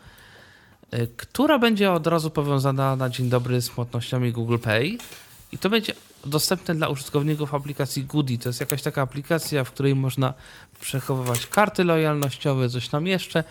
y, 0.93 1.07
która 1.17 1.59
będzie 1.59 1.91
od 1.91 2.07
razu 2.07 2.29
powiązana 2.29 2.95
na 2.95 3.09
dzień 3.09 3.29
dobry 3.29 3.61
z 3.61 3.69
płatnościami 3.69 4.31
Google 4.31 4.57
Pay 4.57 4.97
i 5.51 5.57
to 5.57 5.69
będzie 5.69 5.93
dostępne 6.25 6.75
dla 6.75 6.87
użytkowników 6.87 7.53
aplikacji 7.53 8.03
Goody. 8.03 8.37
To 8.37 8.49
jest 8.49 8.59
jakaś 8.59 8.81
taka 8.81 9.01
aplikacja, 9.01 9.63
w 9.63 9.71
której 9.71 9.95
można 9.95 10.33
przechowywać 10.79 11.47
karty 11.47 11.83
lojalnościowe, 11.83 12.69
coś 12.69 12.89
tam 12.89 13.07
jeszcze. 13.07 13.43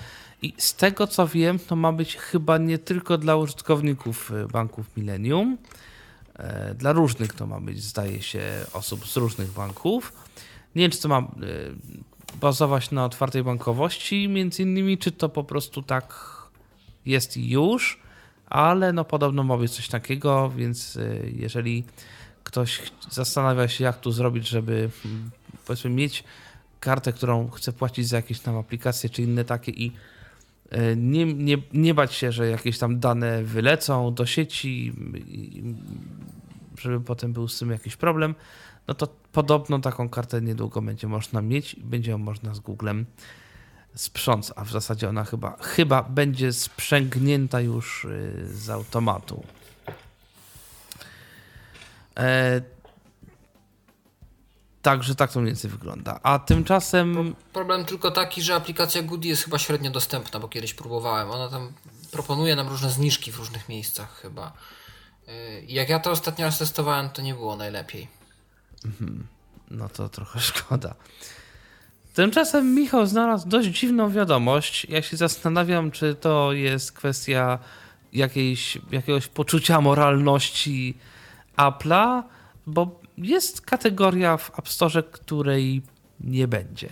I 0.42 0.54
z 0.58 0.74
tego 0.74 1.06
co 1.06 1.28
wiem, 1.28 1.58
to 1.58 1.76
ma 1.76 1.92
być 1.92 2.16
chyba 2.16 2.58
nie 2.58 2.78
tylko 2.78 3.18
dla 3.18 3.36
użytkowników 3.36 4.30
y, 4.30 4.46
banków 4.46 4.96
Millennium, 4.96 5.58
E, 6.38 6.74
Dla 6.74 6.92
różnych 6.92 7.32
to 7.32 7.46
ma 7.46 7.60
być, 7.60 7.82
zdaje 7.82 8.22
się, 8.22 8.42
osób 8.72 9.06
z 9.06 9.16
różnych 9.16 9.50
banków. 9.50 10.12
Nie 10.74 10.82
wiem, 10.82 10.90
czy 10.90 11.00
to 11.00 11.08
ma 11.08 11.18
e, 11.18 11.24
bazować 12.40 12.90
na 12.90 13.04
otwartej 13.04 13.44
bankowości, 13.44 14.28
między 14.28 14.62
innymi, 14.62 14.98
czy 14.98 15.12
to 15.12 15.28
po 15.28 15.44
prostu 15.44 15.82
tak 15.82 16.36
jest 17.06 17.36
już, 17.36 18.00
ale 18.46 18.92
no 18.92 19.04
podobno 19.04 19.42
ma 19.42 19.56
być 19.56 19.72
coś 19.72 19.88
takiego, 19.88 20.50
więc 20.50 20.96
e, 20.96 21.30
jeżeli 21.30 21.84
ktoś 22.44 22.82
zastanawia 23.10 23.68
się, 23.68 23.84
jak 23.84 24.00
tu 24.00 24.12
zrobić, 24.12 24.48
żeby 24.48 24.90
mm, 25.04 25.30
powiedzmy 25.66 25.90
mieć 25.90 26.24
kartę, 26.80 27.12
którą 27.12 27.50
chce 27.50 27.72
płacić 27.72 28.08
za 28.08 28.16
jakieś 28.16 28.40
tam 28.40 28.56
aplikacje 28.56 29.10
czy 29.10 29.22
inne 29.22 29.44
takie 29.44 29.72
i 29.72 29.92
nie, 30.96 31.34
nie, 31.34 31.56
nie 31.72 31.94
bać 31.94 32.14
się, 32.14 32.32
że 32.32 32.48
jakieś 32.48 32.78
tam 32.78 33.00
dane 33.00 33.42
wylecą 33.42 34.14
do 34.14 34.26
sieci, 34.26 34.92
żeby 36.78 37.00
potem 37.00 37.32
był 37.32 37.48
z 37.48 37.58
tym 37.58 37.70
jakiś 37.70 37.96
problem, 37.96 38.34
no 38.88 38.94
to 38.94 39.08
podobno 39.32 39.78
taką 39.78 40.08
kartę 40.08 40.42
niedługo 40.42 40.82
będzie 40.82 41.06
można 41.06 41.42
mieć 41.42 41.74
i 41.74 41.80
będzie 41.80 42.10
ją 42.10 42.18
można 42.18 42.54
z 42.54 42.60
Googlem 42.60 43.06
sprząc, 43.94 44.52
a 44.56 44.64
w 44.64 44.70
zasadzie 44.70 45.08
ona 45.08 45.24
chyba, 45.24 45.56
chyba 45.60 46.02
będzie 46.02 46.52
sprzęgnięta 46.52 47.60
już 47.60 48.04
y, 48.04 48.48
z 48.48 48.70
automatu. 48.70 49.44
Także 54.86 55.14
tak 55.14 55.32
to 55.32 55.40
mniej 55.40 55.52
więcej 55.52 55.70
wygląda. 55.70 56.20
A 56.22 56.38
tymczasem 56.38 57.34
Problem 57.52 57.84
tylko 57.84 58.10
taki, 58.10 58.42
że 58.42 58.54
aplikacja 58.54 59.02
Goody 59.02 59.28
jest 59.28 59.44
chyba 59.44 59.58
średnio 59.58 59.90
dostępna, 59.90 60.40
bo 60.40 60.48
kiedyś 60.48 60.74
próbowałem. 60.74 61.30
Ona 61.30 61.48
tam 61.48 61.72
proponuje 62.10 62.56
nam 62.56 62.68
różne 62.68 62.90
zniżki 62.90 63.32
w 63.32 63.38
różnych 63.38 63.68
miejscach 63.68 64.20
chyba. 64.22 64.52
Yy, 65.26 65.32
Jak 65.68 65.88
ja 65.88 65.98
to 65.98 66.10
ostatnio 66.10 66.44
raz 66.44 66.58
testowałem, 66.58 67.10
to 67.10 67.22
nie 67.22 67.34
było 67.34 67.56
najlepiej. 67.56 68.08
No 69.70 69.88
to 69.88 70.08
trochę 70.08 70.40
szkoda. 70.50 70.94
Tymczasem 72.14 72.74
Michał 72.74 73.06
znalazł 73.06 73.48
dość 73.48 73.68
dziwną 73.68 74.10
wiadomość. 74.10 74.86
Ja 74.88 75.02
się 75.02 75.16
zastanawiam, 75.16 75.90
czy 75.90 76.14
to 76.14 76.52
jest 76.52 76.92
kwestia 76.92 77.58
jakiejś, 78.12 78.78
jakiegoś 78.90 79.26
poczucia 79.26 79.80
moralności 79.80 80.98
Apple'a, 81.56 82.22
bo 82.66 83.05
jest 83.18 83.60
kategoria 83.60 84.36
w 84.36 84.58
App 84.58 84.68
Store, 84.68 85.02
której 85.02 85.82
nie 86.20 86.48
będzie. 86.48 86.88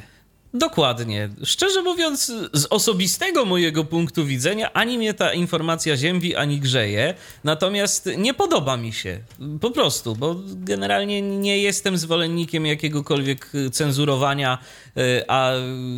Dokładnie. 0.57 1.29
Szczerze 1.45 1.83
mówiąc, 1.83 2.33
z 2.53 2.67
osobistego 2.71 3.45
mojego 3.45 3.85
punktu 3.85 4.27
widzenia, 4.27 4.73
ani 4.73 4.99
mnie 4.99 5.15
ta 5.15 5.33
informacja 5.33 5.97
ziębi, 5.97 6.37
ani 6.37 6.61
grzeje. 6.61 7.15
Natomiast 7.45 8.09
nie 8.17 8.35
podoba 8.35 8.77
mi 8.77 8.93
się. 8.93 9.19
Po 9.61 9.71
prostu, 9.71 10.17
bo 10.17 10.37
generalnie 10.47 11.23
nie 11.23 11.59
jestem 11.59 11.99
zwolennikiem 11.99 12.67
jakiegokolwiek 12.67 13.53
cenzurowania, 13.73 14.59
y, 14.99 15.25
a 15.29 15.53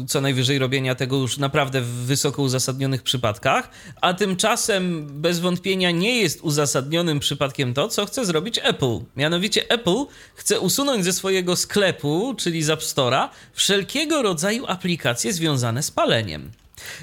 co 0.08 0.20
najwyżej 0.20 0.58
robienia 0.58 0.94
tego 0.94 1.16
już 1.16 1.38
naprawdę 1.38 1.80
w 1.80 1.86
wysoko 1.86 2.42
uzasadnionych 2.42 3.02
przypadkach. 3.02 3.70
A 4.00 4.14
tymczasem 4.14 5.06
bez 5.20 5.40
wątpienia 5.40 5.90
nie 5.90 6.20
jest 6.20 6.40
uzasadnionym 6.40 7.20
przypadkiem 7.20 7.74
to, 7.74 7.88
co 7.88 8.06
chce 8.06 8.24
zrobić 8.24 8.60
Apple. 8.62 8.98
Mianowicie 9.16 9.70
Apple 9.70 10.04
chce 10.34 10.60
usunąć 10.60 11.04
ze 11.04 11.12
swojego 11.12 11.56
sklepu, 11.56 12.34
czyli 12.38 12.62
z 12.62 12.70
App 12.70 12.80
Store'a, 12.80 13.28
wszelkiego 13.52 14.22
rodzaju 14.22 14.45
aplikacje 14.66 15.32
związane 15.32 15.82
z 15.82 15.90
paleniem. 15.90 16.50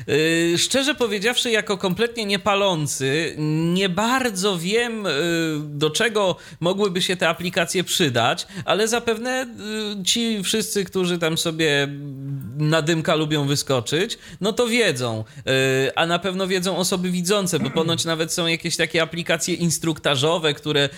Yy, 0.07 0.57
szczerze 0.57 0.95
powiedziawszy, 0.95 1.51
jako 1.51 1.77
kompletnie 1.77 2.25
niepalący, 2.25 3.35
nie 3.73 3.89
bardzo 3.89 4.57
wiem, 4.57 5.03
yy, 5.03 5.11
do 5.63 5.89
czego 5.89 6.35
mogłyby 6.59 7.01
się 7.01 7.15
te 7.15 7.29
aplikacje 7.29 7.83
przydać, 7.83 8.47
ale 8.65 8.87
zapewne 8.87 9.47
yy, 9.97 10.03
ci 10.03 10.43
wszyscy, 10.43 10.85
którzy 10.85 11.17
tam 11.17 11.37
sobie 11.37 11.87
na 12.57 12.81
dymka 12.81 13.15
lubią 13.15 13.47
wyskoczyć, 13.47 14.17
no 14.41 14.53
to 14.53 14.67
wiedzą. 14.67 15.23
Yy, 15.45 15.51
a 15.95 16.05
na 16.05 16.19
pewno 16.19 16.47
wiedzą 16.47 16.77
osoby 16.77 17.11
widzące, 17.11 17.59
bo 17.59 17.69
ponoć 17.69 18.05
nawet 18.13 18.33
są 18.33 18.47
jakieś 18.47 18.77
takie 18.77 19.01
aplikacje 19.01 19.55
instruktażowe, 19.55 20.53
które 20.53 20.89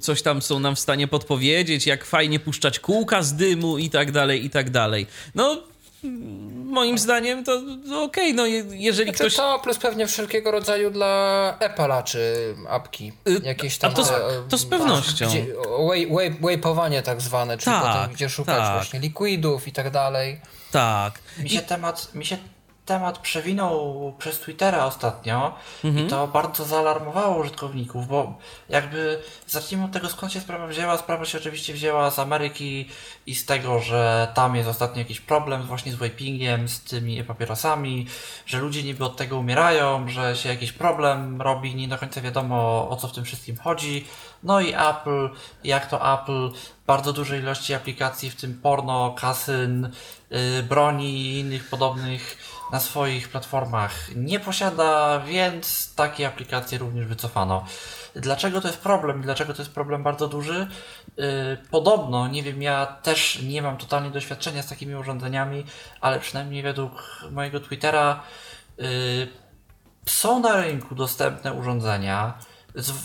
coś 0.00 0.22
tam 0.22 0.42
są 0.42 0.60
nam 0.60 0.76
w 0.76 0.80
stanie 0.80 1.08
podpowiedzieć, 1.08 1.86
jak 1.86 2.04
fajnie 2.04 2.40
puszczać 2.40 2.78
kółka 2.78 3.22
z 3.22 3.34
dymu 3.34 3.78
i 3.78 3.90
tak 3.90 4.12
dalej, 4.12 4.44
i 4.44 4.50
tak 4.50 4.70
dalej. 4.70 5.06
No, 5.34 5.73
moim 6.64 6.98
zdaniem 6.98 7.44
to, 7.44 7.60
to 7.88 8.02
okej, 8.02 8.34
no 8.34 8.46
je, 8.46 8.64
jeżeli 8.70 9.04
Znaczy 9.10 9.18
ktoś... 9.24 9.36
to 9.36 9.58
plus 9.62 9.78
pewnie 9.78 10.06
wszelkiego 10.06 10.50
rodzaju 10.50 10.90
dla 10.90 11.54
Apple'a 11.60 12.02
czy 12.02 12.34
apki. 12.68 13.12
Jakieś 13.42 13.78
tam 13.78 13.90
a 13.90 13.94
to 13.94 14.04
z- 14.04 14.08
te, 14.08 14.20
to 14.48 14.58
z 14.58 14.64
e, 14.64 14.66
pewnością. 14.66 15.26
Gdzie, 15.26 15.46
waypowanie 16.40 17.02
tak 17.02 17.20
zwane, 17.20 17.58
czyli 17.58 17.76
Tak, 17.76 17.96
potem 17.96 18.14
gdzie 18.14 18.28
szukać 18.28 18.58
tak. 18.58 18.72
właśnie 18.74 19.00
liquidów 19.00 19.68
i 19.68 19.72
tak 19.72 19.90
dalej. 19.90 20.40
Tak. 20.70 21.18
Mi 21.38 21.50
się, 21.50 21.60
temat, 21.62 22.14
mi 22.14 22.26
się 22.26 22.38
temat 22.86 23.18
przewinął 23.18 24.12
przez 24.18 24.40
Twittera 24.40 24.84
ostatnio 24.84 25.54
Mhm. 25.84 26.06
i 26.06 26.10
to 26.10 26.26
bardzo 26.26 26.64
zaalarmowało 26.64 27.36
użytkowników, 27.36 28.08
bo 28.08 28.38
jakby 28.68 29.22
zacznijmy 29.46 29.84
od 29.84 29.92
tego 29.92 30.08
skąd 30.08 30.32
się 30.32 30.40
sprawa 30.40 30.66
wzięła. 30.66 30.98
Sprawa 30.98 31.24
się 31.24 31.38
oczywiście 31.38 31.72
wzięła 31.72 32.10
z 32.10 32.18
Ameryki 32.18 32.88
i 33.26 33.34
z 33.34 33.46
tego, 33.46 33.80
że 33.80 34.28
tam 34.34 34.56
jest 34.56 34.68
ostatnio 34.68 34.98
jakiś 34.98 35.20
problem 35.20 35.62
właśnie 35.62 35.92
z 35.92 35.94
vapingiem, 35.94 36.68
z 36.68 36.80
tymi 36.80 37.24
papierosami, 37.24 38.06
że 38.46 38.58
ludzie 38.58 38.82
niby 38.82 39.04
od 39.04 39.16
tego 39.16 39.38
umierają, 39.38 40.08
że 40.08 40.36
się 40.36 40.48
jakiś 40.48 40.72
problem 40.72 41.42
robi, 41.42 41.74
nie 41.74 41.88
do 41.88 41.98
końca 41.98 42.20
wiadomo 42.20 42.88
o 42.90 42.96
co 42.96 43.08
w 43.08 43.12
tym 43.12 43.24
wszystkim 43.24 43.56
chodzi. 43.56 44.04
No 44.42 44.60
i 44.60 44.74
Apple, 44.74 45.28
jak 45.64 45.86
to 45.86 46.14
Apple, 46.14 46.50
bardzo 46.86 47.12
dużej 47.12 47.40
ilości 47.40 47.74
aplikacji, 47.74 48.30
w 48.30 48.36
tym 48.36 48.60
porno, 48.62 49.14
kasyn, 49.18 49.90
broni 50.68 51.20
i 51.20 51.38
innych 51.38 51.68
podobnych 51.68 52.36
na 52.72 52.80
swoich 52.80 53.28
platformach 53.28 54.14
nie 54.16 54.40
posiada, 54.40 55.20
więc 55.26 55.94
takie 55.94 56.26
aplikacje 56.26 56.78
również 56.78 57.06
wycofano. 57.06 57.64
Dlaczego 58.16 58.60
to 58.60 58.68
jest 58.68 58.80
problem? 58.80 59.22
Dlaczego 59.22 59.54
to 59.54 59.62
jest 59.62 59.74
problem 59.74 60.02
bardzo 60.02 60.28
duży? 60.28 60.66
Yy, 61.16 61.24
podobno, 61.70 62.28
nie 62.28 62.42
wiem, 62.42 62.62
ja 62.62 62.86
też 62.86 63.42
nie 63.42 63.62
mam 63.62 63.76
totalnie 63.76 64.10
doświadczenia 64.10 64.62
z 64.62 64.68
takimi 64.68 64.94
urządzeniami, 64.94 65.64
ale 66.00 66.20
przynajmniej 66.20 66.62
według 66.62 67.20
mojego 67.30 67.60
Twittera 67.60 68.22
yy, 68.78 68.86
są 70.06 70.40
na 70.40 70.56
rynku 70.56 70.94
dostępne 70.94 71.52
urządzenia 71.52 72.38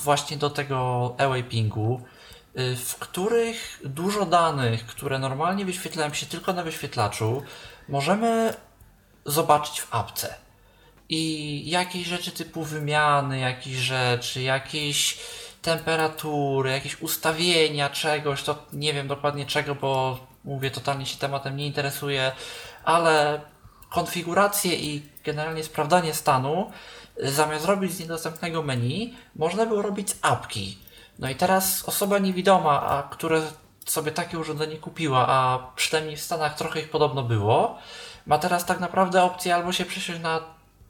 właśnie 0.03 0.37
do 0.37 0.49
tego 0.49 1.15
e-vapingu, 1.17 2.01
y, 2.01 2.18
w 2.55 2.95
których 2.99 3.81
dużo 3.85 4.25
danych, 4.25 4.85
które 4.85 5.19
normalnie 5.19 5.65
wyświetlają 5.65 6.13
się 6.13 6.25
tylko 6.25 6.53
na 6.53 6.63
wyświetlaczu, 6.63 7.43
możemy 7.89 8.53
zobaczyć 9.25 9.81
w 9.81 9.95
apce. 9.95 10.35
i 11.09 11.63
jakieś 11.69 12.07
rzeczy 12.07 12.31
typu 12.31 12.63
wymiany 12.63 13.39
jakichś 13.39 13.77
rzeczy, 13.77 14.41
jakieś 14.41 15.19
temperatury, 15.61 16.71
jakieś 16.71 17.01
ustawienia 17.01 17.89
czegoś, 17.89 18.43
to 18.43 18.65
nie 18.73 18.93
wiem 18.93 19.07
dokładnie 19.07 19.45
czego, 19.45 19.75
bo 19.75 20.19
mówię, 20.43 20.71
totalnie 20.71 21.05
się 21.05 21.17
tematem 21.17 21.57
nie 21.57 21.65
interesuje, 21.67 22.31
ale 22.83 23.41
konfigurację 23.89 24.75
i 24.75 25.01
generalnie 25.23 25.63
sprawdzanie 25.63 26.13
stanu 26.13 26.71
y, 27.23 27.31
zamiast 27.31 27.65
robić 27.65 27.91
z 27.91 27.99
niedostępnego 27.99 28.63
menu, 28.63 29.13
można 29.35 29.65
było 29.65 29.81
robić 29.81 30.09
z 30.09 30.15
apki. 30.21 30.77
No 31.19 31.29
i 31.29 31.35
teraz 31.35 31.83
osoba 31.89 32.19
niewidoma, 32.19 32.81
a 32.81 33.03
które 33.03 33.41
sobie 33.85 34.11
takie 34.11 34.39
urządzenie 34.39 34.77
kupiła, 34.77 35.27
a 35.27 35.59
przynajmniej 35.75 36.17
w 36.17 36.21
Stanach 36.21 36.55
trochę 36.55 36.79
ich 36.79 36.89
podobno 36.89 37.23
było, 37.23 37.77
ma 38.25 38.37
teraz 38.37 38.65
tak 38.65 38.79
naprawdę 38.79 39.23
opcję 39.23 39.55
albo 39.55 39.71
się 39.71 39.85
przesiąść 39.85 40.21
na 40.21 40.39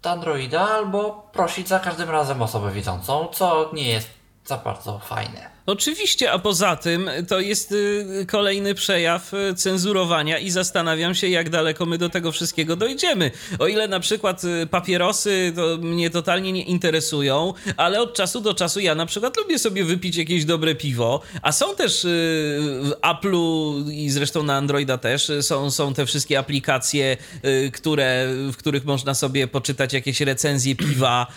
Androida, 0.03 0.69
albo 0.69 1.29
prosić 1.31 1.67
za 1.67 1.79
każdym 1.79 2.09
razem 2.09 2.41
osobę 2.41 2.71
widzącą, 2.71 3.27
co 3.31 3.69
nie 3.73 3.89
jest 3.89 4.09
za 4.45 4.57
bardzo 4.57 4.99
fajne. 4.99 5.49
Oczywiście, 5.71 6.31
a 6.31 6.39
poza 6.39 6.75
tym 6.75 7.09
to 7.27 7.39
jest 7.39 7.71
y, 7.71 8.25
kolejny 8.27 8.75
przejaw 8.75 9.33
y, 9.33 9.55
cenzurowania 9.55 10.37
i 10.37 10.49
zastanawiam 10.51 11.15
się, 11.15 11.27
jak 11.27 11.49
daleko 11.49 11.85
my 11.85 11.97
do 11.97 12.09
tego 12.09 12.31
wszystkiego 12.31 12.75
dojdziemy. 12.75 13.31
O 13.59 13.67
ile 13.67 13.87
na 13.87 13.99
przykład 13.99 14.43
y, 14.43 14.67
papierosy 14.67 15.53
to 15.55 15.77
mnie 15.77 16.09
totalnie 16.09 16.51
nie 16.51 16.63
interesują, 16.63 17.53
ale 17.77 18.01
od 18.01 18.13
czasu 18.13 18.41
do 18.41 18.53
czasu 18.53 18.79
ja 18.79 18.95
na 18.95 19.05
przykład 19.05 19.37
lubię 19.37 19.59
sobie 19.59 19.83
wypić 19.83 20.15
jakieś 20.15 20.45
dobre 20.45 20.75
piwo, 20.75 21.21
a 21.41 21.51
są 21.51 21.75
też 21.75 22.01
w 22.03 22.91
Apple'u 23.01 23.91
i 23.91 24.09
zresztą 24.09 24.43
na 24.43 24.55
Androida 24.57 24.97
też 24.97 25.31
są, 25.41 25.71
są 25.71 25.93
te 25.93 26.05
wszystkie 26.05 26.39
aplikacje, 26.39 27.17
które, 27.73 28.27
w 28.51 28.57
których 28.57 28.85
można 28.85 29.13
sobie 29.13 29.47
poczytać 29.47 29.93
jakieś 29.93 30.21
recenzje 30.21 30.75
piwa, 30.75 31.27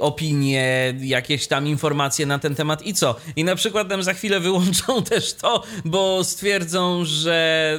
opinie, 0.00 0.94
jakieś 1.00 1.46
tam 1.46 1.66
informacje 1.66 2.26
na 2.26 2.38
ten 2.38 2.54
temat 2.54 2.86
i 2.86 2.94
co? 2.94 3.16
I 3.36 3.44
na 3.44 3.56
przykład 3.56 3.88
nam 3.88 4.02
za 4.02 4.14
chwilę 4.14 4.40
wyłączą 4.40 5.02
też 5.10 5.34
to, 5.34 5.62
bo 5.84 6.24
stwierdzą, 6.24 7.04
że 7.04 7.78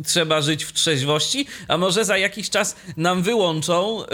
y, 0.00 0.02
trzeba 0.02 0.40
żyć 0.40 0.64
w 0.64 0.72
trzeźwości, 0.72 1.46
a 1.68 1.78
może 1.78 2.04
za 2.04 2.18
jakiś 2.18 2.50
czas 2.50 2.76
nam 2.96 3.22
wyłączą 3.22 4.02
y, 4.02 4.06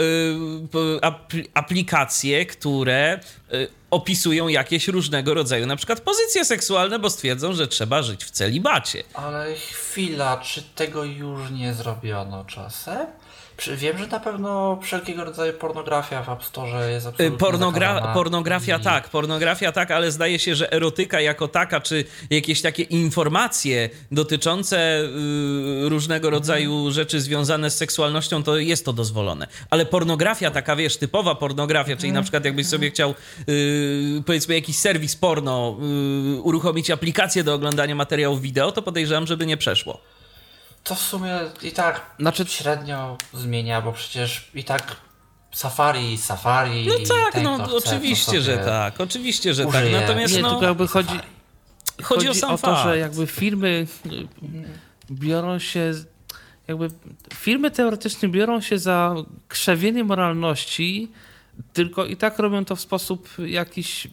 apl 1.01 1.43
aplikacje, 1.53 2.45
które 2.45 3.19
y, 3.53 3.67
opisują 3.91 4.47
jakieś 4.47 4.87
różnego 4.87 5.33
rodzaju, 5.33 5.65
na 5.65 5.75
przykład 5.75 6.01
pozycje 6.01 6.45
seksualne, 6.45 6.99
bo 6.99 7.09
stwierdzą, 7.09 7.53
że 7.53 7.67
trzeba 7.67 8.03
żyć 8.03 8.25
w 8.25 8.31
celibacie. 8.31 9.03
Ale 9.13 9.55
chwila, 9.55 10.37
czy 10.37 10.63
tego 10.63 11.03
już 11.03 11.51
nie 11.51 11.73
zrobiono 11.73 12.45
czasem? 12.45 13.07
Wiem, 13.77 13.97
że 13.97 14.07
na 14.07 14.19
pewno 14.19 14.79
wszelkiego 14.81 15.23
rodzaju 15.23 15.53
pornografia 15.53 16.23
w 16.23 16.29
App 16.29 16.43
Store 16.43 16.91
jest 16.91 17.07
absolutnie 17.07 17.37
Pornogra 17.37 18.13
Pornografia 18.13 18.77
i... 18.77 18.81
tak, 18.81 19.09
pornografia 19.09 19.71
tak, 19.71 19.91
ale 19.91 20.11
zdaje 20.11 20.39
się, 20.39 20.55
że 20.55 20.71
erotyka 20.71 21.21
jako 21.21 21.47
taka, 21.47 21.81
czy 21.81 22.05
jakieś 22.29 22.61
takie 22.61 22.83
informacje 22.83 23.89
dotyczące 24.11 25.01
y, 25.85 25.89
różnego 25.89 26.29
rodzaju 26.29 26.73
mhm. 26.73 26.93
rzeczy 26.93 27.21
związane 27.21 27.69
z 27.69 27.77
seksualnością, 27.77 28.43
to 28.43 28.57
jest 28.57 28.85
to 28.85 28.93
dozwolone. 28.93 29.47
Ale 29.69 29.85
pornografia 29.85 30.51
taka, 30.51 30.75
wiesz, 30.75 30.97
typowa 30.97 31.35
pornografia, 31.35 31.97
czyli 31.97 32.11
na 32.11 32.21
przykład 32.21 32.45
jakbyś 32.45 32.67
sobie 32.67 32.89
chciał 32.89 33.15
y, 33.49 34.23
powiedzmy 34.25 34.55
jakiś 34.55 34.77
serwis 34.77 35.15
porno 35.15 35.77
y, 36.37 36.41
uruchomić 36.41 36.91
aplikację 36.91 37.43
do 37.43 37.53
oglądania 37.53 37.95
materiałów 37.95 38.41
wideo, 38.41 38.71
to 38.71 38.81
podejrzewam, 38.81 39.27
żeby 39.27 39.45
nie 39.45 39.57
przeszło 39.57 40.14
to 40.85 40.95
w 40.95 40.99
sumie 40.99 41.39
i 41.61 41.71
tak 41.71 42.01
znaczy... 42.19 42.45
średnio 42.45 43.17
zmienia, 43.33 43.81
bo 43.81 43.91
przecież 43.91 44.49
i 44.53 44.63
tak 44.63 44.95
Safari, 45.51 46.17
Safari. 46.17 46.87
No 46.87 46.93
tak, 47.07 47.43
no 47.43 47.75
oczywiście, 47.77 48.41
że 48.41 48.57
tak, 48.57 49.01
oczywiście, 49.01 49.53
że 49.53 49.65
tak. 49.65 49.91
Natomiast 49.91 50.35
nie, 50.35 50.41
no, 50.41 50.49
tylko 50.49 50.65
jakby 50.65 50.87
chodzi, 50.87 51.09
chodzi, 51.09 52.03
chodzi 52.03 52.29
o, 52.29 52.33
sam 52.33 52.51
o 52.51 52.57
to, 52.57 52.83
że 52.83 52.97
jakby 52.97 53.27
firmy 53.27 53.87
biorą 55.11 55.59
się 55.59 55.93
jakby 56.67 56.89
firmy 57.33 57.71
teoretycznie 57.71 58.29
biorą 58.29 58.61
się 58.61 58.79
za 58.79 59.15
krzewienie 59.47 60.03
moralności, 60.03 61.11
tylko 61.73 62.05
i 62.05 62.17
tak 62.17 62.39
robią 62.39 62.65
to 62.65 62.75
w 62.75 62.81
sposób 62.81 63.29
jakiś 63.45 64.07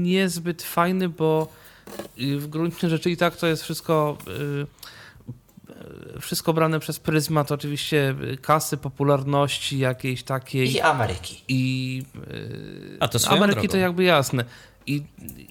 niezbyt 0.00 0.62
fajny, 0.62 1.08
bo 1.08 1.48
w 2.16 2.46
gruncie 2.46 2.88
rzeczy 2.88 3.10
i 3.10 3.16
tak 3.16 3.36
to 3.36 3.46
jest 3.46 3.62
wszystko 3.62 4.18
y, 4.28 4.66
wszystko 6.20 6.52
brane 6.52 6.80
przez 6.80 6.98
pryzmat 6.98 7.52
oczywiście 7.52 8.14
kasy, 8.42 8.76
popularności 8.76 9.78
jakiejś 9.78 10.22
takiej. 10.22 10.72
I 10.72 10.80
Ameryki. 10.80 11.42
I 11.48 12.02
yy, 12.30 12.96
A 13.00 13.08
to 13.08 13.18
Ameryki 13.28 13.60
drogą. 13.60 13.72
to 13.72 13.78
jakby 13.78 14.04
jasne. 14.04 14.44
I, 14.86 15.02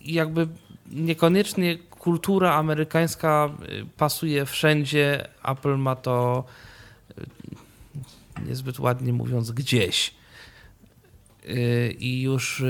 I 0.02 0.14
jakby 0.14 0.48
niekoniecznie 0.92 1.78
kultura 1.78 2.54
amerykańska 2.54 3.50
y, 3.70 3.86
pasuje 3.98 4.46
wszędzie. 4.46 5.28
Apple 5.44 5.78
ma 5.78 5.96
to 5.96 6.44
y, 7.18 8.46
niezbyt 8.48 8.80
ładnie 8.80 9.14
mówiąc 9.14 9.52
gdzieś. 9.52 10.14
Y, 11.46 11.96
I 12.00 12.22
już 12.22 12.64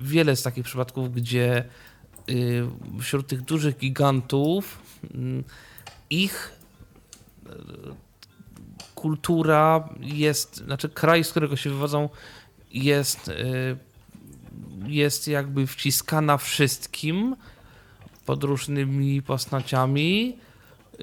wiele 0.00 0.36
z 0.36 0.42
takich 0.42 0.64
przypadków, 0.64 1.14
gdzie 1.14 1.64
wśród 3.00 3.26
tych 3.26 3.42
dużych 3.42 3.78
gigantów 3.78 4.78
ich 6.10 6.57
kultura 8.94 9.88
jest, 10.00 10.56
znaczy 10.56 10.88
kraj, 10.88 11.24
z 11.24 11.30
którego 11.30 11.56
się 11.56 11.70
wywodzą, 11.70 12.08
jest, 12.70 13.28
y, 13.28 13.76
jest 14.86 15.28
jakby 15.28 15.66
wciskana 15.66 16.36
wszystkim 16.36 17.36
pod 18.26 18.44
różnymi 18.44 19.22
postaciami. 19.22 20.36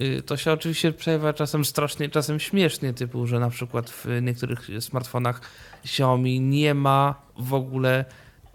Y, 0.02 0.22
to 0.22 0.38
się 0.38 0.52
oczywiście 0.52 0.92
przejawia 0.92 1.34
czasem 1.34 1.66
strasznie, 1.66 2.10
czasem 2.10 2.40
śmiesznie, 2.40 2.94
typu, 2.94 3.28
że 3.28 3.40
na 3.40 3.50
przykład 3.50 3.90
w 3.90 4.06
niektórych 4.22 4.70
smartfonach 4.80 5.42
Xiaomi 5.84 6.42
nie 6.42 6.74
ma 6.74 7.16
w 7.38 7.54
ogóle 7.54 8.06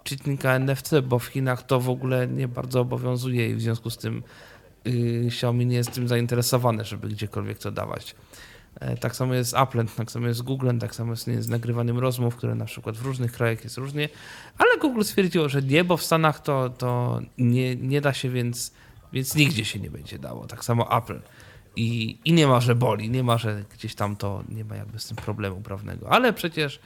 czytnika 0.05 0.59
NFC, 0.59 0.91
bo 1.03 1.19
w 1.19 1.27
Chinach 1.27 1.63
to 1.63 1.81
w 1.81 1.91
ogóle 1.91 2.29
nie 2.29 2.49
bardzo 2.49 2.81
obowiązuje 2.81 3.51
i 3.51 3.55
w 3.55 3.61
związku 3.61 3.91
z 3.91 3.99
tym 3.99 4.23
Xiaomi 5.27 5.67
nie 5.67 5.77
jest 5.77 5.93
tym 5.93 6.09
zainteresowany, 6.09 6.85
żeby 6.85 7.09
gdziekolwiek 7.09 7.59
to 7.59 7.71
dawać. 7.71 8.15
E, 8.81 8.97
tak 8.97 9.17
samo 9.17 9.35
jest 9.35 9.51
z 9.51 9.55
tak 9.97 10.11
samo 10.11 10.27
jest 10.27 10.41
z 10.41 10.79
tak 10.81 10.95
samo 10.95 11.13
jest 11.13 11.27
z 11.27 11.49
nagrywanym 11.49 11.99
rozmów, 11.99 12.37
które 12.37 12.55
na 12.55 12.65
przykład 12.65 12.97
w 12.97 13.03
różnych 13.03 13.33
krajach 13.33 13.65
jest 13.65 13.77
różnie, 13.77 14.09
ale 14.59 14.79
Google 14.81 15.03
stwierdziło, 15.03 15.49
że 15.49 15.63
nie, 15.63 15.85
bo 15.85 15.97
w 15.97 16.03
Stanach 16.03 16.43
to, 16.43 16.71
to 16.71 17.21
nie, 17.39 17.77
nie 17.77 18.01
da 18.01 18.13
się, 18.13 18.31
więc, 18.31 18.73
więc 19.13 19.35
nigdzie 19.35 19.65
się 19.65 19.81
nie 19.81 19.91
będzie 19.91 20.19
dało. 20.19 20.47
Tak 20.47 20.65
samo 20.65 20.99
Apple. 20.99 21.21
I, 21.77 22.19
I 22.25 22.33
nie 22.33 22.47
ma, 22.47 22.61
że 22.61 22.75
boli, 22.75 23.11
nie 23.11 23.23
ma, 23.23 23.39
że 23.39 23.65
gdzieś 23.75 23.95
tam 23.95 24.17
to 24.17 24.45
nie 24.49 24.65
ma 24.65 24.77
jakby 24.77 24.99
z 24.99 25.07
tym 25.07 25.17
problemu 25.17 25.61
prawnego, 25.61 26.11
ale 26.11 26.33
przecież 26.33 26.81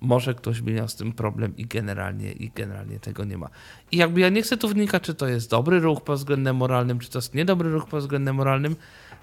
może 0.00 0.34
ktoś 0.34 0.60
by 0.60 0.72
miał 0.72 0.88
z 0.88 0.94
tym 0.94 1.12
problem 1.12 1.56
i 1.56 1.66
generalnie, 1.66 2.32
i 2.32 2.50
generalnie 2.54 3.00
tego 3.00 3.24
nie 3.24 3.38
ma. 3.38 3.48
I 3.92 3.96
jakby 3.96 4.20
ja 4.20 4.28
nie 4.28 4.42
chcę 4.42 4.56
tu 4.56 4.68
wnikać, 4.68 5.02
czy 5.02 5.14
to 5.14 5.28
jest 5.28 5.50
dobry 5.50 5.80
ruch 5.80 6.00
pod 6.00 6.18
względem 6.18 6.56
moralnym, 6.56 6.98
czy 6.98 7.10
to 7.10 7.18
jest 7.18 7.34
niedobry 7.34 7.70
ruch 7.70 7.88
pod 7.88 8.00
względem 8.00 8.36
moralnym, 8.36 8.76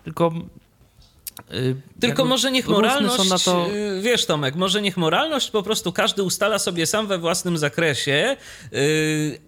tylko 0.03 0.31
Yy, 1.49 1.75
Tylko 1.99 2.25
może 2.25 2.51
niech 2.51 2.67
moralność, 2.67 3.43
to... 3.45 3.67
Yy, 3.67 4.01
wiesz 4.01 4.25
Tomek, 4.25 4.55
może 4.55 4.81
niech 4.81 4.97
moralność 4.97 5.51
po 5.51 5.63
prostu 5.63 5.91
każdy 5.91 6.23
ustala 6.23 6.59
sobie 6.59 6.85
sam 6.85 7.07
we 7.07 7.17
własnym 7.17 7.57
zakresie, 7.57 8.37
yy, 8.71 8.79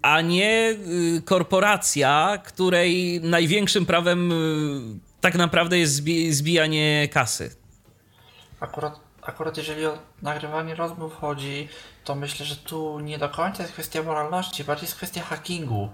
a 0.02 0.20
nie 0.20 0.76
yy, 0.86 1.22
korporacja, 1.22 2.38
której 2.44 3.20
największym 3.20 3.86
prawem 3.86 4.30
yy, 4.30 4.98
tak 5.20 5.34
naprawdę 5.34 5.78
jest 5.78 5.94
zbi 5.94 6.32
zbijanie 6.32 7.08
kasy. 7.12 7.56
Akurat 8.60 9.05
akurat 9.28 9.56
jeżeli 9.56 9.86
o 9.86 9.98
nagrywanie 10.22 10.74
rozmów 10.74 11.16
chodzi, 11.20 11.68
to 12.04 12.14
myślę, 12.14 12.46
że 12.46 12.56
tu 12.56 13.00
nie 13.00 13.18
do 13.18 13.28
końca 13.28 13.62
jest 13.62 13.72
kwestia 13.72 14.02
moralności, 14.02 14.64
bardziej 14.64 14.86
jest 14.86 14.96
kwestia 14.96 15.22
hackingu 15.22 15.88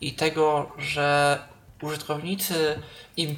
i 0.00 0.14
tego, 0.14 0.72
że 0.78 1.38
użytkownicy 1.82 2.82
im, 3.16 3.36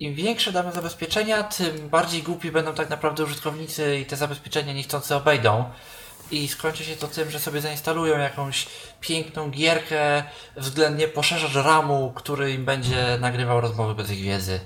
im 0.00 0.14
większe 0.14 0.52
damy 0.52 0.72
zabezpieczenia, 0.72 1.42
tym 1.42 1.88
bardziej 1.88 2.22
głupi 2.22 2.52
będą 2.52 2.74
tak 2.74 2.90
naprawdę 2.90 3.24
użytkownicy 3.24 3.98
i 3.98 4.06
te 4.06 4.16
zabezpieczenia 4.16 4.72
niechcący 4.72 5.14
obejdą. 5.14 5.64
I 6.30 6.48
skończy 6.48 6.84
się 6.84 6.96
to 6.96 7.08
tym, 7.08 7.30
że 7.30 7.38
sobie 7.40 7.60
zainstalują 7.60 8.18
jakąś 8.18 8.66
piękną 9.00 9.50
gierkę, 9.50 10.24
względnie 10.56 11.08
poszerzacz 11.08 11.54
RAMu, 11.54 12.12
który 12.14 12.52
im 12.52 12.64
będzie 12.64 13.18
nagrywał 13.20 13.60
rozmowy 13.60 13.94
bez 13.94 14.10
ich 14.10 14.22
wiedzy. 14.22 14.60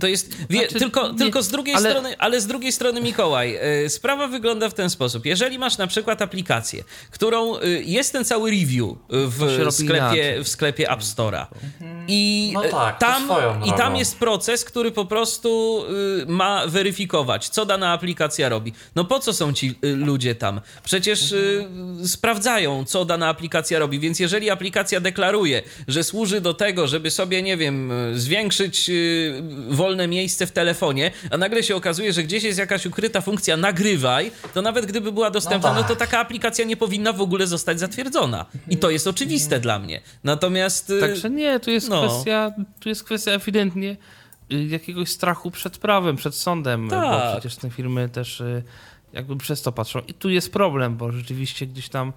To 0.00 0.06
jest, 0.06 0.36
wie, 0.50 0.58
Znaczy, 0.60 0.78
tylko, 0.78 1.12
nie, 1.12 1.18
tylko 1.18 1.42
z 1.42 1.48
drugiej 1.48 1.74
ale- 1.74 1.90
strony, 1.90 2.14
ale 2.18 2.40
z 2.40 2.46
drugiej 2.46 2.72
strony, 2.72 3.00
Mikołaj, 3.00 3.58
y, 3.84 3.88
sprawa 3.88 4.26
wygląda 4.28 4.68
w 4.68 4.74
ten 4.74 4.90
sposób. 4.90 5.26
Jeżeli 5.26 5.58
masz 5.58 5.78
na 5.78 5.86
przykład 5.86 6.22
aplikację, 6.22 6.84
którą 7.10 7.58
y, 7.58 7.82
jest 7.86 8.12
ten 8.12 8.24
cały 8.24 8.50
review 8.50 8.70
się 8.70 8.96
w 9.10 9.70
sklepie, 9.74 10.42
w 10.44 10.48
sklepie 10.48 10.90
App 10.90 11.00
Store'a. 11.00 11.46
I 12.08 12.50
No 12.54 12.62
tak, 12.62 12.98
tam, 12.98 13.28
i 13.66 13.72
tam 13.72 13.96
jest 13.96 14.18
proces, 14.18 14.64
który 14.64 14.90
po 14.90 15.04
prostu 15.04 15.82
y, 16.22 16.26
ma 16.26 16.66
weryfikować, 16.66 17.48
co 17.48 17.66
dana 17.66 17.92
aplikacja 17.92 18.48
robi. 18.48 18.72
No 18.96 19.04
po 19.04 19.20
co 19.20 19.32
są 19.32 19.52
ci 19.52 19.74
y, 19.84 19.96
ludzie 19.96 20.34
tam? 20.34 20.60
Przecież 20.84 21.32
y, 21.32 21.68
sprawdzają, 22.04 22.84
co 22.84 23.04
dana 23.04 23.28
aplikacja 23.28 23.78
robi, 23.78 24.00
więc 24.00 24.20
jeżeli 24.20 24.50
aplikacja 24.50 25.00
deklaruje, 25.00 25.62
że 25.88 26.04
służy 26.04 26.40
do 26.40 26.54
tego, 26.54 26.86
żeby 26.86 27.10
sobie, 27.10 27.42
nie 27.42 27.56
wiem, 27.56 27.92
zwiększyć 28.14 28.90
y, 28.90 29.42
wolne 29.80 30.08
miejsce 30.08 30.46
w 30.46 30.52
telefonie, 30.52 31.10
a 31.30 31.36
nagle 31.36 31.62
się 31.62 31.76
okazuje, 31.76 32.12
że 32.12 32.22
gdzieś 32.22 32.42
jest 32.44 32.58
jakaś 32.58 32.86
ukryta 32.86 33.20
funkcja 33.20 33.56
nagrywaj, 33.56 34.30
to 34.54 34.62
nawet 34.62 34.86
gdyby 34.86 35.12
była 35.12 35.30
dostępna, 35.30 35.72
no, 35.72 35.78
tak. 35.78 35.88
to 35.88 35.96
taka 35.96 36.18
aplikacja 36.18 36.64
nie 36.64 36.76
powinna 36.76 37.12
w 37.12 37.20
ogóle 37.20 37.46
zostać 37.46 37.80
zatwierdzona. 37.80 38.46
I 38.68 38.76
to 38.76 38.90
jest 38.90 39.06
oczywiste 39.06 39.60
dla 39.60 39.78
mnie. 39.78 40.00
Natomiast... 40.24 40.90
y, 40.90 41.00
Także 41.00 41.30
nie, 41.30 41.60
tu 41.60 41.70
jest 41.70 41.88
no. 41.88 42.08
kwestia, 42.08 42.52
tu 42.80 42.88
jest 42.88 43.04
kwestia 43.04 43.30
ewidentnie 43.30 43.96
y, 44.52 44.64
jakiegoś 44.64 45.08
strachu 45.08 45.50
przed 45.50 45.78
prawem, 45.78 46.16
przed 46.16 46.34
sądem, 46.34 46.88
bo 46.88 46.96
Tak. 46.96 47.32
przecież 47.32 47.56
te 47.56 47.70
firmy 47.70 48.08
też 48.08 48.40
y, 48.40 48.62
jakby 49.12 49.36
przez 49.36 49.62
to 49.62 49.72
patrzą. 49.72 50.00
I 50.08 50.14
tu 50.14 50.30
jest 50.30 50.52
problem, 50.52 50.96
bo 50.96 51.12
rzeczywiście 51.12 51.66
gdzieś 51.66 51.88
tam 51.88 52.12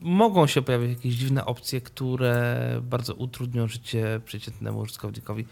mogą 0.00 0.46
się 0.46 0.62
pojawić 0.62 0.90
jakieś 0.90 1.14
dziwne 1.14 1.44
opcje, 1.44 1.80
które 1.80 2.80
bardzo 2.82 3.14
utrudnią 3.14 3.68
życie 3.68 4.20
przeciętnemu 4.24 4.78
użytkownikowi. 4.78 5.46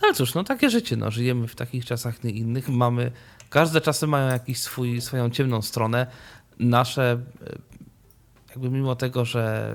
No 0.00 0.06
ale 0.06 0.14
cóż, 0.14 0.34
no 0.34 0.44
takie 0.44 0.70
życie, 0.70 0.96
no 0.96 1.10
żyjemy 1.10 1.48
w 1.48 1.54
takich 1.54 1.84
czasach, 1.84 2.24
nie 2.24 2.30
innych. 2.30 2.68
Mamy, 2.68 3.12
każde 3.50 3.80
czasy 3.80 4.06
mają 4.06 4.28
jakiś 4.28 4.58
swój, 4.58 5.00
swoją 5.00 5.30
ciemną 5.30 5.62
stronę. 5.62 6.06
Nasze 6.58 7.20
y, 7.42 7.58
jakby 8.48 8.70
mimo 8.70 8.96
tego, 8.96 9.24
że 9.24 9.74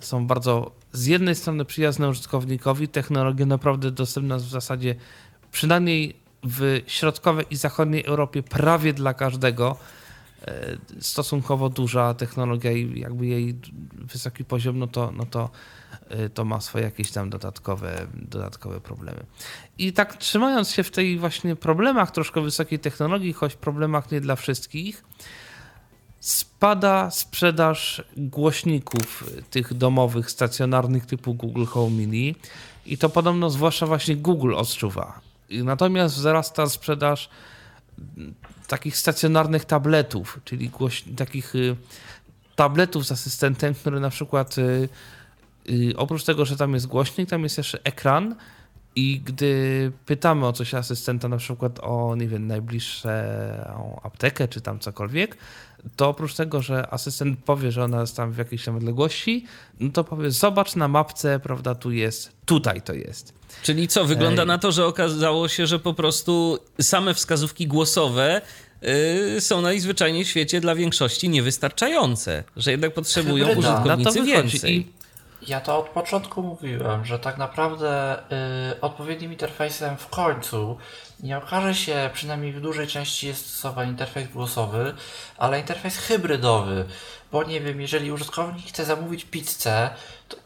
y, 0.00 0.04
są 0.04 0.26
bardzo 0.26 0.70
z 0.92 1.06
jednej 1.06 1.34
strony 1.34 1.64
przyjazne 1.64 2.08
użytkownikowi, 2.08 2.88
technologia 2.88 3.46
naprawdę 3.46 3.90
dostępna 3.90 4.36
w 4.36 4.40
zasadzie 4.40 4.94
przynajmniej 5.52 6.16
w 6.44 6.80
środkowej 6.86 7.46
i 7.50 7.56
zachodniej 7.56 8.04
Europie 8.04 8.42
prawie 8.42 8.92
dla 8.92 9.14
każdego. 9.14 9.76
E, 10.46 10.76
Stosunkowo 11.00 11.68
duża 11.68 12.14
technologia 12.14 12.72
i 12.72 13.00
jakby 13.00 13.26
jej 13.26 13.54
wysoki 13.92 14.44
poziom, 14.44 14.78
no 14.78 14.86
to, 14.86 15.12
no 15.16 15.26
to, 15.26 15.50
e, 16.08 16.28
to 16.28 16.44
ma 16.44 16.60
swoje 16.60 16.84
jakieś 16.84 17.10
tam 17.10 17.30
dodatkowe, 17.30 18.06
dodatkowe 18.14 18.80
problemy. 18.80 19.26
I 19.78 19.92
tak 19.92 20.16
trzymając 20.16 20.70
się 20.70 20.82
w 20.82 20.90
tej 20.90 21.18
właśnie 21.18 21.56
problemach 21.56 22.10
troszkę 22.10 22.40
wysokiej 22.40 22.78
technologii, 22.78 23.32
choć 23.32 23.56
problemach 23.56 24.10
nie 24.10 24.20
dla 24.20 24.36
wszystkich, 24.36 25.04
spada 26.20 27.10
sprzedaż 27.10 28.02
głośników 28.16 29.24
tych 29.50 29.74
domowych, 29.74 30.30
stacjonarnych 30.30 31.06
typu 31.06 31.34
Google 31.34 31.64
Home 31.64 31.90
Mini 31.96 32.34
i 32.86 32.98
to 32.98 33.08
podobno 33.08 33.50
zwłaszcza 33.50 33.86
właśnie 33.86 34.16
Google 34.16 34.54
odczuwa. 34.54 35.20
Natomiast 35.50 36.14
wzrasta 36.14 36.66
sprzedaż 36.66 37.28
takich 38.66 38.96
stacjonarnych 38.96 39.64
tabletów, 39.64 40.40
czyli 40.44 40.68
głoś... 40.68 41.04
takich 41.16 41.54
y, 41.54 41.76
tabletów 42.56 43.06
z 43.06 43.12
asystentem, 43.12 43.74
które 43.74 44.00
na 44.00 44.10
przykład 44.10 44.58
y, 44.58 44.88
y, 45.70 45.96
oprócz 45.96 46.24
tego, 46.24 46.44
że 46.44 46.56
tam 46.56 46.74
jest 46.74 46.86
głośnik, 46.86 47.28
tam 47.28 47.42
jest 47.42 47.58
jeszcze 47.58 47.78
ekran 47.84 48.34
i 48.96 49.20
gdy 49.20 49.92
pytamy 50.06 50.46
o 50.46 50.52
coś 50.52 50.74
asystenta, 50.74 51.28
na 51.28 51.36
przykład 51.36 51.80
o, 51.82 52.16
nie 52.16 52.28
wiem, 52.28 52.46
najbliższą 52.46 53.10
aptekę 54.02 54.48
czy 54.48 54.60
tam 54.60 54.78
cokolwiek, 54.78 55.36
to 55.96 56.08
oprócz 56.08 56.34
tego, 56.34 56.62
że 56.62 56.90
asystent 56.90 57.38
powie, 57.38 57.72
że 57.72 57.84
ona 57.84 58.00
jest 58.00 58.16
tam 58.16 58.32
w 58.32 58.38
jakiejś 58.38 58.64
tam 58.64 58.76
odległości, 58.76 59.44
no 59.80 59.90
to 59.90 60.04
powie, 60.04 60.30
zobacz 60.30 60.76
na 60.76 60.88
mapce, 60.88 61.40
prawda, 61.40 61.74
tu 61.74 61.90
jest, 61.90 62.32
tutaj 62.44 62.82
to 62.82 62.92
jest. 62.92 63.43
Czyli 63.62 63.88
co, 63.88 64.04
wygląda 64.04 64.44
na 64.44 64.58
to, 64.58 64.72
że 64.72 64.86
okazało 64.86 65.48
się, 65.48 65.66
że 65.66 65.78
po 65.78 65.94
prostu 65.94 66.58
same 66.80 67.14
wskazówki 67.14 67.66
głosowe 67.66 68.40
y, 69.36 69.40
są 69.40 69.60
najzwyczajniej 69.60 70.24
w 70.24 70.28
świecie 70.28 70.60
dla 70.60 70.74
większości 70.74 71.28
niewystarczające, 71.28 72.44
że 72.56 72.70
jednak 72.70 72.94
potrzebują 72.94 73.46
Hybryda. 73.46 73.68
To 73.68 73.74
użytkownicy 73.74 74.22
więcej. 74.22 74.76
i 74.76 74.92
Ja 75.48 75.60
to 75.60 75.78
od 75.78 75.88
początku 75.88 76.42
mówiłem, 76.42 77.04
że 77.04 77.18
tak 77.18 77.38
naprawdę 77.38 78.18
y, 78.72 78.80
odpowiednim 78.80 79.32
interfejsem 79.32 79.96
w 79.96 80.06
końcu 80.06 80.76
nie 81.22 81.38
okaże 81.38 81.74
się, 81.74 82.10
przynajmniej 82.12 82.52
w 82.52 82.60
dużej 82.60 82.86
części 82.86 83.26
jest 83.26 83.46
stosowany 83.46 83.90
interfejs 83.90 84.28
głosowy, 84.28 84.94
ale 85.38 85.60
interfejs 85.60 85.96
hybrydowy. 85.96 86.84
Bo 87.32 87.44
nie 87.44 87.60
wiem, 87.60 87.80
jeżeli 87.80 88.12
użytkownik 88.12 88.66
chce 88.66 88.84
zamówić 88.84 89.24
pizzę, 89.24 89.90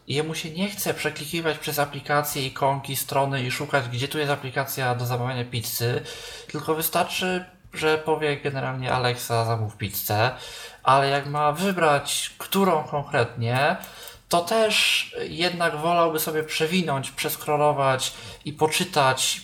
jemu 0.07 0.35
się 0.35 0.49
nie 0.49 0.69
chce 0.69 0.93
przeklikiwać 0.93 1.57
przez 1.57 1.79
aplikacje, 1.79 2.45
ikonki, 2.45 2.95
strony 2.95 3.43
i 3.43 3.51
szukać, 3.51 3.89
gdzie 3.89 4.07
tu 4.07 4.19
jest 4.19 4.31
aplikacja 4.31 4.95
do 4.95 5.05
zamawiania 5.05 5.45
pizzy, 5.45 6.03
tylko 6.47 6.75
wystarczy, 6.75 7.45
że 7.73 7.97
powie 7.97 8.37
generalnie 8.37 8.93
Alexa 8.93 9.45
zamów 9.45 9.77
pizzę, 9.77 10.31
ale 10.83 11.09
jak 11.09 11.25
ma 11.25 11.51
wybrać, 11.51 12.35
którą 12.37 12.83
konkretnie, 12.83 13.77
to 14.29 14.41
też 14.41 15.15
jednak 15.29 15.75
wolałby 15.75 16.19
sobie 16.19 16.43
przewinąć, 16.43 17.11
przeskrolować 17.11 18.13
i 18.45 18.53
poczytać 18.53 19.41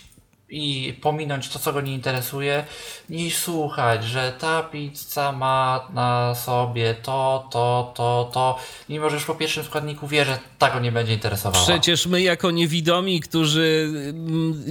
i 0.49 0.93
pominąć 1.01 1.49
to, 1.49 1.59
co 1.59 1.73
go 1.73 1.81
nie 1.81 1.93
interesuje, 1.93 2.65
niż 3.09 3.37
słuchać, 3.37 4.03
że 4.03 4.33
ta 4.39 4.63
pizza 4.63 5.31
ma 5.31 5.87
na 5.93 6.35
sobie 6.35 6.93
to, 6.93 7.47
to, 7.51 7.91
to, 7.95 8.29
to, 8.33 8.57
mimo 8.89 9.09
że 9.09 9.15
już 9.15 9.25
po 9.25 9.35
pierwszym 9.35 9.63
składniku 9.63 10.07
wie, 10.07 10.25
że 10.25 10.39
ta 10.67 10.73
go 10.73 10.79
nie 10.79 10.91
będzie 10.91 11.13
interesowała. 11.13 11.65
Przecież 11.65 12.07
my 12.07 12.21
jako 12.21 12.51
niewidomi, 12.51 13.21
którzy 13.21 13.89
mm, 14.09 14.63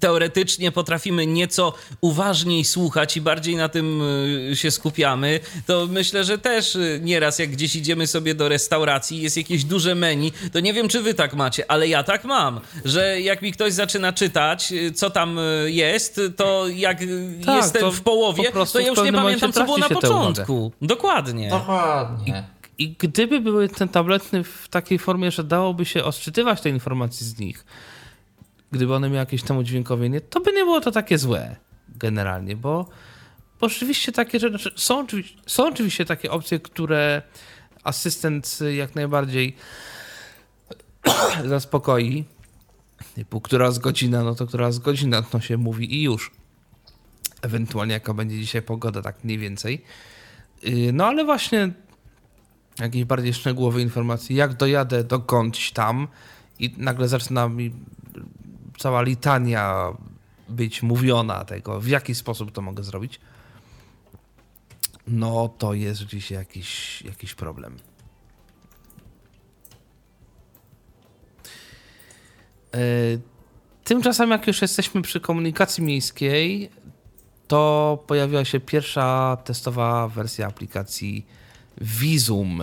teoretycznie 0.00 0.72
potrafimy 0.72 1.26
nieco 1.26 1.72
uważniej 2.00 2.64
słuchać 2.64 3.16
i 3.16 3.20
bardziej 3.20 3.56
na 3.56 3.68
tym 3.68 4.02
y, 4.52 4.56
się 4.56 4.70
skupiamy, 4.70 5.40
to 5.66 5.86
myślę, 5.90 6.24
że 6.24 6.38
też 6.38 6.76
y, 6.76 7.00
nieraz 7.02 7.38
jak 7.38 7.50
gdzieś 7.50 7.76
idziemy 7.76 8.06
sobie 8.06 8.34
do 8.34 8.48
restauracji, 8.48 9.22
jest 9.22 9.36
jakieś 9.36 9.64
duże 9.64 9.94
menu, 9.94 10.32
to 10.52 10.60
nie 10.60 10.72
wiem 10.72 10.88
czy 10.88 11.02
wy 11.02 11.14
tak 11.14 11.34
macie, 11.34 11.70
ale 11.70 11.88
ja 11.88 12.02
tak 12.02 12.24
mam, 12.24 12.60
że 12.84 13.20
jak 13.20 13.42
mi 13.42 13.52
ktoś 13.52 13.72
zaczyna 13.72 14.12
czytać, 14.12 14.72
y, 14.72 14.92
co 14.92 15.10
tam 15.10 15.38
jest, 15.66 16.20
to 16.36 16.68
jak 16.68 16.98
Tak, 17.46 17.56
jestem 17.56 17.82
to 17.82 17.92
w 17.92 18.00
połowie, 18.00 18.52
po 18.52 18.66
to 18.66 18.80
ja 18.80 18.86
już 18.86 19.02
nie 19.02 19.12
pamiętam, 19.12 19.52
co 19.52 19.64
było 19.64 19.78
na 19.78 19.88
początku. 19.88 20.72
Dokładnie. 20.82 21.50
Dokładnie. 21.50 22.59
I 22.80 22.96
gdyby 22.98 23.40
były 23.40 23.68
te 23.68 23.88
tablety 23.88 24.44
w 24.44 24.68
takiej 24.68 24.98
formie, 24.98 25.30
że 25.30 25.44
dałoby 25.44 25.84
się 25.84 26.04
odczytywać 26.04 26.60
te 26.60 26.70
informacje 26.70 27.26
z 27.26 27.38
nich, 27.38 27.64
gdyby 28.72 28.94
one 28.94 29.08
miały 29.08 29.18
jakieś 29.18 29.42
tam 29.42 29.58
udźwiękowienie, 29.58 30.20
to 30.20 30.40
by 30.40 30.52
nie 30.52 30.64
było 30.64 30.80
to 30.80 30.90
takie 30.90 31.18
złe 31.18 31.56
generalnie, 31.88 32.56
bo, 32.56 32.88
bo 33.60 33.68
rzeczywiście 33.68 34.12
takie 34.12 34.40
rzeczy, 34.40 34.58
znaczy 34.58 34.72
są, 34.76 35.06
są 35.46 35.68
oczywiście 35.68 36.04
takie 36.04 36.30
opcje, 36.30 36.60
które 36.60 37.22
asystent 37.84 38.58
jak 38.76 38.94
najbardziej 38.94 39.56
zaspokoi, 41.44 42.24
typu 43.14 43.40
która 43.40 43.70
z 43.70 43.78
godzina, 43.78 44.24
no 44.24 44.34
to 44.34 44.46
która 44.46 44.72
z 44.72 44.78
godzina, 44.78 45.22
to 45.22 45.40
się 45.40 45.56
mówi 45.56 45.94
i 45.94 46.02
już. 46.02 46.30
Ewentualnie 47.42 47.92
jaka 47.94 48.14
będzie 48.14 48.38
dzisiaj 48.38 48.62
pogoda, 48.62 49.02
tak 49.02 49.24
mniej 49.24 49.38
więcej. 49.38 49.84
Yy, 50.62 50.92
No 50.92 51.06
ale 51.06 51.24
właśnie 51.24 51.72
jakieś 52.80 53.04
bardziej 53.04 53.34
szczegółowe 53.34 53.82
informacje, 53.82 54.36
jak 54.36 54.54
dojadę 54.54 55.04
dokądś 55.04 55.72
tam 55.72 56.08
i 56.58 56.74
nagle 56.76 57.08
zaczyna 57.08 57.48
mi 57.48 57.72
cała 58.78 59.02
litania 59.02 59.92
być 60.48 60.82
mówiona 60.82 61.44
tego, 61.44 61.80
w 61.80 61.86
jaki 61.86 62.14
sposób 62.14 62.52
to 62.52 62.62
mogę 62.62 62.82
zrobić, 62.82 63.20
no 65.06 65.48
to 65.48 65.74
jest 65.74 66.00
rzeczywiście 66.00 66.34
jakiś, 66.34 67.02
jakiś 67.02 67.34
problem. 67.34 67.78
E, 72.74 72.78
Tymczasem, 73.84 74.30
jak 74.30 74.46
już 74.46 74.62
jesteśmy 74.62 75.02
przy 75.02 75.20
komunikacji 75.20 75.84
miejskiej, 75.84 76.70
to 77.48 77.98
pojawiła 78.06 78.44
się 78.44 78.60
pierwsza 78.60 79.36
testowa 79.44 80.08
wersja 80.08 80.46
aplikacji 80.46 81.26
Visum. 81.80 82.62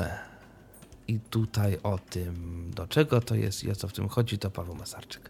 I 1.07 1.19
tutaj 1.19 1.77
o 1.83 1.99
tym, 2.09 2.65
do 2.75 2.87
czego 2.87 3.21
to 3.21 3.35
jest 3.35 3.63
i 3.63 3.71
o 3.71 3.75
co 3.75 3.87
w 3.87 3.93
tym 3.93 4.09
chodzi, 4.09 4.39
to 4.39 4.51
Paweł 4.51 4.75
Masarczyk. 4.75 5.29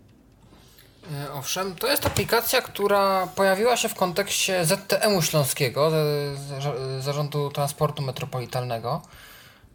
E, 1.13 1.33
Owszem, 1.33 1.75
to 1.75 1.87
jest 1.87 2.05
aplikacja, 2.05 2.61
która 2.61 3.27
pojawiła 3.27 3.77
się 3.77 3.89
w 3.89 3.95
kontekście 3.95 4.65
ZTM-u 4.65 5.21
Śląskiego, 5.21 5.91
Zarządu 6.99 7.51
Transportu 7.51 8.03
Metropolitalnego 8.03 9.01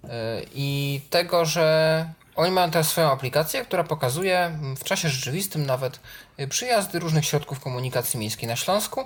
e, 0.04 0.42
i 0.54 1.00
tego, 1.10 1.44
że 1.44 2.06
Oni 2.36 2.52
mają 2.52 2.70
teraz 2.70 2.88
swoją 2.88 3.10
aplikację, 3.10 3.64
która 3.64 3.84
pokazuje 3.84 4.58
w 4.76 4.84
czasie 4.84 5.08
rzeczywistym 5.08 5.66
nawet 5.66 6.00
przyjazdy 6.48 6.98
różnych 6.98 7.24
środków 7.24 7.60
komunikacji 7.60 8.18
miejskiej 8.20 8.48
na 8.48 8.56
Śląsku. 8.56 9.04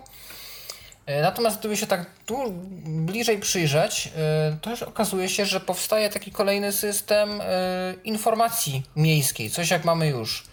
Y, 1.10 1.22
natomiast 1.22 1.58
gdyby 1.58 1.76
się 1.76 1.86
tak 1.86 2.06
bliżej 2.84 3.38
przyjrzeć, 3.38 4.06
y, 4.54 4.56
to 4.60 4.70
już 4.70 4.82
okazuje 4.82 5.28
się, 5.28 5.46
że 5.46 5.60
powstaje 5.60 6.10
taki 6.10 6.30
kolejny 6.30 6.72
system 6.72 7.40
informacji 8.04 8.82
miejskiej. 8.96 9.50
Coś 9.50 9.70
jak 9.70 9.84
mamy 9.84 10.08
już 10.08 10.46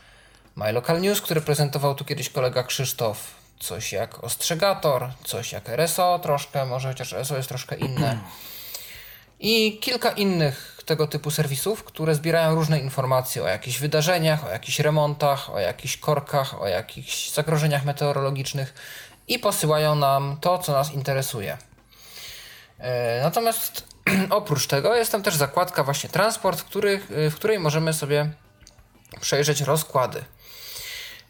My 0.55 0.71
Local 0.71 1.01
News, 1.01 1.21
który 1.21 1.41
prezentował 1.41 1.95
tu 1.95 2.05
kiedyś 2.05 2.29
kolega 2.29 2.63
Krzysztof. 2.63 3.43
Coś 3.59 3.91
jak 3.91 4.23
Ostrzegator, 4.23 5.09
coś 5.23 5.51
jak 5.51 5.69
RSO 5.69 6.19
troszkę, 6.19 6.65
może 6.65 6.87
chociaż 6.87 7.13
RSO 7.13 7.37
jest 7.37 7.49
troszkę 7.49 7.75
inne. 7.75 8.19
I 9.39 9.77
kilka 9.81 10.11
innych 10.11 10.73
tego 10.85 11.07
typu 11.07 11.31
serwisów, 11.31 11.83
które 11.83 12.15
zbierają 12.15 12.55
różne 12.55 12.79
informacje 12.79 13.43
o 13.43 13.47
jakichś 13.47 13.77
wydarzeniach, 13.77 14.45
o 14.45 14.49
jakichś 14.49 14.79
remontach, 14.79 15.49
o 15.49 15.59
jakichś 15.59 15.97
korkach, 15.97 16.61
o 16.61 16.67
jakichś 16.67 17.29
zagrożeniach 17.29 17.85
meteorologicznych 17.85 18.73
i 19.27 19.39
posyłają 19.39 19.95
nam 19.95 20.37
to, 20.41 20.57
co 20.57 20.71
nas 20.71 20.93
interesuje. 20.93 21.57
E, 22.79 23.23
natomiast 23.23 23.87
oprócz 24.29 24.67
tego 24.67 24.95
jest 24.95 25.11
tam 25.11 25.23
też 25.23 25.35
zakładka 25.35 25.83
właśnie 25.83 26.09
transport, 26.09 26.59
w, 26.59 26.63
których, 26.63 27.07
w 27.09 27.35
której 27.35 27.59
możemy 27.59 27.93
sobie 27.93 28.31
przejrzeć 29.21 29.61
rozkłady. 29.61 30.23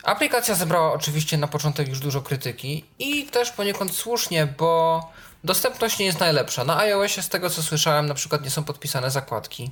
Aplikacja 0.03 0.55
zebrała 0.55 0.93
oczywiście 0.93 1.37
na 1.37 1.47
początek 1.47 1.87
już 1.87 1.99
dużo 1.99 2.21
krytyki 2.21 2.85
i 2.99 3.25
też 3.25 3.51
poniekąd 3.51 3.95
słusznie, 3.95 4.47
bo 4.47 5.01
Dostępność 5.43 5.99
nie 5.99 6.05
jest 6.05 6.19
najlepsza. 6.19 6.63
Na 6.63 6.77
iOSie, 6.77 7.21
z 7.21 7.29
tego 7.29 7.49
co 7.49 7.63
słyszałem, 7.63 8.07
na 8.07 8.13
przykład 8.13 8.43
nie 8.43 8.49
są 8.49 8.63
podpisane 8.63 9.11
zakładki. 9.11 9.71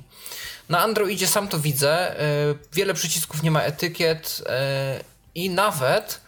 Na 0.68 0.80
Androidzie 0.80 1.26
sam 1.26 1.48
to 1.48 1.58
widzę. 1.58 2.20
Y, 2.20 2.58
wiele 2.72 2.94
przycisków 2.94 3.42
nie 3.42 3.50
ma 3.50 3.60
etykiet 3.60 4.44
i 5.34 5.50
nawet 5.50 6.20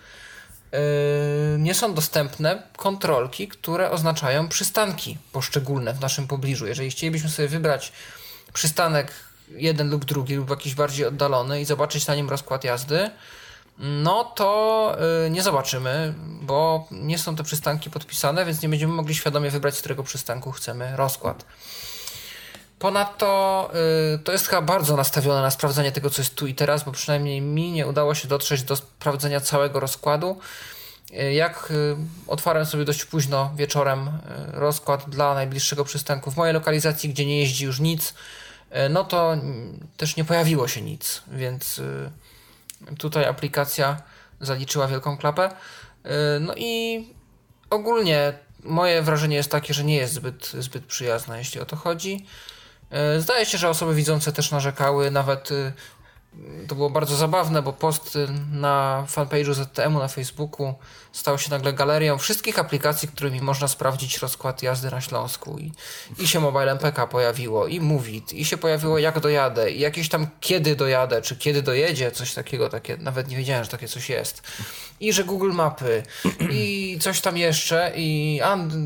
nie 1.59 1.75
są 1.75 1.95
dostępne 1.95 2.63
kontrolki, 2.77 3.49
które 3.49 3.91
oznaczają 3.91 4.49
przystanki 4.49 5.19
poszczególne 5.33 5.95
w 5.95 6.01
naszym 6.01 6.27
pobliżu. 6.27 6.67
Jeżeli 6.67 6.91
chcielibyśmy 6.91 7.31
sobie 7.31 7.49
wybrać 7.49 7.93
przystanek 8.53 9.13
jeden 9.49 9.91
lub 9.91 10.05
drugi, 10.05 10.35
lub 10.35 10.51
jakiś 10.51 10.75
bardziej 10.75 11.07
oddalony 11.07 11.61
i 11.61 11.65
zobaczyć 11.65 12.07
na 12.07 12.15
nim 12.15 12.31
rozkład 12.31 12.65
jazdy, 12.65 13.11
no 13.79 14.25
to 14.25 14.97
y, 15.27 15.31
nie 15.31 15.43
zobaczymy, 15.43 16.15
bo 16.43 16.89
nie 16.91 17.19
są 17.19 17.37
te 17.37 17.43
przystanki 17.43 17.91
podpisane, 17.91 18.45
więc 18.45 18.63
nie 18.63 18.69
będziemy 18.69 18.95
mogli 18.95 19.15
świadomie 19.15 19.51
wybrać, 19.51 19.75
z 19.75 19.81
którego 19.81 20.03
przystanku 20.03 20.53
chcemy 20.53 20.97
rozkład. 20.97 21.45
Ponadto 22.85 23.71
y, 24.15 24.19
to 24.19 24.33
jest 24.33 24.49
chyba 24.49 24.63
bardzo 24.63 24.97
nastawione 24.97 25.43
na 25.43 25.51
sprawdzenie 25.51 25.93
tego, 25.93 26.11
co 26.11 26.23
jest 26.23 26.35
tu 26.35 26.47
i 26.47 26.55
teraz, 26.55 26.85
bo 26.85 26.93
przynajmniej 26.93 27.41
mi 27.41 27.73
nie 27.73 27.87
udało 27.87 28.15
się 28.15 28.29
dotrzeć 28.29 28.63
do 28.63 28.77
sprawdzenia 28.77 29.41
całego 29.41 29.81
rozkładu. 29.81 30.39
Y, 31.11 31.33
jak 31.33 31.73
otwarłem 32.27 32.67
sobie 32.67 32.85
dość 32.85 33.05
późno 33.05 33.53
wieczorem 33.57 34.11
rozkład 34.53 35.11
dla 35.11 35.35
najbliższego 35.35 35.85
przystanku 35.85 36.31
w 36.31 36.37
mojej 36.37 36.55
lokalizacji, 36.55 37.09
gdzie 37.09 37.27
nie 37.27 37.41
jeździ 37.41 37.65
już 37.65 37.81
nic, 37.81 38.15
no 38.91 39.05
to 39.05 39.33
mm, 39.33 39.89
też 39.97 40.17
nie 40.17 40.25
pojawiło 40.25 40.69
się 40.69 40.83
nic, 40.83 41.23
więc 41.29 41.81
Tutaj 42.99 43.25
aplikacja 43.25 44.03
zaliczyła 44.41 44.89
wielką 44.89 45.17
klapę. 45.17 45.51
Y, 45.51 46.11
no 46.41 46.55
i 46.57 47.05
ogólnie 47.71 48.33
moje 48.65 49.03
wrażenie 49.03 49.37
jest 49.37 49.51
takie, 49.51 49.75
że 49.75 49.85
nie 49.85 49.97
jest 49.97 50.15
zbyt, 50.15 50.53
zbyt 50.59 50.85
przyjazna, 50.85 51.39
jeśli 51.39 51.61
o 51.61 51.67
to 51.67 51.77
chodzi. 51.77 52.27
Y, 53.17 53.21
zdaje 53.21 53.47
się, 53.47 53.59
że 53.59 53.69
osoby 53.69 53.95
widzące 53.95 54.33
też 54.33 54.51
narzekały, 54.51 55.11
nawet 55.11 55.51
y, 55.51 55.73
to 56.69 56.75
było 56.75 56.91
bardzo 56.91 57.17
zabawne, 57.17 57.63
bo 57.63 57.73
post 57.73 58.19
na 58.53 59.07
fanpage'u 59.09 59.55
ZTM-u 59.55 59.99
na 59.99 60.09
Facebooku 60.09 60.75
stał 61.13 61.39
się 61.39 61.51
nagle 61.51 61.73
galerią 61.73 62.19
wszystkich 62.19 62.59
aplikacji, 62.59 63.09
którymi 63.09 63.41
można 63.41 63.69
sprawdzić 63.69 64.19
rozkład 64.19 64.63
jazdy 64.63 64.91
na 64.91 65.01
Śląsku. 65.01 65.59
I, 65.59 65.73
i 66.19 66.29
się 66.29 66.41
Mobile 66.41 66.73
MPK 66.73 67.07
pojawiło, 67.07 67.67
i 67.67 67.81
Movit, 67.81 68.33
i 68.33 68.45
się 68.45 68.57
pojawiło 68.57 68.99
jak 68.99 69.21
dojadę, 69.21 69.71
i 69.71 69.81
jakieś 69.81 70.09
tam 70.09 70.27
kiedy 70.41 70.77
dojadę, 70.77 71.23
czy 71.23 71.37
kiedy 71.37 71.63
dojedzie, 71.63 72.11
coś 72.11 72.35
takiego, 72.35 72.69
takie, 72.69 72.97
nawet 72.97 73.29
nie 73.29 73.37
wiedziałem, 73.37 73.65
że 73.65 73.71
takie 73.71 73.89
coś 73.89 74.09
jest. 74.09 74.43
I 75.01 75.13
że 75.13 75.25
Google 75.25 75.53
Mapy, 75.53 76.03
i 76.51 76.99
coś 77.01 77.21
tam 77.21 77.37
jeszcze, 77.37 77.93
i 77.97 78.41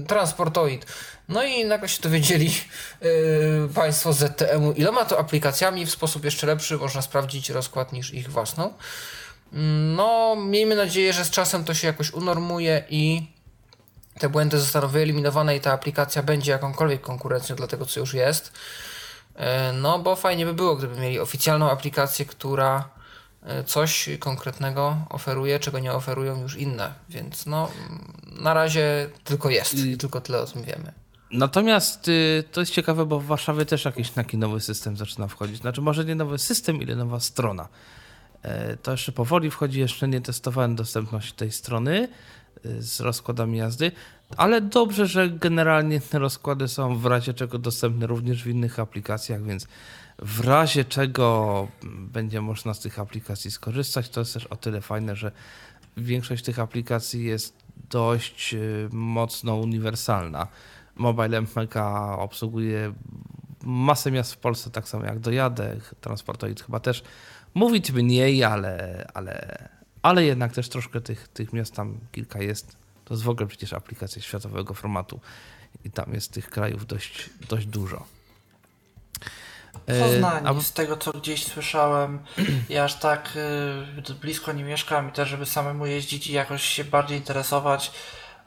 Transportoid. 0.08 0.86
No 1.28 1.42
i 1.42 1.64
nagle 1.64 1.88
się 1.88 2.02
dowiedzieli 2.02 2.54
yy, 3.00 3.68
Państwo 3.74 4.12
z 4.12 4.18
ZTM-u, 4.18 4.72
iloma 4.72 5.04
to 5.04 5.18
aplikacjami 5.18 5.86
w 5.86 5.90
sposób 5.90 6.24
jeszcze 6.24 6.46
lepszy 6.46 6.76
można 6.76 7.02
sprawdzić 7.02 7.50
rozkład 7.50 7.92
niż 7.92 8.14
ich 8.14 8.30
własną. 8.30 8.72
No, 9.96 10.36
miejmy 10.36 10.76
nadzieję, 10.76 11.12
że 11.12 11.24
z 11.24 11.30
czasem 11.30 11.64
to 11.64 11.74
się 11.74 11.86
jakoś 11.86 12.12
unormuje 12.12 12.84
i 12.90 13.26
te 14.18 14.28
błędy 14.28 14.58
zostaną 14.58 14.88
wyeliminowane 14.88 15.56
i 15.56 15.60
ta 15.60 15.72
aplikacja 15.72 16.22
będzie 16.22 16.52
jakąkolwiek 16.52 17.00
konkurencją 17.00 17.56
dla 17.56 17.66
tego, 17.66 17.86
co 17.86 18.00
już 18.00 18.14
jest. 18.14 18.52
Yy, 19.36 19.44
no, 19.74 19.98
bo 19.98 20.16
fajnie 20.16 20.46
by 20.46 20.54
było, 20.54 20.76
gdyby 20.76 21.00
mieli 21.00 21.20
oficjalną 21.20 21.70
aplikację, 21.70 22.24
która 22.24 22.88
yy, 23.42 23.64
coś 23.64 24.08
konkretnego 24.18 24.96
oferuje, 25.10 25.58
czego 25.58 25.78
nie 25.78 25.92
oferują 25.92 26.42
już 26.42 26.56
inne. 26.56 26.94
Więc 27.08 27.46
no, 27.46 27.70
na 28.26 28.54
razie 28.54 29.10
tylko 29.24 29.50
jest 29.50 29.74
i 29.74 29.96
tylko 29.96 30.20
tyle 30.20 30.40
o 30.40 30.46
tym 30.46 30.62
wiemy. 30.62 30.92
Natomiast 31.30 32.08
y, 32.08 32.44
to 32.52 32.60
jest 32.60 32.72
ciekawe, 32.72 33.06
bo 33.06 33.20
w 33.20 33.26
Warszawie 33.26 33.64
też 33.64 33.84
jakiś 33.84 34.10
taki 34.10 34.38
nowy 34.38 34.60
system 34.60 34.96
zaczyna 34.96 35.28
wchodzić. 35.28 35.56
Znaczy, 35.56 35.80
może 35.80 36.04
nie 36.04 36.14
nowy 36.14 36.38
system, 36.38 36.82
ile 36.82 36.96
nowa 36.96 37.20
strona. 37.20 37.68
E, 38.42 38.76
to 38.76 38.90
jeszcze 38.90 39.12
powoli 39.12 39.50
wchodzi, 39.50 39.80
jeszcze 39.80 40.08
nie 40.08 40.20
testowałem 40.20 40.76
dostępności 40.76 41.32
tej 41.32 41.52
strony 41.52 42.08
y, 42.66 42.82
z 42.82 43.00
rozkładami 43.00 43.58
jazdy, 43.58 43.92
ale 44.36 44.60
dobrze, 44.60 45.06
że 45.06 45.30
generalnie 45.30 46.00
te 46.00 46.18
rozkłady 46.18 46.68
są 46.68 46.98
w 46.98 47.06
razie 47.06 47.34
czego 47.34 47.58
dostępne 47.58 48.06
również 48.06 48.42
w 48.42 48.46
innych 48.46 48.78
aplikacjach, 48.78 49.42
więc 49.42 49.66
w 50.18 50.40
razie 50.40 50.84
czego 50.84 51.68
będzie 51.82 52.40
można 52.40 52.74
z 52.74 52.80
tych 52.80 52.98
aplikacji 52.98 53.50
skorzystać, 53.50 54.08
to 54.08 54.20
jest 54.20 54.34
też 54.34 54.46
o 54.46 54.56
tyle 54.56 54.80
fajne, 54.80 55.16
że 55.16 55.32
większość 55.96 56.44
tych 56.44 56.58
aplikacji 56.58 57.24
jest 57.24 57.56
dość 57.90 58.54
y, 58.54 58.88
mocno 58.92 59.56
uniwersalna 59.56 60.46
Mobile 60.98 61.38
MPK 61.38 61.76
obsługuje 62.18 62.92
masę 63.62 64.10
miast 64.10 64.32
w 64.32 64.36
Polsce, 64.36 64.70
tak 64.70 64.88
samo 64.88 65.04
jak 65.04 65.18
dojadę, 65.18 65.76
transportoid 66.00 66.62
chyba 66.62 66.80
też. 66.80 67.02
Mówić 67.54 67.92
mniej, 67.92 68.44
ale, 68.44 69.04
ale, 69.14 69.68
ale 70.02 70.24
jednak 70.24 70.52
też 70.52 70.68
troszkę 70.68 71.00
tych, 71.00 71.28
tych 71.28 71.52
miast 71.52 71.74
tam 71.74 71.98
kilka 72.12 72.42
jest. 72.42 72.76
To 73.04 73.14
jest 73.14 73.24
w 73.24 73.28
ogóle 73.28 73.46
przecież 73.46 73.72
aplikacja 73.72 74.22
światowego 74.22 74.74
formatu 74.74 75.20
i 75.84 75.90
tam 75.90 76.14
jest 76.14 76.32
tych 76.32 76.50
krajów 76.50 76.86
dość, 76.86 77.30
dość 77.48 77.66
dużo. 77.66 78.06
Poznanie, 79.86 80.48
e, 80.50 80.62
z 80.62 80.72
tego 80.72 80.96
co 80.96 81.12
gdzieś 81.12 81.46
słyszałem, 81.46 82.18
ja 82.68 82.84
aż 82.84 82.94
tak 82.98 83.32
y, 84.10 84.14
blisko 84.14 84.52
nie 84.52 84.64
mieszkam 84.64 85.08
i 85.08 85.12
też, 85.12 85.28
żeby 85.28 85.46
samemu 85.46 85.86
jeździć 85.86 86.26
i 86.26 86.32
jakoś 86.32 86.62
się 86.62 86.84
bardziej 86.84 87.18
interesować, 87.18 87.92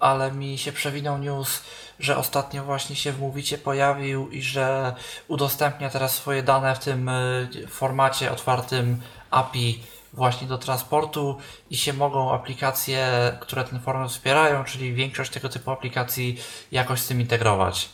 ale 0.01 0.31
mi 0.31 0.57
się 0.57 0.71
przewinął 0.71 1.17
news, 1.17 1.61
że 1.99 2.17
ostatnio 2.17 2.63
właśnie 2.63 2.95
się 2.95 3.11
w 3.11 3.19
Mówicie 3.19 3.57
pojawił 3.57 4.29
i 4.29 4.41
że 4.41 4.95
udostępnia 5.27 5.89
teraz 5.89 6.15
swoje 6.15 6.43
dane 6.43 6.75
w 6.75 6.79
tym 6.79 7.09
y, 7.09 7.67
formacie 7.69 8.31
otwartym 8.31 9.01
API 9.31 9.83
właśnie 10.13 10.47
do 10.47 10.57
transportu 10.57 11.37
i 11.69 11.77
się 11.77 11.93
mogą 11.93 12.33
aplikacje, 12.33 13.07
które 13.41 13.63
ten 13.63 13.79
format 13.79 14.11
wspierają, 14.11 14.63
czyli 14.63 14.93
większość 14.93 15.31
tego 15.31 15.49
typu 15.49 15.71
aplikacji 15.71 16.37
jakoś 16.71 17.01
z 17.01 17.07
tym 17.07 17.21
integrować. 17.21 17.89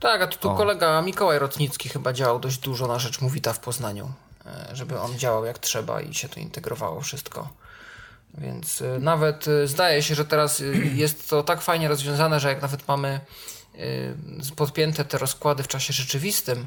Tak, 0.00 0.22
a 0.22 0.26
tu, 0.26 0.38
tu 0.38 0.54
kolega 0.54 1.02
Mikołaj 1.02 1.38
Rotnicki 1.38 1.88
chyba 1.88 2.12
działał 2.12 2.38
dość 2.38 2.58
dużo 2.58 2.86
na 2.86 2.98
rzecz 2.98 3.20
Mówita 3.20 3.52
w 3.52 3.58
Poznaniu, 3.58 4.12
e, 4.46 4.76
żeby 4.76 5.00
on 5.00 5.18
działał 5.18 5.44
jak 5.44 5.58
trzeba 5.58 6.00
i 6.00 6.14
się 6.14 6.28
to 6.28 6.40
integrowało 6.40 7.00
wszystko. 7.00 7.48
Więc 8.38 8.80
y, 8.80 8.98
nawet 9.00 9.48
y, 9.48 9.68
zdaje 9.68 10.02
się, 10.02 10.14
że 10.14 10.24
teraz 10.24 10.60
y, 10.60 10.74
jest 10.94 11.30
to 11.30 11.42
tak 11.42 11.60
fajnie 11.60 11.88
rozwiązane, 11.88 12.40
że 12.40 12.48
jak 12.48 12.62
nawet 12.62 12.88
mamy 12.88 13.20
podpięte 14.56 15.04
te 15.04 15.18
rozkłady 15.18 15.62
w 15.62 15.68
czasie 15.68 15.92
rzeczywistym, 15.92 16.66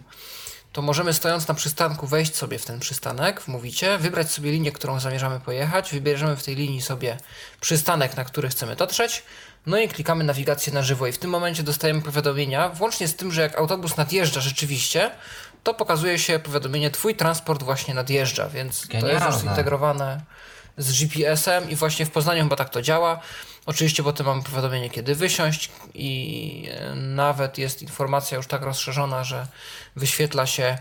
to 0.73 0.81
możemy 0.81 1.13
stojąc 1.13 1.47
na 1.47 1.53
przystanku 1.53 2.07
wejść 2.07 2.35
sobie 2.35 2.59
w 2.59 2.65
ten 2.65 2.79
przystanek, 2.79 3.47
mówicie, 3.47 3.97
wybrać 3.97 4.31
sobie 4.31 4.51
linię, 4.51 4.71
którą 4.71 4.99
zamierzamy 4.99 5.39
pojechać, 5.39 5.91
wybierzemy 5.91 6.35
w 6.35 6.43
tej 6.43 6.55
linii 6.55 6.81
sobie 6.81 7.17
przystanek, 7.61 8.17
na 8.17 8.25
który 8.25 8.49
chcemy 8.49 8.75
dotrzeć, 8.75 9.23
no 9.65 9.77
i 9.77 9.87
klikamy 9.87 10.23
nawigację 10.23 10.73
na 10.73 10.83
żywo. 10.83 11.07
I 11.07 11.11
w 11.11 11.17
tym 11.17 11.29
momencie 11.29 11.63
dostajemy 11.63 12.01
powiadomienia, 12.01 12.69
włącznie 12.69 13.07
z 13.07 13.15
tym, 13.15 13.31
że 13.31 13.41
jak 13.41 13.57
autobus 13.57 13.97
nadjeżdża 13.97 14.41
rzeczywiście, 14.41 15.11
to 15.63 15.73
pokazuje 15.73 16.19
się 16.19 16.39
powiadomienie, 16.39 16.91
twój 16.91 17.15
transport 17.15 17.63
właśnie 17.63 17.93
nadjeżdża, 17.93 18.49
więc 18.49 18.87
Genialne. 18.87 19.19
to 19.19 19.25
jest 19.25 19.37
już 19.37 19.47
zintegrowane 19.47 20.21
z 20.79 20.99
GPS-em 20.99 21.69
i 21.69 21.75
właśnie 21.75 22.05
w 22.05 22.11
Poznaniu 22.11 22.43
chyba 22.43 22.55
tak 22.55 22.69
to 22.69 22.81
działa. 22.81 23.19
Oczywiście 23.65 24.03
potem 24.03 24.25
mamy 24.25 24.43
powiadomienie, 24.43 24.89
kiedy 24.89 25.15
wysiąść 25.15 25.71
i 25.93 26.69
e, 26.71 26.95
nawet 26.95 27.57
jest 27.57 27.81
informacja 27.81 28.37
już 28.37 28.47
tak 28.47 28.61
rozszerzona, 28.61 29.23
że 29.23 29.47
wyświetla 29.95 30.45
się 30.45 30.77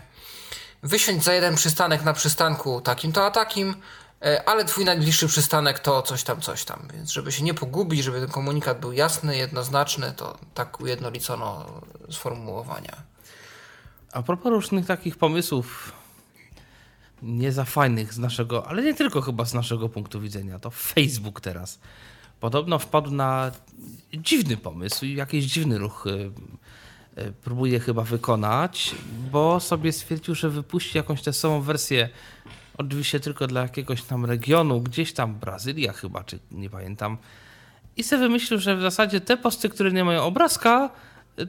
wysiądź 0.83 1.23
za 1.23 1.33
jeden 1.33 1.55
przystanek 1.55 2.03
na 2.03 2.13
przystanku 2.13 2.81
takim 2.81 3.11
to 3.11 3.25
a 3.25 3.31
takim, 3.31 3.75
e, 4.25 4.49
ale 4.49 4.65
twój 4.65 4.85
najbliższy 4.85 5.27
przystanek 5.27 5.79
to 5.79 6.01
coś 6.01 6.23
tam, 6.23 6.41
coś 6.41 6.65
tam. 6.65 6.87
Więc 6.93 7.11
żeby 7.11 7.31
się 7.31 7.43
nie 7.43 7.53
pogubić, 7.53 8.03
żeby 8.03 8.19
ten 8.19 8.29
komunikat 8.29 8.79
był 8.79 8.91
jasny, 8.91 9.37
jednoznaczny, 9.37 10.11
to 10.11 10.37
tak 10.53 10.81
ujednolicono 10.81 11.65
sformułowania. 12.11 13.03
A 14.11 14.21
propos 14.21 14.51
różnych 14.51 14.85
takich 14.85 15.17
pomysłów 15.17 15.98
nie 17.21 17.51
za 17.51 17.65
fajnych 17.65 18.13
z 18.13 18.17
naszego, 18.17 18.67
ale 18.67 18.83
nie 18.83 18.93
tylko 18.93 19.21
chyba 19.21 19.45
z 19.45 19.53
naszego 19.53 19.89
punktu 19.89 20.21
widzenia, 20.21 20.59
to 20.59 20.69
Facebook 20.69 21.41
teraz 21.41 21.79
podobno 22.39 22.79
wpadł 22.79 23.11
na 23.11 23.51
dziwny 24.13 24.57
pomysł 24.57 25.05
i 25.05 25.15
jakiś 25.15 25.45
dziwny 25.45 25.77
ruch 25.77 26.07
y, 26.07 26.31
y, 27.21 27.31
próbuje 27.31 27.79
chyba 27.79 28.03
wykonać, 28.03 28.95
bo 29.31 29.59
sobie 29.59 29.91
stwierdził, 29.91 30.35
że 30.35 30.49
wypuści 30.49 30.97
jakąś 30.97 31.21
tę 31.21 31.33
samą 31.33 31.61
wersję, 31.61 32.09
oczywiście 32.77 33.19
tylko 33.19 33.47
dla 33.47 33.61
jakiegoś 33.61 34.03
tam 34.03 34.25
regionu, 34.25 34.81
gdzieś 34.81 35.13
tam 35.13 35.35
Brazylia 35.35 35.93
chyba, 35.93 36.23
czy 36.23 36.39
nie 36.51 36.69
pamiętam. 36.69 37.17
I 37.97 38.03
sobie 38.03 38.21
wymyślił, 38.21 38.59
że 38.59 38.75
w 38.75 38.81
zasadzie 38.81 39.21
te 39.21 39.37
posty, 39.37 39.69
które 39.69 39.91
nie 39.91 40.03
mają 40.03 40.23
obrazka, 40.23 40.89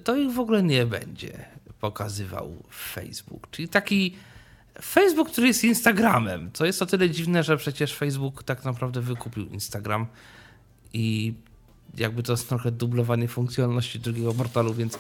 to 0.05 0.17
ich 0.17 0.33
w 0.33 0.41
ogóle 0.41 0.63
nie 0.63 0.87
będzie 0.87 1.45
pokazywał 1.81 2.63
Facebook. 2.73 3.51
Czyli 3.51 3.69
taki 3.69 4.17
Facebook, 4.83 5.31
który 5.31 5.47
jest 5.47 5.65
Instagramem, 5.65 6.51
co 6.53 6.67
jest 6.67 6.83
o 6.83 6.87
tyle 6.87 7.11
dziwne, 7.11 7.43
że 7.43 7.57
przecież 7.57 7.97
Facebook 7.97 8.43
tak 8.43 8.65
naprawdę 8.65 9.01
wykupił 9.01 9.47
Instagram 9.47 10.07
i 10.93 11.35
jakby 11.97 12.23
to 12.23 12.33
jest 12.33 12.49
trochę 12.49 12.71
dublowanie 12.71 13.29
funkcjonalności 13.29 14.01
drugiego 14.01 14.35
portalu, 14.35 14.75
więc 14.75 14.99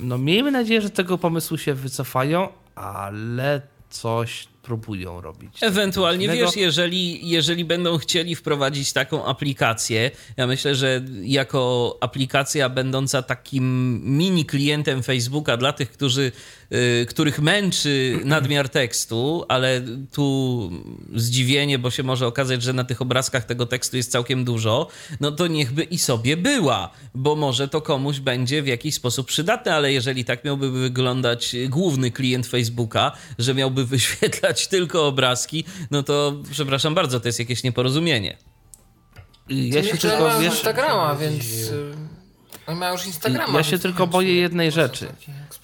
no 0.00 0.18
miejmy 0.18 0.50
nadzieję, 0.50 0.80
że 0.80 0.90
tego 0.90 1.18
pomysłu 1.18 1.58
się 1.58 1.74
wycofają, 1.74 2.48
ale 2.74 3.62
coś 3.90 4.48
próbują 4.64 5.20
robić. 5.20 5.52
Ewentualnie 5.62 6.28
wiesz, 6.28 6.56
jeżeli, 6.56 7.28
jeżeli 7.28 7.64
będą 7.64 7.98
chcieli 7.98 8.34
wprowadzić 8.36 8.92
taką 8.92 9.24
aplikację, 9.24 10.10
ja 10.36 10.46
myślę, 10.46 10.74
że 10.74 11.04
jako 11.22 11.96
aplikacja 12.00 12.68
będąca 12.68 13.22
takim 13.22 14.00
mini 14.04 14.44
klientem 14.44 15.02
Facebooka 15.02 15.56
dla 15.56 15.72
tych, 15.72 15.90
którzy, 15.90 16.32
y, 16.72 17.06
których 17.08 17.40
męczy 17.40 18.18
nadmiar 18.24 18.68
tekstu, 18.68 19.44
ale 19.48 19.82
tu 20.12 20.70
zdziwienie, 21.14 21.78
bo 21.78 21.90
się 21.90 22.02
może 22.02 22.26
okazać, 22.26 22.62
że 22.62 22.72
na 22.72 22.84
tych 22.84 23.02
obrazkach 23.02 23.44
tego 23.44 23.66
tekstu 23.66 23.96
jest 23.96 24.10
całkiem 24.10 24.44
dużo, 24.44 24.88
no 25.20 25.32
to 25.32 25.46
niechby 25.46 25.82
i 25.82 25.98
sobie 25.98 26.36
była, 26.36 26.90
bo 27.14 27.36
może 27.36 27.68
to 27.68 27.80
komuś 27.80 28.20
będzie 28.20 28.62
w 28.62 28.66
jakiś 28.66 28.94
sposób 28.94 29.26
przydatne, 29.26 29.74
ale 29.74 29.92
jeżeli 29.92 30.24
tak 30.24 30.44
miałby 30.44 30.70
wyglądać 30.70 31.56
główny 31.68 32.10
klient 32.10 32.46
Facebooka, 32.46 33.12
że 33.38 33.54
miałby 33.54 33.84
wyświetlać 33.94 34.53
tylko 34.68 35.06
obrazki, 35.06 35.64
no 35.90 36.02
to 36.02 36.36
przepraszam 36.50 36.94
bardzo, 36.94 37.20
to 37.20 37.28
jest 37.28 37.38
jakieś 37.38 37.62
nieporozumienie. 37.62 38.36
Ja 39.48 39.82
się 39.82 39.96
tylko, 39.96 40.40
wiesz, 40.40 40.52
Instagrama, 40.52 41.14
więc... 41.14 41.44
y, 42.68 42.74
mają 42.74 42.92
już 42.92 43.06
Instagrama. 43.06 43.58
Ja 43.58 43.64
się 43.64 43.78
tylko 43.78 44.06
boję 44.06 44.34
jednej 44.34 44.72
rzeczy, 44.72 45.08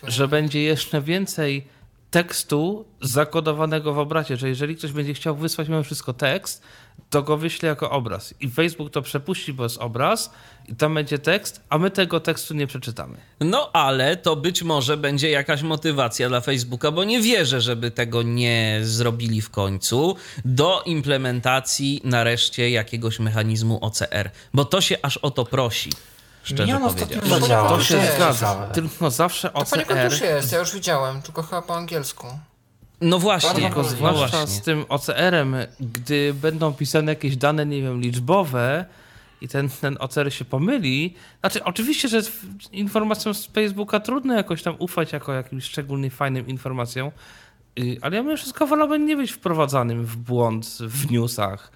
że 0.02 0.28
będzie 0.28 0.62
jeszcze 0.62 1.02
więcej 1.02 1.66
tekstu 2.10 2.84
zakodowanego 3.02 3.94
w 3.94 3.98
obrazie, 3.98 4.36
że 4.36 4.48
jeżeli 4.48 4.76
ktoś 4.76 4.92
będzie 4.92 5.14
chciał 5.14 5.36
wysłać 5.36 5.68
mimo 5.68 5.82
wszystko 5.82 6.12
tekst, 6.12 6.62
to 7.10 7.22
go 7.22 7.36
wyśle 7.36 7.68
jako 7.68 7.90
obraz. 7.90 8.34
I 8.40 8.50
Facebook 8.50 8.92
to 8.92 9.02
przepuści, 9.02 9.52
bo 9.52 9.62
jest 9.62 9.78
obraz 9.78 10.30
i 10.68 10.74
tam 10.74 10.94
będzie 10.94 11.18
tekst, 11.18 11.60
a 11.68 11.78
my 11.78 11.90
tego 11.90 12.20
tekstu 12.20 12.54
nie 12.54 12.66
przeczytamy. 12.66 13.16
No 13.40 13.70
ale 13.72 14.16
to 14.16 14.36
być 14.36 14.62
może 14.62 14.96
będzie 14.96 15.30
jakaś 15.30 15.62
motywacja 15.62 16.28
dla 16.28 16.40
Facebooka, 16.40 16.90
bo 16.90 17.04
nie 17.04 17.20
wierzę, 17.20 17.60
żeby 17.60 17.90
tego 17.90 18.22
nie 18.22 18.80
zrobili 18.82 19.40
w 19.40 19.50
końcu 19.50 20.16
do 20.44 20.82
implementacji 20.86 22.00
nareszcie 22.04 22.70
jakiegoś 22.70 23.18
mechanizmu 23.18 23.78
OCR, 23.84 24.30
bo 24.54 24.64
to 24.64 24.80
się 24.80 24.96
aż 25.02 25.16
o 25.16 25.30
to 25.30 25.44
prosi. 25.44 25.90
Szczerze 26.42 26.76
on 26.76 26.82
powiedziawszy. 26.82 27.16
ostatnio 27.18 27.40
zadziałał. 27.40 27.76
To 27.76 27.84
się 27.84 28.02
zgadza. 28.16 28.68
Tylko 28.74 29.10
zawsze 29.10 29.50
To 29.50 29.64
poniekąd 29.64 30.00
OCR, 30.00 30.12
już 30.12 30.20
jest, 30.20 30.52
ja 30.52 30.58
już 30.58 30.74
widziałem, 30.74 31.22
tylko 31.22 31.42
chyba 31.42 31.62
po 31.62 31.76
angielsku. 31.76 32.26
No 33.00 33.18
właśnie, 33.18 33.60
Tylko 33.60 33.82
no 33.82 33.88
zwłaszcza 33.88 34.36
właśnie. 34.36 34.46
z 34.46 34.62
tym 34.62 34.84
OCR-em, 34.88 35.56
gdy 35.80 36.34
będą 36.34 36.72
pisane 36.72 37.12
jakieś 37.12 37.36
dane, 37.36 37.66
nie 37.66 37.82
wiem, 37.82 38.00
liczbowe 38.00 38.84
i 39.40 39.48
ten, 39.48 39.68
ten 39.68 39.96
OCR 40.00 40.32
się 40.32 40.44
pomyli. 40.44 41.14
Znaczy, 41.40 41.64
oczywiście, 41.64 42.08
że 42.08 42.20
informacjom 42.72 43.34
z 43.34 43.46
Facebooka 43.46 44.00
trudno 44.00 44.34
jakoś 44.34 44.62
tam 44.62 44.76
ufać 44.78 45.12
jako 45.12 45.32
jakimś 45.32 45.64
szczególnie 45.64 46.10
fajnym 46.10 46.46
informacjom, 46.46 47.10
y, 47.78 47.98
ale 48.00 48.16
ja 48.16 48.22
mimo 48.22 48.36
wszystko 48.36 48.66
wolałbym 48.66 49.06
nie 49.06 49.16
być 49.16 49.32
wprowadzanym 49.32 50.04
w 50.04 50.16
błąd 50.16 50.66
w 50.80 51.10
newsach, 51.10 51.72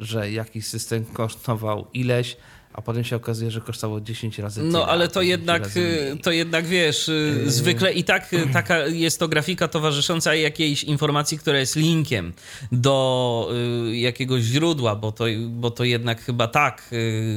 że 0.00 0.30
jakiś 0.32 0.66
system 0.66 1.04
kosztował 1.04 1.86
ileś, 1.94 2.36
a 2.72 2.82
potem 2.82 3.04
się 3.04 3.16
okazuje, 3.16 3.50
że 3.50 3.60
kosztowało 3.60 4.00
10 4.00 4.38
razy 4.38 4.60
tyle. 4.60 4.72
No 4.72 4.86
ale 4.86 5.08
to 5.08 5.20
10 5.20 5.30
jednak, 5.30 5.68
to 6.22 6.30
jednak 6.30 6.66
wiesz, 6.66 7.08
y, 7.08 7.42
zwykle 7.46 7.92
i 7.92 8.04
tak 8.04 8.30
taka 8.52 8.86
jest 8.86 9.18
to 9.18 9.28
grafika 9.28 9.68
towarzysząca 9.68 10.34
jakiejś 10.34 10.84
informacji, 10.84 11.38
która 11.38 11.58
jest 11.58 11.76
linkiem 11.76 12.32
do 12.72 13.50
y, 13.88 13.96
jakiegoś 13.96 14.42
źródła, 14.42 14.96
bo 14.96 15.12
to, 15.12 15.24
bo 15.48 15.70
to 15.70 15.84
jednak 15.84 16.22
chyba 16.22 16.48
tak, 16.48 16.88
y, 16.92 17.36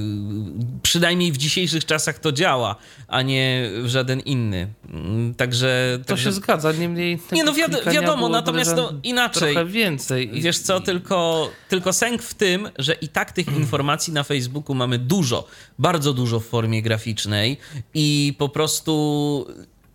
przynajmniej 0.83 1.31
w 1.31 1.37
dzisiejszych 1.37 1.85
czasach 1.85 2.19
to 2.19 2.31
działa, 2.31 2.75
a 3.07 3.21
nie 3.21 3.69
w 3.83 3.87
żaden 3.87 4.19
inny. 4.19 4.67
Mm, 4.89 5.33
Także. 5.33 5.99
To 6.01 6.05
także 6.05 6.23
się 6.23 6.31
zgadza, 6.31 6.71
niemniej. 6.71 7.19
Nie, 7.31 7.43
no 7.43 7.53
klikania 7.53 8.01
wiadomo, 8.01 8.29
natomiast 8.29 8.75
no 8.75 8.93
inaczej. 9.03 9.53
Trochę 9.53 9.69
więcej. 9.69 10.31
Wiesz 10.33 10.59
co, 10.59 10.79
tylko, 10.79 11.49
tylko 11.69 11.93
sęk 11.93 12.23
w 12.23 12.33
tym, 12.33 12.69
że 12.79 12.93
i 12.93 13.07
tak 13.07 13.31
tych 13.31 13.47
informacji 13.61 14.13
na 14.13 14.23
Facebooku 14.23 14.75
mamy 14.75 14.99
dużo, 14.99 15.24
bardzo 15.79 16.13
dużo 16.13 16.39
w 16.39 16.45
formie 16.45 16.81
graficznej 16.81 17.57
i 17.93 18.33
po 18.37 18.49
prostu 18.49 19.47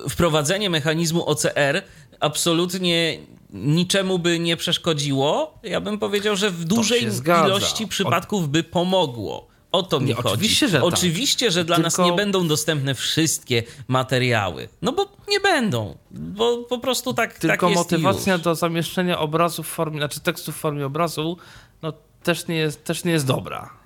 wprowadzenie 0.08 0.70
mechanizmu 0.70 1.26
OCR 1.26 1.82
absolutnie 2.20 3.18
niczemu 3.52 4.18
by 4.18 4.38
nie 4.38 4.56
przeszkodziło. 4.56 5.58
Ja 5.62 5.80
bym 5.80 5.98
powiedział, 5.98 6.36
że 6.36 6.50
w 6.50 6.64
dużej 6.64 7.06
ilości 7.46 7.86
przypadków 7.86 8.48
by 8.48 8.62
pomogło. 8.62 9.50
O 9.72 9.82
to 9.82 10.00
mi 10.00 10.06
Nie, 10.06 10.14
chodzi. 10.14 10.28
oczywiście, 10.28 10.68
że 10.68 10.76
tak. 10.76 10.86
Oczywiście, 10.86 11.50
że 11.50 11.64
dla 11.64 11.78
nas 11.78 11.94
Tylko- 11.94 12.10
nie 12.10 12.16
będą 12.16 12.48
dostępne 12.48 12.94
wszystkie 12.94 13.62
materiały. 13.88 14.68
No 14.82 14.92
bo 14.92 15.06
nie 15.28 15.40
będą, 15.40 15.96
bo 16.10 16.58
po 16.58 16.78
prostu 16.78 17.14
tak, 17.14 17.38
Tylko 17.38 17.66
tak 17.66 17.76
motywacja 17.76 18.38
do 18.38 18.54
zamieszczenia 18.54 19.18
obrazu 19.18 19.62
w 19.62 19.66
formie, 19.66 19.98
znaczy 19.98 20.20
tekstu 20.20 20.52
w 20.52 20.56
formie 20.56 20.86
obrazu, 20.86 21.36
no 21.82 21.92
też 22.22 22.48
nie 22.48 22.56
jest, 22.56 22.84
też 22.84 23.04
nie 23.04 23.12
jest 23.12 23.26
dobra. 23.26 23.79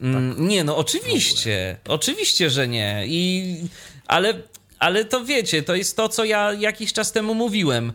Mm, 0.00 0.48
Nie, 0.48 0.64
no 0.64 0.76
oczywiście. 0.76 1.76
Oczywiście, 1.88 2.50
że 2.50 2.68
nie. 2.68 3.04
I, 3.06 3.56
ale, 4.06 4.42
ale 4.78 5.04
to 5.04 5.24
wiecie, 5.24 5.62
to 5.62 5.74
jest 5.74 5.96
to, 5.96 6.08
co 6.08 6.24
ja 6.24 6.52
jakiś 6.52 6.92
czas 6.92 7.12
temu 7.12 7.34
mówiłem, 7.34 7.92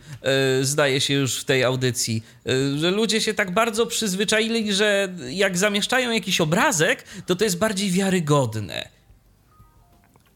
yy, 0.57 0.65
zdaje 0.65 1.01
się 1.01 1.13
już 1.13 1.39
w 1.39 1.45
tej 1.45 1.63
audycji, 1.63 2.23
yy, 2.45 2.77
że 2.79 2.91
ludzie 2.91 3.21
się 3.21 3.33
tak 3.33 3.51
bardzo 3.51 3.85
przyzwyczaili, 3.85 4.73
że 4.73 5.13
jak 5.29 5.57
zamieszczają 5.57 6.11
jakiś 6.11 6.41
obrazek, 6.41 7.03
to 7.25 7.35
to 7.35 7.43
jest 7.43 7.57
bardziej 7.57 7.91
wiarygodne. 7.91 8.89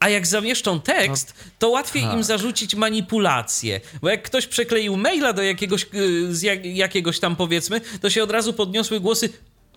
A 0.00 0.08
jak 0.08 0.26
zamieszczą 0.26 0.80
tekst, 0.80 1.34
to 1.58 1.68
łatwiej 1.68 2.02
im 2.02 2.24
zarzucić 2.24 2.74
manipulację. 2.74 3.80
Bo 4.02 4.08
jak 4.08 4.22
ktoś 4.22 4.46
przekleił 4.46 4.96
maila 4.96 5.32
do 5.32 5.42
jakiegoś, 5.42 5.86
yy, 5.92 6.34
z 6.34 6.42
jak, 6.42 6.66
jakiegoś 6.66 7.20
tam 7.20 7.36
powiedzmy, 7.36 7.80
to 8.00 8.10
się 8.10 8.22
od 8.22 8.30
razu 8.30 8.52
podniosły 8.52 9.00
głosy, 9.00 9.28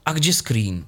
a 0.04 0.14
gdzie 0.14 0.34
screen? 0.34 0.84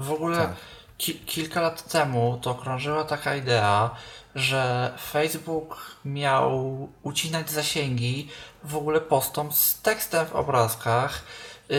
W 0.00 0.12
ogóle 0.12 0.36
Tak. 0.38 0.50
ki- 0.98 1.20
kilka 1.26 1.60
lat 1.60 1.92
temu 1.92 2.38
to 2.42 2.54
krążyła 2.54 3.04
taka 3.04 3.36
idea, 3.36 3.90
że 4.34 4.92
Facebook 5.12 5.96
miał 6.04 6.88
ucinać 7.02 7.50
zasięgi 7.50 8.28
w 8.64 8.76
ogóle 8.76 9.00
postom 9.00 9.52
z 9.52 9.80
tekstem 9.82 10.26
w 10.26 10.34
obrazkach, 10.36 11.22
yy, 11.68 11.76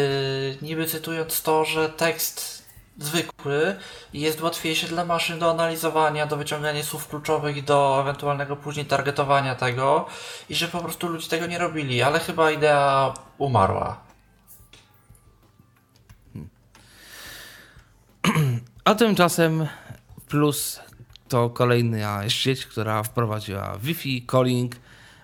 niby 0.62 0.86
cytując 0.86 1.42
to, 1.42 1.66
że 1.66 1.90
tekst 1.90 2.62
zwykły 2.98 3.76
jest 4.14 4.42
łatwiejszy 4.42 4.88
dla 4.88 5.06
maszyn 5.06 5.40
do 5.40 5.52
analizowania, 5.52 6.26
do 6.26 6.38
wyciągania 6.38 6.84
słów 6.84 7.08
kluczowych 7.08 7.64
do 7.64 7.98
ewentualnego 8.02 8.56
później 8.56 8.86
targetowania 8.86 9.56
tego 9.56 10.06
i 10.50 10.56
że 10.56 10.68
po 10.68 10.80
prostu 10.80 11.08
ludzie 11.08 11.30
tego 11.30 11.46
nie 11.46 11.58
robili, 11.58 12.02
ale 12.04 12.20
chyba 12.20 12.52
idea 12.52 13.14
umarła. 13.38 14.11
A 18.92 18.96
tymczasem 18.96 19.68
plus 20.28 20.80
to 21.28 21.50
kolejna 21.50 22.30
sieć, 22.30 22.66
która 22.66 23.04
wprowadziła 23.04 23.78
Wi-Fi, 23.78 24.26
calling, 24.32 24.76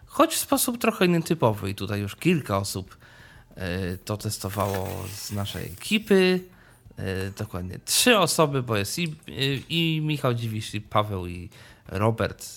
choć 0.05 0.33
w 0.33 0.37
sposób 0.39 0.77
trochę 0.77 1.07
nietypowy. 1.07 1.69
I 1.69 1.75
tutaj 1.75 1.99
już 1.99 2.15
kilka 2.15 2.57
osób 2.57 2.97
e, 3.55 3.97
to 3.97 4.17
testowało 4.17 4.87
z 5.15 5.31
naszej 5.31 5.65
ekipy. 5.65 6.39
E, 6.97 7.31
Dokładnie 7.31 7.79
trzy 7.85 8.17
osoby, 8.17 8.63
bo 8.63 8.77
jest 8.77 8.99
i, 8.99 9.15
i 9.69 10.01
Michał 10.03 10.33
Dziwisz, 10.33 10.73
i 10.75 10.81
Paweł, 10.81 11.27
i 11.27 11.49
Robert. 11.87 12.47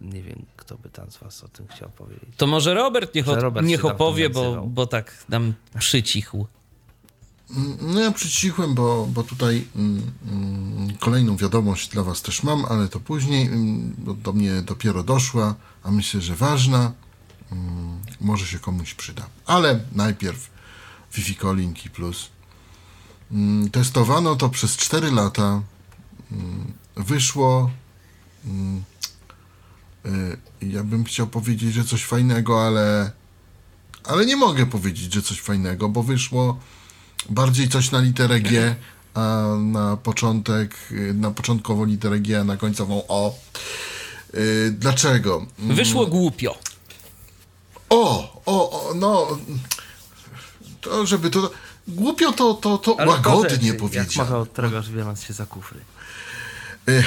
nie 0.00 0.22
wiem, 0.22 0.46
kto 0.56 0.78
by 0.78 0.88
tam 0.88 1.10
z 1.10 1.16
was 1.16 1.44
o 1.44 1.48
tym 1.48 1.66
chciał 1.68 1.88
powiedzieć. 1.88 2.28
To 2.36 2.46
może 2.46 2.74
Robert 2.74 3.14
niech, 3.14 3.26
Robert 3.26 3.66
niech 3.66 3.84
opowie, 3.84 4.30
bo, 4.30 4.66
bo 4.66 4.86
tak 4.86 5.24
nam 5.28 5.54
przycichł. 5.78 6.46
No 7.80 8.00
ja 8.00 8.10
przycichłem, 8.10 8.74
bo, 8.74 9.06
bo 9.06 9.22
tutaj 9.22 9.66
mm, 9.76 10.02
mm, 10.32 10.96
kolejną 10.96 11.36
wiadomość 11.36 11.88
dla 11.88 12.02
Was 12.02 12.22
też 12.22 12.42
mam, 12.42 12.64
ale 12.64 12.88
to 12.88 13.00
później, 13.00 13.46
mm, 13.46 13.94
bo 13.98 14.14
do 14.14 14.32
mnie 14.32 14.62
dopiero 14.62 15.02
doszła, 15.02 15.54
a 15.82 15.90
myślę, 15.90 16.20
że 16.20 16.36
ważna, 16.36 16.92
mm, 17.52 17.98
może 18.20 18.46
się 18.46 18.58
komuś 18.58 18.94
przyda. 18.94 19.26
Ale 19.46 19.80
najpierw 19.92 20.50
Wi-Fi 21.14 21.36
Calling 21.36 21.86
i 21.86 21.90
Plus. 21.90 22.28
Mm, 23.32 23.70
testowano 23.70 24.36
to 24.36 24.48
przez 24.48 24.76
4 24.76 25.10
lata. 25.10 25.62
Wyszło. 26.96 27.70
Y, 30.06 30.36
ja 30.62 30.84
bym 30.84 31.04
chciał 31.04 31.26
powiedzieć, 31.26 31.74
że 31.74 31.84
coś 31.84 32.04
fajnego, 32.04 32.66
ale 32.66 33.12
ale 34.04 34.26
nie 34.26 34.36
mogę 34.36 34.66
powiedzieć, 34.66 35.12
że 35.12 35.22
coś 35.22 35.40
fajnego, 35.40 35.88
bo 35.88 36.02
wyszło 36.02 36.58
bardziej 37.28 37.68
coś 37.68 37.90
na 37.90 38.00
literę 38.00 38.40
G, 38.40 38.76
a 39.14 39.44
na 39.60 39.96
początek, 39.96 40.74
y, 40.90 41.14
na 41.14 41.30
początkową 41.30 41.84
literę 41.84 42.20
G, 42.20 42.40
a 42.40 42.44
na 42.44 42.56
końcową 42.56 43.02
O. 43.08 43.34
Y, 44.34 44.74
Dlaczego? 44.78 45.46
Mm, 45.58 45.76
Wyszło 45.76 46.06
głupio. 46.06 46.58
O, 47.90 48.32
o, 48.46 48.70
o, 48.70 48.94
no. 48.94 49.38
To, 50.80 51.06
żeby 51.06 51.30
to. 51.30 51.50
Głupio 51.88 52.32
to, 52.32 52.54
to, 52.54 52.78
to 52.78 52.96
Ale 52.98 53.10
łagodnie 53.10 53.50
rzeczy, 53.50 53.66
Jak 53.66 53.76
powiedzieć. 53.76 54.16
mawiał 54.16 54.46
Tregarz 54.46 54.90
Wieland 54.90 55.20
się 55.20 55.32
za 55.34 55.46
kufry. 55.46 55.80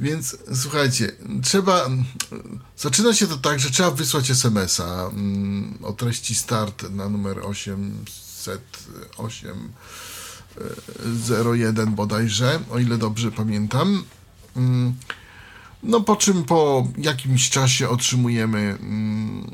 Więc 0.00 0.36
słuchajcie, 0.54 1.12
trzeba. 1.42 1.90
Zaczyna 2.76 3.14
się 3.14 3.26
to 3.26 3.36
tak, 3.36 3.60
że 3.60 3.70
trzeba 3.70 3.90
wysłać 3.90 4.30
SMS-a 4.30 5.06
mm, 5.06 5.78
o 5.82 5.92
treści 5.92 6.34
start 6.34 6.90
na 6.90 7.08
numer 7.08 7.38
808 7.38 8.04
01 11.52 11.94
bodajże, 11.94 12.60
o 12.70 12.78
ile 12.78 12.98
dobrze 12.98 13.32
pamiętam. 13.32 14.04
Mm, 14.56 14.94
No 15.82 16.00
po 16.00 16.16
czym 16.16 16.44
po 16.44 16.88
jakimś 16.98 17.50
czasie 17.50 17.88
otrzymujemy 17.88 18.58
mm, 18.58 19.50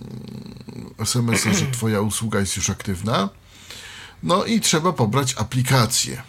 SMS-a, 0.98 1.52
że 1.54 1.66
twoja 1.66 2.00
usługa 2.00 2.40
jest 2.40 2.56
już 2.56 2.70
aktywna. 2.70 3.28
No 4.22 4.44
i 4.44 4.60
trzeba 4.60 4.92
pobrać 4.92 5.34
aplikację. 5.38 6.22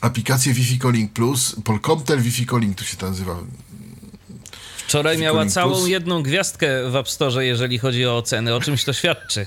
Aplikację 0.00 0.52
Wi-Fi 0.54 0.78
Calling 0.78 1.12
Plus, 1.12 1.56
Polkomtel 1.64 2.20
Wi-Fi 2.22 2.46
Calling 2.46 2.78
to 2.78 2.84
się 2.84 2.96
to 2.96 3.08
nazywa. 3.08 3.36
Wczoraj 4.86 5.18
miała 5.18 5.46
całą 5.46 5.72
Plus. 5.74 5.88
jedną 5.88 6.22
gwiazdkę 6.22 6.90
w 6.90 6.96
App 6.96 7.08
Store, 7.10 7.46
jeżeli 7.46 7.78
chodzi 7.78 8.06
o 8.06 8.16
oceny. 8.16 8.54
O 8.54 8.60
czymś 8.60 8.84
to 8.84 8.92
świadczy. 8.92 9.46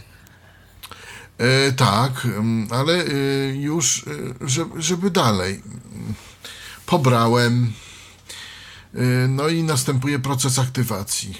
E, 1.38 1.72
tak, 1.72 2.28
ale 2.70 2.94
e, 2.94 3.56
już, 3.56 4.06
e, 4.08 4.48
żeby, 4.48 4.82
żeby 4.82 5.12
dalej. 5.12 5.62
Pobrałem. 6.86 7.74
E, 8.94 9.28
no 9.28 9.48
i 9.48 9.64
następuje 9.64 10.20
proces 10.20 10.60
aktywacji. 10.60 11.38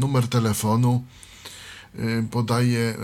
Numer 0.00 0.28
telefonu 0.28 1.04
podaje, 2.30 2.96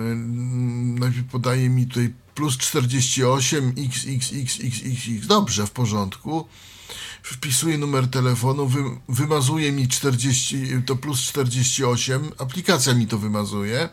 najpierw 0.98 1.26
podaje 1.26 1.68
mi 1.68 1.86
tutaj 1.86 2.12
plus 2.34 2.58
48 2.58 3.74
xxxxx. 3.76 5.26
Dobrze, 5.26 5.66
w 5.66 5.70
porządku. 5.70 6.48
Wpisuję 7.22 7.78
numer 7.78 8.08
telefonu, 8.08 8.68
wy, 8.68 8.78
wymazuje 9.08 9.72
mi 9.72 9.88
40, 9.88 10.82
to 10.86 10.96
plus 10.96 11.20
48, 11.20 12.30
aplikacja 12.38 12.94
mi 12.94 13.06
to 13.06 13.18
wymazuje. 13.18 13.88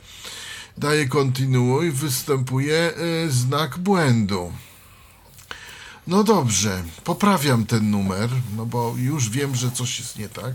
Daję 0.77 1.07
kontynuuj, 1.07 1.91
występuje 1.91 2.93
y, 3.25 3.31
znak 3.31 3.77
błędu. 3.77 4.51
No 6.07 6.23
dobrze, 6.23 6.83
poprawiam 7.03 7.65
ten 7.65 7.91
numer, 7.91 8.29
no 8.55 8.65
bo 8.65 8.93
już 8.97 9.29
wiem, 9.29 9.55
że 9.55 9.71
coś 9.71 9.99
jest 9.99 10.19
nie 10.19 10.29
tak. 10.29 10.53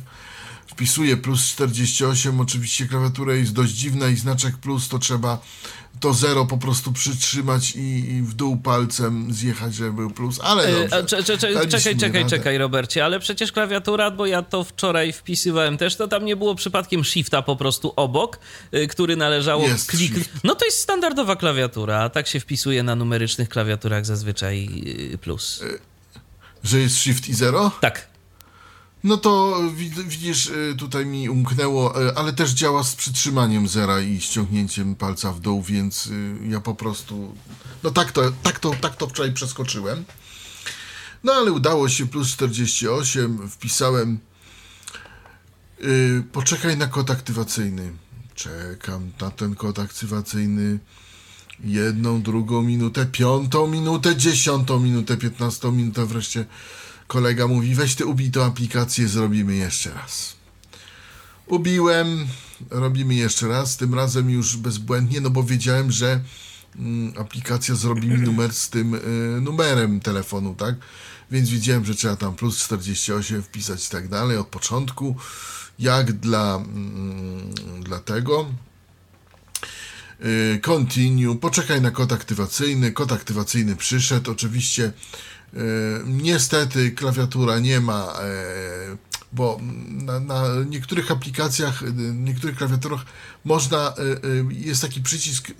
Wpisuję 0.67 1.17
plus 1.17 1.47
48, 1.47 2.41
oczywiście 2.41 2.89
klawiatura 2.89 3.35
jest 3.35 3.53
dość 3.53 3.73
dziwna 3.73 4.09
i 4.09 4.17
znaczek 4.17 4.57
plus 4.57 4.89
to 4.89 4.99
trzeba 4.99 5.39
to 6.01 6.13
zero 6.15 6.45
po 6.47 6.59
prostu 6.59 6.93
przytrzymać 6.93 7.71
i, 7.77 8.11
i 8.11 8.23
w 8.23 8.35
dół 8.35 8.57
palcem 8.57 9.33
zjechać, 9.33 9.75
żeby 9.75 9.93
był 9.93 10.11
plus, 10.11 10.41
ale 10.43 10.65
E, 10.65 10.73
dobrze. 10.81 10.97
a, 10.97 11.03
cze- 11.03 11.23
cze- 11.23 11.39
cze- 11.39 11.69
czekaj, 11.69 11.97
czekaj, 11.99 12.23
radę. 12.23 12.31
czekaj, 12.37 12.59
Robercie, 12.59 13.05
ale 13.05 13.21
przecież 13.21 13.53
klawiatura, 13.53 14.11
bo 14.11 14.27
ja 14.27 14.43
to 14.43 14.65
wczoraj 14.65 15.13
wpisywałem 15.13 15.79
też, 15.79 15.97
to 15.97 16.09
tam 16.09 16.25
nie 16.25 16.37
było 16.37 16.55
przypadkiem 16.55 17.05
shifta 17.05 17.43
po 17.43 17.57
prostu 17.57 17.93
obok, 17.97 18.39
y, 18.75 18.87
który 18.89 19.17
należało 19.17 19.63
Jest 19.69 19.87
kliknąć. 19.91 20.25
shift. 20.25 20.45
No 20.45 20.55
to 20.55 20.65
jest 20.65 20.79
standardowa 20.81 21.37
klawiatura, 21.37 21.99
a 22.01 22.09
tak 22.09 22.27
się 22.29 22.41
wpisuje 22.41 22.83
na 22.83 22.97
numerycznych 22.97 23.49
klawiaturach 23.49 24.07
zazwyczaj 24.07 24.69
y, 25.15 25.19
plus. 25.19 25.61
Że 26.65 26.79
jest 26.81 26.97
shift 26.99 27.29
i 27.29 27.35
zero? 27.35 27.71
Tak. 27.81 28.12
No 29.05 29.17
to 29.17 29.61
wid- 29.77 30.09
widzisz, 30.09 30.47
y, 30.47 30.75
tutaj 30.79 31.07
mi 31.07 31.29
umknęło, 31.29 32.03
y, 32.09 32.17
ale 32.17 32.33
też 32.33 32.51
działa 32.51 32.85
z 32.85 32.95
przytrzymaniem 32.95 33.69
zera 33.69 34.01
i 34.01 34.21
ściągnięciem 34.21 34.95
palca 34.95 35.33
w 35.33 35.41
dół, 35.41 35.63
więc 35.63 36.07
y, 36.07 36.37
ja 36.49 36.61
po 36.61 36.75
prostu. 36.75 37.35
No 37.83 37.91
tak 37.91 38.13
to, 38.13 38.33
tak 38.43 38.59
to, 38.59 38.71
tak 38.81 38.97
to 38.97 39.09
wczoraj 39.09 39.33
przeskoczyłem. 39.33 40.05
No 41.25 41.33
ale 41.33 41.53
udało 41.53 41.89
się, 41.89 42.07
plus 42.07 42.29
48, 42.29 43.49
wpisałem. 43.49 44.19
y, 45.85 46.23
Poczekaj 46.33 46.77
na 46.77 46.87
kod 46.87 47.11
aktywacyjny. 47.11 47.93
Czekam 48.35 49.13
na 49.21 49.31
ten 49.31 49.55
kod 49.55 49.79
aktywacyjny. 49.79 50.79
Jedną, 51.65 52.23
drugą 52.23 52.63
minutę, 52.63 53.07
piątą 53.07 53.67
minutę, 53.67 54.17
dziesiątą 54.17 54.81
minutę, 54.81 55.17
piętnastą 55.17 55.73
minutę 55.73 56.07
wreszcie 56.07 56.45
kolega 57.07 57.47
mówi, 57.47 57.75
weź 57.75 57.95
ty 57.95 58.07
ubij 58.07 58.31
aplikację, 58.47 59.09
zrobimy 59.09 59.55
jeszcze 59.55 59.95
raz. 59.95 60.37
Ubiłem, 61.47 62.27
robimy 62.71 63.15
jeszcze 63.15 63.49
raz, 63.49 63.77
tym 63.77 63.95
razem 63.95 64.31
już 64.31 64.57
bezbłędnie, 64.57 65.21
no 65.21 65.31
bo 65.31 65.43
wiedziałem, 65.43 65.93
że 65.93 66.21
mm, 66.77 67.13
aplikacja 67.19 67.75
zrobi 67.75 68.09
mi 68.09 68.19
numer 68.19 68.55
z 68.55 68.71
tym 68.71 68.95
y, 68.95 69.01
numerem 69.41 70.01
telefonu, 70.01 70.55
tak? 70.55 70.75
Więc 71.31 71.51
wiedziałem, 71.51 71.85
że 71.85 71.95
trzeba 71.95 72.17
tam 72.17 72.35
plus 72.35 72.59
48 72.59 73.43
wpisać 73.43 73.87
i 73.87 73.91
tak 73.91 74.09
dalej 74.09 74.37
od 74.37 74.47
początku, 74.47 75.17
jak 75.79 76.13
dla, 76.13 76.57
mm, 76.57 77.55
dla 77.83 77.99
tego. 78.01 78.47
Y, 80.25 80.61
Continue, 80.61 81.39
poczekaj 81.39 81.81
na 81.81 81.91
kod 81.91 82.13
aktywacyjny. 82.13 82.93
Kod 82.93 83.13
aktywacyjny 83.13 83.77
przyszedł. 83.77 84.31
Oczywiście, 84.31 84.93
niestety, 86.07 86.91
klawiatura 86.91 87.59
nie 87.59 87.81
ma, 87.81 88.13
e, 88.23 88.97
bo 89.33 89.61
na, 89.89 90.21
na 90.21 90.45
niektórych 90.69 91.11
aplikacjach, 91.11 91.83
y, 91.83 91.93
niektórych 92.15 92.57
klawiaturach 92.57 93.05
można, 93.45 93.95
y, 93.99 94.55
jest 94.55 94.83
taki 94.83 95.01
przycisk 95.01 95.53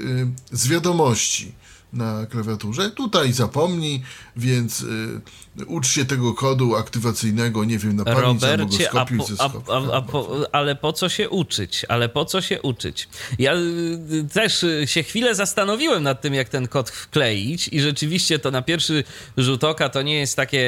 z 0.53 0.69
wiadomości 0.69 1.53
na 1.93 2.27
klawiaturze. 2.27 2.91
Tutaj 2.91 3.33
zapomnij, 3.33 4.03
więc 4.37 4.81
y, 4.81 5.67
ucz 5.67 5.89
się 5.89 6.05
tego 6.05 6.35
kodu 6.35 6.77
aktywacyjnego, 6.77 7.65
nie 7.65 7.79
wiem, 7.79 7.97
na 7.97 8.05
pamięć 8.05 8.45
albo 8.45 8.67
go 8.67 8.77
a 8.81 8.89
skopiuj 8.89 9.19
po, 9.19 9.25
a, 9.25 9.49
skop- 9.49 9.91
a, 9.93 9.97
a 9.97 10.03
po, 10.03 10.37
ale 10.53 10.77
po 10.77 10.93
co 10.93 11.09
się 11.09 11.31
uczyć? 11.31 11.87
Ale 11.89 12.09
po 12.09 12.25
co 12.25 12.41
się 12.41 12.63
uczyć? 12.63 13.09
Ja 13.39 13.55
y, 13.55 14.29
też 14.33 14.63
y, 14.63 14.87
się 14.87 15.03
chwilę 15.03 15.35
zastanowiłem 15.35 16.03
nad 16.03 16.21
tym, 16.21 16.35
jak 16.35 16.49
ten 16.49 16.69
kod 16.69 16.91
wkleić 16.91 17.69
i 17.69 17.81
rzeczywiście 17.81 18.39
to 18.39 18.51
na 18.51 18.63
pierwszy 18.63 19.05
rzut 19.37 19.65
oka 19.65 19.89
to 19.89 20.03
nie 20.03 20.19
jest 20.19 20.37
takie 20.37 20.59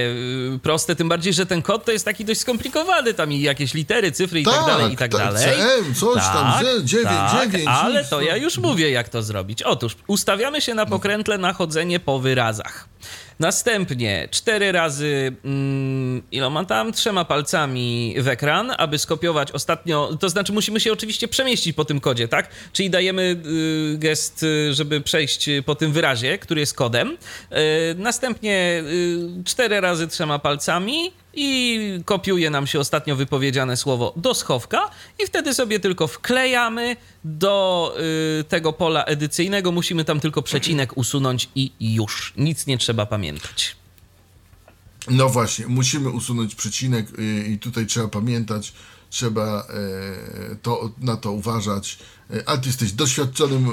y, 0.55 0.59
proste, 0.63 0.97
tym 0.97 1.09
bardziej, 1.09 1.33
że 1.33 1.47
ten 1.47 1.63
kod 1.63 1.85
to 1.85 1.93
jest 1.93 2.05
taki 2.05 2.25
dość 2.25 2.41
skomplikowany, 2.41 3.15
tam 3.15 3.33
i 3.33 3.41
jakieś 3.41 3.75
litery, 3.75 4.13
cyfry 4.13 4.41
i 4.41 4.45
tak, 4.45 4.55
Tak, 4.55 4.67
dalej, 4.67 4.93
i 4.93 4.97
tak 4.97 5.13
tak, 5.13 5.21
dalej. 5.21 5.57
CM, 5.57 5.95
coś 5.95 6.23
tam, 6.23 6.65
Z, 6.65 6.85
dziewięć, 6.85 7.09
tak, 7.09 7.51
dziewięć, 7.51 7.69
ale 7.69 8.01
nic, 8.01 8.11
to 8.11 8.17
no. 8.17 8.23
ja 8.23 8.37
już 8.37 8.59
mówię, 8.59 8.91
jak 8.91 9.09
to 9.09 9.23
zrobić. 9.23 9.63
Otóż 9.63 9.97
ustawiamy 10.07 10.61
się 10.61 10.75
na 10.75 10.87
pokrętle 11.15 11.39
na 11.39 11.53
chodzenie 11.53 12.01
po 12.01 12.19
wyrazach. 12.19 12.89
Następnie 13.39 14.29
cztery 14.31 14.73
razy, 14.73 15.33
mm, 15.45 16.23
iloma 16.33 16.65
tam, 16.65 16.93
trzema 16.93 17.25
palcami 17.25 18.15
w 18.19 18.29
ekran, 18.29 18.73
aby 18.79 18.99
skopiować 18.99 19.53
ostatnio, 19.53 20.17
to 20.21 20.29
znaczy 20.29 20.53
musimy 20.53 20.81
się 20.81 20.93
oczywiście 20.93 21.29
przemieścić 21.29 21.77
po 21.77 21.85
tym 21.85 22.01
kodzie, 22.01 22.29
tak? 22.29 22.49
Czyli 22.73 22.91
dajemy 22.91 23.37
y, 23.95 23.99
gest, 23.99 24.43
y, 24.43 24.75
żeby 24.75 25.01
przejść 25.01 25.51
po 25.67 25.75
tym 25.75 25.93
wyrazie, 25.93 26.39
który 26.39 26.61
jest 26.61 26.75
kodem. 26.75 27.09
Y, 27.11 27.57
następnie 27.99 28.83
y, 28.87 29.45
cztery 29.45 29.81
razy 29.81 30.09
trzema 30.09 30.39
palcami 30.39 31.13
i 31.37 31.81
kopiuje 32.05 32.51
nam 32.51 32.67
się 32.67 32.81
ostatnio 32.81 33.17
wypowiedziane 33.17 33.77
słowo 33.77 34.13
do 34.17 34.35
schowka 34.35 34.91
i 35.23 35.27
wtedy 35.27 35.55
sobie 35.55 35.81
tylko 35.81 36.07
wklejamy 36.07 36.97
do 37.25 37.95
y, 38.41 38.45
tego 38.45 38.73
pola 38.73 39.05
edycyjnego. 39.05 39.73
Musimy 39.73 40.05
tam 40.05 40.21
tylko 40.21 40.43
przecinek 40.43 40.97
usunąć 40.97 41.49
i 41.55 41.73
już. 41.81 42.35
Nic 42.37 42.67
nie 42.67 42.79
trzeba 42.79 43.07
pamiętać. 43.07 43.77
No 45.11 45.29
właśnie, 45.29 45.67
musimy 45.67 46.11
usunąć 46.11 46.55
przecinek 46.55 47.19
y, 47.19 47.49
i 47.49 47.59
tutaj 47.59 47.87
trzeba 47.87 48.09
pamiętać, 48.09 48.73
trzeba 49.11 49.61
e, 49.61 50.57
to, 50.63 50.91
na 50.99 51.17
to 51.17 51.33
uważać. 51.33 51.99
E, 52.31 52.49
ale 52.49 52.59
ty 52.59 52.67
jesteś 52.69 52.93
doświadczonym 52.93 53.69
e, 53.69 53.73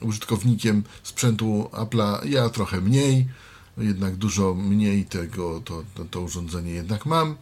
użytkownikiem 0.00 0.82
sprzętu 1.02 1.70
Apple'a, 1.72 2.26
ja 2.28 2.48
trochę 2.48 2.80
mniej, 2.80 3.28
jednak 3.80 4.16
dużo 4.16 4.54
mniej 4.54 5.04
tego, 5.04 5.60
to, 5.64 5.84
to, 5.94 6.04
to 6.04 6.20
urządzenie 6.20 6.70
jednak 6.70 7.06
mam. 7.06 7.36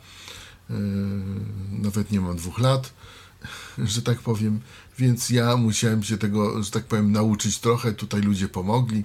Nawet 1.70 2.12
nie 2.12 2.20
mam 2.20 2.36
dwóch 2.36 2.58
lat, 2.58 2.92
że 3.78 4.02
tak 4.02 4.18
powiem, 4.18 4.60
więc 4.98 5.30
ja 5.30 5.56
musiałem 5.56 6.02
się 6.02 6.18
tego, 6.18 6.62
że 6.62 6.70
tak 6.70 6.84
powiem, 6.84 7.12
nauczyć 7.12 7.58
trochę. 7.58 7.92
Tutaj 7.92 8.20
ludzie 8.20 8.48
pomogli. 8.48 9.04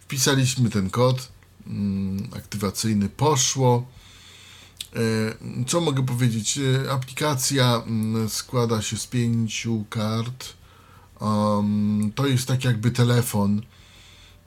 Wpisaliśmy 0.00 0.70
ten 0.70 0.90
kod 0.90 1.28
mm, 1.66 2.28
aktywacyjny, 2.36 3.08
poszło. 3.08 3.86
E, 4.96 5.64
co 5.66 5.80
mogę 5.80 6.06
powiedzieć? 6.06 6.58
E, 6.58 6.90
aplikacja 6.92 7.82
mm, 7.86 8.28
składa 8.28 8.82
się 8.82 8.96
z 8.96 9.06
pięciu 9.06 9.84
kart. 9.90 10.54
To 12.14 12.26
jest 12.26 12.46
tak 12.46 12.64
jakby 12.64 12.90
telefon. 12.90 13.62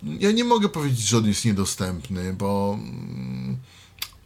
Ja 0.03 0.32
nie 0.32 0.44
mogę 0.44 0.69
powiedzieć, 0.69 1.07
że 1.07 1.18
on 1.18 1.28
jest 1.28 1.45
niedostępny, 1.45 2.34
bo, 2.34 2.80
mm, 2.80 3.57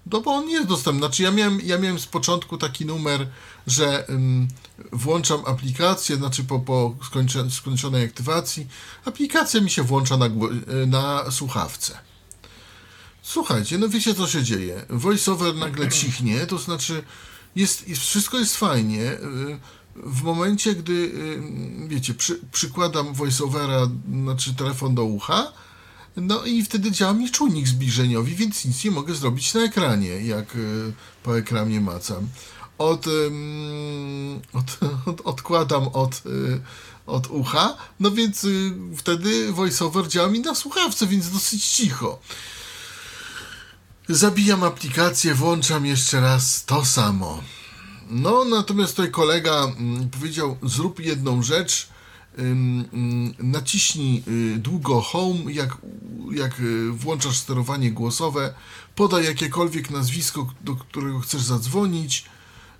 no 0.05 0.21
bo 0.21 0.31
on 0.31 0.49
jest 0.49 0.67
dostępny. 0.67 0.99
Znaczy, 0.99 1.23
ja 1.23 1.31
miałem, 1.31 1.61
ja 1.61 1.77
miałem 1.77 1.99
z 1.99 2.05
początku 2.05 2.57
taki 2.57 2.85
numer, 2.85 3.27
że 3.67 4.05
um, 4.09 4.47
włączam 4.91 5.41
aplikację, 5.45 6.15
znaczy 6.15 6.43
po, 6.43 6.59
po 6.59 6.95
skończonej 7.51 8.05
aktywacji, 8.05 8.67
aplikacja 9.05 9.61
mi 9.61 9.69
się 9.69 9.83
włącza 9.83 10.17
na, 10.17 10.29
na 10.87 11.31
słuchawce. 11.31 11.99
Słuchajcie, 13.21 13.77
no 13.77 13.89
wiecie 13.89 14.15
co 14.15 14.27
się 14.27 14.43
dzieje. 14.43 14.85
VoiceOver 14.89 15.55
nagle 15.55 15.89
cichnie, 15.89 16.47
to 16.47 16.57
znaczy 16.57 17.03
jest, 17.55 17.87
jest, 17.87 18.01
wszystko 18.01 18.39
jest 18.39 18.57
fajnie. 18.57 19.17
W 19.95 20.21
momencie, 20.21 20.75
gdy 20.75 21.11
wiecie, 21.87 22.13
przy, 22.13 22.39
przykładam 22.51 23.13
VoiceOvera, 23.13 23.89
znaczy 24.23 24.55
telefon 24.55 24.95
do 24.95 25.03
ucha, 25.03 25.53
no 26.17 26.43
i 26.45 26.63
wtedy 26.63 26.91
działa 26.91 27.13
mi 27.13 27.31
czujnik 27.31 27.67
zbliżeniowy, 27.67 28.31
więc 28.31 28.65
nic 28.65 28.83
nie 28.83 28.91
mogę 28.91 29.15
zrobić 29.15 29.53
na 29.53 29.61
ekranie, 29.61 30.09
jak 30.09 30.57
po 31.23 31.37
ekranie 31.37 31.81
macam. 31.81 32.27
Od, 32.77 33.05
od, 34.53 34.77
od 35.09 35.21
odkładam 35.21 35.87
od, 35.87 36.21
od 37.05 37.27
ucha, 37.27 37.77
no 37.99 38.11
więc 38.11 38.43
y, 38.43 38.73
wtedy 38.97 39.53
VoiceOver 39.53 40.07
działa 40.07 40.27
mi 40.27 40.39
na 40.39 40.55
słuchawce, 40.55 41.07
więc 41.07 41.31
dosyć 41.31 41.65
cicho. 41.65 42.19
Zabijam 44.09 44.63
aplikację, 44.63 45.35
włączam 45.35 45.85
jeszcze 45.85 46.21
raz 46.21 46.65
to 46.65 46.85
samo. 46.85 47.43
No, 48.11 48.45
natomiast 48.45 48.95
tutaj 48.95 49.11
kolega 49.11 49.63
mm, 49.63 50.09
powiedział: 50.09 50.57
zrób 50.63 50.99
jedną 50.99 51.43
rzecz. 51.43 51.89
Mm, 52.37 53.33
naciśnij 53.39 54.23
y, 54.27 54.57
długo 54.57 55.01
home, 55.01 55.53
jak, 55.53 55.77
jak 56.31 56.59
y, 56.59 56.91
włączasz 56.91 57.37
sterowanie 57.37 57.91
głosowe, 57.91 58.53
podaj 58.95 59.25
jakiekolwiek 59.25 59.89
nazwisko, 59.89 60.53
do 60.61 60.75
którego 60.75 61.19
chcesz 61.19 61.41
zadzwonić. 61.41 62.25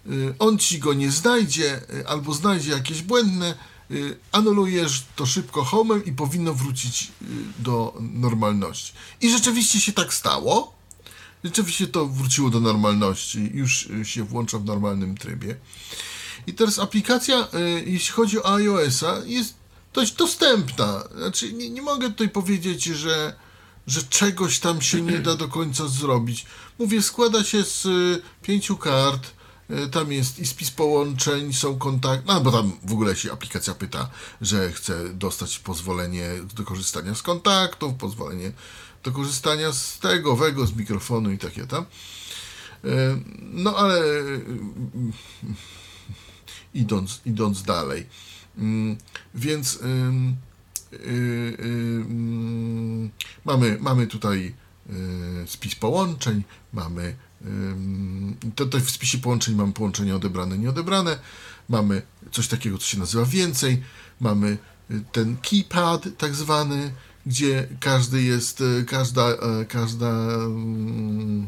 Y, 0.08 0.36
on 0.40 0.58
ci 0.58 0.80
go 0.80 0.94
nie 0.94 1.12
znajdzie, 1.12 1.82
albo 2.08 2.34
znajdzie 2.34 2.72
jakieś 2.72 3.02
błędne. 3.02 3.56
Anulujesz 4.32 5.06
to 5.16 5.26
szybko 5.26 5.64
homem 5.64 6.06
i 6.06 6.12
powinno 6.12 6.53
wrócić 6.53 7.12
do 7.60 7.98
normalności. 7.99 8.94
I 9.22 9.32
rzeczywiście 9.32 9.82
się 9.82 9.94
tak 9.94 10.14
stało 10.14 10.81
Rzeczywiście 11.44 11.88
to 11.88 12.08
wróciło 12.08 12.50
do 12.50 12.60
normalności, 12.60 13.52
już 13.54 13.86
y, 13.86 14.06
się 14.06 14.24
włącza 14.24 14.60
w 14.60 14.66
normalnym 14.66 15.18
trybie. 15.18 15.56
I 16.48 16.54
teraz 16.54 16.80
aplikacja, 16.80 17.48
y, 17.54 17.84
jeśli 17.86 18.14
chodzi 18.14 18.44
o 18.44 18.56
iOS-a, 18.56 19.22
jest 19.26 19.54
dość 19.94 20.14
dostępna. 20.14 21.04
Znaczy, 21.18 21.54
nie, 21.54 21.70
nie 21.70 21.82
mogę 21.82 22.10
tutaj 22.10 22.30
powiedzieć, 22.30 22.84
że, 22.84 23.36
że 23.88 24.04
czegoś 24.04 24.60
tam 24.60 24.82
się 24.82 25.02
nie 25.02 25.20
da 25.20 25.36
do 25.36 25.48
końca 25.48 25.88
zrobić. 25.88 26.46
Mówię, 26.80 27.02
składa 27.02 27.44
się 27.44 27.64
z 27.64 27.86
y, 27.86 28.22
pięciu 28.42 28.78
kart, 28.78 29.32
tam 29.92 30.12
jest 30.12 30.40
i 30.40 30.46
spis 30.46 30.72
połączeń, 30.72 31.54
są 31.54 31.78
kontakty, 31.78 32.24
no 32.28 32.42
bo 32.42 32.52
tam 32.52 32.72
w 32.84 32.92
ogóle 32.92 33.16
się 33.16 33.32
aplikacja 33.32 33.74
pyta, 33.74 34.10
że 34.42 34.72
chce 34.72 35.14
dostać 35.14 35.60
pozwolenie 35.60 36.30
do 36.56 36.64
korzystania 36.64 37.16
z 37.16 37.22
kontaktów, 37.22 37.94
pozwolenie 37.94 38.52
do 39.03 39.11
korzystania 39.11 39.72
z 39.73 39.99
tego, 39.99 40.32
owego, 40.32 40.68
z 40.68 40.76
mikrofonu 40.76 41.32
i 41.32 41.38
takie 41.38 41.68
tam. 41.68 41.86
E, 42.86 43.19
no 43.41 43.76
ale 43.78 43.99
e, 43.99 44.41
idąc, 46.73 47.22
idąc 47.26 47.64
dalej. 47.64 48.06
Mm, 48.57 48.98
więc 49.36 49.80
e, 49.82 49.88
mamy, 53.45 53.78
mamy 53.82 54.07
tutaj 54.07 54.53
spis 55.45 55.76
połączeń, 55.76 56.44
mamy 56.73 57.15
tutaj 58.56 58.82
w 58.82 58.91
spisie 58.91 59.18
połączeń 59.18 59.56
mamy 59.56 59.73
połączenia 59.73 60.15
odebrane, 60.15 60.57
nieodebrane, 60.57 61.19
mamy 61.69 62.02
coś 62.32 62.48
takiego, 62.48 62.78
co 62.78 62.86
się 62.86 62.99
nazywa 62.99 63.26
więcej, 63.26 63.84
mamy 64.19 64.57
ten 65.11 65.38
keypad 65.38 66.07
tak 66.18 66.36
zwany, 66.36 66.94
gdzie 67.26 67.68
każdy 67.80 68.23
jest, 68.23 68.61
e, 68.61 68.84
każda, 68.84 69.30
e, 69.30 69.65
każda 69.65 70.10
mm, 70.10 71.48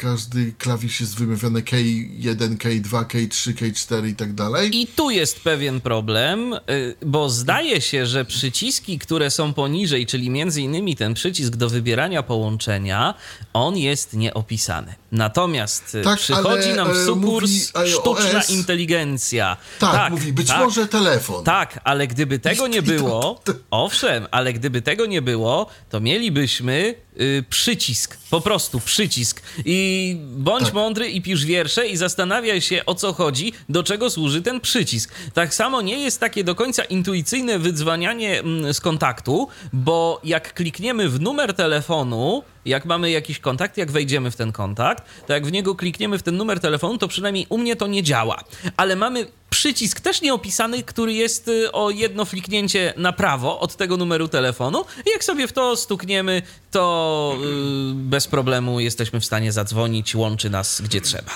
każdy 0.00 0.52
klawisz 0.58 1.00
jest 1.00 1.18
wymawiany 1.18 1.62
K1, 1.62 2.56
K2, 2.56 3.04
K3, 3.04 3.54
K4 3.54 4.08
i 4.08 4.14
tak 4.14 4.32
dalej. 4.32 4.80
I 4.80 4.86
tu 4.86 5.10
jest 5.10 5.40
pewien 5.40 5.80
problem, 5.80 6.54
y, 6.54 6.58
bo 7.06 7.30
zdaje 7.30 7.80
się, 7.80 8.06
że 8.06 8.24
przyciski, 8.24 8.98
które 8.98 9.30
są 9.30 9.54
poniżej, 9.54 10.06
czyli 10.06 10.30
między 10.30 10.62
innymi 10.62 10.96
ten 10.96 11.14
przycisk 11.14 11.56
do 11.56 11.68
wybierania 11.68 12.22
połączenia, 12.22 13.14
on 13.52 13.76
jest 13.76 14.14
nieopisany. 14.14 14.94
Natomiast 15.12 15.94
y, 15.94 16.02
tak, 16.02 16.18
przychodzi 16.18 16.72
nam 16.72 16.88
w 16.88 16.96
e, 16.96 17.06
sukurs 17.06 17.50
sztuczna 17.86 18.42
inteligencja. 18.48 19.56
Tak, 19.78 19.92
tak 19.92 20.12
mówi, 20.12 20.32
być 20.32 20.48
tak, 20.48 20.60
może 20.60 20.88
telefon. 20.88 21.44
Tak, 21.44 21.80
ale 21.84 22.06
gdyby 22.06 22.38
tego 22.38 22.66
nie 22.66 22.82
było, 22.82 23.42
owszem, 23.70 24.26
ale 24.30 24.52
gdyby 24.52 24.82
tego 24.82 25.06
nie 25.06 25.22
było, 25.22 25.66
to 25.90 26.00
mielibyśmy 26.00 26.94
y, 27.20 27.44
przycisk, 27.50 28.18
po 28.30 28.40
prostu 28.40 28.80
przycisk. 28.80 29.42
I 29.64 30.16
bądź 30.20 30.64
tak. 30.64 30.74
mądry 30.74 31.08
i 31.08 31.22
pisz 31.22 31.44
wiersze 31.44 31.88
i 31.88 31.96
zastanawiaj 31.96 32.60
się 32.60 32.86
o 32.86 32.94
co 32.94 33.12
chodzi, 33.12 33.52
do 33.68 33.82
czego 33.82 34.10
służy 34.10 34.42
ten 34.42 34.60
przycisk. 34.60 35.14
Tak 35.34 35.54
samo 35.54 35.82
nie 35.82 35.98
jest 35.98 36.20
takie 36.20 36.44
do 36.44 36.54
końca 36.54 36.84
intuicyjne 36.84 37.58
wydzwanianie 37.58 38.40
mm, 38.40 38.74
z 38.74 38.80
kontaktu, 38.80 39.48
bo 39.72 40.20
jak 40.24 40.54
klikniemy 40.54 41.08
w 41.08 41.20
numer 41.20 41.54
telefonu, 41.54 42.42
jak 42.64 42.84
mamy 42.84 43.10
jakiś 43.10 43.38
kontakt, 43.38 43.76
jak 43.76 43.90
wejdziemy 43.90 44.30
w 44.30 44.36
ten 44.36 44.52
kontakt, 44.52 45.04
to 45.26 45.32
jak 45.32 45.46
w 45.46 45.52
niego 45.52 45.74
klikniemy 45.74 46.18
w 46.18 46.22
ten 46.22 46.36
numer 46.36 46.60
telefonu, 46.60 46.98
to 46.98 47.08
przynajmniej 47.08 47.46
u 47.48 47.58
mnie 47.58 47.76
to 47.76 47.86
nie 47.86 48.02
działa. 48.02 48.44
Ale 48.76 48.96
mamy 48.96 49.26
przycisk 49.50 50.00
też 50.00 50.22
nieopisany, 50.22 50.82
który 50.82 51.12
jest 51.12 51.48
y, 51.48 51.72
o 51.72 51.90
jedno 51.90 52.24
fliknięcie 52.24 52.94
na 52.96 53.12
prawo 53.12 53.60
od 53.60 53.76
tego 53.76 53.96
numeru 53.96 54.28
telefonu. 54.28 54.84
I 55.06 55.10
jak 55.10 55.24
sobie 55.24 55.48
w 55.48 55.52
to 55.52 55.76
stukniemy, 55.76 56.42
to 56.70 57.36
yy, 57.40 57.94
bez 57.94 58.26
problemu 58.26 58.80
jesteśmy 58.80 59.20
w 59.20 59.24
stanie 59.24 59.52
zadzwonić, 59.52 60.14
łączy 60.14 60.50
nas 60.50 60.80
gdzie 60.80 61.00
trzeba. 61.00 61.32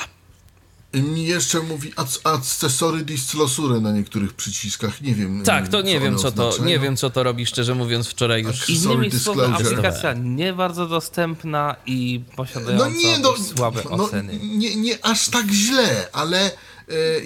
Mi 0.95 1.27
jeszcze 1.27 1.61
mówi 1.61 1.93
akcesory 2.25 3.05
distlosury 3.05 3.81
na 3.81 3.93
niektórych 3.93 4.33
przyciskach. 4.33 5.01
Nie 5.01 5.15
wiem. 5.15 5.43
Tak, 5.45 5.69
to 5.69 5.83
nie 5.83 6.01
wiem, 6.01 6.19
co 6.19 6.33
to, 6.33 6.53
nie 6.65 6.79
wiem, 6.79 6.97
co 6.97 7.11
to 7.11 7.23
robi, 7.23 7.47
szczerze 7.47 7.75
mówiąc, 7.75 8.09
wczoraj 8.09 8.43
już. 8.43 8.69
Innymi 8.69 9.11
słowy, 9.11 9.47
aplikacja 9.47 10.13
nie 10.13 10.53
bardzo 10.53 10.87
dostępna 10.87 11.77
i 11.87 12.21
posiadająca 12.37 12.89
no 12.89 12.97
nie, 12.97 13.19
no, 13.19 13.35
słabe 13.57 13.83
no, 13.85 13.91
oceny. 13.91 14.39
Nie, 14.43 14.77
nie 14.77 15.05
aż 15.05 15.29
tak 15.29 15.47
źle, 15.47 16.09
ale 16.13 16.51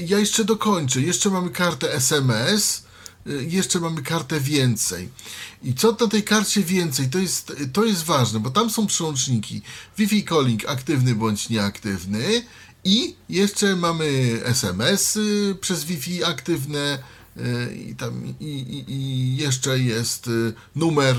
ja 0.06 0.18
jeszcze 0.18 0.44
dokończę. 0.44 1.01
Jeszcze 1.01 1.30
mamy 1.30 1.51
kartę 1.51 1.94
SMS, 1.94 2.85
e, 3.26 3.32
jeszcze 3.32 3.80
mamy 3.80 4.02
kartę 4.02 4.40
więcej. 4.40 5.09
I 5.62 5.74
co 5.74 5.97
na 6.01 6.09
tej 6.09 6.22
karcie 6.22 6.62
więcej, 6.62 7.09
to 7.10 7.18
jest, 7.18 7.52
to 7.72 7.85
jest 7.85 8.05
ważne, 8.05 8.40
bo 8.40 8.51
tam 8.51 8.70
są 8.70 8.86
przełączniki 8.86 9.62
Wi-Fi 9.98 10.24
calling 10.24 10.68
aktywny 10.68 11.14
bądź 11.14 11.48
nieaktywny, 11.48 12.43
i 12.85 13.14
jeszcze 13.28 13.76
mamy 13.76 14.40
SMS-y 14.44 15.56
przez 15.60 15.85
Wi-Fi 15.85 16.24
aktywne 16.24 16.94
y, 16.94 17.18
i, 17.89 17.94
tam, 17.94 18.35
i, 18.40 18.44
i, 18.44 18.93
i 18.93 19.36
jeszcze 19.36 19.78
jest 19.78 20.27
y, 20.28 20.52
numer, 20.77 21.16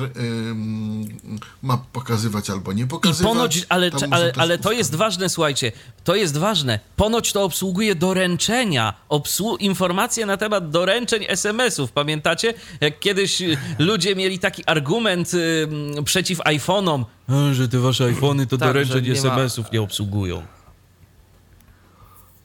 ma 1.62 1.78
pokazywać 1.94 2.50
albo 2.50 2.74
nie 2.74 2.88
pokazywać. 2.88 3.32
I 3.32 3.36
ponoć, 3.36 3.66
ale, 3.70 3.92
ale, 4.12 4.34
ale 4.38 4.58
to 4.58 4.72
jest 4.72 4.96
ważne, 4.96 5.30
słuchajcie, 5.30 5.72
to 6.04 6.16
jest 6.16 6.38
ważne. 6.38 6.80
Ponoć 6.96 7.34
to 7.34 7.44
obsługuje 7.44 7.96
doręczenia, 7.96 8.94
obsłu 9.10 9.56
informacje 9.56 10.26
na 10.26 10.38
temat 10.38 10.70
doręczeń 10.70 11.26
SMS-ów. 11.28 11.92
Pamiętacie, 11.92 12.54
jak 12.82 13.00
kiedyś 13.00 13.42
y, 13.42 13.58
ludzie 13.80 14.16
mieli 14.16 14.40
taki 14.40 14.64
argument 14.66 15.32
przeciw 16.06 16.40
iPhone'om, 16.40 17.04
że 17.52 17.70
te 17.70 17.80
wasze 17.80 18.06
iPhony 18.06 18.48
to 18.48 18.58
tak, 18.58 18.68
doręczeń 18.68 19.10
SMS-ów 19.10 19.72
nie 19.72 19.82
obsługują. 19.82 20.59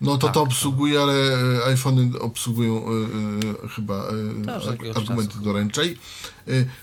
No 0.05 0.19
to 0.19 0.27
Tak, 0.27 0.35
to 0.35 0.43
obsługuje, 0.43 1.01
ale 1.03 1.15
e, 1.15 1.65
iPhony 1.65 2.21
obsługują 2.21 2.85
e, 2.87 2.91
e, 3.65 3.69
chyba 3.69 4.05
argumenty 4.97 5.33
czasu. 5.33 5.45
doręczej. 5.45 5.99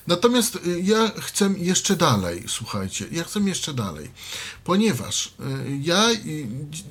Natomiast 0.07 0.59
ja 0.83 1.11
chcę 1.19 1.53
jeszcze 1.57 1.95
dalej, 1.95 2.43
słuchajcie, 2.47 3.05
ja 3.11 3.23
chcę 3.23 3.39
jeszcze 3.39 3.73
dalej, 3.73 4.11
ponieważ 4.63 5.33
ja 5.81 6.07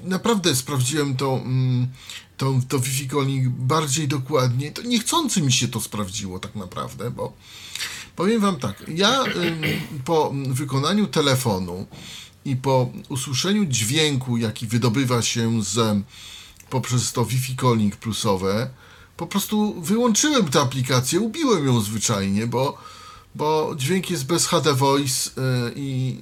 naprawdę 0.05 0.57
sprawdziłem 0.57 1.17
to, 1.17 1.41
mm, 1.45 1.89
to, 2.37 2.55
to 2.69 2.79
Wi-Fi 2.79 3.09
calling 3.09 3.49
bardziej 3.49 4.09
dokładnie. 4.09 4.73
To 4.73 4.83
niechcący 4.83 5.43
mi 5.43 5.53
się 5.53 5.69
to 5.69 5.81
sprawdziło 5.81 6.39
tak 6.39 6.55
naprawdę, 6.55 7.11
bo 7.11 7.33
Powiem 8.17 8.41
wam 8.41 8.57
tak, 8.57 8.85
ja 8.89 9.25
po 10.05 10.33
wykonaniu 10.49 11.07
telefonu 11.07 11.87
i 12.45 12.57
po 12.57 12.91
usłyszeniu 13.09 13.65
dźwięku, 13.65 14.37
jaki 14.37 14.67
wydobywa 14.67 15.23
się 15.23 15.63
z, 15.63 16.05
poprzez 16.71 17.13
to 17.13 17.25
Wi-Fi 17.25 17.57
calling 17.57 17.97
plusowe, 17.97 18.71
po 19.17 19.27
prostu 19.27 19.81
wyłączyłem 19.83 20.49
tę 20.49 20.61
aplikację, 20.61 21.21
ubiłem 21.21 21.67
ją 21.67 21.81
zwyczajnie, 21.81 22.47
bo, 22.47 22.79
bo 23.35 23.75
dźwięk 23.77 24.11
jest 24.11 24.27
bez 24.27 24.47
HD 24.47 24.75
Voice 24.75 25.31
y, 25.31 25.73
i 25.77 26.17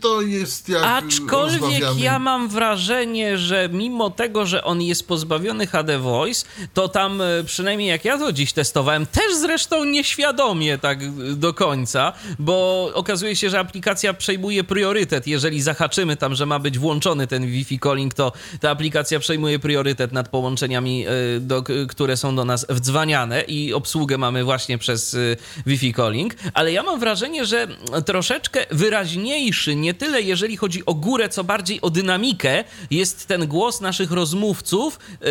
to 0.00 0.22
jest 0.22 0.68
jak 0.68 0.82
Aczkolwiek 0.84 1.84
ja 1.98 2.18
mam 2.18 2.48
wrażenie, 2.48 3.38
że 3.38 3.68
mimo 3.72 4.10
tego, 4.10 4.46
że 4.46 4.64
on 4.64 4.82
jest 4.82 5.08
pozbawiony 5.08 5.66
HD 5.66 5.98
Voice, 5.98 6.46
to 6.74 6.88
tam 6.88 7.20
e, 7.20 7.44
przynajmniej 7.44 7.88
jak 7.88 8.04
ja 8.04 8.18
to 8.18 8.32
dziś 8.32 8.52
testowałem, 8.52 9.06
też 9.06 9.36
zresztą 9.36 9.84
nieświadomie 9.84 10.78
tak 10.78 11.02
e, 11.02 11.06
do 11.34 11.54
końca, 11.54 12.12
bo 12.38 12.90
okazuje 12.94 13.36
się, 13.36 13.50
że 13.50 13.60
aplikacja 13.60 14.14
przejmuje 14.14 14.64
priorytet. 14.64 15.26
Jeżeli 15.26 15.62
zahaczymy 15.62 16.16
tam, 16.16 16.34
że 16.34 16.46
ma 16.46 16.58
być 16.58 16.78
włączony 16.78 17.26
ten 17.26 17.46
Wi-Fi 17.46 17.78
calling, 17.78 18.14
to 18.14 18.32
ta 18.60 18.70
aplikacja 18.70 19.18
przejmuje 19.18 19.58
priorytet 19.58 20.12
nad 20.12 20.28
połączeniami, 20.28 21.06
do, 21.40 21.64
które 21.88 22.16
są 22.16 22.36
do 22.36 22.44
nas 22.44 22.66
wdzwaniane 22.68 23.42
i 23.42 23.74
obsługę 23.74 24.18
mamy 24.18 24.44
właśnie 24.44 24.78
przez 24.78 25.16
Wi-Fi 25.66 25.94
calling, 25.94 26.34
ale 26.54 26.72
ja 26.72 26.82
mam 26.82 27.00
wrażenie, 27.00 27.46
że 27.46 27.66
troszeczkę 28.06 28.66
wyraźniejszy, 28.70 29.76
nie 29.76 29.94
tyle 29.94 30.22
jeżeli 30.22 30.56
chodzi 30.56 30.86
o 30.86 30.94
górę, 30.94 31.28
co 31.28 31.44
bardziej 31.44 31.80
o 31.80 31.90
dynamikę, 31.90 32.64
jest 32.90 33.26
ten 33.26 33.46
głos 33.46 33.80
naszych 33.80 34.10
rozmówców 34.10 34.98
yy, 35.10 35.28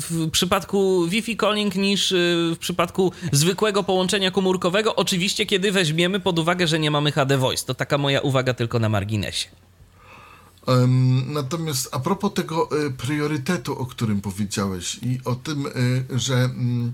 w 0.00 0.30
przypadku 0.32 1.06
Wi-Fi 1.06 1.36
calling 1.36 1.74
niż 1.74 2.10
yy, 2.10 2.18
w 2.54 2.58
przypadku 2.58 3.12
zwykłego 3.32 3.82
połączenia 3.82 4.30
komórkowego. 4.30 4.96
Oczywiście, 4.96 5.46
kiedy 5.46 5.72
weźmiemy 5.72 6.20
pod 6.20 6.38
uwagę, 6.38 6.66
że 6.66 6.78
nie 6.78 6.90
mamy 6.90 7.12
HD 7.12 7.38
Voice. 7.38 7.66
To 7.66 7.74
taka 7.74 7.98
moja 7.98 8.20
uwaga 8.20 8.54
tylko 8.54 8.78
na 8.78 8.88
marginesie. 8.88 9.48
Natomiast 11.26 11.88
a 11.92 11.98
propos 11.98 12.34
tego 12.34 12.68
e, 12.70 12.90
priorytetu, 12.90 13.78
o 13.78 13.86
którym 13.86 14.20
powiedziałeś 14.20 14.98
i 15.02 15.20
o 15.24 15.34
tym, 15.34 15.66
e, 15.66 15.70
że 16.18 16.34
mm, 16.34 16.92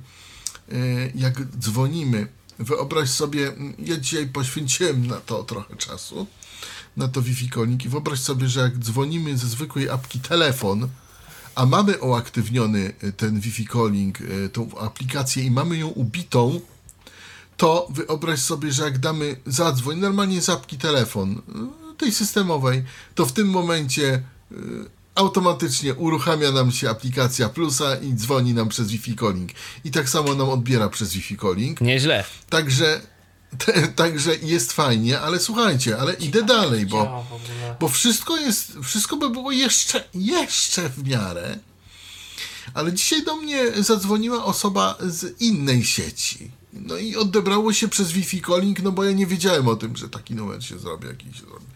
e, 0.73 0.77
jak 1.15 1.45
dzwonimy, 1.59 2.27
wyobraź 2.59 3.11
sobie, 3.11 3.49
mm, 3.49 3.75
ja 3.79 3.97
dzisiaj 3.97 4.27
poświęciłem 4.27 5.07
na 5.07 5.21
to 5.21 5.45
trochę 5.45 5.77
czasu, 5.77 6.27
na 6.97 7.09
to 7.09 7.23
Wi-Fi 7.23 7.51
calling 7.51 7.85
i 7.85 7.89
wyobraź 7.89 8.21
sobie, 8.21 8.49
że 8.49 8.61
jak 8.61 8.79
dzwonimy 8.79 9.39
ze 9.39 9.47
zwykłej 9.47 9.91
apki 9.91 10.21
telefon, 10.21 10.89
a 11.55 11.67
mamy 11.67 11.99
uaktywniony 11.99 12.93
e, 13.03 13.13
ten 13.13 13.41
Wi-Fi 13.41 13.67
calling, 13.67 14.19
e, 14.21 14.49
tą 14.49 14.79
aplikację 14.79 15.45
i 15.45 15.51
mamy 15.51 15.77
ją 15.77 15.89
ubitą, 15.89 16.61
to 17.57 17.89
wyobraź 17.91 18.41
sobie, 18.41 18.73
że 18.73 18.83
jak 18.83 18.99
damy 18.99 19.37
zadzwoń, 19.47 19.99
normalnie 19.99 20.43
z 20.43 20.49
apki 20.49 20.79
telefon, 20.79 21.43
y, 21.93 21.97
tej 21.97 22.13
systemowej, 22.13 22.85
to 23.15 23.27
w 23.27 23.33
tym 23.33 23.49
momencie 23.49 24.23
y, 24.53 24.55
automatycznie 25.15 25.95
uruchamia 25.95 26.53
nam 26.53 26.73
się 26.73 26.91
aplikacja 26.91 27.49
Plusa 27.49 27.97
i 27.97 28.15
dzwoni 28.15 28.55
nam 28.55 28.69
przez 28.69 28.89
Wi-Fi 28.89 29.17
calling. 29.17 29.51
I 29.85 29.91
tak 29.91 30.09
samo 30.09 30.35
nam 30.35 30.49
odbiera 30.49 30.89
przez 30.89 31.13
Wi-Fi 31.13 31.39
calling. 31.39 31.81
Nieźle. 31.81 32.25
Także, 32.49 33.01
te, 33.59 33.89
także 33.89 34.37
jest 34.37 34.73
fajnie, 34.73 35.21
ale 35.21 35.39
słuchajcie, 35.39 35.99
ale 35.99 36.15
idę 36.15 36.43
dalej, 36.43 36.87
bo, 36.87 37.27
bo 37.81 37.89
wszystko 37.89 38.37
jest, 38.37 38.73
wszystko 38.83 39.17
by 39.17 39.31
było 39.31 39.53
jeszcze, 39.53 40.05
jeszcze 40.15 40.89
w 40.89 41.09
miarę. 41.09 41.59
Ale 42.75 42.93
dzisiaj 42.93 43.25
do 43.25 43.37
mnie 43.37 43.83
zadzwoniła 43.83 44.45
osoba 44.45 44.97
z 45.01 45.41
innej 45.41 45.85
sieci. 45.85 46.51
No 46.73 46.97
i 46.97 47.17
odebrało 47.17 47.73
się 47.73 47.89
przez 47.89 48.13
Wi-Fi 48.13 48.43
calling, 48.43 48.83
no 48.83 48.93
bo 48.93 49.05
ja 49.05 49.13
nie 49.13 49.27
wiedziałem 49.27 49.69
o 49.69 49.77
tym, 49.77 49.97
że 49.97 50.09
taki 50.09 50.35
numer 50.35 50.65
się 50.65 50.79
zrobi, 50.79 51.07
jakiś 51.07 51.41
się 51.41 51.47
zrobi. 51.47 51.67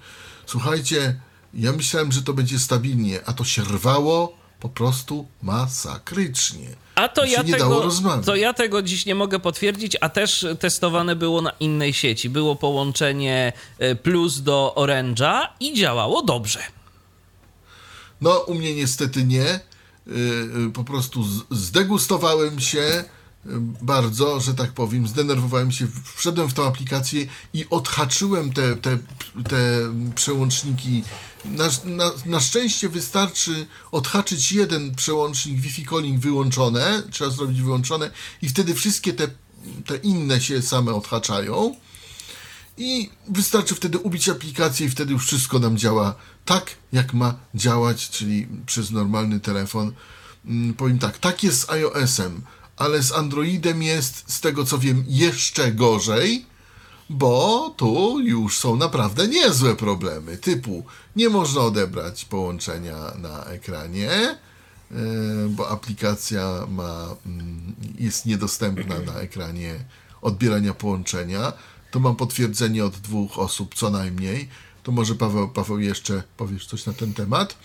Słuchajcie, 0.47 1.21
ja 1.55 1.73
myślałem, 1.73 2.13
że 2.13 2.23
to 2.23 2.33
będzie 2.35 2.59
stabilnie, 2.59 3.21
a 3.27 3.33
to 3.33 3.45
się 3.45 3.63
rwało 3.63 4.39
po 4.61 4.69
prostu 4.69 5.27
masakrycznie. 5.43 6.69
A 6.95 7.09
to 7.09 7.25
ja, 7.25 7.45
tego, 7.45 7.89
to 8.25 8.37
ja 8.37 8.53
tego 8.53 8.83
dziś 8.83 9.07
nie 9.07 9.15
mogę 9.15 9.39
potwierdzić, 9.39 9.97
a 10.01 10.09
też 10.09 10.47
testowane 10.61 11.17
było 11.17 11.43
na 11.43 11.51
innej 11.51 11.93
sieci. 11.93 12.31
Było 12.31 12.57
połączenie 12.57 13.53
e, 13.79 13.95
Plus 13.95 14.41
do 14.41 14.75
Orange'a 14.77 15.49
i 15.61 15.75
działało 15.75 16.23
dobrze. 16.23 16.61
No, 18.21 18.39
u 18.39 18.55
mnie 18.55 18.75
niestety 18.75 19.25
nie. 19.25 19.61
Yy, 20.07 20.15
yy, 20.59 20.71
Po 20.75 20.85
prostu 20.85 21.25
zdegustowałem 21.51 22.61
się 22.61 23.05
bardzo, 23.83 24.41
że 24.41 24.55
tak 24.55 24.73
powiem, 24.73 25.09
zdenerwowałem 25.09 25.73
się, 25.73 25.87
wszedłem 26.15 26.49
w 26.49 26.55
tą 26.55 26.67
aplikację 26.67 27.27
i 27.53 27.67
odhaczyłem 27.71 28.53
te, 28.53 28.77
te, 28.77 28.99
te 29.49 29.81
przełączniki. 30.15 31.05
Na, 31.45 31.69
na, 31.85 32.11
na 32.27 32.41
szczęście 32.41 32.89
wystarczy 32.89 33.67
odhaczyć 33.93 34.53
jeden 34.53 34.95
przełącznik 34.95 35.61
Wi-Fi 35.61 35.87
calling 35.87 36.21
wyłączone, 36.21 37.03
trzeba 37.11 37.31
zrobić 37.31 37.63
wyłączone 37.63 38.11
i 38.43 38.49
wtedy 38.49 38.75
wszystkie 38.75 39.13
te, 39.13 39.29
te 39.87 39.97
inne 39.97 40.41
się 40.41 40.63
same 40.63 40.95
odhaczają. 40.95 41.75
I 42.77 43.11
wystarczy 43.29 43.75
wtedy 43.75 43.99
ubić 43.99 44.29
aplikację 44.29 44.87
i 44.87 44.91
wtedy 44.91 45.13
już 45.13 45.27
wszystko 45.27 45.59
nam 45.59 45.79
działa 45.79 46.15
tak, 46.45 46.71
jak 46.93 47.15
ma 47.15 47.35
działać, 47.55 48.11
czyli 48.11 48.47
przez 48.67 48.91
normalny 48.91 49.41
telefon. 49.41 49.93
Mm, 50.45 50.75
Powiem 50.75 50.99
tak, 50.99 51.19
tak 51.19 51.45
jest 51.45 51.61
z 51.61 51.71
iOS-em, 51.71 52.43
ale 52.79 53.03
z 53.03 53.13
Androidem 53.13 53.83
jest, 53.83 54.33
z 54.33 54.41
tego 54.41 54.65
co 54.65 54.79
wiem, 54.79 55.05
jeszcze 55.09 55.73
gorzej, 55.73 56.47
bo 57.11 57.75
tu 57.77 58.21
już 58.21 58.59
są 58.59 58.77
naprawdę 58.77 59.29
niezłe 59.29 59.77
problemy, 59.77 60.39
typu 60.39 60.85
nie 61.17 61.29
można 61.29 61.61
odebrać 61.61 62.25
połączenia 62.25 62.97
na 63.19 63.45
ekranie, 63.45 64.11
e, 64.11 64.39
bo 65.49 65.69
aplikacja 65.71 66.67
ma, 66.69 67.17
mm, 67.27 67.75
jest 67.99 68.27
niedostępna 68.27 68.99
na 68.99 69.15
ekranie 69.15 69.75
odbierania 70.23 70.75
połączenia. 70.75 71.53
To 71.91 72.01
mam 72.01 72.17
potwierdzenie 72.17 72.85
od 72.85 72.97
dwóch 72.97 73.39
osób 73.39 73.75
co 73.75 73.91
najmniej. 73.91 74.49
To 74.83 74.93
może 74.93 75.15
Paweł, 75.15 75.49
Paweł 75.49 75.79
jeszcze 75.79 76.23
powiesz 76.37 76.67
coś 76.67 76.87
na 76.87 76.93
ten 76.93 77.15
temat. 77.15 77.57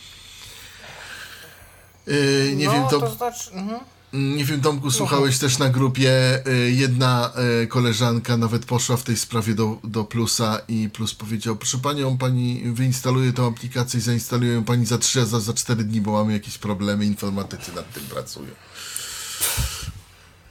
Yy, 2.07 2.53
nie 2.56 2.65
no, 2.65 2.72
wiem, 2.73 2.84
to, 2.90 2.99
to 2.99 3.15
znaczy... 3.15 3.52
Mhm. 3.52 3.80
Nie 4.14 4.45
wiem, 4.45 4.61
Tomku, 4.61 4.91
słuchałeś 4.91 5.38
też 5.40 5.57
na 5.57 5.69
grupie. 5.69 6.11
y, 6.48 6.72
Jedna 6.72 7.31
y, 7.64 7.68
koleżanka 7.68 8.38
nawet 8.38 8.65
poszła 8.65 8.98
w 8.98 9.03
tej 9.03 9.18
sprawie 9.18 9.56
do, 9.56 9.77
do 9.84 10.03
Plusa 10.03 10.60
i 10.68 10.90
Plus 10.90 11.15
powiedział, 11.15 11.56
proszę 11.56 11.77
panią, 11.77 12.18
pani 12.18 12.61
wyinstaluje 12.73 13.34
tą 13.34 13.48
aplikację 13.48 13.98
i 13.98 14.02
zainstaluje 14.03 14.53
ją 14.53 14.64
pani 14.64 14.85
za 14.85 14.98
3, 14.98 15.22
a 15.22 15.26
za, 15.26 15.40
za 15.40 15.53
4 15.53 15.84
dni, 15.84 16.02
bo 16.02 16.11
mamy 16.11 16.34
jakieś 16.34 16.57
problemy, 16.57 17.06
informatycy 17.06 17.76
nad 17.76 17.94
tym 17.94 18.03
pracują. 18.03 18.48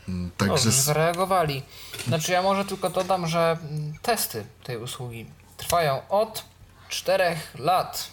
Mm, 0.09 0.31
Dobrze, 0.39 0.51
Także 0.55 0.63
że 0.73 0.79
s- 0.79 0.85
zareagowali. 0.85 1.63
Znaczy 2.09 2.33
ja 2.33 2.43
może 2.43 2.65
tylko 2.65 2.91
dodam, 2.91 3.27
że 3.27 3.59
testy 4.03 4.45
tej 4.65 4.77
usługi 4.77 5.27
trwają 5.57 6.09
od 6.09 6.45
4 6.89 7.25
lat. 7.59 8.09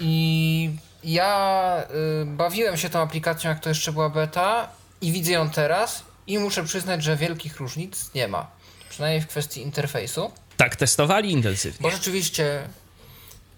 I 0.00 0.70
ja 1.04 1.82
y, 2.22 2.26
bawiłem 2.26 2.76
się 2.76 2.90
tą 2.90 3.00
aplikacją, 3.00 3.50
jak 3.50 3.60
to 3.60 3.68
jeszcze 3.68 3.92
była 3.92 4.10
beta 4.10 4.68
i 5.00 5.12
widzę 5.12 5.32
ją 5.32 5.50
teraz 5.50 6.02
i 6.26 6.38
muszę 6.38 6.64
przyznać, 6.64 7.02
że 7.04 7.16
wielkich 7.16 7.56
różnic 7.56 8.14
nie 8.14 8.28
ma. 8.28 8.46
Przynajmniej 8.90 9.20
w 9.20 9.26
kwestii 9.26 9.62
interfejsu. 9.62 10.32
Tak, 10.56 10.76
testowali 10.76 11.32
intensywnie. 11.32 11.78
Bo 11.80 11.90
rzeczywiście, 11.90 12.68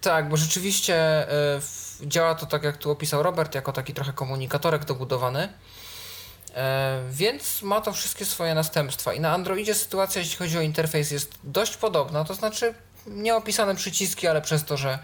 tak, 0.01 0.29
bo 0.29 0.37
rzeczywiście 0.37 1.27
y, 2.03 2.07
działa 2.07 2.35
to 2.35 2.45
tak, 2.45 2.63
jak 2.63 2.77
tu 2.77 2.91
opisał 2.91 3.23
Robert, 3.23 3.55
jako 3.55 3.73
taki 3.73 3.93
trochę 3.93 4.13
komunikatorek 4.13 4.85
dobudowany. 4.85 5.49
E, 6.55 7.01
Więc 7.11 7.61
ma 7.61 7.81
to 7.81 7.93
wszystkie 7.93 8.25
swoje 8.25 8.55
następstwa. 8.55 9.13
I 9.13 9.19
na 9.19 9.33
Androidzie 9.33 9.75
sytuacja, 9.75 10.21
jeśli 10.21 10.37
chodzi 10.37 10.57
o 10.57 10.61
interfejs, 10.61 11.11
jest 11.11 11.31
dość 11.43 11.77
podobna. 11.77 12.25
To 12.25 12.33
znaczy, 12.33 12.73
nie 13.07 13.35
opisane 13.35 13.75
przyciski, 13.75 14.27
ale 14.27 14.41
przez 14.41 14.63
to, 14.63 14.77
że 14.77 14.99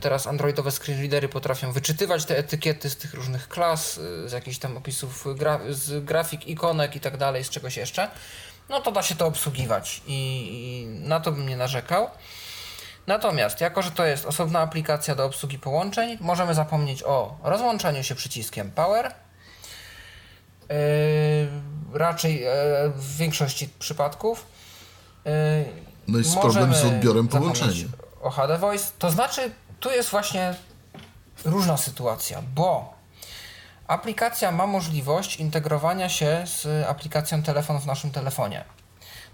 teraz 0.00 0.26
androidowe 0.26 0.70
screenreadery 0.70 1.28
potrafią 1.28 1.72
wyczytywać 1.72 2.24
te 2.24 2.38
etykiety 2.38 2.90
z 2.90 2.96
tych 2.96 3.14
różnych 3.14 3.48
klas, 3.48 3.98
y, 3.98 4.28
z 4.28 4.32
jakichś 4.32 4.58
tam 4.58 4.76
opisów 4.76 5.24
z 5.70 6.04
grafik, 6.04 6.46
ikonek 6.46 6.96
i 6.96 7.00
tak 7.00 7.16
dalej, 7.16 7.44
z 7.44 7.50
czegoś 7.50 7.76
jeszcze, 7.76 8.10
no 8.68 8.80
to 8.80 8.92
da 8.92 9.02
się 9.02 9.14
to 9.14 9.26
obsługiwać 9.26 10.02
i, 10.06 10.48
i 10.50 10.86
na 11.08 11.20
to 11.20 11.32
bym 11.32 11.48
nie 11.48 11.56
narzekał. 11.56 12.10
Natomiast, 13.06 13.60
jako 13.60 13.82
że 13.82 13.90
to 13.90 14.04
jest 14.04 14.26
osobna 14.26 14.60
aplikacja 14.60 15.14
do 15.14 15.24
obsługi 15.24 15.58
połączeń, 15.58 16.18
możemy 16.20 16.54
zapomnieć 16.54 17.02
o 17.02 17.38
rozłączaniu 17.42 18.02
się 18.02 18.14
przyciskiem 18.14 18.70
Power. 18.70 19.14
Yy, 20.68 20.76
raczej 21.92 22.40
yy, 22.40 22.48
w 22.96 23.16
większości 23.16 23.68
przypadków. 23.78 24.46
Yy, 25.24 25.32
No 26.08 26.18
jest 26.18 26.34
możemy 26.34 26.52
problem 26.52 26.74
z 26.74 26.84
odbiorem 26.84 27.28
połączenia. 27.28 27.72
O 28.20 28.30
HD 28.30 28.58
Voice. 28.58 28.90
To 28.98 29.10
znaczy, 29.10 29.50
tu 29.80 29.90
jest 29.90 30.10
właśnie 30.10 30.54
różna 31.44 31.76
sytuacja, 31.76 32.42
bo 32.54 32.94
aplikacja 33.86 34.52
ma 34.52 34.66
możliwość 34.66 35.36
integrowania 35.36 36.08
się 36.08 36.44
z 36.46 36.86
aplikacją 36.88 37.42
telefon 37.42 37.80
w 37.80 37.86
naszym 37.86 38.10
telefonie. 38.10 38.64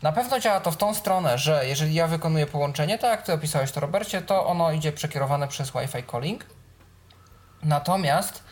Na 0.02 0.12
pewno 0.12 0.40
działa 0.40 0.60
to 0.60 0.70
w 0.70 0.77
tą 0.77 0.94
stronę, 0.94 1.39
że 1.39 1.66
jeżeli 1.66 1.94
ja 1.94 2.06
wykonuję 2.06 2.47
połączenie, 2.47 2.98
tak 2.98 3.10
jak 3.10 3.23
ty 3.23 3.32
opisałeś 3.32 3.73
to 3.73 3.81
Robercie, 3.81 4.23
to 4.23 4.47
ono 4.47 4.73
idzie 4.73 4.93
przekierowane 4.93 5.48
przez 5.48 5.70
Wi-Fi 5.70 6.05
calling. 6.10 6.47
Natomiast 7.62 8.43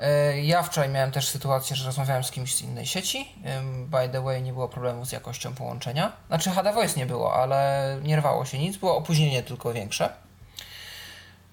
e, 0.00 0.40
ja 0.40 0.62
wczoraj 0.62 0.90
miałem 0.90 1.10
też 1.12 1.28
sytuację, 1.28 1.76
że 1.76 1.86
rozmawiałem 1.86 2.24
z 2.24 2.30
kimś 2.30 2.54
z 2.54 2.62
innej 2.62 2.86
sieci. 2.86 3.32
Ym, 3.58 3.86
By 3.86 4.08
the 4.08 4.22
way, 4.22 4.42
nie 4.42 4.52
było 4.52 4.68
problemu 4.68 5.04
z 5.04 5.12
jakością 5.12 5.54
połączenia. 5.54 6.12
Znaczy 6.28 6.50
HD 6.50 6.72
Voice 6.72 7.00
nie 7.00 7.06
było, 7.06 7.34
ale 7.34 7.98
nie 8.02 8.16
rwało 8.16 8.44
się 8.44 8.58
nic, 8.58 8.76
było 8.76 8.96
opóźnienie 8.96 9.42
tylko 9.42 9.72
większe. 9.72 10.25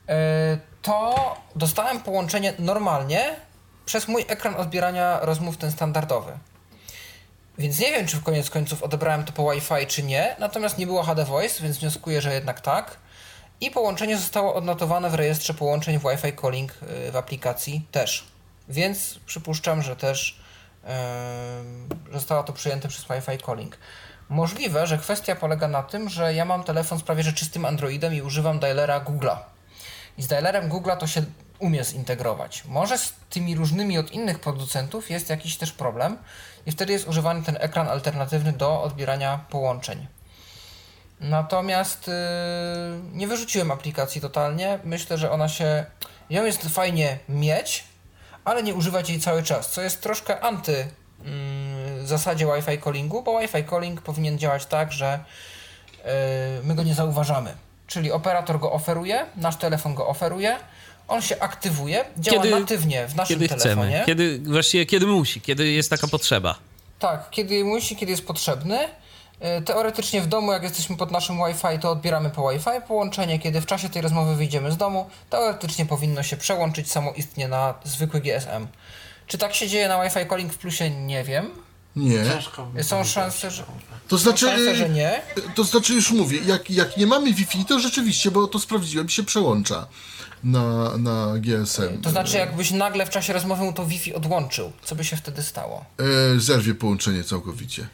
E, 0.10 0.58
To 0.82 1.16
dostałem 1.56 2.00
połączenie 2.00 2.54
normalnie 2.60 3.36
przez 3.86 4.08
mój 4.08 4.26
ekran 4.28 4.56
odbierania 4.56 5.20
rozmów 5.22 5.58
ten 5.58 5.72
standardowy. 5.72 6.32
Więc 7.58 7.80
nie 7.80 7.92
wiem, 7.92 8.08
czy 8.08 8.18
w 8.18 8.24
koniec 8.24 8.50
końców 8.50 8.84
odebrałem 8.84 9.24
to 9.24 9.34
po 9.34 9.52
Wi-Fi, 9.52 9.88
czy 9.88 10.04
nie. 10.04 10.36
Natomiast 10.40 10.78
nie 10.78 10.88
było 10.88 11.04
HD 11.04 11.26
Voice, 11.26 11.64
więc 11.64 11.78
wnioskuję, 11.78 12.22
że 12.22 12.34
jednak 12.34 12.62
tak. 12.62 12.98
I 13.62 13.72
połączenie 13.72 14.18
zostało 14.18 14.56
odnotowane 14.56 15.10
w 15.10 15.14
rejestrze 15.14 15.54
połączeń 15.54 16.00
Wi-Fi 16.00 16.34
Calling 16.42 16.72
y, 17.08 17.12
w 17.12 17.16
aplikacji 17.16 17.88
też. 17.92 18.28
Więc 18.70 19.20
przypuszczam, 19.26 19.82
że 19.82 19.96
też 19.96 20.40
yy, 20.84 22.14
zostało 22.14 22.44
to 22.44 22.54
przyjęte 22.54 22.88
przez 22.88 23.06
Wi-Fi 23.06 23.46
Calling. 23.46 23.78
Możliwe, 24.30 24.88
że 24.88 24.98
kwestia 24.98 25.36
polega 25.36 25.68
na 25.68 25.84
tym, 25.84 26.10
że 26.10 26.34
ja 26.34 26.46
mam 26.46 26.64
telefon 26.64 27.00
z 27.00 27.04
prawie 27.04 27.24
że 27.24 27.34
czystym 27.34 27.66
Androidem 27.66 28.14
i 28.14 28.22
używam 28.22 28.60
dialera 28.60 29.00
Google'a. 29.00 29.53
I 30.18 30.23
z 30.23 30.27
dialerem 30.27 30.69
Google'a 30.69 30.98
to 30.98 31.07
się 31.07 31.23
umie 31.60 31.84
zintegrować. 31.84 32.65
Może 32.65 32.98
z 32.98 33.14
tymi 33.30 33.56
różnymi 33.56 33.98
od 33.98 34.11
innych 34.11 34.40
producentów 34.40 35.10
jest 35.10 35.30
jakiś 35.30 35.57
też 35.57 35.72
problem 35.72 36.18
i 36.65 36.72
wtedy 36.72 36.94
jest 36.94 37.07
używany 37.07 37.44
ten 37.44 37.57
ekran 37.60 37.88
alternatywny 37.88 38.53
do 38.53 38.81
odbierania 38.81 39.45
połączeń. 39.49 40.07
Natomiast 41.19 42.07
yy, 42.07 42.14
nie 43.11 43.27
wyrzuciłem 43.27 43.72
aplikacji 43.72 44.22
totalnie. 44.22 44.80
Myślę, 44.84 45.18
że 45.18 45.31
ona 45.31 45.49
się. 45.49 45.85
Ją 46.30 46.45
jest 46.45 46.69
fajnie 46.69 47.19
mieć, 47.30 47.84
ale 48.45 48.64
nie 48.64 48.73
używać 48.73 49.10
jej 49.10 49.19
cały 49.19 49.44
czas, 49.44 49.72
co 49.72 49.81
jest 49.81 50.02
troszkę 50.02 50.40
anty 50.40 50.88
mm, 51.26 52.07
zasadzie 52.07 52.45
Wi-Fi 52.45 52.81
callingu, 52.84 53.23
bo 53.23 53.40
Wi-Fi 53.40 53.69
calling 53.69 54.02
powinien 54.02 54.40
działać 54.40 54.65
tak, 54.65 54.91
że 54.91 55.19
yy, 55.98 56.11
my 56.64 56.76
go 56.76 56.84
nie 56.84 56.94
zauważamy. 56.94 57.56
Czyli 57.94 58.11
operator 58.11 58.60
go 58.60 58.72
oferuje, 58.72 59.26
nasz 59.36 59.56
telefon 59.56 59.94
go 59.95 60.07
oferuje, 60.07 60.57
on 61.07 61.22
się 61.22 61.40
aktywuje, 61.40 62.06
działa 62.18 62.44
Kiedy- 62.44 62.60
natywnie 62.60 63.07
w 63.07 63.15
naszym 63.15 63.36
Kiedy 63.40 63.48
telefonie. 63.49 63.91
chcemy, 63.91 64.06
kiedy, 64.06 64.40
właściwie 64.40 64.86
kiedy 64.86 65.07
musi, 65.07 65.41
kiedy 65.41 65.68
jest 65.72 65.90
taka 65.90 66.07
potrzeba. 66.07 66.56
Tak, 66.99 67.30
kiedy 67.30 67.64
musi, 67.64 67.95
kiedy 67.95 68.11
jest 68.11 68.28
potrzebny. 68.28 68.80
Yy, 69.41 69.61
Teoretycznie 69.61 70.22
w 70.22 70.28
domu, 70.28 70.52
jak 70.52 70.64
jesteśmy 70.64 70.98
pod 70.98 71.11
naszym 71.11 71.38
Wi-Fi, 71.38 71.80
to 71.82 71.91
odbieramy 71.91 72.30
po 72.30 72.49
Wi-Fi 72.52 72.82
połączenie. 72.88 73.40
Kiedy 73.40 73.61
w 73.61 73.65
czasie 73.65 73.90
tej 73.90 74.02
rozmowy 74.02 74.36
wyjdziemy 74.36 74.72
z 74.72 74.78
domu, 74.78 75.10
teoretycznie 75.30 75.86
powinno 75.86 76.24
się 76.24 76.38
przełączyć 76.38 76.91
samoistnie 76.91 77.48
na 77.48 77.74
zwykły 77.84 78.22
GSM. 78.22 78.68
Czy 79.28 79.38
tak 79.38 79.53
się 79.56 79.68
dzieje 79.68 79.88
na 79.88 80.03
Wi-Fi 80.03 80.30
Calling 80.30 80.53
w 80.53 80.57
Plusie? 80.57 80.90
Nie 80.90 81.24
wiem. 81.24 81.49
Nie. 81.95 82.24
Są 82.84 83.03
szanse, 83.03 83.52
że, 83.52 83.64
To 84.07 84.18
są 84.18 84.24
znaczy, 84.24 84.45
szanse, 84.45 84.76
że 84.76 84.90
nie. 84.90 85.22
to 85.56 85.64
znaczy 85.64 85.94
już 85.94 86.11
mówię, 86.11 86.40
jak, 86.45 86.72
jak 86.72 86.98
nie 86.98 87.07
mamy 87.07 87.34
Wi-Fi, 87.34 87.65
to 87.65 87.80
rzeczywiście, 87.80 88.32
bo 88.32 88.48
to 88.48 88.60
sprawdziłem, 88.60 89.10
się 89.10 89.24
przełącza 89.24 89.88
na, 90.44 90.98
na 90.98 91.34
GSM. 91.38 92.02
To 92.02 92.10
znaczy, 92.10 92.38
jakbyś 92.38 92.72
nagle 92.72 93.06
w 93.06 93.10
czasie 93.10 93.34
rozmowy 93.34 93.64
mu 93.64 93.74
to 93.74 93.86
Wi-Fi 93.86 94.14
odłączył, 94.14 94.72
co 94.84 94.95
by 94.95 95.03
się 95.03 95.15
wtedy 95.18 95.41
stało? 95.44 95.86
E, 96.36 96.40
zerwie 96.40 96.76
połączenie 96.76 97.24
całkowicie. 97.24 97.88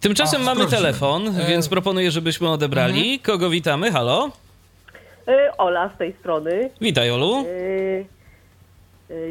Tymczasem 0.00 0.42
A, 0.42 0.44
mamy 0.44 0.60
sprawdzimy. 0.60 0.82
telefon, 0.82 1.34
więc 1.48 1.68
proponuję, 1.68 2.10
żebyśmy 2.10 2.50
odebrali. 2.50 3.20
Kogo 3.20 3.50
witamy? 3.50 3.92
Halo? 3.92 4.30
Y, 5.28 5.56
Ola 5.58 5.90
z 5.94 5.98
tej 5.98 6.14
strony. 6.20 6.70
Witaj, 6.80 7.10
Olu. 7.10 7.44
Y, 7.46 8.06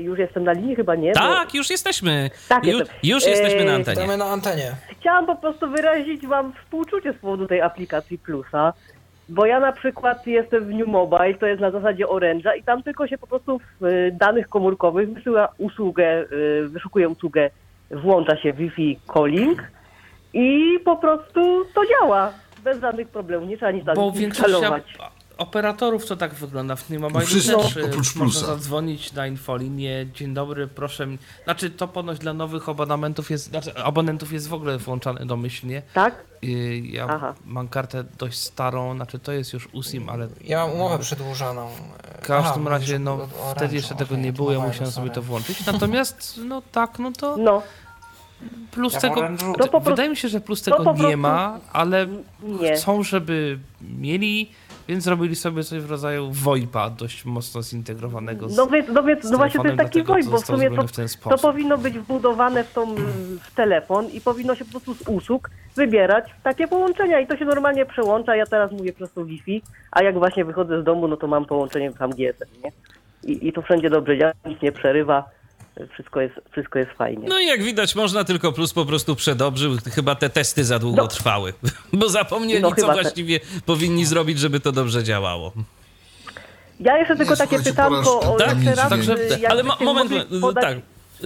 Już 0.02 0.20
jestem 0.20 0.44
na 0.44 0.52
linii, 0.52 0.76
chyba 0.76 0.96
nie. 0.96 1.12
Tak, 1.14 1.54
już 1.54 1.70
jesteśmy. 1.70 2.30
Tak, 2.50 2.66
Ju, 2.66 2.78
jestem. 2.78 2.98
już 3.04 3.26
jesteśmy 3.26 3.66
na 3.66 3.74
antenie. 3.74 3.96
Witamy 4.02 4.18
na 4.18 4.26
antenie. 4.26 4.72
Bo 4.90 4.96
chciałam 5.00 5.26
po 5.26 5.36
prostu 5.36 5.70
wyrazić 5.70 6.28
Wam 6.28 6.54
współczucie 6.64 7.14
z 7.14 7.16
powodu 7.16 7.48
tej 7.48 7.62
aplikacji 7.62 8.18
Plusa. 8.18 8.74
Bo 9.30 9.46
ja 9.46 9.60
na 9.60 9.72
przykład 9.72 10.28
jestem 10.28 10.66
w 10.66 10.70
New 10.70 10.88
Mobile, 10.88 11.34
to 11.34 11.46
jest 11.46 11.62
na 11.62 11.72
zasadzie 11.72 12.06
Orange'a 12.06 12.58
i 12.60 12.64
tam 12.64 12.84
tylko 12.84 13.08
się 13.08 13.18
po 13.18 13.28
prostu 13.28 13.60
w 13.80 13.86
y, 13.86 14.12
danych 14.20 14.50
komórkowych 14.50 15.14
wysyła 15.14 15.48
usługę, 15.58 16.26
y, 16.32 16.68
wyszukuje 16.70 17.10
usługę, 17.10 17.50
włącza 17.92 18.38
się 18.38 18.54
Wi-Fi 18.54 19.00
calling 19.14 19.64
i 20.34 20.80
po 20.86 20.96
prostu 20.96 21.66
to 21.76 21.82
działa. 21.86 22.34
Bez 22.64 22.82
żadnych 22.82 23.08
problemów, 23.08 23.50
nie 23.50 23.58
trzeba 23.58 23.72
nic 23.72 23.86
Bo 23.96 24.12
większość. 24.12 24.98
Operatorów 25.42 26.06
to 26.06 26.16
tak 26.18 26.34
wygląda. 26.34 26.76
W 26.76 26.84
tym 26.84 27.02
mobile 27.02 27.26
Wszystko 27.26 27.62
też 27.64 27.78
oprócz 27.78 28.16
można 28.16 28.22
plusa. 28.40 28.46
zadzwonić 28.46 29.14
na 29.14 29.28
infolinię. 29.28 30.06
Dzień 30.14 30.34
dobry, 30.34 30.68
proszę. 30.68 31.08
Znaczy 31.44 31.70
to 31.70 31.88
ponoć 31.88 32.20
dla 32.20 32.34
nowych 32.34 32.70
abonamentów 32.70 33.32
jest, 33.32 33.46
znaczy 33.50 33.76
abonentów 33.78 34.34
jest 34.34 34.48
w 34.48 34.54
ogóle 34.54 34.78
włączane 34.78 35.26
domyślnie. 35.26 35.82
Tak? 35.94 36.16
Ja 36.84 37.08
Aha. 37.10 37.34
mam 37.46 37.68
kartę 37.68 38.04
dość 38.18 38.38
starą, 38.40 38.96
znaczy 38.96 39.20
to 39.20 39.32
jest 39.32 39.54
już 39.54 39.70
USIM, 39.74 40.10
ale 40.10 40.28
Ja 40.44 40.66
mam 40.68 40.76
umowę 40.76 41.00
przedłużoną. 41.00 41.70
w 42.22 42.26
każdym 42.26 42.62
Aha, 42.68 42.70
razie, 42.70 43.00
no 43.00 43.28
wtedy 43.56 43.76
jeszcze 43.76 43.96
tego 43.96 44.16
nie 44.16 44.34
było, 44.34 44.52
ja 44.52 44.60
musiałem 44.60 44.92
sobie 44.92 45.08
sorry. 45.08 45.10
to 45.16 45.22
włączyć. 45.22 45.66
Natomiast, 45.66 46.40
no 46.46 46.62
tak, 46.72 47.00
no 47.00 47.12
to 47.12 47.38
No, 47.38 47.62
plus 48.72 48.94
Ja 48.94 49.00
tego, 49.00 49.16
Orange'u- 49.16 49.52
To 49.54 49.58
po 49.64 49.68
prostu- 49.70 49.90
wydaje 49.90 50.10
mi 50.10 50.18
się, 50.18 50.28
że 50.30 50.42
plus 50.42 50.62
tego 50.62 50.94
nie 50.94 51.18
ma, 51.18 51.60
ale 51.74 52.08
nie. 52.44 52.76
chcą, 52.76 53.04
żeby 53.04 53.60
mieli, 53.82 54.52
więc 54.92 55.04
zrobili 55.04 55.36
sobie 55.36 55.64
coś 55.64 55.80
w 55.80 55.92
rodzaju 55.92 56.30
VoIPa 56.32 56.90
dość 56.90 57.26
mocno 57.26 57.64
zintegrowanego 57.64 58.50
z 58.50 58.58
No 58.58 58.68
więc, 58.68 58.88
no, 58.88 59.04
z 59.22 59.32
no 59.32 59.38
właśnie 59.38 59.60
to 59.60 59.66
jest 59.66 59.78
taki 59.78 60.04
VoIP, 60.04 60.26
bo 60.26 60.38
w 60.38 60.46
sumie 60.46 60.72
to, 60.72 60.84
w 60.88 61.18
to 61.30 61.38
powinno 61.38 61.78
być 61.78 62.00
wbudowane 62.00 62.64
w, 62.64 62.74
tą, 62.74 62.96
w 63.42 63.56
telefon 63.56 64.08
i 64.10 64.22
powinno 64.22 64.56
się 64.56 64.66
po 64.66 64.72
prostu 64.72 64.94
z 64.94 65.08
usług 65.08 65.50
wybierać 65.76 66.26
takie 66.44 66.68
połączenia 66.68 67.20
i 67.20 67.28
to 67.28 67.38
się 67.38 67.46
normalnie 67.46 67.86
przełącza. 67.86 68.36
Ja 68.36 68.46
teraz 68.46 68.72
mówię 68.72 68.94
przez 68.94 69.14
to 69.14 69.26
Wi-Fi, 69.26 69.62
a 69.92 70.04
jak 70.04 70.18
właśnie 70.18 70.46
wychodzę 70.46 70.82
z 70.82 70.84
domu, 70.84 71.08
no 71.08 71.18
to 71.18 71.28
mam 71.28 71.46
połączenie 71.46 71.94
tam 71.94 72.10
GSM, 72.10 72.50
nie? 72.64 72.72
I, 73.24 73.48
i 73.48 73.54
to 73.54 73.62
wszędzie 73.62 73.90
dobrze 73.90 74.18
działa, 74.18 74.34
nic 74.46 74.62
nie 74.62 74.72
przerywa, 74.72 75.30
wszystko 75.94 76.22
jest, 76.22 76.36
wszystko 76.52 76.80
jest 76.80 76.92
fajnie. 76.92 77.28
No 77.30 77.40
i 77.40 77.46
jak 77.46 77.64
widać, 77.64 77.96
można 77.96 78.24
tylko 78.24 78.52
plus 78.52 78.74
po 78.74 78.86
prostu 78.86 79.16
przedobrzył. 79.16 79.72
Chyba 79.96 80.16
te 80.16 80.30
testy 80.30 80.64
za 80.64 80.80
długo 80.80 81.02
No. 81.02 81.08
trwały, 81.08 81.54
bo 81.94 82.10
zapomnieli, 82.10 82.62
No 82.62 82.70
co 82.70 82.76
chyba 82.76 82.88
te- 82.96 83.02
właściwie 83.02 83.40
powinni 83.66 84.06
zrobić, 84.06 84.40
żeby 84.40 84.60
to 84.60 84.72
dobrze 84.72 85.04
działało. 85.04 85.52
Ja 86.80 86.98
jeszcze 86.98 87.16
tylko 87.16 87.36
takie 87.36 87.60
pytanko, 87.60 88.20
o, 88.20 88.36
tak, 88.38 88.64
jeszcze 88.64 88.76
raz, 88.90 88.92
y, 89.42 89.48
Ale 89.50 89.64
moment, 89.82 90.12
podać, 90.42 90.64
tak. 90.64 90.78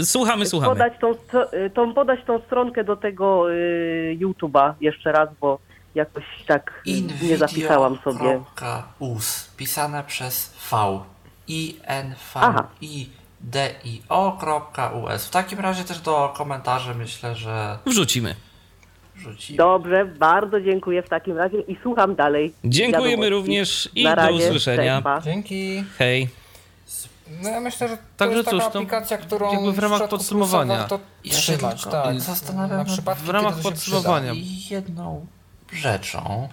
Słuchamy, 0.06 0.46
słuchamy. 0.46 0.74
podać, 0.74 0.94
tą, 1.02 1.12
y, 1.12 1.70
tą, 1.70 1.94
podać 1.94 2.20
tą 2.28 2.40
stronkę 2.42 2.84
do 2.84 2.96
tego 2.96 3.52
y, 3.54 4.18
YouTube'a 4.22 4.74
jeszcze 4.82 5.12
raz, 5.12 5.30
bo 5.42 5.60
jakoś 5.96 6.24
tak 6.48 6.84
y, 6.88 7.26
nie 7.26 7.38
zapisałam 7.38 7.98
sobie. 8.04 8.20
Invideo.us 8.20 9.50
pisane 9.58 10.04
przez 10.08 10.54
V. 10.72 11.00
I 11.48 11.78
N 11.84 12.10
V 12.10 12.16
Aha. 12.42 12.68
I 12.82 13.10
D 13.42 13.76
I 13.84 14.02
O.us. 14.10 15.26
W 15.26 15.30
takim 15.30 15.60
razie 15.60 15.84
też 15.84 16.00
do 16.00 16.34
komentarzy 16.38 16.96
myślę, 16.96 17.36
że 17.36 17.78
Wrzucimy. 17.86 18.36
rzuci. 19.16 19.56
Dobrze, 19.56 20.06
bardzo 20.06 20.62
dziękuję 20.62 21.04
w 21.04 21.10
takim 21.10 21.38
razie 21.38 21.60
i 21.62 21.78
słucham 21.84 22.16
dalej. 22.16 22.54
Dziękujemy 22.64 23.24
wiadomości. 23.24 23.30
również 23.30 23.90
i 23.96 24.04
Na 24.04 24.16
do 24.16 24.16
razie, 24.16 24.34
usłyszenia. 24.48 25.02
Dzięki. 25.24 25.84
Hej. 25.98 26.30
No 27.44 27.50
ja 27.50 27.60
myślę, 27.60 27.88
że 27.88 27.98
to 27.98 28.04
Także 28.18 28.38
jest 28.38 28.50
taka 28.50 28.64
cóż, 28.64 28.74
to 28.74 28.80
aplikacja, 28.80 29.18
którą 29.18 29.54
jakby 29.54 29.72
w 29.72 29.80
ramach 29.80 30.08
podsumowania. 30.08 30.88
Się 31.24 31.32
trzymać, 31.32 31.86
tak. 31.86 32.22
zastanawiam 32.22 32.88
Na 32.88 32.96
się 32.96 33.02
w 33.02 33.30
ramach 33.30 33.52
kiedy 33.52 33.64
to 33.64 33.70
się 33.70 33.76
podsumowania. 33.76 34.34
I 34.34 34.68
jedną 34.70 35.26
rzeczą, 35.74 36.50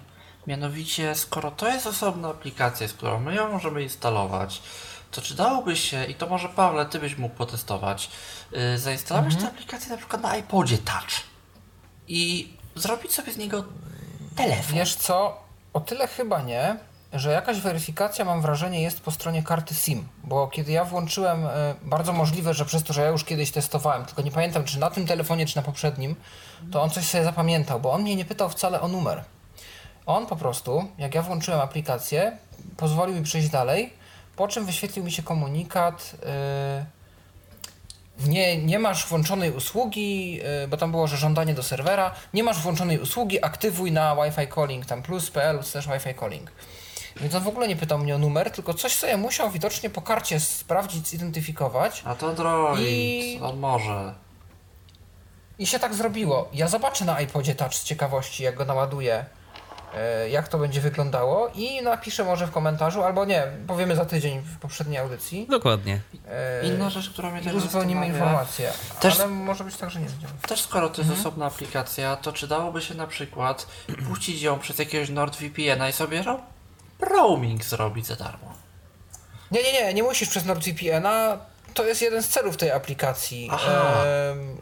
mianowicie 0.46 1.14
skoro 1.14 1.50
to 1.50 1.68
jest 1.68 1.86
osobna 1.86 2.28
aplikacja, 2.28 2.88
z 2.88 2.92
którą 2.92 3.20
my 3.20 3.34
ją 3.34 3.52
możemy 3.52 3.82
instalować, 3.82 4.62
to 5.12 5.22
czy 5.22 5.34
dałoby 5.34 5.76
się, 5.76 6.04
i 6.04 6.14
to 6.14 6.26
może 6.26 6.48
Pawle, 6.48 6.86
ty 6.86 6.98
byś 6.98 7.18
mógł 7.18 7.34
potestować, 7.34 8.10
yy, 8.52 8.78
zainstalować 8.78 9.36
tę 9.36 9.46
aplikację 9.46 9.90
na 9.90 9.96
przykład 9.96 10.22
na 10.22 10.36
iPodzie 10.36 10.78
Touch 10.78 11.10
i 12.08 12.52
zrobić 12.74 13.12
sobie 13.12 13.32
z 13.32 13.36
niego 13.36 13.64
telefon. 14.36 14.74
Wiesz 14.74 14.94
co, 14.94 15.42
o 15.72 15.80
tyle 15.80 16.08
chyba 16.08 16.42
nie, 16.42 16.76
że 17.12 17.32
jakaś 17.32 17.60
weryfikacja, 17.60 18.24
mam 18.24 18.42
wrażenie, 18.42 18.82
jest 18.82 19.00
po 19.00 19.10
stronie 19.10 19.42
karty 19.42 19.74
SIM, 19.74 20.08
bo 20.24 20.48
kiedy 20.48 20.72
ja 20.72 20.84
włączyłem, 20.84 21.46
e, 21.46 21.74
bardzo 21.82 22.12
możliwe, 22.12 22.54
że 22.54 22.64
przez 22.64 22.82
to, 22.82 22.92
że 22.92 23.02
ja 23.02 23.08
już 23.08 23.24
kiedyś 23.24 23.50
testowałem, 23.50 24.04
tylko 24.04 24.22
nie 24.22 24.30
pamiętam, 24.30 24.64
czy 24.64 24.78
na 24.78 24.90
tym 24.90 25.06
telefonie, 25.06 25.46
czy 25.46 25.56
na 25.56 25.62
poprzednim, 25.62 26.16
to 26.70 26.82
on 26.82 26.90
coś 26.90 27.04
sobie 27.04 27.24
zapamiętał, 27.24 27.80
bo 27.80 27.92
on 27.92 28.02
mnie 28.02 28.16
nie 28.16 28.24
pytał 28.24 28.48
wcale 28.48 28.80
o 28.80 28.88
numer. 28.88 29.24
On 30.06 30.26
po 30.26 30.36
prostu, 30.36 30.84
jak 30.98 31.14
ja 31.14 31.22
włączyłem 31.22 31.60
aplikację, 31.60 32.38
pozwolił 32.76 33.16
mi 33.16 33.22
przejść 33.22 33.48
dalej, 33.48 33.92
po 34.42 34.48
czym 34.48 34.66
wyświetlił 34.66 35.04
mi 35.04 35.12
się 35.12 35.22
komunikat, 35.22 36.16
yy, 38.18 38.28
nie, 38.28 38.62
nie 38.62 38.78
masz 38.78 39.06
włączonej 39.06 39.50
usługi, 39.50 40.32
yy, 40.34 40.68
bo 40.68 40.76
tam 40.76 40.90
było, 40.90 41.06
że 41.06 41.16
żądanie 41.16 41.54
do 41.54 41.62
serwera, 41.62 42.14
nie 42.34 42.42
masz 42.42 42.58
włączonej 42.60 42.98
usługi, 42.98 43.44
aktywuj 43.44 43.92
na 43.92 44.16
Wi-Fi 44.16 44.48
calling, 44.54 44.86
tam 44.86 45.02
plus.pl 45.02 45.64
slash 45.64 45.86
Wi-Fi 45.88 46.14
calling. 46.20 46.52
Więc 47.16 47.34
on 47.34 47.42
w 47.42 47.48
ogóle 47.48 47.68
nie 47.68 47.76
pytał 47.76 47.98
mnie 47.98 48.14
o 48.14 48.18
numer, 48.18 48.50
tylko 48.50 48.74
coś 48.74 48.92
sobie 48.96 49.16
musiał 49.16 49.50
widocznie 49.50 49.90
po 49.90 50.02
karcie 50.02 50.40
sprawdzić, 50.40 51.08
zidentyfikować. 51.08 52.02
A 52.04 52.14
to 52.14 52.28
Android, 52.28 52.80
I- 52.88 53.40
on 53.42 53.58
może. 53.58 54.14
I 55.58 55.66
się 55.66 55.78
tak 55.78 55.94
zrobiło. 55.94 56.48
Ja 56.52 56.68
zobaczę 56.68 57.04
na 57.04 57.20
iPodzie 57.20 57.54
Touch 57.54 57.74
z 57.74 57.84
ciekawości, 57.84 58.42
jak 58.42 58.54
go 58.54 58.64
naładuję, 58.64 59.24
jak 60.30 60.48
to 60.48 60.58
będzie 60.58 60.80
wyglądało 60.80 61.48
i 61.54 61.82
napiszę 61.82 62.24
może 62.24 62.46
w 62.46 62.50
komentarzu, 62.50 63.02
albo 63.02 63.24
nie, 63.24 63.42
powiemy 63.66 63.96
za 63.96 64.04
tydzień 64.04 64.40
w 64.40 64.58
poprzedniej 64.58 64.98
audycji. 64.98 65.46
Dokładnie. 65.50 66.00
E, 66.28 66.66
Inna 66.66 66.90
rzecz, 66.90 67.10
która 67.10 67.30
mnie 67.30 67.40
też 67.42 67.54
uzupełnimy 67.54 68.06
informacje. 68.06 68.72
Też- 69.00 69.20
Ale 69.20 69.28
może 69.28 69.64
być 69.64 69.76
tak, 69.76 69.90
że 69.90 70.00
nie 70.00 70.06
będziemy. 70.06 70.32
Też 70.48 70.60
skoro 70.62 70.88
to 70.88 71.00
jest 71.00 71.10
Mhm. 71.10 71.20
osobna 71.20 71.46
aplikacja, 71.46 72.16
to 72.16 72.32
czy 72.32 72.48
dałoby 72.48 72.82
się 72.82 72.94
na 72.94 73.06
przykład 73.06 73.66
puścić 74.08 74.42
ją 74.42 74.58
przez 74.58 74.78
jakiegoś 74.78 75.08
NordVPN-a 75.10 75.88
i 75.88 75.92
sobie 75.92 76.22
ro- 76.22 76.40
roaming 77.00 77.64
zrobić 77.64 78.06
za 78.06 78.16
darmo? 78.16 78.52
Nie, 79.50 79.62
nie, 79.62 79.72
nie, 79.72 79.94
nie 79.94 80.02
musisz 80.02 80.28
przez 80.28 80.44
NordVPN-a. 80.44 81.38
To 81.74 81.86
jest 81.86 82.02
jeden 82.02 82.22
z 82.22 82.28
celów 82.28 82.56
tej 82.56 82.70
aplikacji. 82.70 83.48
Aha. 83.52 84.04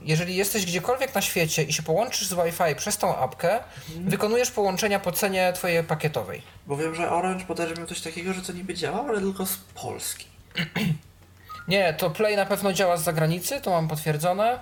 Jeżeli 0.02 0.36
jesteś 0.36 0.66
gdziekolwiek 0.66 1.14
na 1.14 1.20
świecie 1.22 1.62
i 1.62 1.72
się 1.72 1.82
połączysz 1.82 2.26
z 2.26 2.34
Wi-Fi 2.34 2.74
przez 2.76 2.96
tą 2.98 3.16
apkę, 3.16 3.58
wykonujesz 4.04 4.50
połączenia 4.50 5.00
po 5.00 5.12
cenie 5.12 5.52
twojej 5.52 5.84
pakietowej. 5.84 6.42
Bo 6.66 6.76
wiem, 6.76 6.94
że 6.94 7.10
Orange 7.10 7.44
bodajże 7.44 7.74
miał 7.74 7.86
coś 7.86 8.00
takiego, 8.00 8.32
że 8.32 8.42
to 8.42 8.52
niby 8.52 8.74
działa, 8.74 9.04
ale 9.08 9.20
tylko 9.20 9.46
z 9.46 9.56
Polski. 9.56 10.26
Nie, 11.68 11.94
to 11.94 12.10
Play 12.10 12.36
na 12.36 12.46
pewno 12.46 12.72
działa 12.72 12.96
z 12.96 13.02
zagranicy, 13.02 13.60
to 13.60 13.70
mam 13.70 13.88
potwierdzone. 13.88 14.58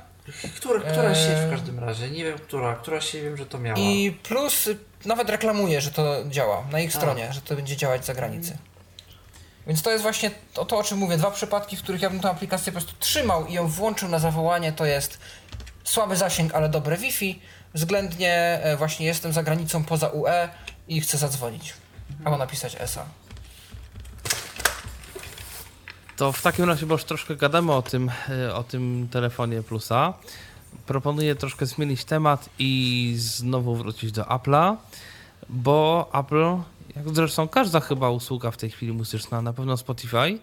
Która 0.56 1.10
Eee. 1.10 1.14
sieć 1.16 1.38
w 1.46 1.50
każdym 1.50 1.78
razie? 1.78 2.10
Nie 2.10 2.24
wiem, 2.24 2.38
która. 2.38 2.74
Która 2.74 3.00
sieć 3.00 3.22
wiem, 3.22 3.36
że 3.36 3.46
to 3.46 3.58
miała. 3.58 3.78
I 3.78 4.18
plus 4.22 4.68
nawet 5.04 5.30
reklamuje, 5.30 5.80
że 5.80 5.90
to 5.90 6.24
działa 6.28 6.64
na 6.72 6.80
ich 6.80 6.90
A. 6.94 6.98
stronie, 6.98 7.32
że 7.32 7.40
to 7.40 7.54
będzie 7.56 7.76
działać 7.76 8.04
za 8.06 8.14
granicy. 8.14 8.56
Więc 9.68 9.82
to 9.82 9.90
jest 9.90 10.02
właśnie 10.02 10.30
to, 10.54 10.64
to, 10.64 10.78
o 10.78 10.82
czym 10.82 10.98
mówię. 10.98 11.16
Dwa 11.16 11.30
przypadki, 11.30 11.76
w 11.76 11.82
których 11.82 12.02
ja 12.02 12.10
bym 12.10 12.20
tę 12.20 12.30
aplikację 12.30 12.72
po 12.72 12.78
prostu 12.78 12.94
trzymał 12.98 13.46
i 13.46 13.52
ją 13.52 13.68
włączył 13.68 14.08
na 14.08 14.18
zawołanie, 14.18 14.72
to 14.72 14.84
jest 14.84 15.18
słaby 15.84 16.16
zasięg, 16.16 16.54
ale 16.54 16.68
dobre 16.68 16.96
Wi-Fi. 16.96 17.40
Względnie 17.74 18.60
e, 18.62 18.76
właśnie 18.76 19.06
jestem 19.06 19.32
za 19.32 19.42
granicą 19.42 19.84
poza 19.84 20.08
UE 20.08 20.48
i 20.88 21.00
chcę 21.00 21.18
zadzwonić. 21.18 21.74
Albo 22.24 22.38
napisać 22.38 22.76
ESA. 22.80 23.04
To 26.16 26.32
w 26.32 26.42
takim 26.42 26.64
razie, 26.64 26.86
bo 26.86 26.94
już 26.94 27.04
troszkę 27.04 27.36
gadamy 27.36 27.72
o 27.72 27.82
tym, 27.82 28.10
e, 28.28 28.54
o 28.54 28.64
tym 28.64 29.08
telefonie 29.12 29.62
Plusa, 29.62 30.14
proponuję 30.86 31.34
troszkę 31.34 31.66
zmienić 31.66 32.04
temat 32.04 32.48
i 32.58 33.14
znowu 33.18 33.76
wrócić 33.76 34.12
do 34.12 34.22
Apple'a, 34.22 34.76
bo 35.48 36.10
Apple, 36.14 36.56
jak 36.96 37.14
zresztą 37.14 37.48
każda 37.48 37.80
chyba 37.80 38.10
usługa 38.10 38.50
w 38.50 38.56
tej 38.56 38.70
chwili 38.70 38.92
muzyczna, 38.92 39.42
na 39.42 39.52
pewno 39.52 39.76
Spotify, 39.76 40.38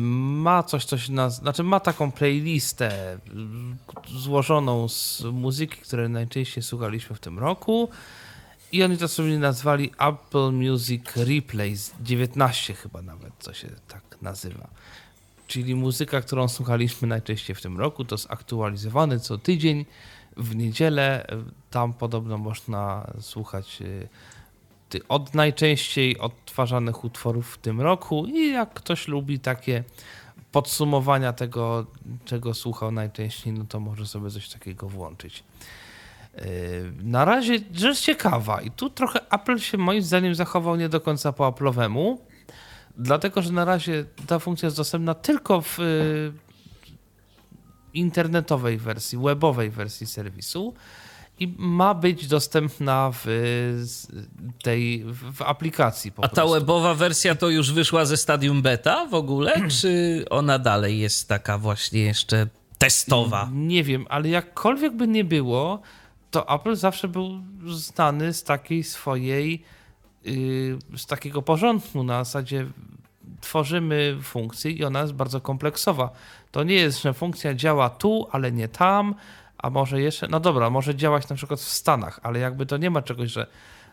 ma 0.00 0.62
coś, 0.62 0.84
coś 0.84 1.08
na, 1.08 1.30
znaczy 1.30 1.62
ma 1.62 1.80
taką 1.80 2.12
playlistę 2.12 3.18
mm, 3.30 3.76
złożoną 4.08 4.88
z 4.88 5.22
muzyki, 5.32 5.76
które 5.76 6.08
najczęściej 6.08 6.62
słuchaliśmy 6.62 7.16
w 7.16 7.20
tym 7.20 7.38
roku 7.38 7.88
i 8.72 8.82
oni 8.82 8.96
to 8.96 9.08
sobie 9.08 9.38
nazwali 9.38 9.90
Apple 9.98 10.52
Music 10.52 11.16
Replays 11.16 11.94
19 12.00 12.74
chyba 12.74 13.02
nawet, 13.02 13.32
co 13.38 13.54
się 13.54 13.68
tak 13.88 14.02
nazywa. 14.22 14.68
Czyli 15.46 15.74
muzyka, 15.74 16.20
którą 16.20 16.48
słuchaliśmy 16.48 17.08
najczęściej 17.08 17.56
w 17.56 17.62
tym 17.62 17.78
roku, 17.78 18.04
to 18.04 18.14
jest 18.14 18.30
aktualizowany 18.30 19.20
co 19.20 19.38
tydzień 19.38 19.86
w 20.36 20.56
niedzielę. 20.56 21.26
Tam 21.70 21.92
podobno 21.92 22.38
można 22.38 23.10
słuchać 23.20 23.78
y, 23.82 24.08
od 25.08 25.34
najczęściej 25.34 26.18
odtwarzanych 26.18 27.04
utworów 27.04 27.54
w 27.54 27.58
tym 27.58 27.80
roku 27.80 28.26
i 28.26 28.52
jak 28.52 28.74
ktoś 28.74 29.08
lubi 29.08 29.38
takie 29.38 29.84
podsumowania 30.52 31.32
tego, 31.32 31.86
czego 32.24 32.54
słuchał 32.54 32.92
najczęściej, 32.92 33.52
no 33.52 33.64
to 33.68 33.80
może 33.80 34.06
sobie 34.06 34.30
coś 34.30 34.48
takiego 34.48 34.88
włączyć. 34.88 35.44
Yy, 36.34 36.42
Na 37.02 37.24
razie 37.24 37.58
rzecz 37.74 38.00
ciekawa 38.00 38.60
i 38.60 38.70
tu 38.70 38.90
trochę 38.90 39.30
Apple 39.30 39.58
się 39.58 39.78
moim 39.78 40.02
zdaniem 40.02 40.34
zachował 40.34 40.76
nie 40.76 40.88
do 40.88 41.00
końca 41.00 41.32
po 41.32 41.52
Apple'owemu, 41.52 42.16
dlatego 42.96 43.42
że 43.42 43.52
na 43.52 43.64
razie 43.64 44.04
ta 44.26 44.38
funkcja 44.38 44.66
jest 44.66 44.76
dostępna 44.76 45.14
tylko 45.14 45.60
w 45.62 45.78
yy, 45.78 46.32
internetowej 47.94 48.78
wersji, 48.78 49.18
webowej 49.18 49.70
wersji 49.70 50.06
serwisu 50.06 50.74
i 51.38 51.54
ma 51.58 51.94
być 51.94 52.26
dostępna 52.26 53.10
w 53.14 53.26
tej 54.62 55.04
w 55.32 55.42
aplikacji 55.42 56.12
A 56.16 56.28
ta 56.28 56.28
prostu. 56.28 56.54
webowa 56.54 56.94
wersja 56.94 57.34
to 57.34 57.48
już 57.48 57.72
wyszła 57.72 58.04
ze 58.04 58.16
stadium 58.16 58.62
beta 58.62 59.06
w 59.06 59.14
ogóle, 59.14 59.54
czy 59.80 60.24
ona 60.30 60.58
dalej 60.58 60.98
jest 60.98 61.28
taka 61.28 61.58
właśnie 61.58 62.00
jeszcze 62.00 62.46
testowa? 62.78 63.48
Nie 63.52 63.84
wiem, 63.84 64.06
ale 64.08 64.28
jakkolwiek 64.28 64.96
by 64.96 65.08
nie 65.08 65.24
było, 65.24 65.80
to 66.30 66.54
Apple 66.54 66.76
zawsze 66.76 67.08
był 67.08 67.40
znany 67.66 68.32
z 68.32 68.42
takiej 68.42 68.84
swojej, 68.84 69.62
yy, 70.24 70.78
z 70.96 71.06
takiego 71.06 71.42
porządku 71.42 72.04
na 72.04 72.24
zasadzie 72.24 72.66
tworzymy 73.40 74.18
funkcję 74.22 74.70
i 74.70 74.84
ona 74.84 75.00
jest 75.00 75.12
bardzo 75.12 75.40
kompleksowa. 75.40 76.10
To 76.50 76.62
nie 76.62 76.74
jest, 76.74 77.02
że 77.02 77.14
funkcja 77.14 77.54
działa 77.54 77.90
tu, 77.90 78.28
ale 78.32 78.52
nie 78.52 78.68
tam, 78.68 79.14
a 79.66 79.70
może 79.70 80.00
jeszcze, 80.00 80.28
no 80.28 80.40
dobra, 80.40 80.70
może 80.70 80.94
działać 80.94 81.28
na 81.28 81.36
przykład 81.36 81.60
w 81.60 81.68
Stanach, 81.68 82.20
ale 82.22 82.38
jakby 82.38 82.66
to 82.66 82.76
nie 82.76 82.90
ma 82.90 83.02
czegoś, 83.02 83.30
że 83.30 83.46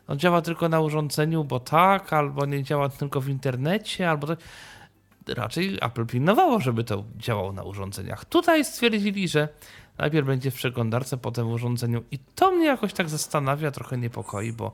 no 0.08 0.16
działa 0.16 0.42
tylko 0.42 0.70
na 0.70 0.80
urządzeniu, 0.80 1.44
bo 1.44 1.60
tak, 1.60 2.14
albo 2.14 2.46
nie 2.46 2.64
działa 2.64 2.90
tylko 2.90 3.22
w 3.22 3.30
internecie, 3.30 4.10
albo 4.10 4.28
to 4.28 4.36
raczej 5.28 5.78
Apple 5.82 6.06
pilnowało, 6.06 6.60
żeby 6.60 6.84
to 6.84 7.04
działało 7.18 7.52
na 7.52 7.64
urządzeniach. 7.64 8.26
Tutaj 8.26 8.66
stwierdzili, 8.66 9.28
że 9.28 9.48
najpierw 9.98 10.28
będzie 10.28 10.52
w 10.52 10.56
przeglądarce, 10.56 11.18
potem 11.18 11.48
w 11.48 11.52
urządzeniu 11.52 12.04
i 12.12 12.20
to 12.20 12.52
mnie 12.52 12.66
jakoś 12.66 12.94
tak 12.94 13.10
zastanawia, 13.10 13.72
trochę 13.72 13.98
niepokoi, 13.98 14.54
bo 14.54 14.72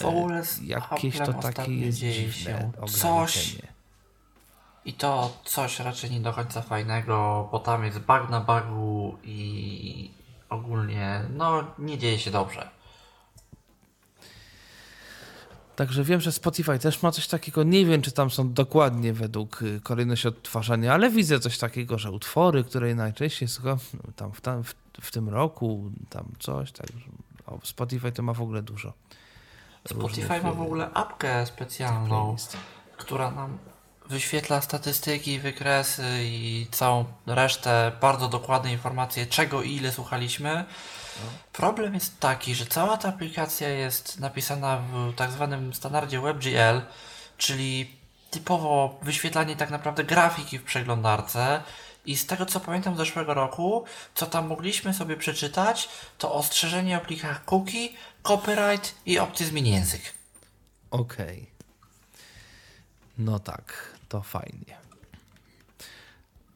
w 0.00 0.04
ogóle 0.04 0.44
z 0.44 0.62
jakieś 0.62 1.18
to 1.18 1.32
takie 1.32 1.74
jest 1.74 1.98
dziwne 1.98 2.32
się 2.32 2.70
coś. 2.86 3.56
I 4.88 4.92
to 4.92 5.32
coś 5.44 5.80
raczej 5.80 6.10
nie 6.10 6.20
do 6.20 6.32
końca 6.32 6.62
fajnego, 6.62 7.48
bo 7.52 7.58
tam 7.58 7.84
jest 7.84 7.98
bug 7.98 8.30
na 8.30 8.40
bugu 8.40 9.18
i 9.24 10.10
ogólnie 10.50 11.22
no 11.36 11.64
nie 11.78 11.98
dzieje 11.98 12.18
się 12.18 12.30
dobrze. 12.30 12.68
Także 15.76 16.04
wiem, 16.04 16.20
że 16.20 16.32
Spotify 16.32 16.78
też 16.78 17.02
ma 17.02 17.12
coś 17.12 17.28
takiego. 17.28 17.62
Nie 17.62 17.86
wiem, 17.86 18.02
czy 18.02 18.12
tam 18.12 18.30
są 18.30 18.52
dokładnie 18.52 19.12
według 19.12 19.62
y, 19.62 19.80
kolejności 19.80 20.28
odtwarzania, 20.28 20.94
ale 20.94 21.10
widzę 21.10 21.40
coś 21.40 21.58
takiego, 21.58 21.98
że 21.98 22.10
utwory, 22.10 22.64
które 22.64 22.94
najczęściej 22.94 23.48
słucham 23.48 23.78
no, 23.94 24.12
tam 24.16 24.32
w, 24.32 24.40
tam 24.40 24.64
w, 24.64 24.74
w 25.00 25.10
tym 25.10 25.28
roku, 25.28 25.90
tam 26.10 26.32
coś, 26.38 26.72
tak. 26.72 26.86
Spotify 27.62 28.12
to 28.12 28.22
ma 28.22 28.32
w 28.32 28.42
ogóle 28.42 28.62
dużo. 28.62 28.92
Spotify 29.86 30.42
ma 30.42 30.50
y, 30.50 30.54
w 30.54 30.60
ogóle 30.60 30.90
apkę 30.94 31.46
specjalną, 31.46 32.36
która 32.96 33.30
nam 33.30 33.58
wyświetla 34.08 34.60
statystyki, 34.60 35.38
wykresy 35.38 36.06
i 36.22 36.66
całą 36.70 37.04
resztę, 37.26 37.92
bardzo 38.00 38.28
dokładne 38.28 38.72
informacje, 38.72 39.26
czego 39.26 39.62
i 39.62 39.72
ile 39.72 39.92
słuchaliśmy. 39.92 40.64
Problem 41.52 41.94
jest 41.94 42.20
taki, 42.20 42.54
że 42.54 42.66
cała 42.66 42.96
ta 42.96 43.08
aplikacja 43.08 43.68
jest 43.68 44.20
napisana 44.20 44.76
w 44.76 45.14
tak 45.16 45.32
zwanym 45.32 45.74
standardzie 45.74 46.20
WebGL, 46.20 46.80
czyli 47.36 47.98
typowo 48.30 48.98
wyświetlanie 49.02 49.56
tak 49.56 49.70
naprawdę 49.70 50.04
grafiki 50.04 50.58
w 50.58 50.64
przeglądarce. 50.64 51.62
I 52.06 52.16
z 52.16 52.26
tego 52.26 52.46
co 52.46 52.60
pamiętam 52.60 52.94
z 52.94 52.98
zeszłego 52.98 53.34
roku, 53.34 53.84
co 54.14 54.26
tam 54.26 54.46
mogliśmy 54.46 54.94
sobie 54.94 55.16
przeczytać, 55.16 55.88
to 56.18 56.34
ostrzeżenie 56.34 56.98
o 56.98 57.00
plikach 57.00 57.44
cookie, 57.44 57.88
copyright 58.22 58.94
i 59.06 59.18
opcje 59.18 59.46
zmień 59.46 59.66
język. 59.66 60.02
Okej. 60.90 61.50
No 63.18 63.38
tak, 63.38 63.97
to 64.08 64.22
fajnie. 64.22 64.76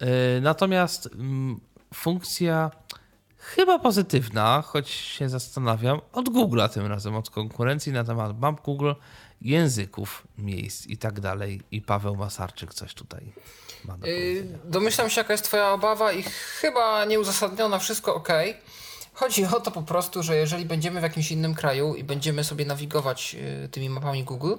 Yy, 0.01 0.07
Natomiast 0.41 1.07
mm, 1.15 1.61
funkcja 1.95 2.71
chyba 3.39 3.79
pozytywna, 3.79 4.63
choć 4.63 4.91
się 4.91 5.29
zastanawiam, 5.29 6.01
od 6.13 6.29
Google'a 6.29 6.69
tym 6.69 6.87
razem, 6.87 7.17
od 7.17 7.31
konkurencji 7.31 7.93
na 7.93 8.05
temat 8.05 8.39
map 8.41 8.61
Google 8.61 8.93
języków, 9.41 10.27
miejsc 10.39 10.87
i 10.87 10.97
tak 10.97 11.21
dalej. 11.21 11.61
I 11.71 11.81
Paweł 11.83 12.17
Masarczyk 12.17 12.75
coś 12.75 12.95
tutaj 12.95 13.33
ma 13.85 13.99
do 13.99 14.07
Yy, 14.07 14.13
powiedzenia. 14.15 14.59
domyślam 14.65 15.11
się, 15.11 15.21
jaka 15.21 15.33
jest 15.35 15.45
Twoja 15.45 15.71
obawa, 15.73 16.13
i 16.13 16.23
chyba 16.61 17.05
nieuzasadniona, 17.05 17.79
wszystko 17.79 18.15
ok. 18.15 18.29
Chodzi 19.15 19.45
o 19.45 19.61
to 19.61 19.71
po 19.71 19.83
prostu, 19.83 20.23
że 20.23 20.37
jeżeli 20.37 20.65
będziemy 20.65 21.01
w 21.01 21.03
jakimś 21.03 21.31
innym 21.31 21.55
kraju 21.55 21.95
i 21.95 22.05
będziemy 22.05 22.45
sobie 22.45 22.65
nawigować 22.65 23.35
yy, 23.35 23.69
tymi 23.69 23.91
mapami 23.91 24.25
Google, 24.25 24.55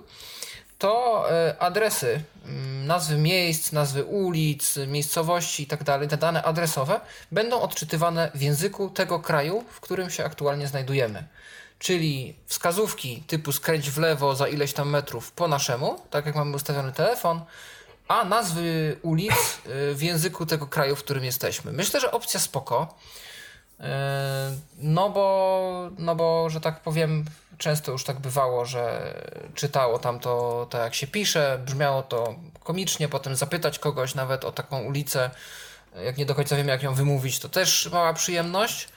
to 0.83 1.25
yy, 1.29 1.59
adresy, 1.59 2.21
mm, 2.45 2.87
nazwy 2.87 3.17
miejsc, 3.17 3.71
nazwy 3.71 4.03
ulic, 4.03 4.77
miejscowości 4.87 5.63
i 5.63 5.67
tak 5.67 5.83
te 5.83 6.17
dane 6.17 6.43
adresowe 6.43 7.01
będą 7.31 7.61
odczytywane 7.61 8.31
w 8.35 8.41
języku 8.41 8.89
tego 8.89 9.19
kraju, 9.19 9.63
w 9.69 9.79
którym 9.79 10.09
się 10.09 10.25
aktualnie 10.25 10.67
znajdujemy. 10.67 11.27
Czyli 11.79 12.35
wskazówki 12.45 13.23
typu 13.27 13.51
skręć 13.51 13.89
w 13.89 13.97
lewo 13.97 14.35
za 14.35 14.47
ileś 14.47 14.73
tam 14.73 14.89
metrów 14.89 15.31
po 15.31 15.47
naszemu, 15.47 15.99
tak 16.09 16.25
jak 16.25 16.35
mamy 16.35 16.55
ustawiony 16.55 16.91
telefon, 16.91 17.41
a 18.07 18.25
nazwy 18.25 18.97
ulic 19.01 19.33
y, 19.33 19.95
w 19.95 20.01
języku 20.01 20.45
tego 20.45 20.67
kraju, 20.67 20.95
w 20.95 21.03
którym 21.03 21.23
jesteśmy. 21.23 21.71
Myślę, 21.71 21.99
że 21.99 22.11
opcja 22.11 22.39
spoko. 22.39 22.95
Y, 23.79 23.83
No 24.77 25.09
bo, 25.09 25.89
no 25.97 26.15
bo, 26.15 26.49
że 26.49 26.61
tak 26.61 26.81
powiem, 26.81 27.25
często 27.57 27.91
już 27.91 28.03
tak 28.03 28.19
bywało, 28.19 28.65
że 28.65 29.13
czytało 29.55 29.99
tam 29.99 30.19
to, 30.19 30.67
to 30.69 30.77
jak 30.77 30.95
się 30.95 31.07
pisze, 31.07 31.59
brzmiało 31.65 32.03
to 32.03 32.35
komicznie, 32.63 33.09
potem 33.09 33.35
zapytać 33.35 33.79
kogoś 33.79 34.15
nawet 34.15 34.45
o 34.45 34.51
taką 34.51 34.81
ulicę, 34.81 35.29
jak 36.05 36.17
nie 36.17 36.25
do 36.25 36.35
końca 36.35 36.55
wiem 36.55 36.67
jak 36.67 36.83
ją 36.83 36.93
wymówić, 36.93 37.39
to 37.39 37.49
też 37.49 37.89
mała 37.91 38.13
przyjemność. 38.13 38.87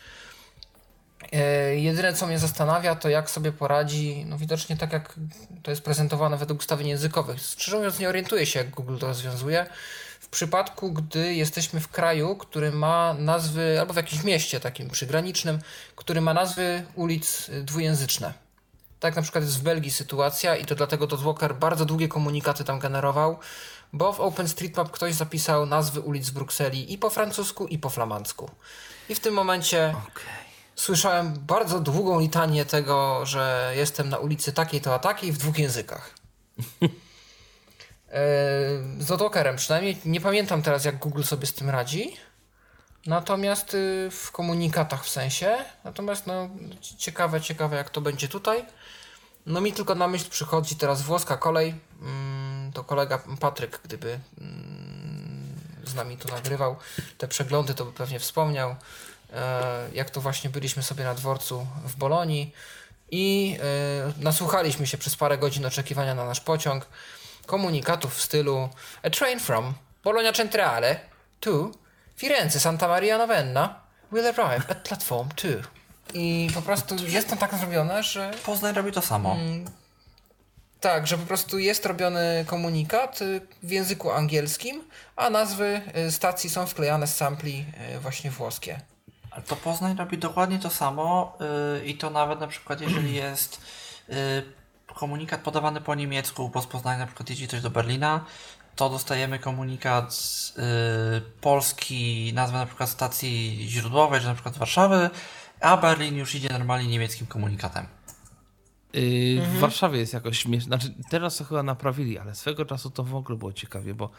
E, 1.32 1.76
Jedyne, 1.76 2.14
co 2.14 2.26
mnie 2.26 2.38
zastanawia, 2.38 2.94
to 2.94 3.08
jak 3.08 3.30
sobie 3.30 3.52
poradzi, 3.52 4.24
no 4.26 4.38
widocznie 4.38 4.76
tak 4.76 4.92
jak 4.92 5.14
to 5.62 5.70
jest 5.70 5.82
prezentowane 5.82 6.36
według 6.36 6.60
ustawień 6.60 6.88
językowych. 6.88 7.40
Szczerze 7.40 7.76
mówiąc, 7.76 7.98
nie 7.98 8.08
orientuję 8.08 8.46
się, 8.46 8.58
jak 8.58 8.70
Google 8.70 8.98
to 8.98 9.06
rozwiązuje. 9.06 9.66
W 10.20 10.28
przypadku, 10.28 10.92
gdy 10.92 11.34
jesteśmy 11.34 11.80
w 11.80 11.88
kraju, 11.88 12.36
który 12.36 12.72
ma 12.72 13.14
nazwy, 13.14 13.80
albo 13.80 13.92
w 13.92 13.96
jakimś 13.96 14.24
mieście 14.24 14.60
takim 14.60 14.90
przygranicznym, 14.90 15.58
który 15.96 16.20
ma 16.20 16.34
nazwy 16.34 16.84
ulic 16.94 17.50
dwujęzyczne. 17.62 18.45
Tak 19.00 19.16
na 19.16 19.22
przykład 19.22 19.44
jest 19.44 19.58
w 19.58 19.62
Belgii 19.62 19.90
sytuacja 19.90 20.56
i 20.56 20.64
to 20.64 20.74
dlatego 20.74 21.06
Dotwalker 21.06 21.54
bardzo 21.54 21.84
długie 21.84 22.08
komunikaty 22.08 22.64
tam 22.64 22.78
generował, 22.78 23.38
bo 23.92 24.12
w 24.12 24.20
OpenStreetMap 24.20 24.90
ktoś 24.90 25.14
zapisał 25.14 25.66
nazwy 25.66 26.00
ulic 26.00 26.30
w 26.30 26.32
Brukseli 26.32 26.92
i 26.92 26.98
po 26.98 27.10
francusku, 27.10 27.66
i 27.66 27.78
po 27.78 27.90
flamandzku. 27.90 28.50
I 29.08 29.14
w 29.14 29.20
tym 29.20 29.34
momencie 29.34 29.94
słyszałem 30.76 31.34
bardzo 31.46 31.80
długą 31.80 32.20
litanię 32.20 32.64
tego, 32.64 33.26
że 33.26 33.72
jestem 33.76 34.08
na 34.08 34.18
ulicy 34.18 34.52
takiej 34.52 34.80
to 34.80 34.94
a 34.94 34.98
takiej 34.98 35.32
w 35.32 35.38
dwóch 35.38 35.58
językach. 35.58 36.10
E, 38.10 38.20
Z 38.98 39.06
Dotwalkerem 39.06 39.56
przynajmniej. 39.56 39.98
Nie 40.04 40.20
pamiętam 40.20 40.62
teraz, 40.62 40.84
jak 40.84 40.98
Google 40.98 41.22
sobie 41.22 41.46
z 41.46 41.54
tym 41.54 41.70
radzi. 41.70 42.16
Natomiast 43.06 43.74
y, 43.74 44.08
w 44.10 44.32
komunikatach 44.32 45.04
w 45.04 45.08
sensie. 45.08 45.56
Natomiast 45.84 46.26
no, 46.26 46.48
ciekawe, 46.98 47.40
ciekawe 47.40 47.76
jak 47.76 47.90
to 47.90 48.00
będzie 48.00 48.28
tutaj. 48.28 48.64
No 49.46 49.60
mi 49.60 49.72
tylko 49.72 49.94
na 49.94 50.08
myśl 50.08 50.30
przychodzi 50.30 50.76
teraz 50.76 51.02
włoska 51.02 51.36
kolej. 51.36 51.74
Mm, 52.02 52.72
To 52.72 52.84
kolega 52.84 53.18
Patryk, 53.40 53.80
gdyby 53.84 54.18
mm, 54.40 55.46
z 55.84 55.94
nami 55.94 56.16
tu 56.16 56.28
nagrywał 56.28 56.76
te 57.18 57.28
przeglądy, 57.28 57.74
to 57.74 57.84
by 57.84 57.92
pewnie 57.92 58.18
wspomniał, 58.18 58.76
e, 59.32 59.88
jak 59.92 60.10
to 60.10 60.20
właśnie 60.20 60.50
byliśmy 60.50 60.82
sobie 60.82 61.04
na 61.04 61.14
dworcu 61.14 61.66
w 61.84 61.96
Bolonii 61.96 62.52
i 63.10 63.56
e, 64.18 64.22
nasłuchaliśmy 64.22 64.86
się 64.86 64.98
przez 64.98 65.16
parę 65.16 65.38
godzin 65.38 65.66
oczekiwania 65.66 66.14
na 66.14 66.24
nasz 66.24 66.40
pociąg 66.40 66.86
komunikatów 67.46 68.14
w 68.16 68.22
stylu 68.22 68.68
A 69.02 69.10
train 69.10 69.40
from 69.40 69.74
Bologna 70.04 70.32
Centrale 70.32 71.00
to 71.40 71.70
Firenze 72.16 72.60
Santa 72.60 72.88
Maria 72.88 73.18
Novenna 73.18 73.80
will 74.12 74.26
arrive 74.26 74.70
at 74.70 74.88
platform 74.88 75.28
2. 75.28 75.75
I 76.14 76.50
po 76.54 76.62
prostu 76.62 76.96
jest 77.06 77.30
to 77.30 77.36
tak 77.36 77.54
zrobione, 77.54 78.02
że 78.02 78.30
Poznań 78.46 78.74
robi 78.74 78.92
to 78.92 79.02
samo. 79.02 79.36
tak, 80.80 81.06
że 81.06 81.18
po 81.18 81.26
prostu 81.26 81.58
jest 81.58 81.86
robiony 81.86 82.44
komunikat 82.46 83.18
w 83.62 83.70
języku 83.70 84.10
angielskim, 84.10 84.84
a 85.16 85.30
nazwy 85.30 85.80
y, 86.08 86.12
stacji 86.12 86.50
są 86.50 86.66
wklejane 86.66 87.06
z 87.06 87.16
sampli 87.16 87.64
y, 87.96 88.00
właśnie 88.00 88.30
włoskie. 88.30 88.80
To 89.46 89.56
Poznań 89.56 89.96
robi 89.96 90.18
dokładnie 90.18 90.58
to 90.58 90.70
samo 90.70 91.38
yy, 91.80 91.86
i 91.86 91.94
to 91.94 92.10
nawet 92.10 92.40
na 92.40 92.46
przykład 92.46 92.80
jeżeli 92.80 93.14
jest 93.24 93.60
yy, 94.08 94.14
komunikat 94.94 95.40
podawany 95.40 95.80
po 95.80 95.94
niemiecku, 95.94 96.48
bo 96.48 96.62
z 96.62 96.66
Poznania 96.66 96.98
na 96.98 97.06
przykład 97.06 97.30
jeździ 97.30 97.48
ktoś 97.48 97.60
do 97.60 97.70
Berlina, 97.70 98.24
to 98.76 98.90
dostajemy 98.90 99.38
komunikat 99.38 100.14
z 100.14 100.56
yy, 100.56 101.20
Polski, 101.40 102.32
nazwę 102.34 102.58
na 102.58 102.66
przykład 102.66 102.88
stacji 102.88 103.66
źródłowej, 103.68 104.20
że 104.20 104.28
na 104.28 104.34
przykład 104.34 104.54
z 104.54 104.58
Warszawy, 104.58 105.10
a 105.60 105.76
Berlin 105.76 106.16
już 106.16 106.34
idzie 106.34 106.48
normalnie 106.48 106.88
niemieckim 106.88 107.26
komunikatem. 107.26 107.86
Yy, 108.92 109.42
W 109.42 109.58
Warszawie 109.58 109.98
jest 109.98 110.12
jakoś 110.12 110.38
śmieszne. 110.38 110.66
Znaczy, 110.66 110.94
teraz 111.10 111.36
to 111.36 111.44
chyba 111.44 111.62
naprawili, 111.62 112.18
ale 112.18 112.34
swego 112.34 112.64
czasu 112.64 112.90
to 112.90 113.04
w 113.04 113.14
ogóle 113.14 113.38
było 113.38 113.52
ciekawie, 113.52 113.94
bo 113.94 114.10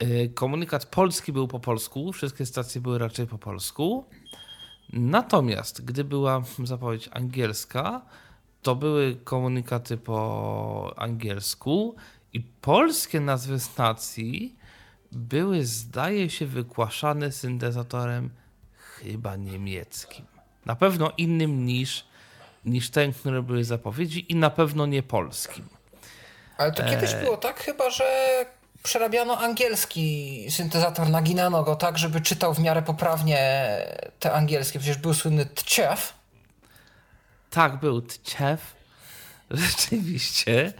yy, 0.00 0.28
komunikat 0.28 0.86
polski 0.86 1.32
był 1.32 1.48
po 1.48 1.60
polsku, 1.60 2.12
wszystkie 2.12 2.46
stacje 2.46 2.80
były 2.80 2.98
raczej 2.98 3.26
po 3.26 3.38
polsku. 3.38 4.06
Natomiast 4.92 5.84
gdy 5.84 6.04
była 6.04 6.42
zapowiedź 6.64 7.08
angielska, 7.12 8.02
to 8.62 8.76
były 8.76 9.16
komunikaty 9.24 9.96
po 9.96 10.94
angielsku 10.96 11.96
i 12.32 12.40
polskie 12.40 13.20
nazwy 13.20 13.60
stacji 13.60 14.56
były, 15.12 15.66
zdaje 15.66 16.30
się, 16.30 16.46
wygłaszane 16.46 17.32
syntezatorem 17.32 18.30
chyba 18.76 19.36
niemieckim. 19.36 20.31
Na 20.66 20.76
pewno 20.76 21.12
innym 21.16 21.66
niż, 21.66 22.04
niż 22.64 22.90
ten, 22.90 23.12
które 23.12 23.42
były 23.42 23.64
zapowiedzi 23.64 24.32
i 24.32 24.36
na 24.36 24.50
pewno 24.50 24.86
nie 24.86 25.02
polskim. 25.02 25.68
Ale 26.58 26.72
to 26.72 26.84
kiedyś 26.84 27.14
było 27.14 27.36
tak 27.36 27.60
chyba, 27.60 27.90
że 27.90 28.04
przerabiano 28.82 29.38
angielski 29.38 30.46
syntezator, 30.50 31.08
naginano 31.08 31.62
go 31.62 31.76
tak, 31.76 31.98
żeby 31.98 32.20
czytał 32.20 32.54
w 32.54 32.58
miarę 32.58 32.82
poprawnie 32.82 33.38
te 34.18 34.32
angielskie. 34.32 34.78
Przecież 34.78 34.98
był 34.98 35.14
słynny 35.14 35.46
tchef. 35.46 36.14
Tak, 37.50 37.80
był 37.80 38.02
Tczew. 38.02 38.74
Rzeczywiście. 39.50 40.72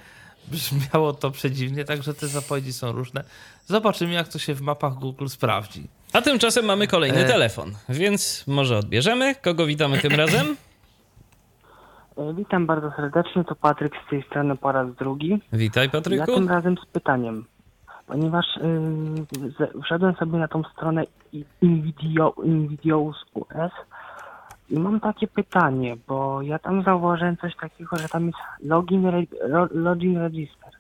Brzmiało 0.49 1.13
to 1.13 1.31
przedziwnie, 1.31 1.85
także 1.85 2.15
te 2.15 2.29
zapowiedzi 2.29 2.73
są 2.73 2.93
różne. 2.93 3.25
Zobaczymy, 3.67 4.13
jak 4.13 4.29
to 4.29 4.39
się 4.39 4.55
w 4.55 4.61
mapach 4.61 4.95
Google 4.95 5.29
sprawdzi. 5.29 5.89
A 6.13 6.23
tymczasem 6.23 6.65
mamy 6.65 6.87
kolejny 6.87 7.19
E. 7.19 7.25
telefon, 7.29 7.73
więc 7.89 8.45
może 8.47 8.79
odbierzemy. 8.79 9.35
Kogo 9.35 9.67
witamy 9.67 9.99
tym 9.99 10.13
razem? 10.13 10.57
E, 12.19 12.35
Witam 12.35 12.67
bardzo 12.67 12.91
serdecznie, 12.97 13.45
to 13.45 13.55
Patryk 13.55 13.93
z 14.07 14.11
tej 14.11 14.23
strony 14.23 14.57
po 14.57 14.73
raz 14.73 14.95
drugi. 14.95 15.41
Witaj, 15.53 15.85
Ja 15.85 15.91
Patryku. 15.91 16.35
tym 16.35 16.49
razem 16.49 16.77
z 16.77 16.87
pytaniem, 16.87 17.45
ponieważ 18.07 18.47
yy, 19.59 19.83
wszedłem 19.85 20.15
sobie 20.17 20.39
na 20.39 20.49
tą 20.49 20.63
stronę 20.63 21.05
i- 21.33 21.45
Invideo, 21.63 22.35
Invideous 22.45 23.17
US 23.35 23.73
i 24.71 24.79
mam 24.79 25.01
takie 25.01 25.27
pytanie, 25.27 25.97
bo 26.09 26.43
ja 26.43 26.59
tam 26.59 26.83
zauważyłem 26.83 27.37
coś 27.37 27.57
takiego, 27.57 27.97
że 27.97 28.09
tam 28.09 28.27
jest 28.27 28.39
login, 28.65 29.07
re, 29.07 29.23
login 29.71 30.19
register 30.19 30.71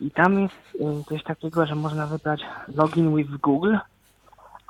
i 0.00 0.10
tam 0.10 0.40
jest 0.40 0.54
yy, 0.80 1.04
coś 1.08 1.22
takiego, 1.24 1.66
że 1.66 1.74
można 1.74 2.06
wybrać 2.06 2.40
login 2.74 3.16
with 3.16 3.30
Google 3.30 3.76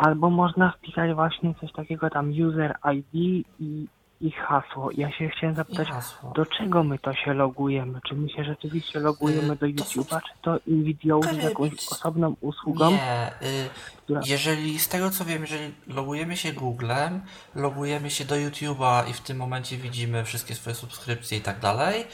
albo 0.03 0.31
można 0.31 0.73
wpisać 0.73 1.15
właśnie 1.15 1.55
coś 1.61 1.73
takiego 1.73 2.11
tam 2.11 2.31
user 2.49 2.77
ID 2.95 3.15
i 3.61 3.87
ich 4.21 4.37
hasło. 4.37 4.91
Ja 4.97 5.13
się 5.13 5.29
chciałem 5.29 5.57
zapytać, 5.57 5.89
do 6.35 6.47
czego 6.47 6.85
my 6.85 6.99
to 6.99 7.15
się 7.15 7.35
logujemy? 7.35 8.01
Czy 8.09 8.15
my 8.15 8.29
się 8.29 8.45
rzeczywiście 8.45 9.01
logujemy 9.01 9.57
do 9.57 9.67
to 9.77 9.85
są- 9.85 10.01
YouTube'a, 10.01 10.21
czy 10.21 10.33
to 10.43 10.59
Invideo 10.67 11.23
z 11.23 11.37
Yy, 11.37 11.43
jakąś 11.43 11.73
osobną 11.93 12.37
usługą? 12.41 12.91
Nie, 12.91 13.29
y, 13.43 13.69
która- 14.05 14.21
jeżeli 14.27 14.79
z 14.79 14.89
tego 14.89 15.11
co 15.11 15.25
wiem, 15.25 15.43
jeżeli 15.43 15.75
logujemy 15.87 16.37
się 16.37 16.53
Googlem, 16.53 17.21
logujemy 17.55 18.11
się 18.11 18.25
do 18.25 18.35
YouTube'a 18.35 19.11
i 19.11 19.13
w 19.13 19.21
tym 19.21 19.37
momencie 19.37 19.77
widzimy 19.77 20.25
wszystkie 20.25 20.55
swoje 20.55 20.75
subskrypcje 20.77 21.39
i 21.39 21.41
tak 21.41 21.61
dalej. 21.61 22.05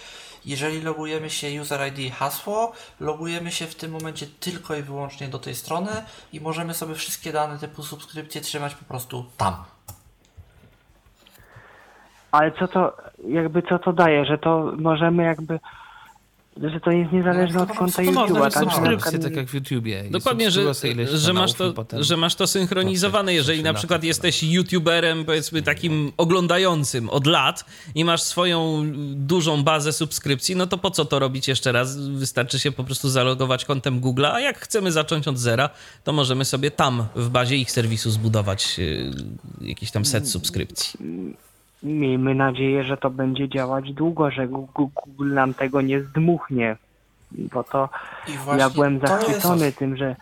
Jeżeli 0.49 0.83
logujemy 0.83 1.31
się 1.31 1.61
user 1.63 1.81
ID 1.93 2.15
hasło, 2.15 2.73
logujemy 3.01 3.51
się 3.51 3.67
w 3.67 3.75
tym 3.75 3.91
momencie 3.91 4.27
tylko 4.41 4.75
i 4.75 4.83
wyłącznie 4.83 5.29
do 5.29 5.39
tej 5.39 5.55
strony 5.55 5.91
i 6.33 6.41
możemy 6.41 6.75
sobie 6.75 6.95
wszystkie 6.95 7.33
dane 7.33 7.59
typu 7.59 7.83
subskrypcje 7.83 8.41
trzymać 8.41 8.75
po 8.75 8.85
prostu 8.85 9.25
tam. 9.37 9.55
Ale 12.33 12.53
co 12.53 12.69
to, 12.69 12.97
jakby 13.29 13.63
co 13.63 13.79
to 13.79 13.93
daje, 13.93 14.25
że 14.25 14.39
to 14.39 14.73
możemy 14.79 15.23
jakby 15.23 15.61
że 16.63 16.81
to 16.81 16.91
jest 16.91 17.13
niezależne 17.13 17.57
No, 17.57 17.63
od 17.63 17.69
konta 17.69 17.79
prostu 17.79 18.05
To 18.05 18.13
można 18.13 18.35
YouTube'a. 18.35 18.53
tak, 18.55 18.69
przykład- 18.99 19.23
tak 19.23 19.37
jak 19.37 19.49
w 19.49 19.55
YouTubie. 19.55 20.05
Dokładnie, 20.11 20.51
że, 20.51 20.63
że, 21.13 21.33
masz 21.33 21.53
to, 21.53 21.75
że 21.93 22.17
masz 22.17 22.35
to 22.35 22.47
synchronizowane. 22.47 23.35
Jeżeli 23.35 23.63
na 23.63 23.75
przykład 23.75 24.05
jesteś 24.05 24.43
youtuberem, 24.43 25.25
powiedzmy 25.25 25.63
takim 25.63 26.13
oglądającym 26.17 27.11
od 27.11 27.27
lat 27.27 27.65
i 27.95 28.05
masz 28.05 28.23
swoją 28.23 28.83
dużą 29.15 29.63
bazę 29.63 29.93
subskrypcji, 29.93 30.57
no 30.57 30.67
to 30.67 30.79
po 30.79 30.91
co 30.91 31.05
to 31.05 31.19
robić 31.19 31.49
jeszcze 31.49 31.73
raz? 31.73 31.97
Wystarczy 32.09 32.59
się 32.59 32.73
po 32.73 32.85
prostu 32.85 33.09
zalogować 33.09 33.65
kontem 33.65 34.01
Google'a, 34.01 34.31
a 34.33 34.41
jak 34.41 34.59
chcemy 34.59 34.93
zacząć 34.93 35.29
od 35.29 35.39
zera, 35.39 35.71
to 36.05 36.13
możemy 36.13 36.45
sobie 36.45 36.71
tam 36.71 37.07
w 37.17 37.29
bazie 37.29 37.57
ich 37.57 37.71
serwisu 37.71 38.11
zbudować 38.11 38.77
y, 38.79 39.11
jakiś 39.61 39.91
tam 39.91 40.05
set 40.05 40.29
subskrypcji. 40.29 40.99
Miejmy 41.83 42.35
nadzieję, 42.35 42.85
że 42.85 42.97
to 42.97 43.11
będzie 43.11 43.49
działać 43.49 43.93
długo, 43.93 44.31
że 44.31 44.49
Google 44.49 45.35
nam 45.35 45.55
tego 45.55 45.81
nie 45.81 46.03
zdmuchnie. 46.03 46.77
Bo 47.31 47.65
to 47.65 47.89
ja 48.59 48.71
byłem 48.71 49.01
zachwycony 49.01 49.67
jest, 49.67 49.79
tym, 49.79 49.97
że 49.97 50.17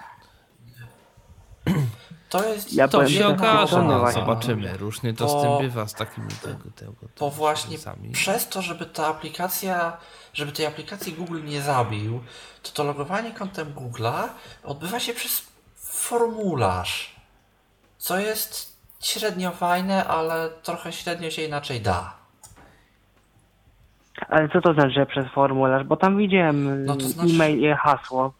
to 2.28 2.48
jest 2.48 2.72
Ja 2.72 2.88
To 2.88 3.08
się 3.08 3.26
okaże, 3.26 3.82
no, 3.82 4.12
zobaczymy. 4.12 4.76
Różnie 4.76 5.14
to 5.14 5.26
Bo- 5.26 5.40
z 5.40 5.42
tym 5.42 5.68
bywa, 5.68 5.88
z 5.88 5.94
takimi 5.94 6.28
tego, 6.28 6.70
tego, 6.76 6.92
Bo 7.20 7.30
właśnie 7.30 7.78
serwisami. 7.78 8.12
przez 8.12 8.48
to, 8.48 8.62
żeby 8.62 8.86
ta 8.86 9.06
aplikacja, 9.06 9.96
żeby 10.32 10.52
tej 10.52 10.66
aplikacji 10.66 11.12
Google 11.12 11.44
nie 11.44 11.62
zabił, 11.62 12.20
to 12.62 12.70
to 12.72 12.84
logowanie 12.84 13.30
kontem 13.32 13.74
Google'a 13.74 14.28
odbywa 14.64 15.00
się 15.00 15.14
przez 15.14 15.42
formularz. 15.76 17.16
Co 17.98 18.18
jest 18.18 18.75
średnio 19.06 19.50
fajne, 19.50 20.04
ale 20.04 20.50
trochę 20.62 20.92
średnio 20.92 21.30
się 21.30 21.42
inaczej 21.42 21.80
da. 21.80 22.14
Ale 24.28 24.48
co 24.48 24.60
to 24.60 24.72
znaczy, 24.74 24.90
że 24.90 25.06
przez 25.06 25.26
formularz? 25.34 25.84
Bo 25.84 25.96
tam 25.96 26.16
widziałem 26.16 26.84
No 26.84 26.96
to 26.96 27.08
znaczy- 27.08 27.30
e-mail 27.34 27.60
i 27.72 27.74
hasło. 27.76 28.32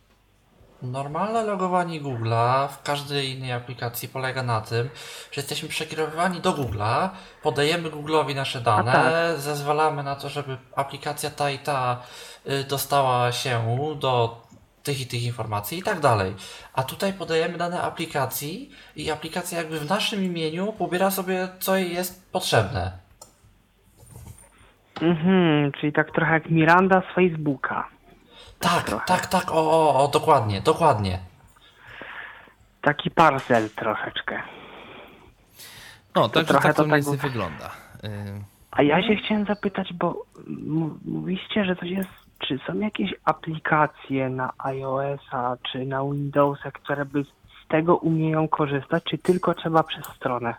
Normalne 0.82 1.44
logowanie 1.44 2.00
Google'a 2.02 2.68
w 2.68 2.82
każdej 2.82 3.30
innej 3.30 3.52
aplikacji 3.52 4.08
polega 4.08 4.42
na 4.42 4.60
tym, 4.60 4.88
że 5.32 5.40
jesteśmy 5.40 5.68
przekierowywani 5.68 6.40
do 6.40 6.52
Google'a, 6.52 7.08
podajemy 7.42 7.90
Google'owi 7.90 8.34
nasze 8.34 8.60
dane, 8.60 8.92
tak. 8.92 9.38
zezwalamy 9.40 10.02
na 10.02 10.16
to, 10.16 10.28
żeby 10.28 10.56
aplikacja 10.76 11.30
ta 11.30 11.50
i 11.50 11.58
ta 11.58 11.96
y, 12.46 12.64
dostała 12.64 13.32
się 13.32 13.76
do 14.00 14.40
tych 14.86 15.00
i 15.00 15.06
tych 15.06 15.22
informacji 15.22 15.78
i 15.78 15.82
tak 15.82 16.00
dalej. 16.00 16.34
A 16.74 16.82
tutaj 16.82 17.12
podajemy 17.12 17.58
dane 17.58 17.82
aplikacji 17.82 18.70
i 18.96 19.10
aplikacja 19.10 19.58
jakby 19.58 19.80
w 19.80 19.88
naszym 19.90 20.24
imieniu 20.24 20.72
pobiera 20.72 21.10
sobie 21.10 21.48
co 21.58 21.76
jej 21.76 21.94
jest 21.94 22.32
potrzebne. 22.32 22.92
Mhm, 25.02 25.72
czyli 25.72 25.92
tak 25.92 26.12
trochę 26.12 26.32
jak 26.32 26.50
Miranda 26.50 27.02
z 27.10 27.14
Facebooka. 27.14 27.88
Tak, 28.60 28.82
trochę. 28.84 29.04
tak, 29.06 29.26
tak, 29.26 29.50
o, 29.52 29.54
o, 29.70 30.04
o, 30.04 30.08
dokładnie, 30.08 30.60
dokładnie. 30.60 31.18
Taki 32.82 33.10
parcel 33.10 33.70
troszeczkę. 33.70 34.42
No, 36.14 36.28
także 36.28 36.48
trochę 36.48 36.68
tak 36.68 36.76
to 36.76 36.84
to 36.84 36.90
tak- 36.90 37.20
wygląda. 37.20 37.66
Y, 38.04 38.08
A 38.70 38.82
ja 38.82 39.02
się 39.02 39.16
chciałem 39.16 39.44
zapytać, 39.46 39.92
bo 39.92 40.24
m- 40.46 40.98
mówiliście, 41.04 41.64
że 41.64 41.76
coś 41.76 41.90
jest, 41.90 42.08
czy 42.38 42.58
są 42.66 42.78
jakieś 42.78 43.14
aplikacje 43.24 44.28
na 44.28 44.52
iOS-a 44.58 45.56
czy 45.72 45.86
na 45.86 46.04
Windowsa, 46.04 46.70
które 46.70 47.04
by 47.04 47.24
z 47.24 47.68
tego 47.68 47.96
umieją 47.96 48.48
korzystać, 48.48 49.04
czy 49.04 49.18
tylko 49.18 49.54
trzeba 49.54 49.82
przez 49.82 50.06
stronę? 50.06 50.54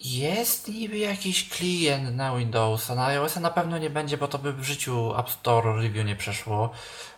Jest 0.00 0.68
niby 0.68 0.98
jakiś 0.98 1.48
klient 1.48 2.16
na 2.16 2.36
Windowsa, 2.36 2.94
na 2.94 3.06
iOS 3.06 3.36
na 3.36 3.50
pewno 3.50 3.78
nie 3.78 3.90
będzie, 3.90 4.16
bo 4.16 4.28
to 4.28 4.38
by 4.38 4.52
w 4.52 4.64
życiu 4.64 5.18
App 5.18 5.30
Store 5.30 5.76
review 5.76 6.06
nie 6.06 6.16
przeszło, 6.16 6.70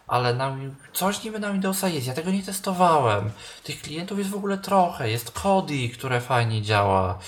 ale 0.06 0.34
na, 0.34 0.56
coś 0.93 1.24
niby 1.24 1.38
na 1.38 1.52
Windowsa 1.52 1.88
jest, 1.88 2.06
ja 2.06 2.14
tego 2.14 2.30
nie 2.30 2.43
testowałem. 2.43 3.30
Tych 3.64 3.82
klientów 3.82 4.18
jest 4.18 4.30
w 4.30 4.34
ogóle 4.34 4.59
trochę, 4.59 5.10
jest 5.10 5.30
Kodi, 5.30 5.90
które 5.90 6.20
fajnie 6.20 6.62
działa, 6.62 7.18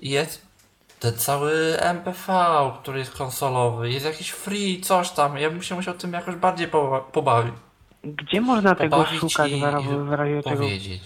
jest 0.00 0.49
ten 1.00 1.18
cały 1.18 1.80
MPV, 1.80 2.32
który 2.82 2.98
jest 2.98 3.10
konsolowy, 3.16 3.90
jest 3.90 4.06
jakiś 4.06 4.30
free, 4.30 4.80
coś 4.80 5.10
tam, 5.10 5.38
ja 5.38 5.50
bym 5.50 5.62
się 5.62 5.74
musiał 5.74 5.94
tym 5.94 6.12
jakoś 6.12 6.34
bardziej 6.34 6.68
poba- 6.68 7.00
pobawić, 7.12 7.54
Gdzie 8.04 8.40
można 8.40 8.74
tego 8.74 8.96
pobawić 8.96 9.20
szukać 9.20 9.52
i, 9.52 9.60
w 9.60 10.12
razie 10.12 10.42
tego? 10.42 10.56
powiedzieć. 10.56 11.02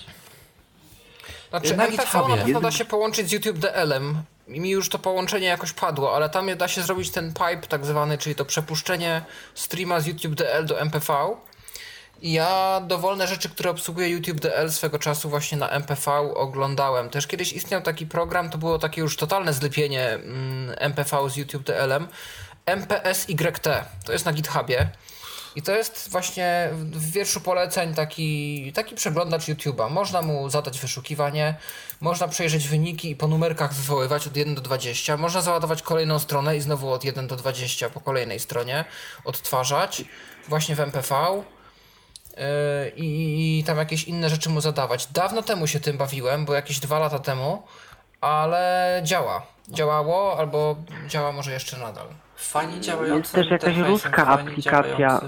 Znaczy, 1.50 1.76
Na 1.76 1.84
MPV 1.86 1.96
na 1.96 2.04
GitHubie. 2.04 2.36
pewno 2.36 2.60
da 2.60 2.70
się 2.70 2.84
połączyć 2.84 3.28
z 3.28 3.32
YouTube 3.32 3.58
DL-em. 3.58 4.22
I 4.48 4.60
mi 4.60 4.70
już 4.70 4.88
to 4.88 4.98
połączenie 4.98 5.46
jakoś 5.46 5.72
padło, 5.72 6.16
ale 6.16 6.30
tam 6.30 6.56
da 6.56 6.68
się 6.68 6.82
zrobić 6.82 7.10
ten 7.10 7.32
pipe 7.32 7.66
tak 7.68 7.86
zwany, 7.86 8.18
czyli 8.18 8.34
to 8.34 8.44
przepuszczenie 8.44 9.22
streama 9.54 10.00
z 10.00 10.06
YouTube 10.06 10.34
DL 10.34 10.66
do 10.66 10.80
MPV. 10.80 11.36
Ja 12.24 12.80
dowolne 12.80 13.26
rzeczy, 13.26 13.48
które 13.48 13.70
obsługuje 13.70 14.08
YouTube 14.08 14.40
DL 14.40 14.70
swego 14.70 14.98
czasu 14.98 15.30
właśnie 15.30 15.58
na 15.58 15.68
MPV 15.68 16.12
oglądałem. 16.34 17.10
Też 17.10 17.26
kiedyś 17.26 17.52
istniał 17.52 17.82
taki 17.82 18.06
program, 18.06 18.50
to 18.50 18.58
było 18.58 18.78
takie 18.78 19.00
już 19.00 19.16
totalne 19.16 19.52
zlepienie 19.52 20.08
mm, 20.08 20.74
MPV 20.78 21.30
z 21.30 21.36
YouTube 21.36 21.62
DL-em. 21.62 22.08
MPSYT, 22.66 23.68
to 24.04 24.12
jest 24.12 24.24
na 24.24 24.32
GitHubie. 24.32 24.88
I 25.56 25.62
to 25.62 25.72
jest 25.72 26.08
właśnie 26.10 26.68
w 26.72 27.10
wierszu 27.10 27.40
poleceń 27.40 27.94
taki, 27.94 28.72
taki 28.72 28.94
przeglądacz 28.94 29.42
YouTube'a. 29.42 29.90
Można 29.90 30.22
mu 30.22 30.50
zadać 30.50 30.80
wyszukiwanie, 30.80 31.54
można 32.00 32.28
przejrzeć 32.28 32.68
wyniki 32.68 33.10
i 33.10 33.16
po 33.16 33.28
numerkach 33.28 33.74
wywoływać 33.74 34.26
od 34.26 34.36
1 34.36 34.54
do 34.54 34.60
20. 34.60 35.16
Można 35.16 35.40
załadować 35.40 35.82
kolejną 35.82 36.18
stronę 36.18 36.56
i 36.56 36.60
znowu 36.60 36.92
od 36.92 37.04
1 37.04 37.26
do 37.26 37.36
20 37.36 37.90
po 37.90 38.00
kolejnej 38.00 38.40
stronie 38.40 38.84
odtwarzać 39.24 40.04
właśnie 40.48 40.76
w 40.76 40.80
MPV. 40.80 41.44
Yy, 42.36 42.92
i, 42.96 43.58
i 43.60 43.64
tam 43.64 43.78
jakieś 43.78 44.04
inne 44.04 44.28
rzeczy 44.28 44.50
mu 44.50 44.60
zadawać. 44.60 45.06
Dawno 45.06 45.42
temu 45.42 45.66
się 45.66 45.80
tym 45.80 45.98
bawiłem, 45.98 46.44
bo 46.44 46.54
jakieś 46.54 46.80
dwa 46.80 46.98
lata 46.98 47.18
temu, 47.18 47.62
ale 48.20 49.00
działa. 49.04 49.46
Działało, 49.68 50.38
albo 50.38 50.76
działa 51.08 51.32
może 51.32 51.52
jeszcze 51.52 51.78
nadal. 51.78 52.06
Fajnie 52.36 52.80
działający 52.80 53.16
Jest 53.16 53.32
też 53.32 53.50
jakaś 53.50 53.76
ruska 53.76 54.26
aplikacja. 54.26 55.20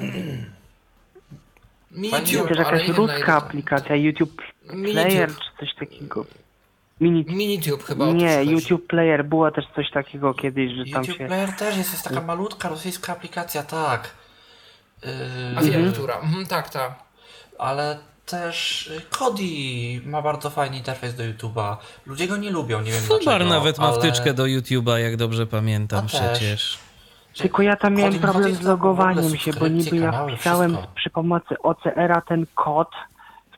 Minitube, 1.90 2.32
Jest 2.32 2.48
też 2.48 2.58
jakaś 2.58 2.88
ruska 2.88 3.36
aplikacja, 3.36 3.96
YouTube. 3.96 4.42
Player 4.84 5.30
czy 5.30 5.66
coś 5.66 5.74
takiego. 5.74 6.26
Mini... 7.00 7.24
Minitube 7.28 7.82
chyba. 7.82 8.06
Nie. 8.06 8.44
YouTube 8.44 8.86
Player 8.86 9.24
była 9.24 9.50
też 9.50 9.64
coś 9.76 9.90
takiego 9.90 10.34
kiedyś, 10.34 10.72
że 10.72 10.84
tam 10.92 11.02
YouTube 11.02 11.18
się... 11.18 11.26
Player 11.26 11.52
też 11.52 11.76
jest, 11.76 11.92
jest 11.92 12.04
taka 12.04 12.20
malutka 12.20 12.68
rosyjska 12.68 13.12
aplikacja, 13.12 13.62
tak. 13.62 14.10
A 15.56 15.62
Yy, 15.62 15.70
wiem, 15.70 15.92
która. 15.92 16.14
Mhm, 16.14 16.46
tak, 16.46 16.70
tak. 16.70 16.94
ale 17.58 17.98
też 18.26 18.86
y, 18.86 19.00
Kodi 19.18 20.00
ma 20.06 20.22
bardzo 20.22 20.50
fajny 20.50 20.76
interfejs 20.76 21.14
do 21.14 21.22
YouTube'a. 21.22 21.76
Ludzie 22.06 22.28
go 22.28 22.36
nie 22.36 22.50
lubią, 22.50 22.80
nie 22.80 22.92
wiem 22.92 23.02
Fubar 23.02 23.20
dlaczego. 23.22 23.50
nawet 23.50 23.78
ma 23.78 23.88
ale... 23.88 23.98
wtyczkę 23.98 24.34
do 24.34 24.42
YouTube'a, 24.44 24.96
jak 24.96 25.16
dobrze 25.16 25.46
pamiętam 25.46 25.98
A 25.98 26.02
też. 26.08 26.12
przecież. 26.12 26.78
Tylko 27.38 27.62
ja 27.62 27.76
tam 27.76 27.94
miałem 27.94 28.12
Kodi- 28.14 28.18
problem 28.20 28.54
z 28.54 28.62
logowaniem 28.62 29.36
się, 29.36 29.52
bo 29.52 29.68
niby 29.68 29.96
ja 29.96 30.10
kanały, 30.10 30.32
wpisałem 30.36 30.72
wszystko. 30.72 30.92
przy 30.94 31.10
pomocy 31.10 31.54
OCR-a 31.62 32.20
ten 32.20 32.46
kod, 32.54 32.88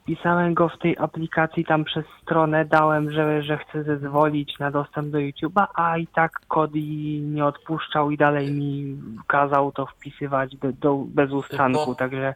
wpisałem 0.08 0.54
go 0.54 0.68
w 0.68 0.78
tej 0.78 0.98
aplikacji 0.98 1.64
tam 1.64 1.84
przez 1.84 2.04
stronę, 2.22 2.64
dałem, 2.64 3.12
że, 3.12 3.42
że 3.42 3.58
chcę 3.58 3.84
zezwolić 3.84 4.58
na 4.58 4.70
dostęp 4.70 5.08
do 5.08 5.18
YouTube'a, 5.18 5.66
a 5.74 5.98
i 5.98 6.06
tak 6.06 6.32
Kodi 6.48 7.20
nie 7.24 7.44
odpuszczał 7.44 8.10
i 8.10 8.16
dalej 8.16 8.52
mi 8.52 8.96
kazał 9.26 9.72
to 9.72 9.86
wpisywać 9.86 10.56
do, 10.56 10.72
do, 10.72 10.94
bez 11.06 11.30
ustanku, 11.32 11.86
Bo- 11.86 11.94
także 11.94 12.34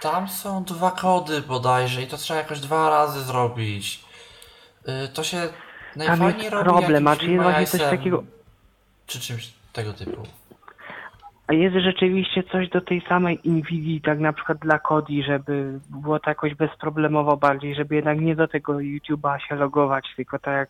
Tam 0.00 0.28
są 0.28 0.64
dwa 0.64 0.90
kody 0.90 1.40
bodajże 1.40 2.02
i 2.02 2.06
to 2.06 2.16
trzeba 2.16 2.38
jakoś 2.40 2.60
dwa 2.60 2.90
razy 2.90 3.22
zrobić. 3.22 4.04
Y, 5.04 5.08
To 5.08 5.24
się 5.24 5.36
tam 5.36 5.48
najfajniej 5.96 6.36
jest 6.38 6.50
robi 6.52 6.64
problem, 6.64 7.06
a 7.08 7.16
czy 7.16 7.26
jest 7.26 7.42
właśnie 7.42 7.66
coś 7.66 7.80
takiego... 7.80 8.22
Czy 9.06 9.20
czymś 9.20 9.52
tego 9.72 9.92
typu. 9.92 10.22
A 11.46 11.52
jest 11.52 11.76
rzeczywiście 11.76 12.42
coś 12.42 12.68
do 12.68 12.80
tej 12.80 13.02
samej 13.08 13.40
Nvidia, 13.44 14.00
tak 14.04 14.18
na 14.18 14.32
przykład 14.32 14.58
dla 14.58 14.78
Kodi, 14.78 15.22
żeby 15.22 15.80
było 15.90 16.20
to 16.20 16.30
jakoś 16.30 16.54
bezproblemowo 16.54 17.36
bardziej, 17.36 17.74
żeby 17.74 17.94
jednak 17.94 18.20
nie 18.20 18.36
do 18.36 18.48
tego 18.48 18.72
YouTube'a 18.72 19.38
się 19.38 19.54
logować, 19.54 20.04
tylko 20.16 20.38
tak 20.38 20.54
jak 20.54 20.68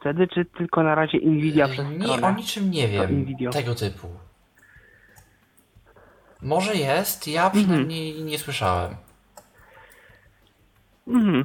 wtedy, 0.00 0.28
czy 0.28 0.44
tylko 0.44 0.82
na 0.82 0.94
razie 0.94 1.18
Nvidia 1.18 1.66
Y, 1.66 1.68
przez 1.68 1.90
nie, 1.90 2.06
stronę? 2.06 2.26
o 2.26 2.30
niczym 2.30 2.70
nie 2.70 2.88
wiem 2.88 3.26
tego 3.52 3.74
typu. 3.74 4.08
Może 6.42 6.74
jest, 6.74 7.28
ja 7.28 7.50
przynajmniej 7.50 8.22
nie 8.22 8.38
słyszałem. 8.38 8.94
Mhm. 11.08 11.44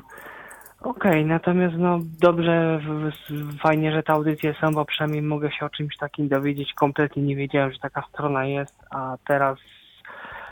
Okej, 0.84 1.26
natomiast 1.26 1.76
no 1.78 2.00
dobrze, 2.20 2.82
fajnie, 3.62 3.92
że 3.92 4.04
te 4.04 4.14
audycje 4.14 4.56
są, 4.62 4.72
bo 4.72 4.86
przynajmniej 4.86 5.22
mogę 5.22 5.52
się 5.52 5.66
o 5.66 5.70
czymś 5.70 5.98
takim 5.98 6.28
dowiedzieć. 6.28 6.74
Kompletnie 6.74 7.24
nie 7.24 7.36
wiedziałem, 7.36 7.74
że 7.74 7.80
taka 7.80 8.04
strona 8.10 8.46
jest, 8.46 8.76
a 8.90 9.18
teraz 9.28 9.58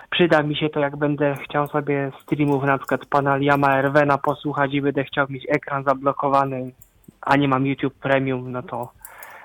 przyda 0.10 0.44
mi 0.44 0.56
się 0.56 0.70
to, 0.70 0.80
jak 0.80 0.96
będę 0.96 1.36
chciał 1.44 1.68
sobie 1.68 2.12
streamów 2.24 2.64
na 2.64 2.78
przykład 2.78 3.06
pana 3.06 3.38
Liama 3.38 3.78
Erwena 3.78 4.18
posłuchać 4.18 4.74
i 4.74 4.82
będę 4.82 5.04
chciał 5.04 5.28
mieć 5.30 5.46
ekran 5.50 5.84
zablokowany, 5.84 6.72
a 7.22 7.36
nie 7.36 7.48
mam 7.48 7.66
YouTube 7.66 7.96
Premium, 7.96 8.52
no 8.52 8.64
to, 8.64 8.92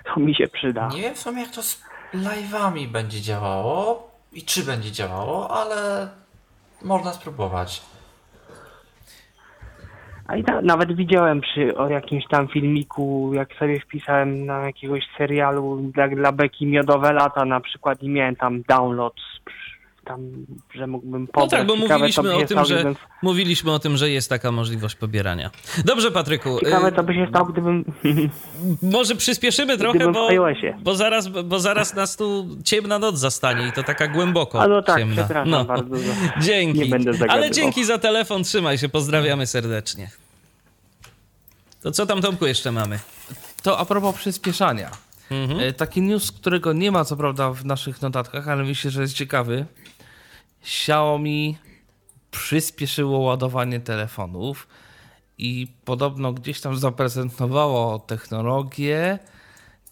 to 0.04 0.20
mi 0.20 0.34
się 0.34 0.48
przyda. 0.48 0.88
Nie 0.88 1.02
wiem 1.02 1.14
w 1.14 1.18
sumie 1.18 1.42
jak 1.42 1.50
to 1.50 1.62
z 1.62 1.82
live'ami 2.14 2.86
będzie 2.88 3.20
działało. 3.20 4.10
i 4.32 4.42
czy 4.42 4.64
będzie 4.64 4.92
działało, 4.92 5.50
ale 5.50 6.08
można 6.82 7.12
spróbować. 7.12 7.95
A 10.28 10.36
i 10.36 10.44
ta, 10.44 10.60
nawet 10.62 10.96
widziałem 10.96 11.40
przy 11.40 11.76
o 11.76 11.88
jakimś 11.88 12.24
tam 12.28 12.48
filmiku, 12.48 13.30
jak 13.34 13.54
sobie 13.54 13.80
wpisałem 13.80 14.46
na 14.46 14.60
jakiegoś 14.60 15.08
serialu 15.18 15.90
dla, 15.94 16.08
dla 16.08 16.32
Beki 16.32 16.66
Miodowe 16.66 17.12
Lata 17.12 17.44
na 17.44 17.60
przykład 17.60 18.02
i 18.02 18.08
miałem 18.08 18.36
tam 18.36 18.62
download, 18.68 19.14
tam, 20.06 20.30
że 20.74 20.86
mógłbym 20.86 21.22
No 21.22 21.28
pobrać. 21.32 21.50
tak, 21.50 21.66
bo 21.66 21.76
Ciekawe, 21.76 21.94
mówiliśmy 21.98 22.34
o 22.34 22.38
tym, 22.38 22.46
stało, 22.46 22.64
że 22.64 22.74
gdybym- 22.74 22.96
mówiliśmy 23.22 23.72
o 23.72 23.78
tym, 23.78 23.96
że 23.96 24.10
jest 24.10 24.28
taka 24.28 24.52
możliwość 24.52 24.94
pobierania. 24.96 25.50
Dobrze, 25.84 26.10
Patryku. 26.10 26.58
Ciekawe, 26.64 26.88
y, 26.88 26.92
co 26.92 27.02
by 27.02 27.14
się 27.14 27.26
stało, 27.30 27.46
gdybym... 27.46 27.84
Może 28.82 29.14
przyspieszymy 29.14 29.78
trochę, 29.78 30.12
bo, 30.12 30.28
bo, 30.82 30.94
zaraz, 30.96 31.28
bo 31.28 31.60
zaraz 31.60 31.94
nas 31.94 32.16
tu 32.16 32.48
ciemna 32.64 32.98
noc 32.98 33.18
zastanie 33.18 33.68
i 33.68 33.72
to 33.72 33.82
taka 33.82 34.08
głęboko 34.08 34.60
A 34.62 34.68
no 34.68 34.82
tak, 34.82 34.98
ciemna. 34.98 35.14
przepraszam 35.24 35.66
bardzo. 35.66 35.96
za- 35.96 36.12
Dzięki. 36.46 36.78
Nie 36.80 36.86
będę 36.86 37.12
Ale 37.28 37.50
dzięki 37.50 37.84
za 37.84 37.98
telefon, 37.98 38.44
trzymaj 38.44 38.78
się, 38.78 38.88
pozdrawiamy 38.88 39.46
serdecznie. 39.46 40.10
To 41.82 41.90
co 41.90 42.06
tam, 42.06 42.22
Tomku, 42.22 42.46
jeszcze 42.46 42.72
mamy? 42.72 42.98
To 43.62 43.78
a 43.78 43.84
propos 43.84 44.16
przyspieszania. 44.16 44.90
Mhm. 45.30 45.60
E, 45.60 45.72
Taki 45.72 46.02
news, 46.02 46.32
którego 46.32 46.72
nie 46.72 46.90
ma 46.90 47.04
co 47.04 47.16
prawda 47.16 47.50
w 47.52 47.64
naszych 47.64 48.02
notatkach, 48.02 48.48
ale 48.48 48.64
myślę, 48.64 48.90
że 48.90 49.02
jest 49.02 49.14
ciekawy. 49.14 49.66
Xiaomi 50.62 51.58
przyspieszyło 52.30 53.18
ładowanie 53.18 53.80
telefonów 53.80 54.68
i 55.38 55.66
podobno 55.84 56.32
gdzieś 56.32 56.60
tam 56.60 56.76
zaprezentowało 56.76 57.98
technologię, 57.98 59.18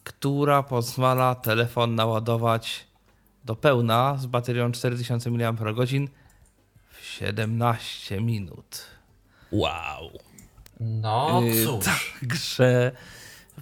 która 0.05 0.62
pozwala 0.62 1.35
telefon 1.35 1.95
naładować 1.95 2.86
do 3.45 3.57
pełna 3.57 4.16
z 4.16 4.27
baterią 4.27 4.73
4000 4.73 5.31
mAh 5.31 5.55
w 6.91 7.05
17 7.05 8.20
minut. 8.20 8.86
Wow. 9.53 10.11
No 10.81 11.41
Yy, 11.43 11.65
cóż. 11.65 11.85
Także 12.20 12.93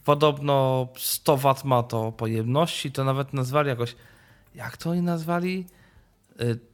podobno 0.05 0.89
100 0.97 1.37
W 1.37 1.65
ma 1.65 1.83
to 1.83 2.13
pojemności, 2.13 2.93
to 2.93 3.05
nawet 3.05 3.33
nazwali 3.33 3.69
jakoś, 3.69 3.97
jak 4.55 4.77
to 4.77 4.91
oni 4.91 5.03
nazwali? 5.03 5.67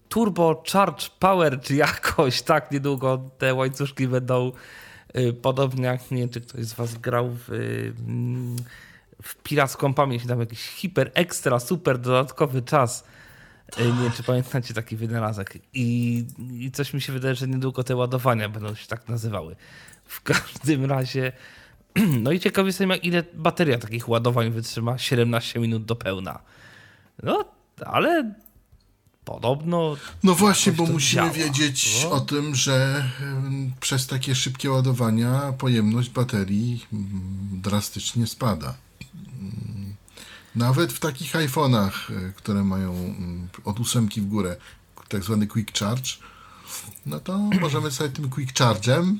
Turbo 0.08 0.62
Charge 0.72 1.08
Power, 1.18 1.60
czy 1.60 1.74
jakoś, 1.74 2.42
tak, 2.42 2.70
niedługo 2.70 3.30
te 3.38 3.54
łańcuszki 3.54 4.08
będą 4.08 4.52
yy, 5.14 5.32
podobnie 5.32 5.84
jak, 5.84 6.10
nie 6.10 6.18
wiem, 6.18 6.28
czy 6.28 6.40
ktoś 6.40 6.64
z 6.64 6.74
was 6.74 6.94
grał 6.94 7.30
w, 7.30 7.50
mm, 8.08 8.56
w 9.22 9.36
piracką 9.36 9.94
pamięć, 9.94 10.26
tam 10.26 10.40
jakiś 10.40 10.60
hiper, 10.60 11.10
ekstra, 11.14 11.60
super 11.60 11.98
dodatkowy 11.98 12.62
czas. 12.62 13.04
Yy, 13.78 13.84
Nie 13.84 14.02
wiem, 14.02 14.12
czy 14.12 14.22
pamiętacie 14.22 14.74
taki 14.74 14.96
wynalazek. 14.96 15.58
I, 15.74 16.24
I 16.52 16.70
coś 16.70 16.94
mi 16.94 17.00
się 17.00 17.12
wydaje, 17.12 17.34
że 17.34 17.48
niedługo 17.48 17.84
te 17.84 17.96
ładowania 17.96 18.48
będą 18.48 18.74
się 18.74 18.86
tak 18.86 19.08
nazywały. 19.08 19.56
W 20.04 20.22
każdym 20.22 20.84
razie, 20.84 21.32
no 22.22 22.32
i 22.32 22.40
ciekawy 22.40 22.68
jestem, 22.68 22.92
ile 23.02 23.24
bateria 23.34 23.78
takich 23.78 24.08
ładowań 24.08 24.50
wytrzyma 24.50 24.98
17 24.98 25.60
minut 25.60 25.84
do 25.84 25.96
pełna. 25.96 26.42
No, 27.22 27.44
ale 27.86 28.34
podobno. 29.28 29.96
No 30.22 30.34
właśnie, 30.34 30.72
bo 30.72 30.86
musimy 30.86 31.22
działa. 31.22 31.30
wiedzieć 31.32 32.00
No. 32.04 32.10
o 32.10 32.20
tym, 32.20 32.54
że 32.54 33.04
przez 33.80 34.06
takie 34.06 34.34
szybkie 34.34 34.70
ładowania 34.70 35.52
pojemność 35.58 36.10
baterii 36.10 36.86
mm, 36.92 37.10
drastycznie 37.62 38.26
spada. 38.26 38.74
Mm, 39.40 39.94
Nawet 40.54 40.92
w 40.92 41.00
takich 41.00 41.32
iPhone'ach, 41.32 41.92
e, 42.10 42.32
które 42.32 42.64
mają 42.64 42.92
mm, 42.94 43.48
od 43.64 43.80
ósemki 43.80 44.20
w 44.20 44.26
górę, 44.26 44.56
tak 45.08 45.24
zwany 45.24 45.46
quick 45.46 45.78
charge, 45.78 46.10
no 47.06 47.20
to 47.20 47.38
możemy 47.60 47.90
sobie 47.90 48.10
tym 48.10 48.30
quick 48.30 48.52
charge'em 48.52 49.16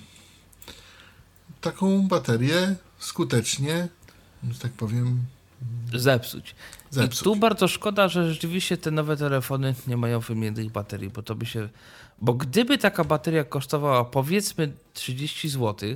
taką 1.60 2.08
baterię 2.08 2.76
skutecznie, 2.98 3.88
że 4.50 4.58
tak 4.58 4.72
powiem, 4.72 5.24
Zepsuć. 5.94 6.54
Zepsuć. 6.90 7.20
I 7.20 7.24
tu 7.24 7.36
bardzo 7.36 7.68
szkoda, 7.68 8.08
że 8.08 8.32
rzeczywiście 8.32 8.76
te 8.76 8.90
nowe 8.90 9.16
telefony 9.16 9.74
nie 9.86 9.96
mają 9.96 10.20
wymiennych 10.20 10.70
baterii, 10.72 11.10
bo 11.10 11.22
to 11.22 11.34
by 11.34 11.46
się. 11.46 11.68
Bo 12.20 12.34
gdyby 12.34 12.78
taka 12.78 13.04
bateria 13.04 13.44
kosztowała 13.44 14.04
powiedzmy 14.04 14.72
30 14.94 15.48
zł, 15.48 15.88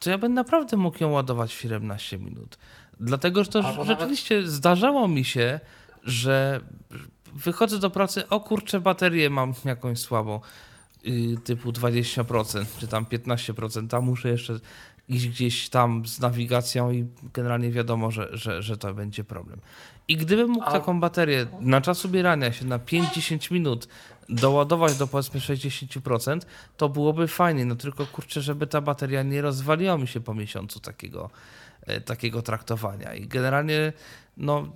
to 0.00 0.10
ja 0.10 0.18
bym 0.18 0.34
naprawdę 0.34 0.76
mógł 0.76 1.02
ją 1.02 1.10
ładować 1.10 1.54
w 1.54 1.60
17 1.60 2.18
minut. 2.18 2.58
Dlatego, 3.00 3.44
że 3.44 3.50
to 3.50 3.58
Albo 3.58 3.84
nawet- 3.84 3.98
rzeczywiście 3.98 4.48
zdarzało 4.48 5.08
mi 5.08 5.24
się, 5.24 5.60
że 6.04 6.60
wychodzę 7.34 7.78
do 7.78 7.90
pracy, 7.90 8.28
o 8.28 8.40
kurczę, 8.40 8.80
baterię 8.80 9.30
mam 9.30 9.54
jakąś 9.64 9.98
słabą, 9.98 10.40
yy, 11.04 11.36
typu 11.44 11.72
20%, 11.72 12.78
czy 12.78 12.88
tam 12.88 13.06
15%, 13.06 13.88
tam 13.90 14.04
muszę 14.04 14.28
jeszcze 14.28 14.60
iść 15.08 15.28
gdzieś 15.28 15.68
tam 15.68 16.06
z 16.06 16.20
nawigacją 16.20 16.90
i 16.90 17.06
generalnie 17.34 17.70
wiadomo, 17.70 18.10
że, 18.10 18.28
że, 18.32 18.62
że 18.62 18.76
to 18.76 18.94
będzie 18.94 19.24
problem. 19.24 19.60
I 20.08 20.16
gdybym 20.16 20.50
mógł 20.50 20.70
taką 20.70 21.00
baterię 21.00 21.46
na 21.60 21.80
czas 21.80 22.04
ubierania 22.04 22.52
się 22.52 22.66
na 22.66 22.78
5-10 22.78 23.52
minut 23.52 23.88
doładować 24.28 24.96
do 24.96 25.06
powiedzmy 25.06 25.40
60%, 25.40 26.40
to 26.76 26.88
byłoby 26.88 27.28
fajnie, 27.28 27.64
no 27.64 27.76
tylko 27.76 28.06
kurczę, 28.06 28.40
żeby 28.40 28.66
ta 28.66 28.80
bateria 28.80 29.22
nie 29.22 29.42
rozwaliła 29.42 29.98
mi 29.98 30.08
się 30.08 30.20
po 30.20 30.34
miesiącu 30.34 30.80
takiego, 30.80 31.30
e, 31.86 32.00
takiego 32.00 32.42
traktowania. 32.42 33.14
I 33.14 33.26
generalnie, 33.26 33.92
no 34.36 34.68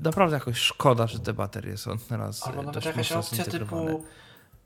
naprawdę 0.00 0.34
jakoś 0.36 0.58
szkoda, 0.58 1.06
że 1.06 1.18
te 1.18 1.32
baterie 1.32 1.76
są 1.76 1.98
teraz 1.98 2.42
e, 2.42 2.44
Albo 2.44 2.62
nawet 2.62 2.74
dość 2.74 2.86
jakaś 2.86 3.10
mocno 3.10 3.38
opcja 3.38 3.58
typu 3.58 4.04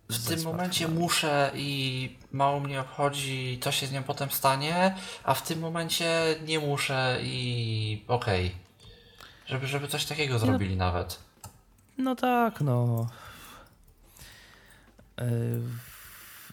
w 0.08 0.28
tym 0.28 0.42
momencie 0.42 0.88
muszę 0.88 1.50
i 1.54 2.16
mało 2.32 2.60
mnie 2.60 2.80
obchodzi, 2.80 3.58
co 3.62 3.72
się 3.72 3.86
z 3.86 3.92
nią 3.92 4.02
potem 4.02 4.30
stanie, 4.30 4.94
a 5.24 5.34
w 5.34 5.42
tym 5.42 5.58
momencie 5.60 6.36
nie 6.44 6.60
muszę 6.60 7.18
i 7.22 8.04
okej. 8.08 8.54
Żeby, 9.46 9.66
żeby 9.66 9.88
coś 9.88 10.04
takiego 10.04 10.38
zrobili 10.38 10.76
nawet. 10.76 11.18
No 11.98 12.16
tak, 12.16 12.60
no. 12.60 13.06
Yy, 15.18 15.24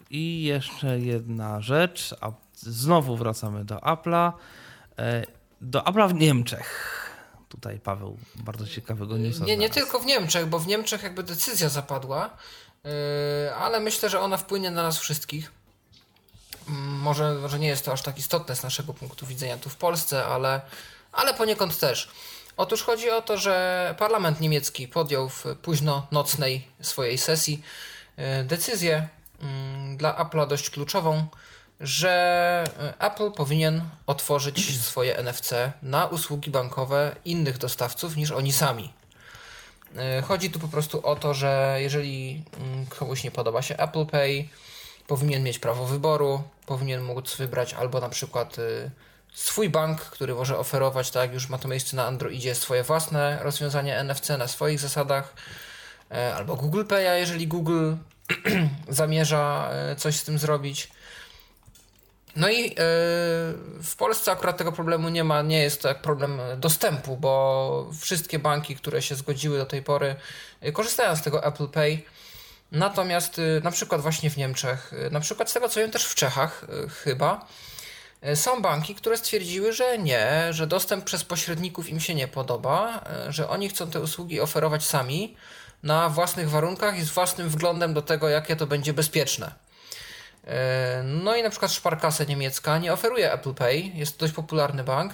I 0.10 0.44
jeszcze 0.44 1.00
jedna 1.00 1.62
rzecz, 1.62 2.16
a 2.22 2.32
znowu 2.56 3.18
wracamy 3.18 3.66
do 3.66 3.78
Apple'a. 3.78 4.32
Yy, 4.98 5.04
Do 5.62 5.82
Apple'a 5.82 6.10
w 6.10 6.14
Niemczech. 6.14 7.00
Tutaj 7.50 7.80
Paweł 7.80 8.18
bardzo 8.36 8.68
ciekawego 8.68 9.18
newsa 9.18 9.46
Nie, 9.46 9.58
nie 9.58 9.70
tylko 9.70 10.00
w 10.00 10.06
Niemczech, 10.06 10.46
bo 10.46 10.60
w 10.60 10.68
Niemczech 10.68 11.04
jakby 11.04 11.24
decyzja 11.24 11.70
zapadła, 11.70 12.30
ale 13.60 13.80
myślę, 13.80 14.10
że 14.10 14.20
ona 14.20 14.38
wpłynie 14.38 14.72
na 14.72 14.84
nas 14.84 14.98
wszystkich. 14.98 15.52
Mm, 16.70 17.00
Może, 17.00 17.34
może 17.34 17.60
nie 17.60 17.68
jest 17.68 17.86
to 17.86 17.92
aż 17.94 18.02
tak 18.02 18.18
istotne 18.18 18.56
z 18.56 18.64
naszego 18.64 18.94
punktu 18.94 19.26
widzenia 19.26 19.58
tu 19.58 19.70
w 19.70 19.76
Polsce, 19.76 20.26
ale, 20.26 20.62
ale 21.12 21.34
poniekąd 21.34 21.80
też. 21.80 22.10
Otóż 22.58 22.84
chodzi 22.84 23.10
o 23.10 23.22
to, 23.22 23.38
że 23.38 23.96
parlament 24.00 24.40
niemiecki 24.40 24.88
podjął 24.88 25.30
w 25.30 25.46
późno 25.62 26.08
nocnej 26.12 26.68
swojej 26.82 27.18
sesji 27.18 27.64
yy, 28.18 28.44
decyzję 28.44 29.08
mm, 29.42 29.98
dla 29.98 30.24
Apple'a 30.24 30.48
dość 30.48 30.70
kluczową, 30.70 31.28
że 31.80 32.64
y, 33.00 33.06
Apple 33.06 33.32
powinien 33.32 33.82
otworzyć 34.08 34.82
swoje 34.82 35.18
NFC 35.18 35.54
na 35.82 36.06
usługi 36.06 36.52
bankowe 36.52 37.16
innych 37.26 37.58
dostawców 37.58 38.16
niż 38.16 38.32
oni 38.32 38.54
sami. 38.54 38.94
Y, 40.20 40.22
Chodzi 40.22 40.50
tu 40.50 40.60
po 40.60 40.68
prostu 40.68 41.08
o 41.08 41.16
to, 41.16 41.34
że 41.34 41.78
jeżeli 41.80 42.44
mm, 42.60 42.86
komuś 42.86 43.24
nie 43.24 43.32
podoba 43.32 43.62
się 43.62 43.78
Apple 43.78 44.06
Pay, 44.06 44.48
powinien 45.08 45.44
mieć 45.44 45.60
prawo 45.60 45.86
wyboru, 45.86 46.44
powinien 46.66 47.02
móc 47.02 47.36
wybrać 47.36 47.74
albo 47.74 48.00
na 48.00 48.10
przykład 48.10 48.60
y, 48.60 48.92
swój 49.34 49.70
bank, 49.70 50.02
który 50.02 50.36
może 50.36 50.58
oferować, 50.58 51.12
tak 51.12 51.34
już 51.34 51.50
ma 51.50 51.58
to 51.58 51.68
miejsce 51.68 51.96
na 51.96 52.06
Androidzie, 52.06 52.56
swoje 52.56 52.84
własne 52.84 53.40
rozwiązanie 53.42 54.04
NFC 54.04 54.30
na 54.30 54.48
swoich 54.48 54.80
zasadach, 54.80 55.34
e, 56.12 56.36
albo 56.36 56.56
Google 56.56 56.84
Pay'a, 56.84 57.16
jeżeli 57.16 57.48
Google 57.48 57.94
zamierza 58.90 59.70
e, 59.72 59.96
coś 59.96 60.16
z 60.16 60.24
tym 60.24 60.40
zrobić. 60.40 60.92
No 62.36 62.50
i 62.50 62.66
e, 62.66 62.74
w 63.84 63.94
Polsce 63.98 64.32
akurat 64.32 64.58
tego 64.58 64.72
problemu 64.72 65.10
nie 65.10 65.24
ma, 65.24 65.42
nie 65.42 65.62
jest 65.62 65.82
to 65.82 65.88
jak 65.88 66.02
problem 66.02 66.42
dostępu, 66.58 67.18
bo 67.18 67.90
wszystkie 68.00 68.40
banki, 68.40 68.76
które 68.76 69.02
się 69.02 69.16
zgodziły 69.16 69.58
do 69.58 69.66
tej 69.66 69.84
pory, 69.84 70.16
e, 70.62 70.72
korzystają 70.72 71.16
z 71.16 71.22
tego 71.22 71.44
Apple 71.44 71.68
Pay. 71.68 71.98
Natomiast 72.72 73.40
e, 73.40 73.42
na 73.64 73.72
przykład 73.72 74.02
właśnie 74.02 74.30
w 74.30 74.38
Niemczech, 74.38 74.92
na 75.12 75.20
przykład 75.20 75.50
z 75.50 75.54
tego 75.54 75.70
co 75.70 75.80
wiem 75.80 75.92
też 75.92 76.06
w 76.06 76.16
Czechach 76.16 76.66
e, 76.86 76.90
chyba, 76.90 77.48
są 78.36 78.62
banki, 78.62 78.96
które 78.96 79.18
stwierdziły, 79.18 79.74
że 79.74 79.98
nie, 79.98 80.48
że 80.54 80.68
dostęp 80.68 81.06
przez 81.06 81.24
pośredników 81.24 81.90
im 81.90 82.00
się 82.00 82.16
nie 82.16 82.28
podoba, 82.28 83.04
że 83.30 83.50
oni 83.50 83.70
chcą 83.70 83.90
te 83.90 84.00
usługi 84.00 84.42
oferować 84.42 84.86
sami 84.86 85.36
na 85.84 86.10
własnych 86.10 86.50
warunkach 86.50 86.98
i 86.98 87.02
z 87.02 87.10
własnym 87.10 87.50
wglądem 87.50 87.94
do 87.94 88.02
tego, 88.02 88.30
jakie 88.30 88.56
to 88.56 88.68
będzie 88.68 88.94
bezpieczne. 88.94 89.52
E, 90.48 91.04
No 91.04 91.36
i 91.36 91.44
na 91.44 91.50
przykład 91.50 91.72
Sparkasse 91.72 92.26
niemiecka 92.26 92.78
nie 92.78 92.94
oferuje 92.94 93.34
Apple 93.34 93.54
Pay, 93.54 93.92
jest 93.94 94.18
to 94.18 94.26
dość 94.26 94.34
popularny 94.34 94.84
bank, 94.84 95.14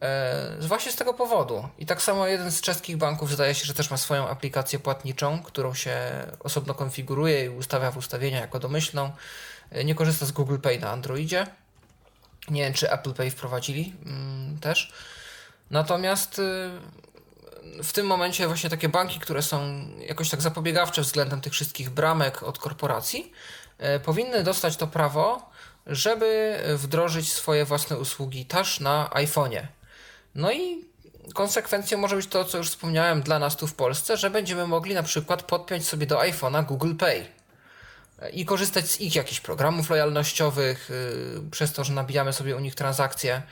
E, 0.00 0.56
właśnie 0.60 0.92
z 0.92 0.96
tego 0.96 1.14
powodu. 1.14 1.68
I 1.78 1.86
tak 1.86 2.02
samo 2.02 2.26
jeden 2.26 2.50
z 2.50 2.60
czeskich 2.60 2.96
banków 2.96 3.32
zdaje 3.32 3.54
się, 3.54 3.64
że 3.64 3.74
też 3.74 3.90
ma 3.90 3.96
swoją 3.96 4.28
aplikację 4.28 4.78
płatniczą, 4.78 5.42
którą 5.42 5.74
się 5.74 5.96
osobno 6.40 6.74
konfiguruje 6.74 7.44
i 7.44 7.48
ustawia 7.48 7.90
w 7.90 7.96
ustawienia 7.96 8.40
jako 8.40 8.58
domyślną. 8.58 9.10
E, 9.70 9.84
nie 9.84 9.94
korzysta 9.94 10.26
z 10.26 10.32
Google 10.32 10.58
Pay 10.58 10.78
na 10.78 10.90
Androidzie. 10.90 11.46
Nie 12.50 12.62
wiem, 12.62 12.72
czy 12.72 12.90
Apple 12.90 13.12
Pay 13.12 13.30
wprowadzili 13.30 13.94
mm, 14.06 14.58
też. 14.58 14.92
Natomiast 15.70 16.38
y, 16.38 16.70
w 17.82 17.92
tym 17.92 18.06
momencie 18.06 18.46
właśnie 18.46 18.70
takie 18.70 18.88
banki, 18.88 19.20
które 19.20 19.42
są 19.42 19.88
jakoś 20.06 20.30
tak 20.30 20.42
zapobiegawcze 20.42 21.02
względem 21.02 21.40
tych 21.40 21.52
wszystkich 21.52 21.90
bramek 21.90 22.42
od 22.42 22.58
korporacji, 22.58 23.32
powinny 24.04 24.42
dostać 24.42 24.76
to 24.76 24.86
prawo, 24.86 25.50
żeby 25.86 26.58
wdrożyć 26.76 27.32
swoje 27.32 27.64
własne 27.64 27.98
usługi 27.98 28.46
też 28.46 28.80
na 28.80 29.10
iPhone'ie. 29.14 29.66
No 30.34 30.52
i 30.52 30.84
konsekwencją 31.34 31.98
może 31.98 32.16
być 32.16 32.26
to, 32.26 32.44
co 32.44 32.58
już 32.58 32.70
wspomniałem 32.70 33.22
dla 33.22 33.38
nas 33.38 33.56
tu 33.56 33.66
w 33.66 33.74
Polsce, 33.74 34.16
że 34.16 34.30
będziemy 34.30 34.66
mogli 34.66 34.94
na 34.94 35.02
przykład 35.02 35.42
podpiąć 35.42 35.88
sobie 35.88 36.06
do 36.06 36.18
iPhone'a 36.18 36.66
Google 36.66 36.94
Pay 36.94 37.26
i 38.32 38.44
korzystać 38.44 38.90
z 38.90 39.00
ich 39.00 39.14
jakichś 39.14 39.40
programów 39.40 39.90
lojalnościowych, 39.90 40.90
yy, 41.34 41.50
przez 41.50 41.72
to, 41.72 41.84
że 41.84 41.92
nabijamy 41.92 42.32
sobie 42.32 42.56
u 42.56 42.60
nich 42.60 42.74
transakcje, 42.74 43.42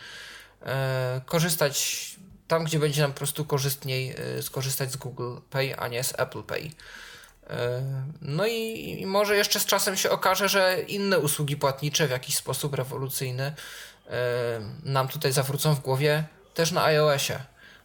korzystać 1.27 2.17
tam, 2.49 2.65
gdzie 2.65 2.79
będzie 2.79 3.03
nam 3.03 3.13
po 3.13 3.19
prostu 3.19 3.45
korzystniej 3.45 4.17
skorzystać 4.43 4.93
z 4.93 4.97
Google 4.97 5.37
Pay, 5.51 5.79
a 5.79 5.89
nie 5.89 6.05
z 6.05 6.21
Apple 6.21 6.43
Pay. 6.43 6.71
Yy, 7.50 7.57
no 8.23 8.47
i, 8.47 8.97
i, 9.00 9.07
może 9.07 9.36
jeszcze 9.36 9.60
z 9.60 9.66
czasem 9.66 9.97
się 9.97 10.10
okaże, 10.10 10.49
że 10.49 10.83
inne 10.89 11.18
usługi 11.18 11.57
płatnicze 11.57 12.07
w 12.07 12.10
jakiś 12.10 12.36
sposób 12.36 12.75
rewolucyjny 12.75 13.52
yy, 14.07 14.12
nam 14.84 15.08
tutaj 15.08 15.33
zawrócą 15.33 15.75
w 15.75 15.81
głowie 15.81 16.25
też 16.55 16.73
na 16.73 16.84
iOSie. 16.84 17.39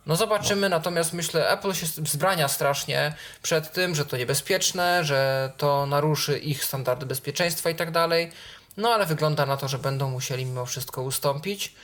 No 0.05 0.15
zobaczymy, 0.15 0.69
no. 0.69 0.77
natomiast 0.77 1.13
myślę, 1.13 1.49
Apple 1.49 1.73
się 1.73 1.85
wzbrania 1.85 2.47
strasznie 2.47 3.13
przed 3.41 3.71
tym, 3.71 3.95
że 3.95 4.05
to 4.05 4.17
niebezpieczne, 4.17 5.05
że 5.05 5.51
to 5.57 5.85
naruszy 5.85 6.39
ich 6.39 6.63
standardy 6.63 7.05
bezpieczeństwa 7.05 7.69
i 7.69 7.75
tak 7.75 7.91
dalej. 7.91 8.31
No 8.77 8.89
ale 8.89 9.05
wygląda 9.05 9.45
na 9.45 9.57
to, 9.57 9.67
że 9.67 9.79
będą 9.79 10.09
musieli 10.09 10.45
mimo 10.45 10.65
wszystko 10.65 11.01
ustąpić. 11.01 11.75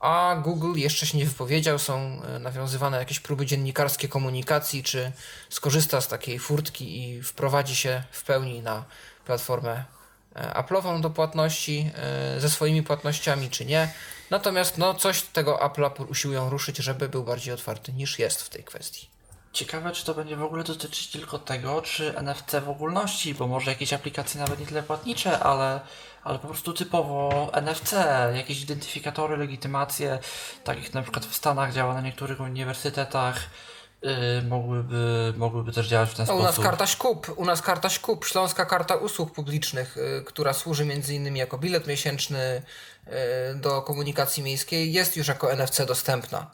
A 0.00 0.36
Google 0.42 0.72
jeszcze 0.76 1.06
się 1.06 1.18
nie 1.18 1.26
wypowiedział, 1.26 1.78
są 1.78 2.22
e, 2.22 2.38
nawiązywane 2.38 2.98
jakieś 2.98 3.20
próby 3.20 3.46
dziennikarskie 3.46 4.08
komunikacji, 4.08 4.82
czy 4.82 5.12
skorzysta 5.48 6.00
z 6.00 6.08
takiej 6.08 6.38
furtki 6.38 7.02
i 7.02 7.22
wprowadzi 7.22 7.76
się 7.76 8.02
w 8.10 8.22
pełni 8.22 8.62
na 8.62 8.84
platformę 9.24 9.84
e, 10.36 10.62
Apple'ową 10.62 11.00
do 11.00 11.10
płatności 11.10 11.90
e, 11.94 12.40
ze 12.40 12.50
swoimi 12.50 12.82
płatnościami, 12.82 13.50
czy 13.50 13.64
nie. 13.64 13.92
Natomiast 14.30 14.78
no, 14.78 14.94
coś 14.94 15.22
tego 15.22 15.56
Apple'a 15.56 16.06
usiłują 16.10 16.50
ruszyć, 16.50 16.76
żeby 16.76 17.08
był 17.08 17.24
bardziej 17.24 17.54
otwarty 17.54 17.92
niż 17.92 18.18
jest 18.18 18.42
w 18.42 18.48
tej 18.48 18.64
kwestii. 18.64 19.08
Ciekawe, 19.52 19.92
czy 19.92 20.04
to 20.04 20.14
będzie 20.14 20.36
w 20.36 20.42
ogóle 20.42 20.64
dotyczyć 20.64 21.08
tylko 21.08 21.38
tego, 21.38 21.82
czy 21.82 22.14
NFC 22.22 22.60
w 22.64 22.68
ogólności, 22.68 23.34
bo 23.34 23.46
może 23.46 23.70
jakieś 23.70 23.92
aplikacje 23.92 24.40
nawet 24.40 24.60
nie 24.60 24.66
tyle 24.66 24.82
płatnicze, 24.82 25.40
ale, 25.40 25.80
ale 26.28 26.38
po 26.38 26.48
prostu 26.48 26.72
typowo 26.72 27.50
NFC, 27.62 27.94
jakieś 28.34 28.62
identyfikatory, 28.62 29.36
legitymacje, 29.36 30.18
tak 30.64 30.82
jak 30.84 30.94
na 30.94 31.02
przykład 31.02 31.26
w 31.26 31.34
Stanach 31.34 31.72
działa 31.72 31.94
na 31.94 32.00
niektórych 32.00 32.40
uniwersytetach, 32.40 33.50
Yy, 34.02 34.42
mogłyby, 34.48 35.34
mogłyby 35.36 35.72
też 35.72 35.88
działać 35.88 36.10
w 36.10 36.14
ten 36.14 36.26
no, 36.26 36.32
sposób. 36.32 36.42
U 36.42 36.46
nas 36.46 36.70
karta 36.70 36.86
ŚKUP, 36.86 37.32
u 37.36 37.44
nas 37.44 37.62
karta 37.62 37.88
ŚKUP, 37.88 38.24
Śląska 38.24 38.66
Karta 38.66 38.96
Usług 38.96 39.32
Publicznych, 39.32 39.96
yy, 39.96 40.24
która 40.24 40.52
służy 40.52 40.84
między 40.84 41.14
innymi 41.14 41.38
jako 41.38 41.58
bilet 41.58 41.86
miesięczny 41.86 42.62
yy, 43.06 43.12
do 43.54 43.82
komunikacji 43.82 44.42
miejskiej, 44.42 44.92
jest 44.92 45.16
już 45.16 45.28
jako 45.28 45.52
NFC 45.52 45.86
dostępna. 45.86 46.50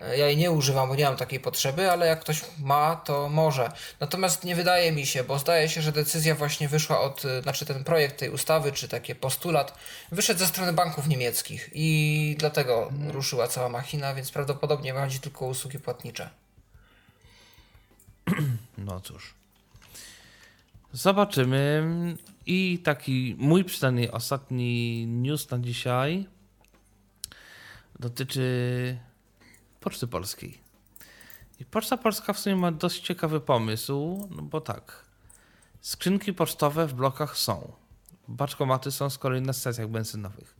Ja 0.00 0.26
jej 0.26 0.36
nie 0.36 0.50
używam, 0.50 0.88
bo 0.88 0.94
nie 0.94 1.04
mam 1.04 1.16
takiej 1.16 1.40
potrzeby, 1.40 1.90
ale 1.90 2.06
jak 2.06 2.20
ktoś 2.20 2.42
ma, 2.58 2.96
to 2.96 3.28
może. 3.28 3.72
Natomiast 4.00 4.44
nie 4.44 4.54
wydaje 4.54 4.92
mi 4.92 5.06
się, 5.06 5.24
bo 5.24 5.38
zdaje 5.38 5.68
się, 5.68 5.82
że 5.82 5.92
decyzja 5.92 6.34
właśnie 6.34 6.68
wyszła 6.68 7.00
od, 7.00 7.24
yy, 7.24 7.42
znaczy 7.42 7.66
ten 7.66 7.84
projekt 7.84 8.18
tej 8.18 8.30
ustawy, 8.30 8.72
czy 8.72 8.88
taki 8.88 9.14
postulat, 9.14 9.78
wyszedł 10.12 10.40
ze 10.40 10.46
strony 10.46 10.72
banków 10.72 11.06
niemieckich 11.06 11.70
i 11.74 12.36
dlatego 12.38 12.88
hmm. 12.90 13.10
ruszyła 13.10 13.48
cała 13.48 13.68
machina, 13.68 14.14
więc 14.14 14.30
prawdopodobnie 14.30 14.92
chodzi 14.92 15.20
tylko 15.20 15.44
o 15.44 15.48
usługi 15.48 15.78
płatnicze. 15.78 16.30
No 18.78 19.00
cóż. 19.00 19.34
Zobaczymy. 20.92 21.82
I 22.46 22.78
taki 22.84 23.36
mój 23.38 23.64
przynajmniej 23.64 24.10
ostatni 24.10 25.06
news 25.06 25.50
na 25.50 25.58
dzisiaj 25.58 26.26
dotyczy 28.00 28.98
Poczty 29.80 30.06
Polskiej. 30.06 30.60
I 31.60 31.64
Poczta 31.64 31.96
Polska 31.96 32.32
w 32.32 32.38
sumie 32.38 32.56
ma 32.56 32.72
dość 32.72 33.00
ciekawy 33.00 33.40
pomysł, 33.40 34.28
no 34.30 34.42
bo 34.42 34.60
tak. 34.60 35.04
Skrzynki 35.80 36.34
pocztowe 36.34 36.86
w 36.86 36.94
blokach 36.94 37.36
są. 37.36 37.72
Baczkomaty 38.28 38.90
są 38.90 39.10
z 39.10 39.18
kolei 39.18 39.42
na 39.42 39.52
stacjach 39.52 39.88
benzynowych. 39.88 40.56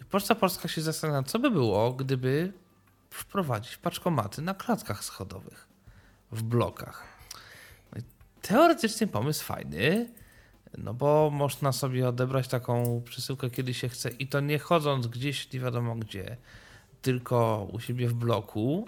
I 0.00 0.04
Poczta 0.04 0.34
Polska 0.34 0.68
się 0.68 0.82
zastanawia, 0.82 1.22
co 1.22 1.38
by 1.38 1.50
było, 1.50 1.92
gdyby 1.92 2.52
wprowadzić 3.10 3.76
paczkomaty 3.76 4.42
na 4.42 4.54
klatkach 4.54 5.04
schodowych 5.04 5.68
w 6.32 6.42
blokach. 6.42 7.04
No 7.96 8.02
teoretycznie 8.42 9.06
pomysł 9.06 9.44
fajny, 9.44 10.12
no 10.78 10.94
bo 10.94 11.30
można 11.30 11.72
sobie 11.72 12.08
odebrać 12.08 12.48
taką 12.48 13.02
przesyłkę, 13.04 13.50
kiedy 13.50 13.74
się 13.74 13.88
chce 13.88 14.10
i 14.10 14.26
to 14.26 14.40
nie 14.40 14.58
chodząc 14.58 15.06
gdzieś 15.06 15.52
nie 15.52 15.60
wiadomo 15.60 15.96
gdzie, 15.96 16.36
tylko 17.06 17.68
u 17.72 17.80
siebie 17.80 18.08
w 18.08 18.14
bloku. 18.14 18.86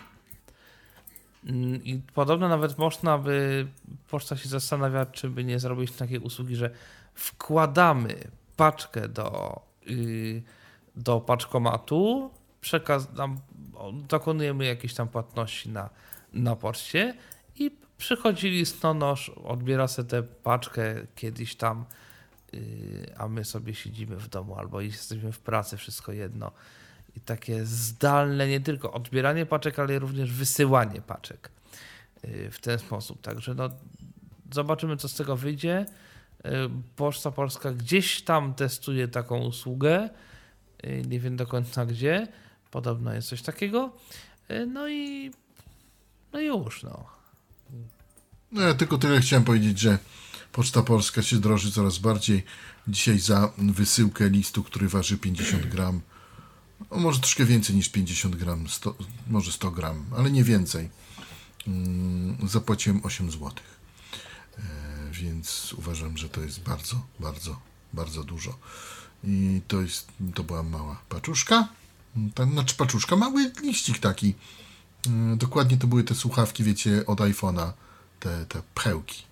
Mm, 1.46 1.84
I 1.84 2.00
podobno 2.14 2.48
nawet 2.48 2.78
można 2.78 3.18
by, 3.18 3.66
poczta 4.10 4.36
się 4.36 4.48
zastanawia, 4.48 5.06
czy 5.06 5.30
by 5.30 5.44
nie 5.44 5.58
zrobić 5.58 5.92
takiej 5.92 6.18
usługi, 6.18 6.56
że 6.56 6.70
wkładamy 7.14 8.14
paczkę 8.56 9.08
do, 9.08 9.60
yy, 9.86 10.42
do 10.96 11.20
paczkomatu, 11.20 12.30
przekaz, 12.60 13.08
dokonujemy 14.08 14.64
jakieś 14.64 14.94
tam 14.94 15.08
płatności 15.08 15.68
na, 15.68 15.90
na 16.32 16.56
poczcie 16.56 17.14
i 17.56 17.70
przychodzili 17.98 18.66
stonosz, 18.66 19.28
odbiera 19.28 19.88
sobie 19.88 20.08
tę 20.08 20.22
paczkę 20.22 20.94
kiedyś 21.14 21.56
tam, 21.56 21.84
yy, 22.52 23.14
a 23.18 23.28
my 23.28 23.44
sobie 23.44 23.74
siedzimy 23.74 24.16
w 24.16 24.28
domu 24.28 24.58
albo 24.58 24.80
jesteśmy 24.80 25.32
w 25.32 25.40
pracy, 25.40 25.76
wszystko 25.76 26.12
jedno. 26.12 26.52
I 27.18 27.20
takie 27.20 27.66
zdalne 27.66 28.48
nie 28.48 28.60
tylko 28.60 28.92
odbieranie 28.92 29.46
paczek, 29.46 29.78
ale 29.78 29.98
również 29.98 30.32
wysyłanie 30.32 31.02
paczek 31.02 31.50
yy, 32.24 32.50
w 32.50 32.60
ten 32.60 32.78
sposób. 32.78 33.20
Także 33.20 33.54
no, 33.54 33.70
zobaczymy, 34.52 34.96
co 34.96 35.08
z 35.08 35.14
tego 35.14 35.36
wyjdzie. 35.36 35.86
Yy, 36.44 36.50
Poczta 36.96 37.30
Polska 37.30 37.72
gdzieś 37.72 38.22
tam 38.22 38.54
testuje 38.54 39.08
taką 39.08 39.38
usługę. 39.38 40.08
Yy, 40.82 41.02
nie 41.02 41.20
wiem 41.20 41.36
do 41.36 41.46
końca 41.46 41.86
gdzie. 41.86 42.28
Podobno 42.70 43.14
jest 43.14 43.28
coś 43.28 43.42
takiego. 43.42 43.92
No 44.66 44.88
i 44.88 45.30
no 46.32 46.40
już, 46.40 46.82
no. 46.82 47.04
No 48.52 48.62
ja 48.62 48.74
tylko 48.74 48.98
tyle 48.98 49.20
chciałem 49.20 49.44
powiedzieć, 49.44 49.78
że 49.78 49.98
Poczta 50.52 50.82
Polska 50.82 51.22
się 51.22 51.36
droży 51.36 51.72
coraz 51.72 51.98
bardziej. 51.98 52.44
Dzisiaj 52.88 53.18
za 53.18 53.52
wysyłkę 53.58 54.28
listu, 54.28 54.62
który 54.62 54.88
waży 54.88 55.18
50 55.18 55.66
gram, 55.66 56.00
no 56.90 56.96
może 56.96 57.20
troszkę 57.20 57.44
więcej 57.44 57.76
niż 57.76 57.88
50 57.88 58.36
gram, 58.36 58.68
100, 58.68 58.94
może 59.30 59.52
100 59.52 59.70
gram, 59.70 60.04
ale 60.16 60.30
nie 60.30 60.44
więcej, 60.44 60.90
mm, 61.66 62.48
zapłaciłem 62.48 63.00
8 63.04 63.30
zł. 63.30 63.50
E, 63.50 64.62
więc 65.12 65.74
uważam, 65.78 66.18
że 66.18 66.28
to 66.28 66.40
jest 66.40 66.60
bardzo, 66.60 67.06
bardzo, 67.20 67.60
bardzo 67.92 68.24
dużo. 68.24 68.58
I 69.24 69.60
to 69.68 69.80
jest, 69.80 70.08
to 70.34 70.44
była 70.44 70.62
mała 70.62 71.00
paczuszka, 71.08 71.68
ta, 72.34 72.44
znaczy 72.44 72.74
paczuszka, 72.74 73.16
mały 73.16 73.52
liścik 73.62 73.98
taki, 73.98 74.34
E, 75.06 75.36
dokładnie 75.36 75.76
to 75.76 75.86
były 75.86 76.04
te 76.04 76.14
słuchawki, 76.14 76.64
wiecie, 76.64 77.06
od 77.06 77.18
iPhone'a, 77.18 77.72
te, 78.20 78.46
te 78.46 78.62
pchełki. 78.74 79.22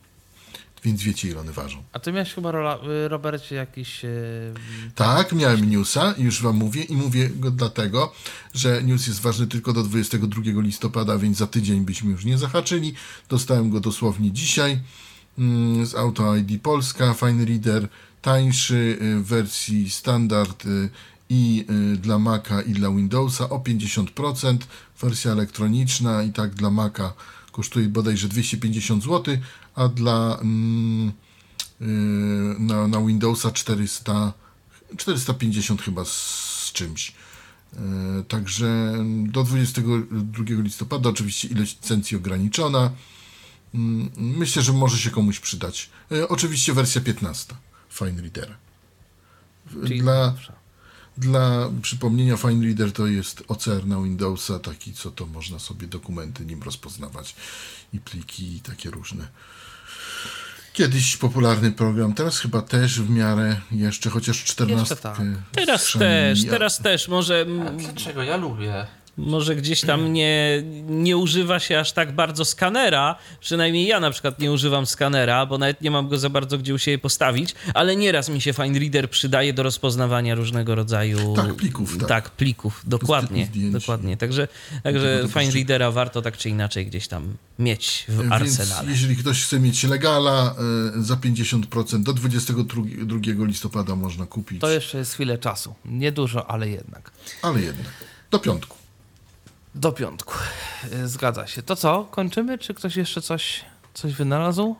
Więc 0.86 1.02
wiecie, 1.02 1.28
ile 1.28 1.40
one 1.40 1.52
ważą. 1.52 1.82
A 1.92 1.98
ty 1.98 2.12
miałeś 2.12 2.34
chyba, 2.34 2.52
Rola, 2.52 2.78
y, 3.04 3.08
Robercie, 3.08 3.54
jakiś... 3.54 4.02
Yy... 4.02 4.10
Tak, 4.94 5.32
miałem 5.32 5.70
newsa, 5.70 6.14
już 6.18 6.42
wam 6.42 6.56
mówię 6.56 6.82
i 6.82 6.96
mówię 6.96 7.30
go 7.30 7.50
dlatego, 7.50 8.12
że 8.54 8.82
news 8.82 9.06
jest 9.06 9.20
ważny 9.20 9.46
tylko 9.46 9.72
do 9.72 9.82
22 9.82 10.42
listopada, 10.62 11.18
więc 11.18 11.36
za 11.36 11.46
tydzień 11.46 11.80
byśmy 11.80 12.10
już 12.10 12.24
nie 12.24 12.38
zahaczyli. 12.38 12.94
Dostałem 13.28 13.70
go 13.70 13.80
dosłownie 13.80 14.32
dzisiaj 14.32 14.80
mm, 15.38 15.86
z 15.86 15.94
Auto 15.94 16.36
ID 16.36 16.62
Polska, 16.62 17.14
Fine 17.14 17.44
Reader, 17.44 17.88
tańszy 18.22 18.98
y, 19.02 19.20
w 19.20 19.26
wersji 19.26 19.90
standard 19.90 20.66
y, 20.66 20.88
i 21.28 21.66
dla 21.96 22.18
Maca 22.18 22.62
i 22.62 22.72
dla 22.72 22.90
Windowsa 22.90 23.48
o 23.48 23.58
50%, 23.58 24.58
wersja 25.00 25.32
elektroniczna 25.32 26.22
i 26.22 26.32
tak 26.32 26.54
dla 26.54 26.70
Maca 26.70 27.12
kosztuje 27.56 27.88
bodajże 27.88 28.28
250 28.28 29.04
zł, 29.04 29.36
a 29.74 29.88
dla 29.88 30.38
mm, 30.42 31.12
yy, 31.80 31.86
na, 32.58 32.88
na 32.88 33.00
Windowsa 33.06 33.50
400, 33.50 34.32
450 34.96 35.82
chyba 35.82 36.04
z 36.04 36.70
czymś. 36.72 37.12
E, 37.76 38.22
także 38.28 38.94
do 39.26 39.44
22 39.44 40.44
listopada 40.62 41.10
oczywiście 41.10 41.48
ilość 41.48 41.76
licencji 41.76 42.16
ograniczona. 42.16 42.90
Mm, 43.74 44.10
Myślę, 44.16 44.62
że 44.62 44.72
może 44.72 44.98
się 44.98 45.10
komuś 45.10 45.40
przydać. 45.40 45.90
E, 46.12 46.28
Oczywiście 46.28 46.72
wersja 46.72 47.00
15 47.00 47.54
Fine 47.90 48.22
Readera. 48.22 48.56
Czyli 49.86 50.00
Dla. 50.00 50.34
Dla 51.18 51.70
przypomnienia, 51.82 52.36
Fine 52.36 52.66
Reader 52.66 52.92
to 52.92 53.06
jest 53.06 53.42
OCR 53.48 53.86
na 53.86 54.02
Windowsa, 54.02 54.58
taki 54.58 54.92
co 54.92 55.10
to 55.10 55.26
można 55.26 55.58
sobie 55.58 55.86
dokumenty 55.86 56.44
nim 56.46 56.62
rozpoznawać 56.62 57.34
i 57.92 58.00
pliki 58.00 58.56
i 58.56 58.60
takie 58.60 58.90
różne. 58.90 59.28
Kiedyś 60.72 61.16
popularny 61.16 61.72
program, 61.72 62.14
teraz 62.14 62.38
chyba 62.38 62.62
też 62.62 63.00
w 63.00 63.10
miarę 63.10 63.60
jeszcze, 63.70 64.10
chociaż 64.10 64.44
14. 64.44 64.96
tak. 64.96 65.18
Teraz 65.52 65.92
też, 65.98 66.44
teraz 66.44 66.78
też. 66.78 67.08
Może, 67.08 67.46
A 67.68 67.70
dlaczego? 67.70 68.22
Ja 68.22 68.36
lubię. 68.36 68.86
Może 69.16 69.56
gdzieś 69.56 69.80
tam 69.80 70.12
nie, 70.12 70.62
nie 70.88 71.16
używa 71.16 71.60
się 71.60 71.78
aż 71.80 71.92
tak 71.92 72.12
bardzo 72.12 72.44
skanera. 72.44 73.16
Przynajmniej 73.40 73.86
ja 73.86 74.00
na 74.00 74.10
przykład 74.10 74.38
nie 74.38 74.52
używam 74.52 74.86
skanera, 74.86 75.46
bo 75.46 75.58
nawet 75.58 75.80
nie 75.80 75.90
mam 75.90 76.08
go 76.08 76.18
za 76.18 76.30
bardzo 76.30 76.58
gdzie 76.58 76.74
u 76.74 76.78
siebie 76.78 76.98
postawić, 76.98 77.54
ale 77.74 77.96
nieraz 77.96 78.28
mi 78.28 78.40
się 78.40 78.52
Fine 78.52 78.78
Reader 78.78 79.10
przydaje 79.10 79.52
do 79.52 79.62
rozpoznawania 79.62 80.34
różnego 80.34 80.74
rodzaju. 80.74 81.34
Tak, 81.36 81.54
plików, 81.54 81.98
tak. 81.98 82.08
Tak, 82.08 82.30
plików, 82.30 82.82
dokładnie. 82.86 83.48
dokładnie. 83.54 84.16
Także, 84.16 84.48
także 84.82 85.24
Fine 85.28 85.50
Readera 85.50 85.90
warto 85.90 86.22
tak 86.22 86.36
czy 86.36 86.48
inaczej 86.48 86.86
gdzieś 86.86 87.08
tam 87.08 87.36
mieć 87.58 88.04
w 88.08 88.18
Więc 88.20 88.32
arsenale. 88.32 88.90
jeżeli 88.90 89.16
ktoś 89.16 89.44
chce 89.44 89.60
mieć 89.60 89.84
legala 89.84 90.54
e, 90.98 91.02
za 91.02 91.14
50% 91.14 92.02
do 92.02 92.12
22 92.12 93.44
listopada 93.46 93.96
można 93.96 94.26
kupić, 94.26 94.60
To 94.60 94.70
jeszcze 94.70 94.98
jest 94.98 95.14
chwilę 95.14 95.38
czasu. 95.38 95.74
Niedużo, 95.84 96.50
ale 96.50 96.68
jednak. 96.68 97.10
ale 97.42 97.60
jednak 97.60 97.86
do 98.30 98.38
piątku. 98.38 98.75
Do 99.76 99.92
piątku. 99.92 100.34
Y, 100.92 101.08
Zgadza 101.08 101.46
się. 101.46 101.62
To 101.62 101.76
co? 101.76 102.04
Kończymy? 102.04 102.58
Czy 102.58 102.74
ktoś 102.74 102.96
jeszcze 102.96 103.22
coś, 103.22 103.64
coś 103.94 104.14
wynalazł? 104.14 104.76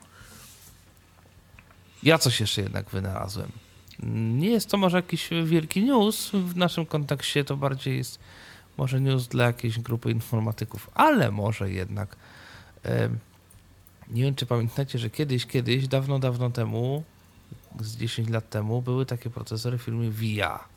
Ja 2.03 2.19
coś 2.19 2.41
jeszcze 2.41 2.63
jednak 2.63 2.91
wynalazłem. 2.91 3.53
Nie 4.39 4.51
jest 4.51 4.71
to 4.71 4.77
może 4.77 4.97
jakiś 4.97 5.29
wielki 5.45 5.85
news. 5.85 6.31
W 6.31 6.57
naszym 6.57 6.87
kontekście 6.87 7.45
to 7.45 7.57
bardziej 7.57 7.97
jest 7.97 8.19
może 8.77 9.01
news 9.01 9.29
dla 9.29 9.45
jakiejś 9.45 9.79
grupy 9.79 10.11
informatyków, 10.11 10.91
ale 10.95 11.31
może 11.31 11.71
jednak. 11.71 12.17
Nie 14.09 14.23
wiem, 14.23 14.35
czy 14.35 14.47
pamiętacie, 14.47 14.99
że 14.99 15.11
kiedyś, 15.11 15.47
kiedyś, 15.47 15.89
dawno, 15.89 16.19
dawno 16.19 16.51
temu, 16.51 17.05
z 17.81 17.97
10 17.97 18.29
lat 18.29 18.51
temu, 18.51 18.83
były 18.83 19.07
takie 19.07 19.31
procesory 19.31 19.79
firmie 19.79 20.11
VIA. 20.11 20.76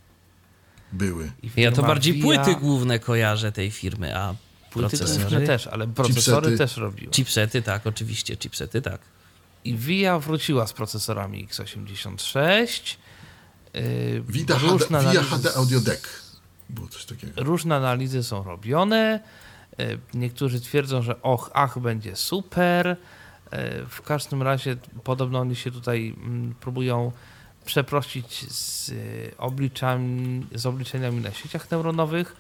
Były. 0.94 1.32
Ja 1.58 1.72
to 1.72 1.82
bardziej 1.82 2.14
VIA 2.14 2.22
płyty 2.24 2.56
główne 2.56 3.00
kojarzę 3.00 3.52
tej 3.52 3.72
firmy, 3.72 4.18
a 4.18 4.36
Płyty 4.72 4.90
procesory, 4.98 5.20
główne 5.22 5.42
też, 5.48 5.68
ale 5.68 5.88
procesory 5.88 6.42
Chipsety. 6.48 6.58
też 6.58 6.78
robiły. 6.78 7.12
chipsety, 7.12 7.62
tak, 7.62 7.88
oczywiście, 7.88 8.38
chipsety, 8.38 8.82
tak. 8.82 9.02
I 9.66 9.76
VIA 9.76 10.20
wróciła 10.20 10.68
z 10.68 10.74
procesorami 10.74 11.48
x86. 11.48 12.96
Yy, 13.74 14.24
Vita 14.28 14.58
różne 14.58 15.00
HD, 15.00 15.12
Via 15.12 15.22
analizy- 15.22 15.30
HD 15.30 15.56
Audio 15.56 15.80
Deck. 15.80 16.08
Było 16.70 16.88
coś 16.88 17.06
takiego. 17.06 17.44
Różne 17.44 17.76
analizy 17.76 18.24
są 18.24 18.44
robione. 18.44 19.20
Yy, 19.78 20.00
Niektórzy 20.14 20.62
twierdzą, 20.62 21.02
że 21.02 21.22
och, 21.22 21.52
ach, 21.54 21.80
będzie 21.80 22.16
super. 22.16 22.88
Yy, 23.52 23.58
W 23.90 24.02
każdym 24.02 24.42
razie 24.44 24.76
podobno 25.04 25.40
oni 25.40 25.56
się 25.56 25.72
tutaj 25.72 26.16
mm, 26.18 26.56
próbują 26.60 27.12
przeprościć 27.70 28.52
z, 28.52 28.92
obliczami, 29.38 30.46
z 30.56 30.66
obliczeniami 30.66 31.22
na 31.22 31.32
sieciach 31.32 31.72
neuronowych. 31.72 32.36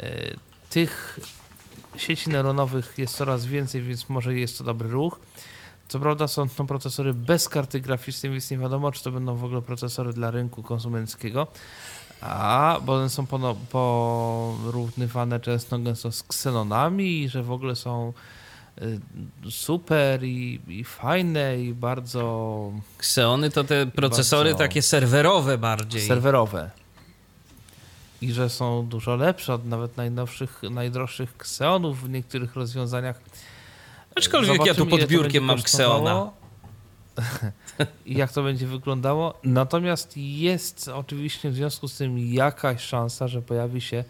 Yy, 0.00 0.36
Tych 0.70 1.20
sieci 1.96 2.30
neuronowych 2.30 2.94
jest 2.98 3.16
coraz 3.16 3.46
więcej, 3.46 3.82
więc 3.82 4.08
może 4.08 4.34
jest 4.34 4.58
to 4.58 4.64
dobry 4.64 4.88
ruch. 4.88 5.20
Co 5.88 6.00
prawda 6.00 6.28
są 6.28 6.48
to 6.48 6.64
procesory 6.64 7.14
bez 7.14 7.48
karty 7.48 7.80
graficznej, 7.80 8.32
więc 8.32 8.50
nie 8.50 8.58
wiadomo, 8.58 8.92
czy 8.92 9.04
to 9.04 9.10
będą 9.10 9.36
w 9.36 9.44
ogóle 9.44 9.62
procesory 9.62 10.12
dla 10.12 10.30
rynku 10.30 10.62
konsumenckiego. 10.62 11.46
A, 12.20 12.80
bo 12.84 12.94
one 12.94 13.08
są 13.10 13.26
porównywane 13.70 15.40
często 15.40 15.78
gęsto 15.78 16.12
z 16.12 16.22
ksenonami 16.22 17.22
i 17.22 17.28
że 17.28 17.42
w 17.42 17.52
ogóle 17.52 17.76
są 17.76 18.12
super 19.50 20.24
i, 20.24 20.60
i 20.68 20.84
fajne 20.84 21.60
i 21.62 21.74
bardzo 21.74 22.72
Xeony 22.98 23.50
to 23.50 23.64
te 23.64 23.86
procesory 23.86 24.50
Bardzo- 24.50 24.64
takie 24.64 24.82
serwerowe 24.82 25.58
bardziej. 25.58 26.02
serwerowe. 26.02 26.70
I 28.22 28.32
że 28.32 28.48
są 28.48 28.86
dużo 28.86 29.16
lepsze 29.16 29.54
od 29.54 29.66
nawet 29.66 29.96
najnowszych, 29.96 30.62
najdroższych 30.70 31.36
kseonów 31.36 32.02
w 32.02 32.08
niektórych 32.10 32.54
rozwiązaniach. 32.56 33.20
Aczkolwiek 34.16 34.66
ja 34.66 34.74
tu 34.74 34.78
Zobaczymy, 34.78 34.90
pod 35.00 35.10
biurkiem 35.10 35.44
mam 35.44 35.58
Xeona. 35.58 36.30
I 38.06 38.14
jak 38.16 38.32
to 38.32 38.42
będzie 38.42 38.66
wyglądało. 38.66 39.34
Natomiast 39.44 40.16
jest 40.16 40.88
oczywiście 40.88 41.50
w 41.50 41.54
związku 41.54 41.88
z 41.88 41.96
tym 41.96 42.18
jakaś 42.18 42.82
szansa, 42.82 43.28
że 43.28 43.42
pojawi 43.42 43.80
się 43.80 44.04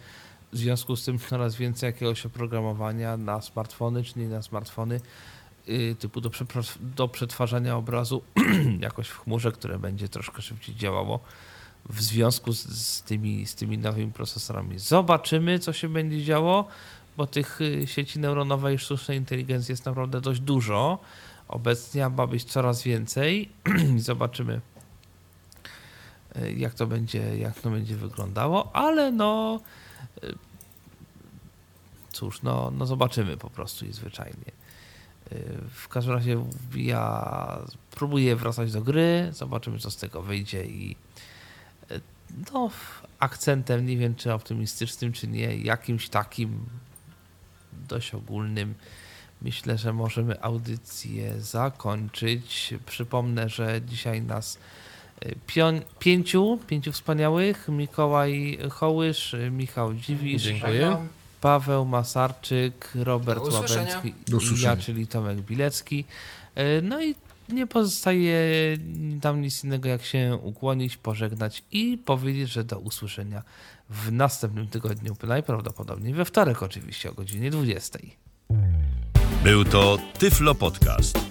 w 0.53 0.57
związku 0.57 0.95
z 0.95 1.05
tym 1.05 1.19
coraz 1.19 1.55
więcej 1.55 1.87
jakiegoś 1.87 2.25
oprogramowania 2.25 3.17
na 3.17 3.41
smartfony, 3.41 4.03
czy 4.03 4.19
nie 4.19 4.27
na 4.27 4.41
smartfony, 4.41 5.01
yy, 5.67 5.95
typu 5.95 6.21
do, 6.21 6.31
do 6.81 7.07
przetwarzania 7.07 7.77
obrazu 7.77 8.21
jakoś 8.79 9.07
w 9.07 9.19
chmurze, 9.19 9.51
które 9.51 9.79
będzie 9.79 10.09
troszkę 10.09 10.41
szybciej 10.41 10.75
działało 10.75 11.19
w 11.89 12.01
związku 12.01 12.53
z, 12.53 12.67
z, 12.67 13.01
tymi, 13.01 13.45
z 13.45 13.55
tymi 13.55 13.77
nowymi 13.77 14.11
procesorami. 14.11 14.79
Zobaczymy, 14.79 15.59
co 15.59 15.73
się 15.73 15.89
będzie 15.89 16.23
działo, 16.23 16.67
bo 17.17 17.27
tych 17.27 17.61
y, 17.61 17.87
sieci 17.87 18.19
neuronowej 18.19 18.75
i 18.75 18.79
sztucznej 18.79 19.17
inteligencji 19.17 19.71
jest 19.71 19.85
naprawdę 19.85 20.21
dość 20.21 20.39
dużo. 20.39 20.99
Obecnie 21.47 22.09
ma 22.09 22.27
być 22.27 22.43
coraz 22.43 22.83
więcej 22.83 23.49
zobaczymy, 23.97 24.61
y, 26.35 26.53
jak 26.53 26.73
to 26.73 26.87
będzie, 26.87 27.37
jak 27.37 27.59
to 27.59 27.69
będzie 27.69 27.95
wyglądało, 27.95 28.75
ale 28.75 29.11
no 29.11 29.59
y, 29.59 29.90
cóż, 32.11 32.41
no, 32.41 32.71
no 32.71 32.85
zobaczymy 32.85 33.37
po 33.37 33.49
prostu 33.49 33.85
i 33.85 33.93
zwyczajnie. 33.93 34.51
Y, 35.31 35.57
W 35.69 35.87
każdym 35.87 36.13
razie 36.13 36.45
ja 36.75 37.59
próbuję 37.91 38.35
wracać 38.35 38.71
do 38.71 38.81
gry, 38.81 39.29
zobaczymy 39.31 39.79
co 39.79 39.91
z 39.91 39.97
tego 39.97 40.21
wyjdzie 40.21 40.65
i 40.65 40.95
y, 41.91 42.01
no 42.53 42.69
akcentem, 43.19 43.85
nie 43.85 43.97
wiem 43.97 44.15
czy 44.15 44.33
optymistycznym, 44.33 45.13
czy 45.13 45.27
nie, 45.27 45.57
jakimś 45.57 46.09
takim 46.09 46.65
dość 47.87 48.13
ogólnym. 48.13 48.75
Myślę, 49.41 49.77
że 49.77 49.93
możemy 49.93 50.41
audycję 50.41 51.41
zakończyć. 51.41 52.73
Przypomnę, 52.85 53.49
że 53.49 53.81
dzisiaj 53.81 54.21
nas 54.21 54.55
y, 54.55 54.59
pion- 55.47 55.81
pięciu, 55.99 56.59
pięciu 56.67 56.91
wspaniałych, 56.91 57.67
Mikołaj 57.69 58.59
Hołysz, 58.69 59.35
Michał 59.51 59.93
Dziwisz, 59.93 60.43
Dziękuję. 60.43 60.97
Paweł 61.41 61.85
Masarczyk, 61.85 62.91
Robert. 62.95 63.41
Łabęcki 63.43 64.13
Do 64.27 64.37
i 64.37 64.61
ja, 64.61 64.77
czyli 64.77 65.07
Tomek 65.07 65.41
Bilecki. 65.41 66.05
Y, 66.57 66.81
No 66.83 67.03
i 67.03 67.15
nie 67.49 67.67
pozostaje 67.67 68.37
nam 69.23 69.41
nic 69.41 69.63
innego, 69.63 69.89
jak 69.89 70.03
się 70.05 70.39
ukłonić, 70.43 70.97
pożegnać 70.97 71.63
i 71.71 71.97
powiedzieć, 72.05 72.49
że 72.49 72.63
do 72.63 72.79
usłyszenia 72.79 73.43
w 73.89 74.11
następnym 74.11 74.67
tygodniu, 74.67 75.15
najprawdopodobniej 75.23 76.13
we 76.13 76.25
wtorek 76.25 76.63
oczywiście 76.63 77.09
o 77.11 77.13
godzinie 77.13 77.51
20. 77.51 77.99
Był 79.43 79.65
to 79.65 79.97
Tyflo 80.19 80.55
Podcast. 80.55 81.30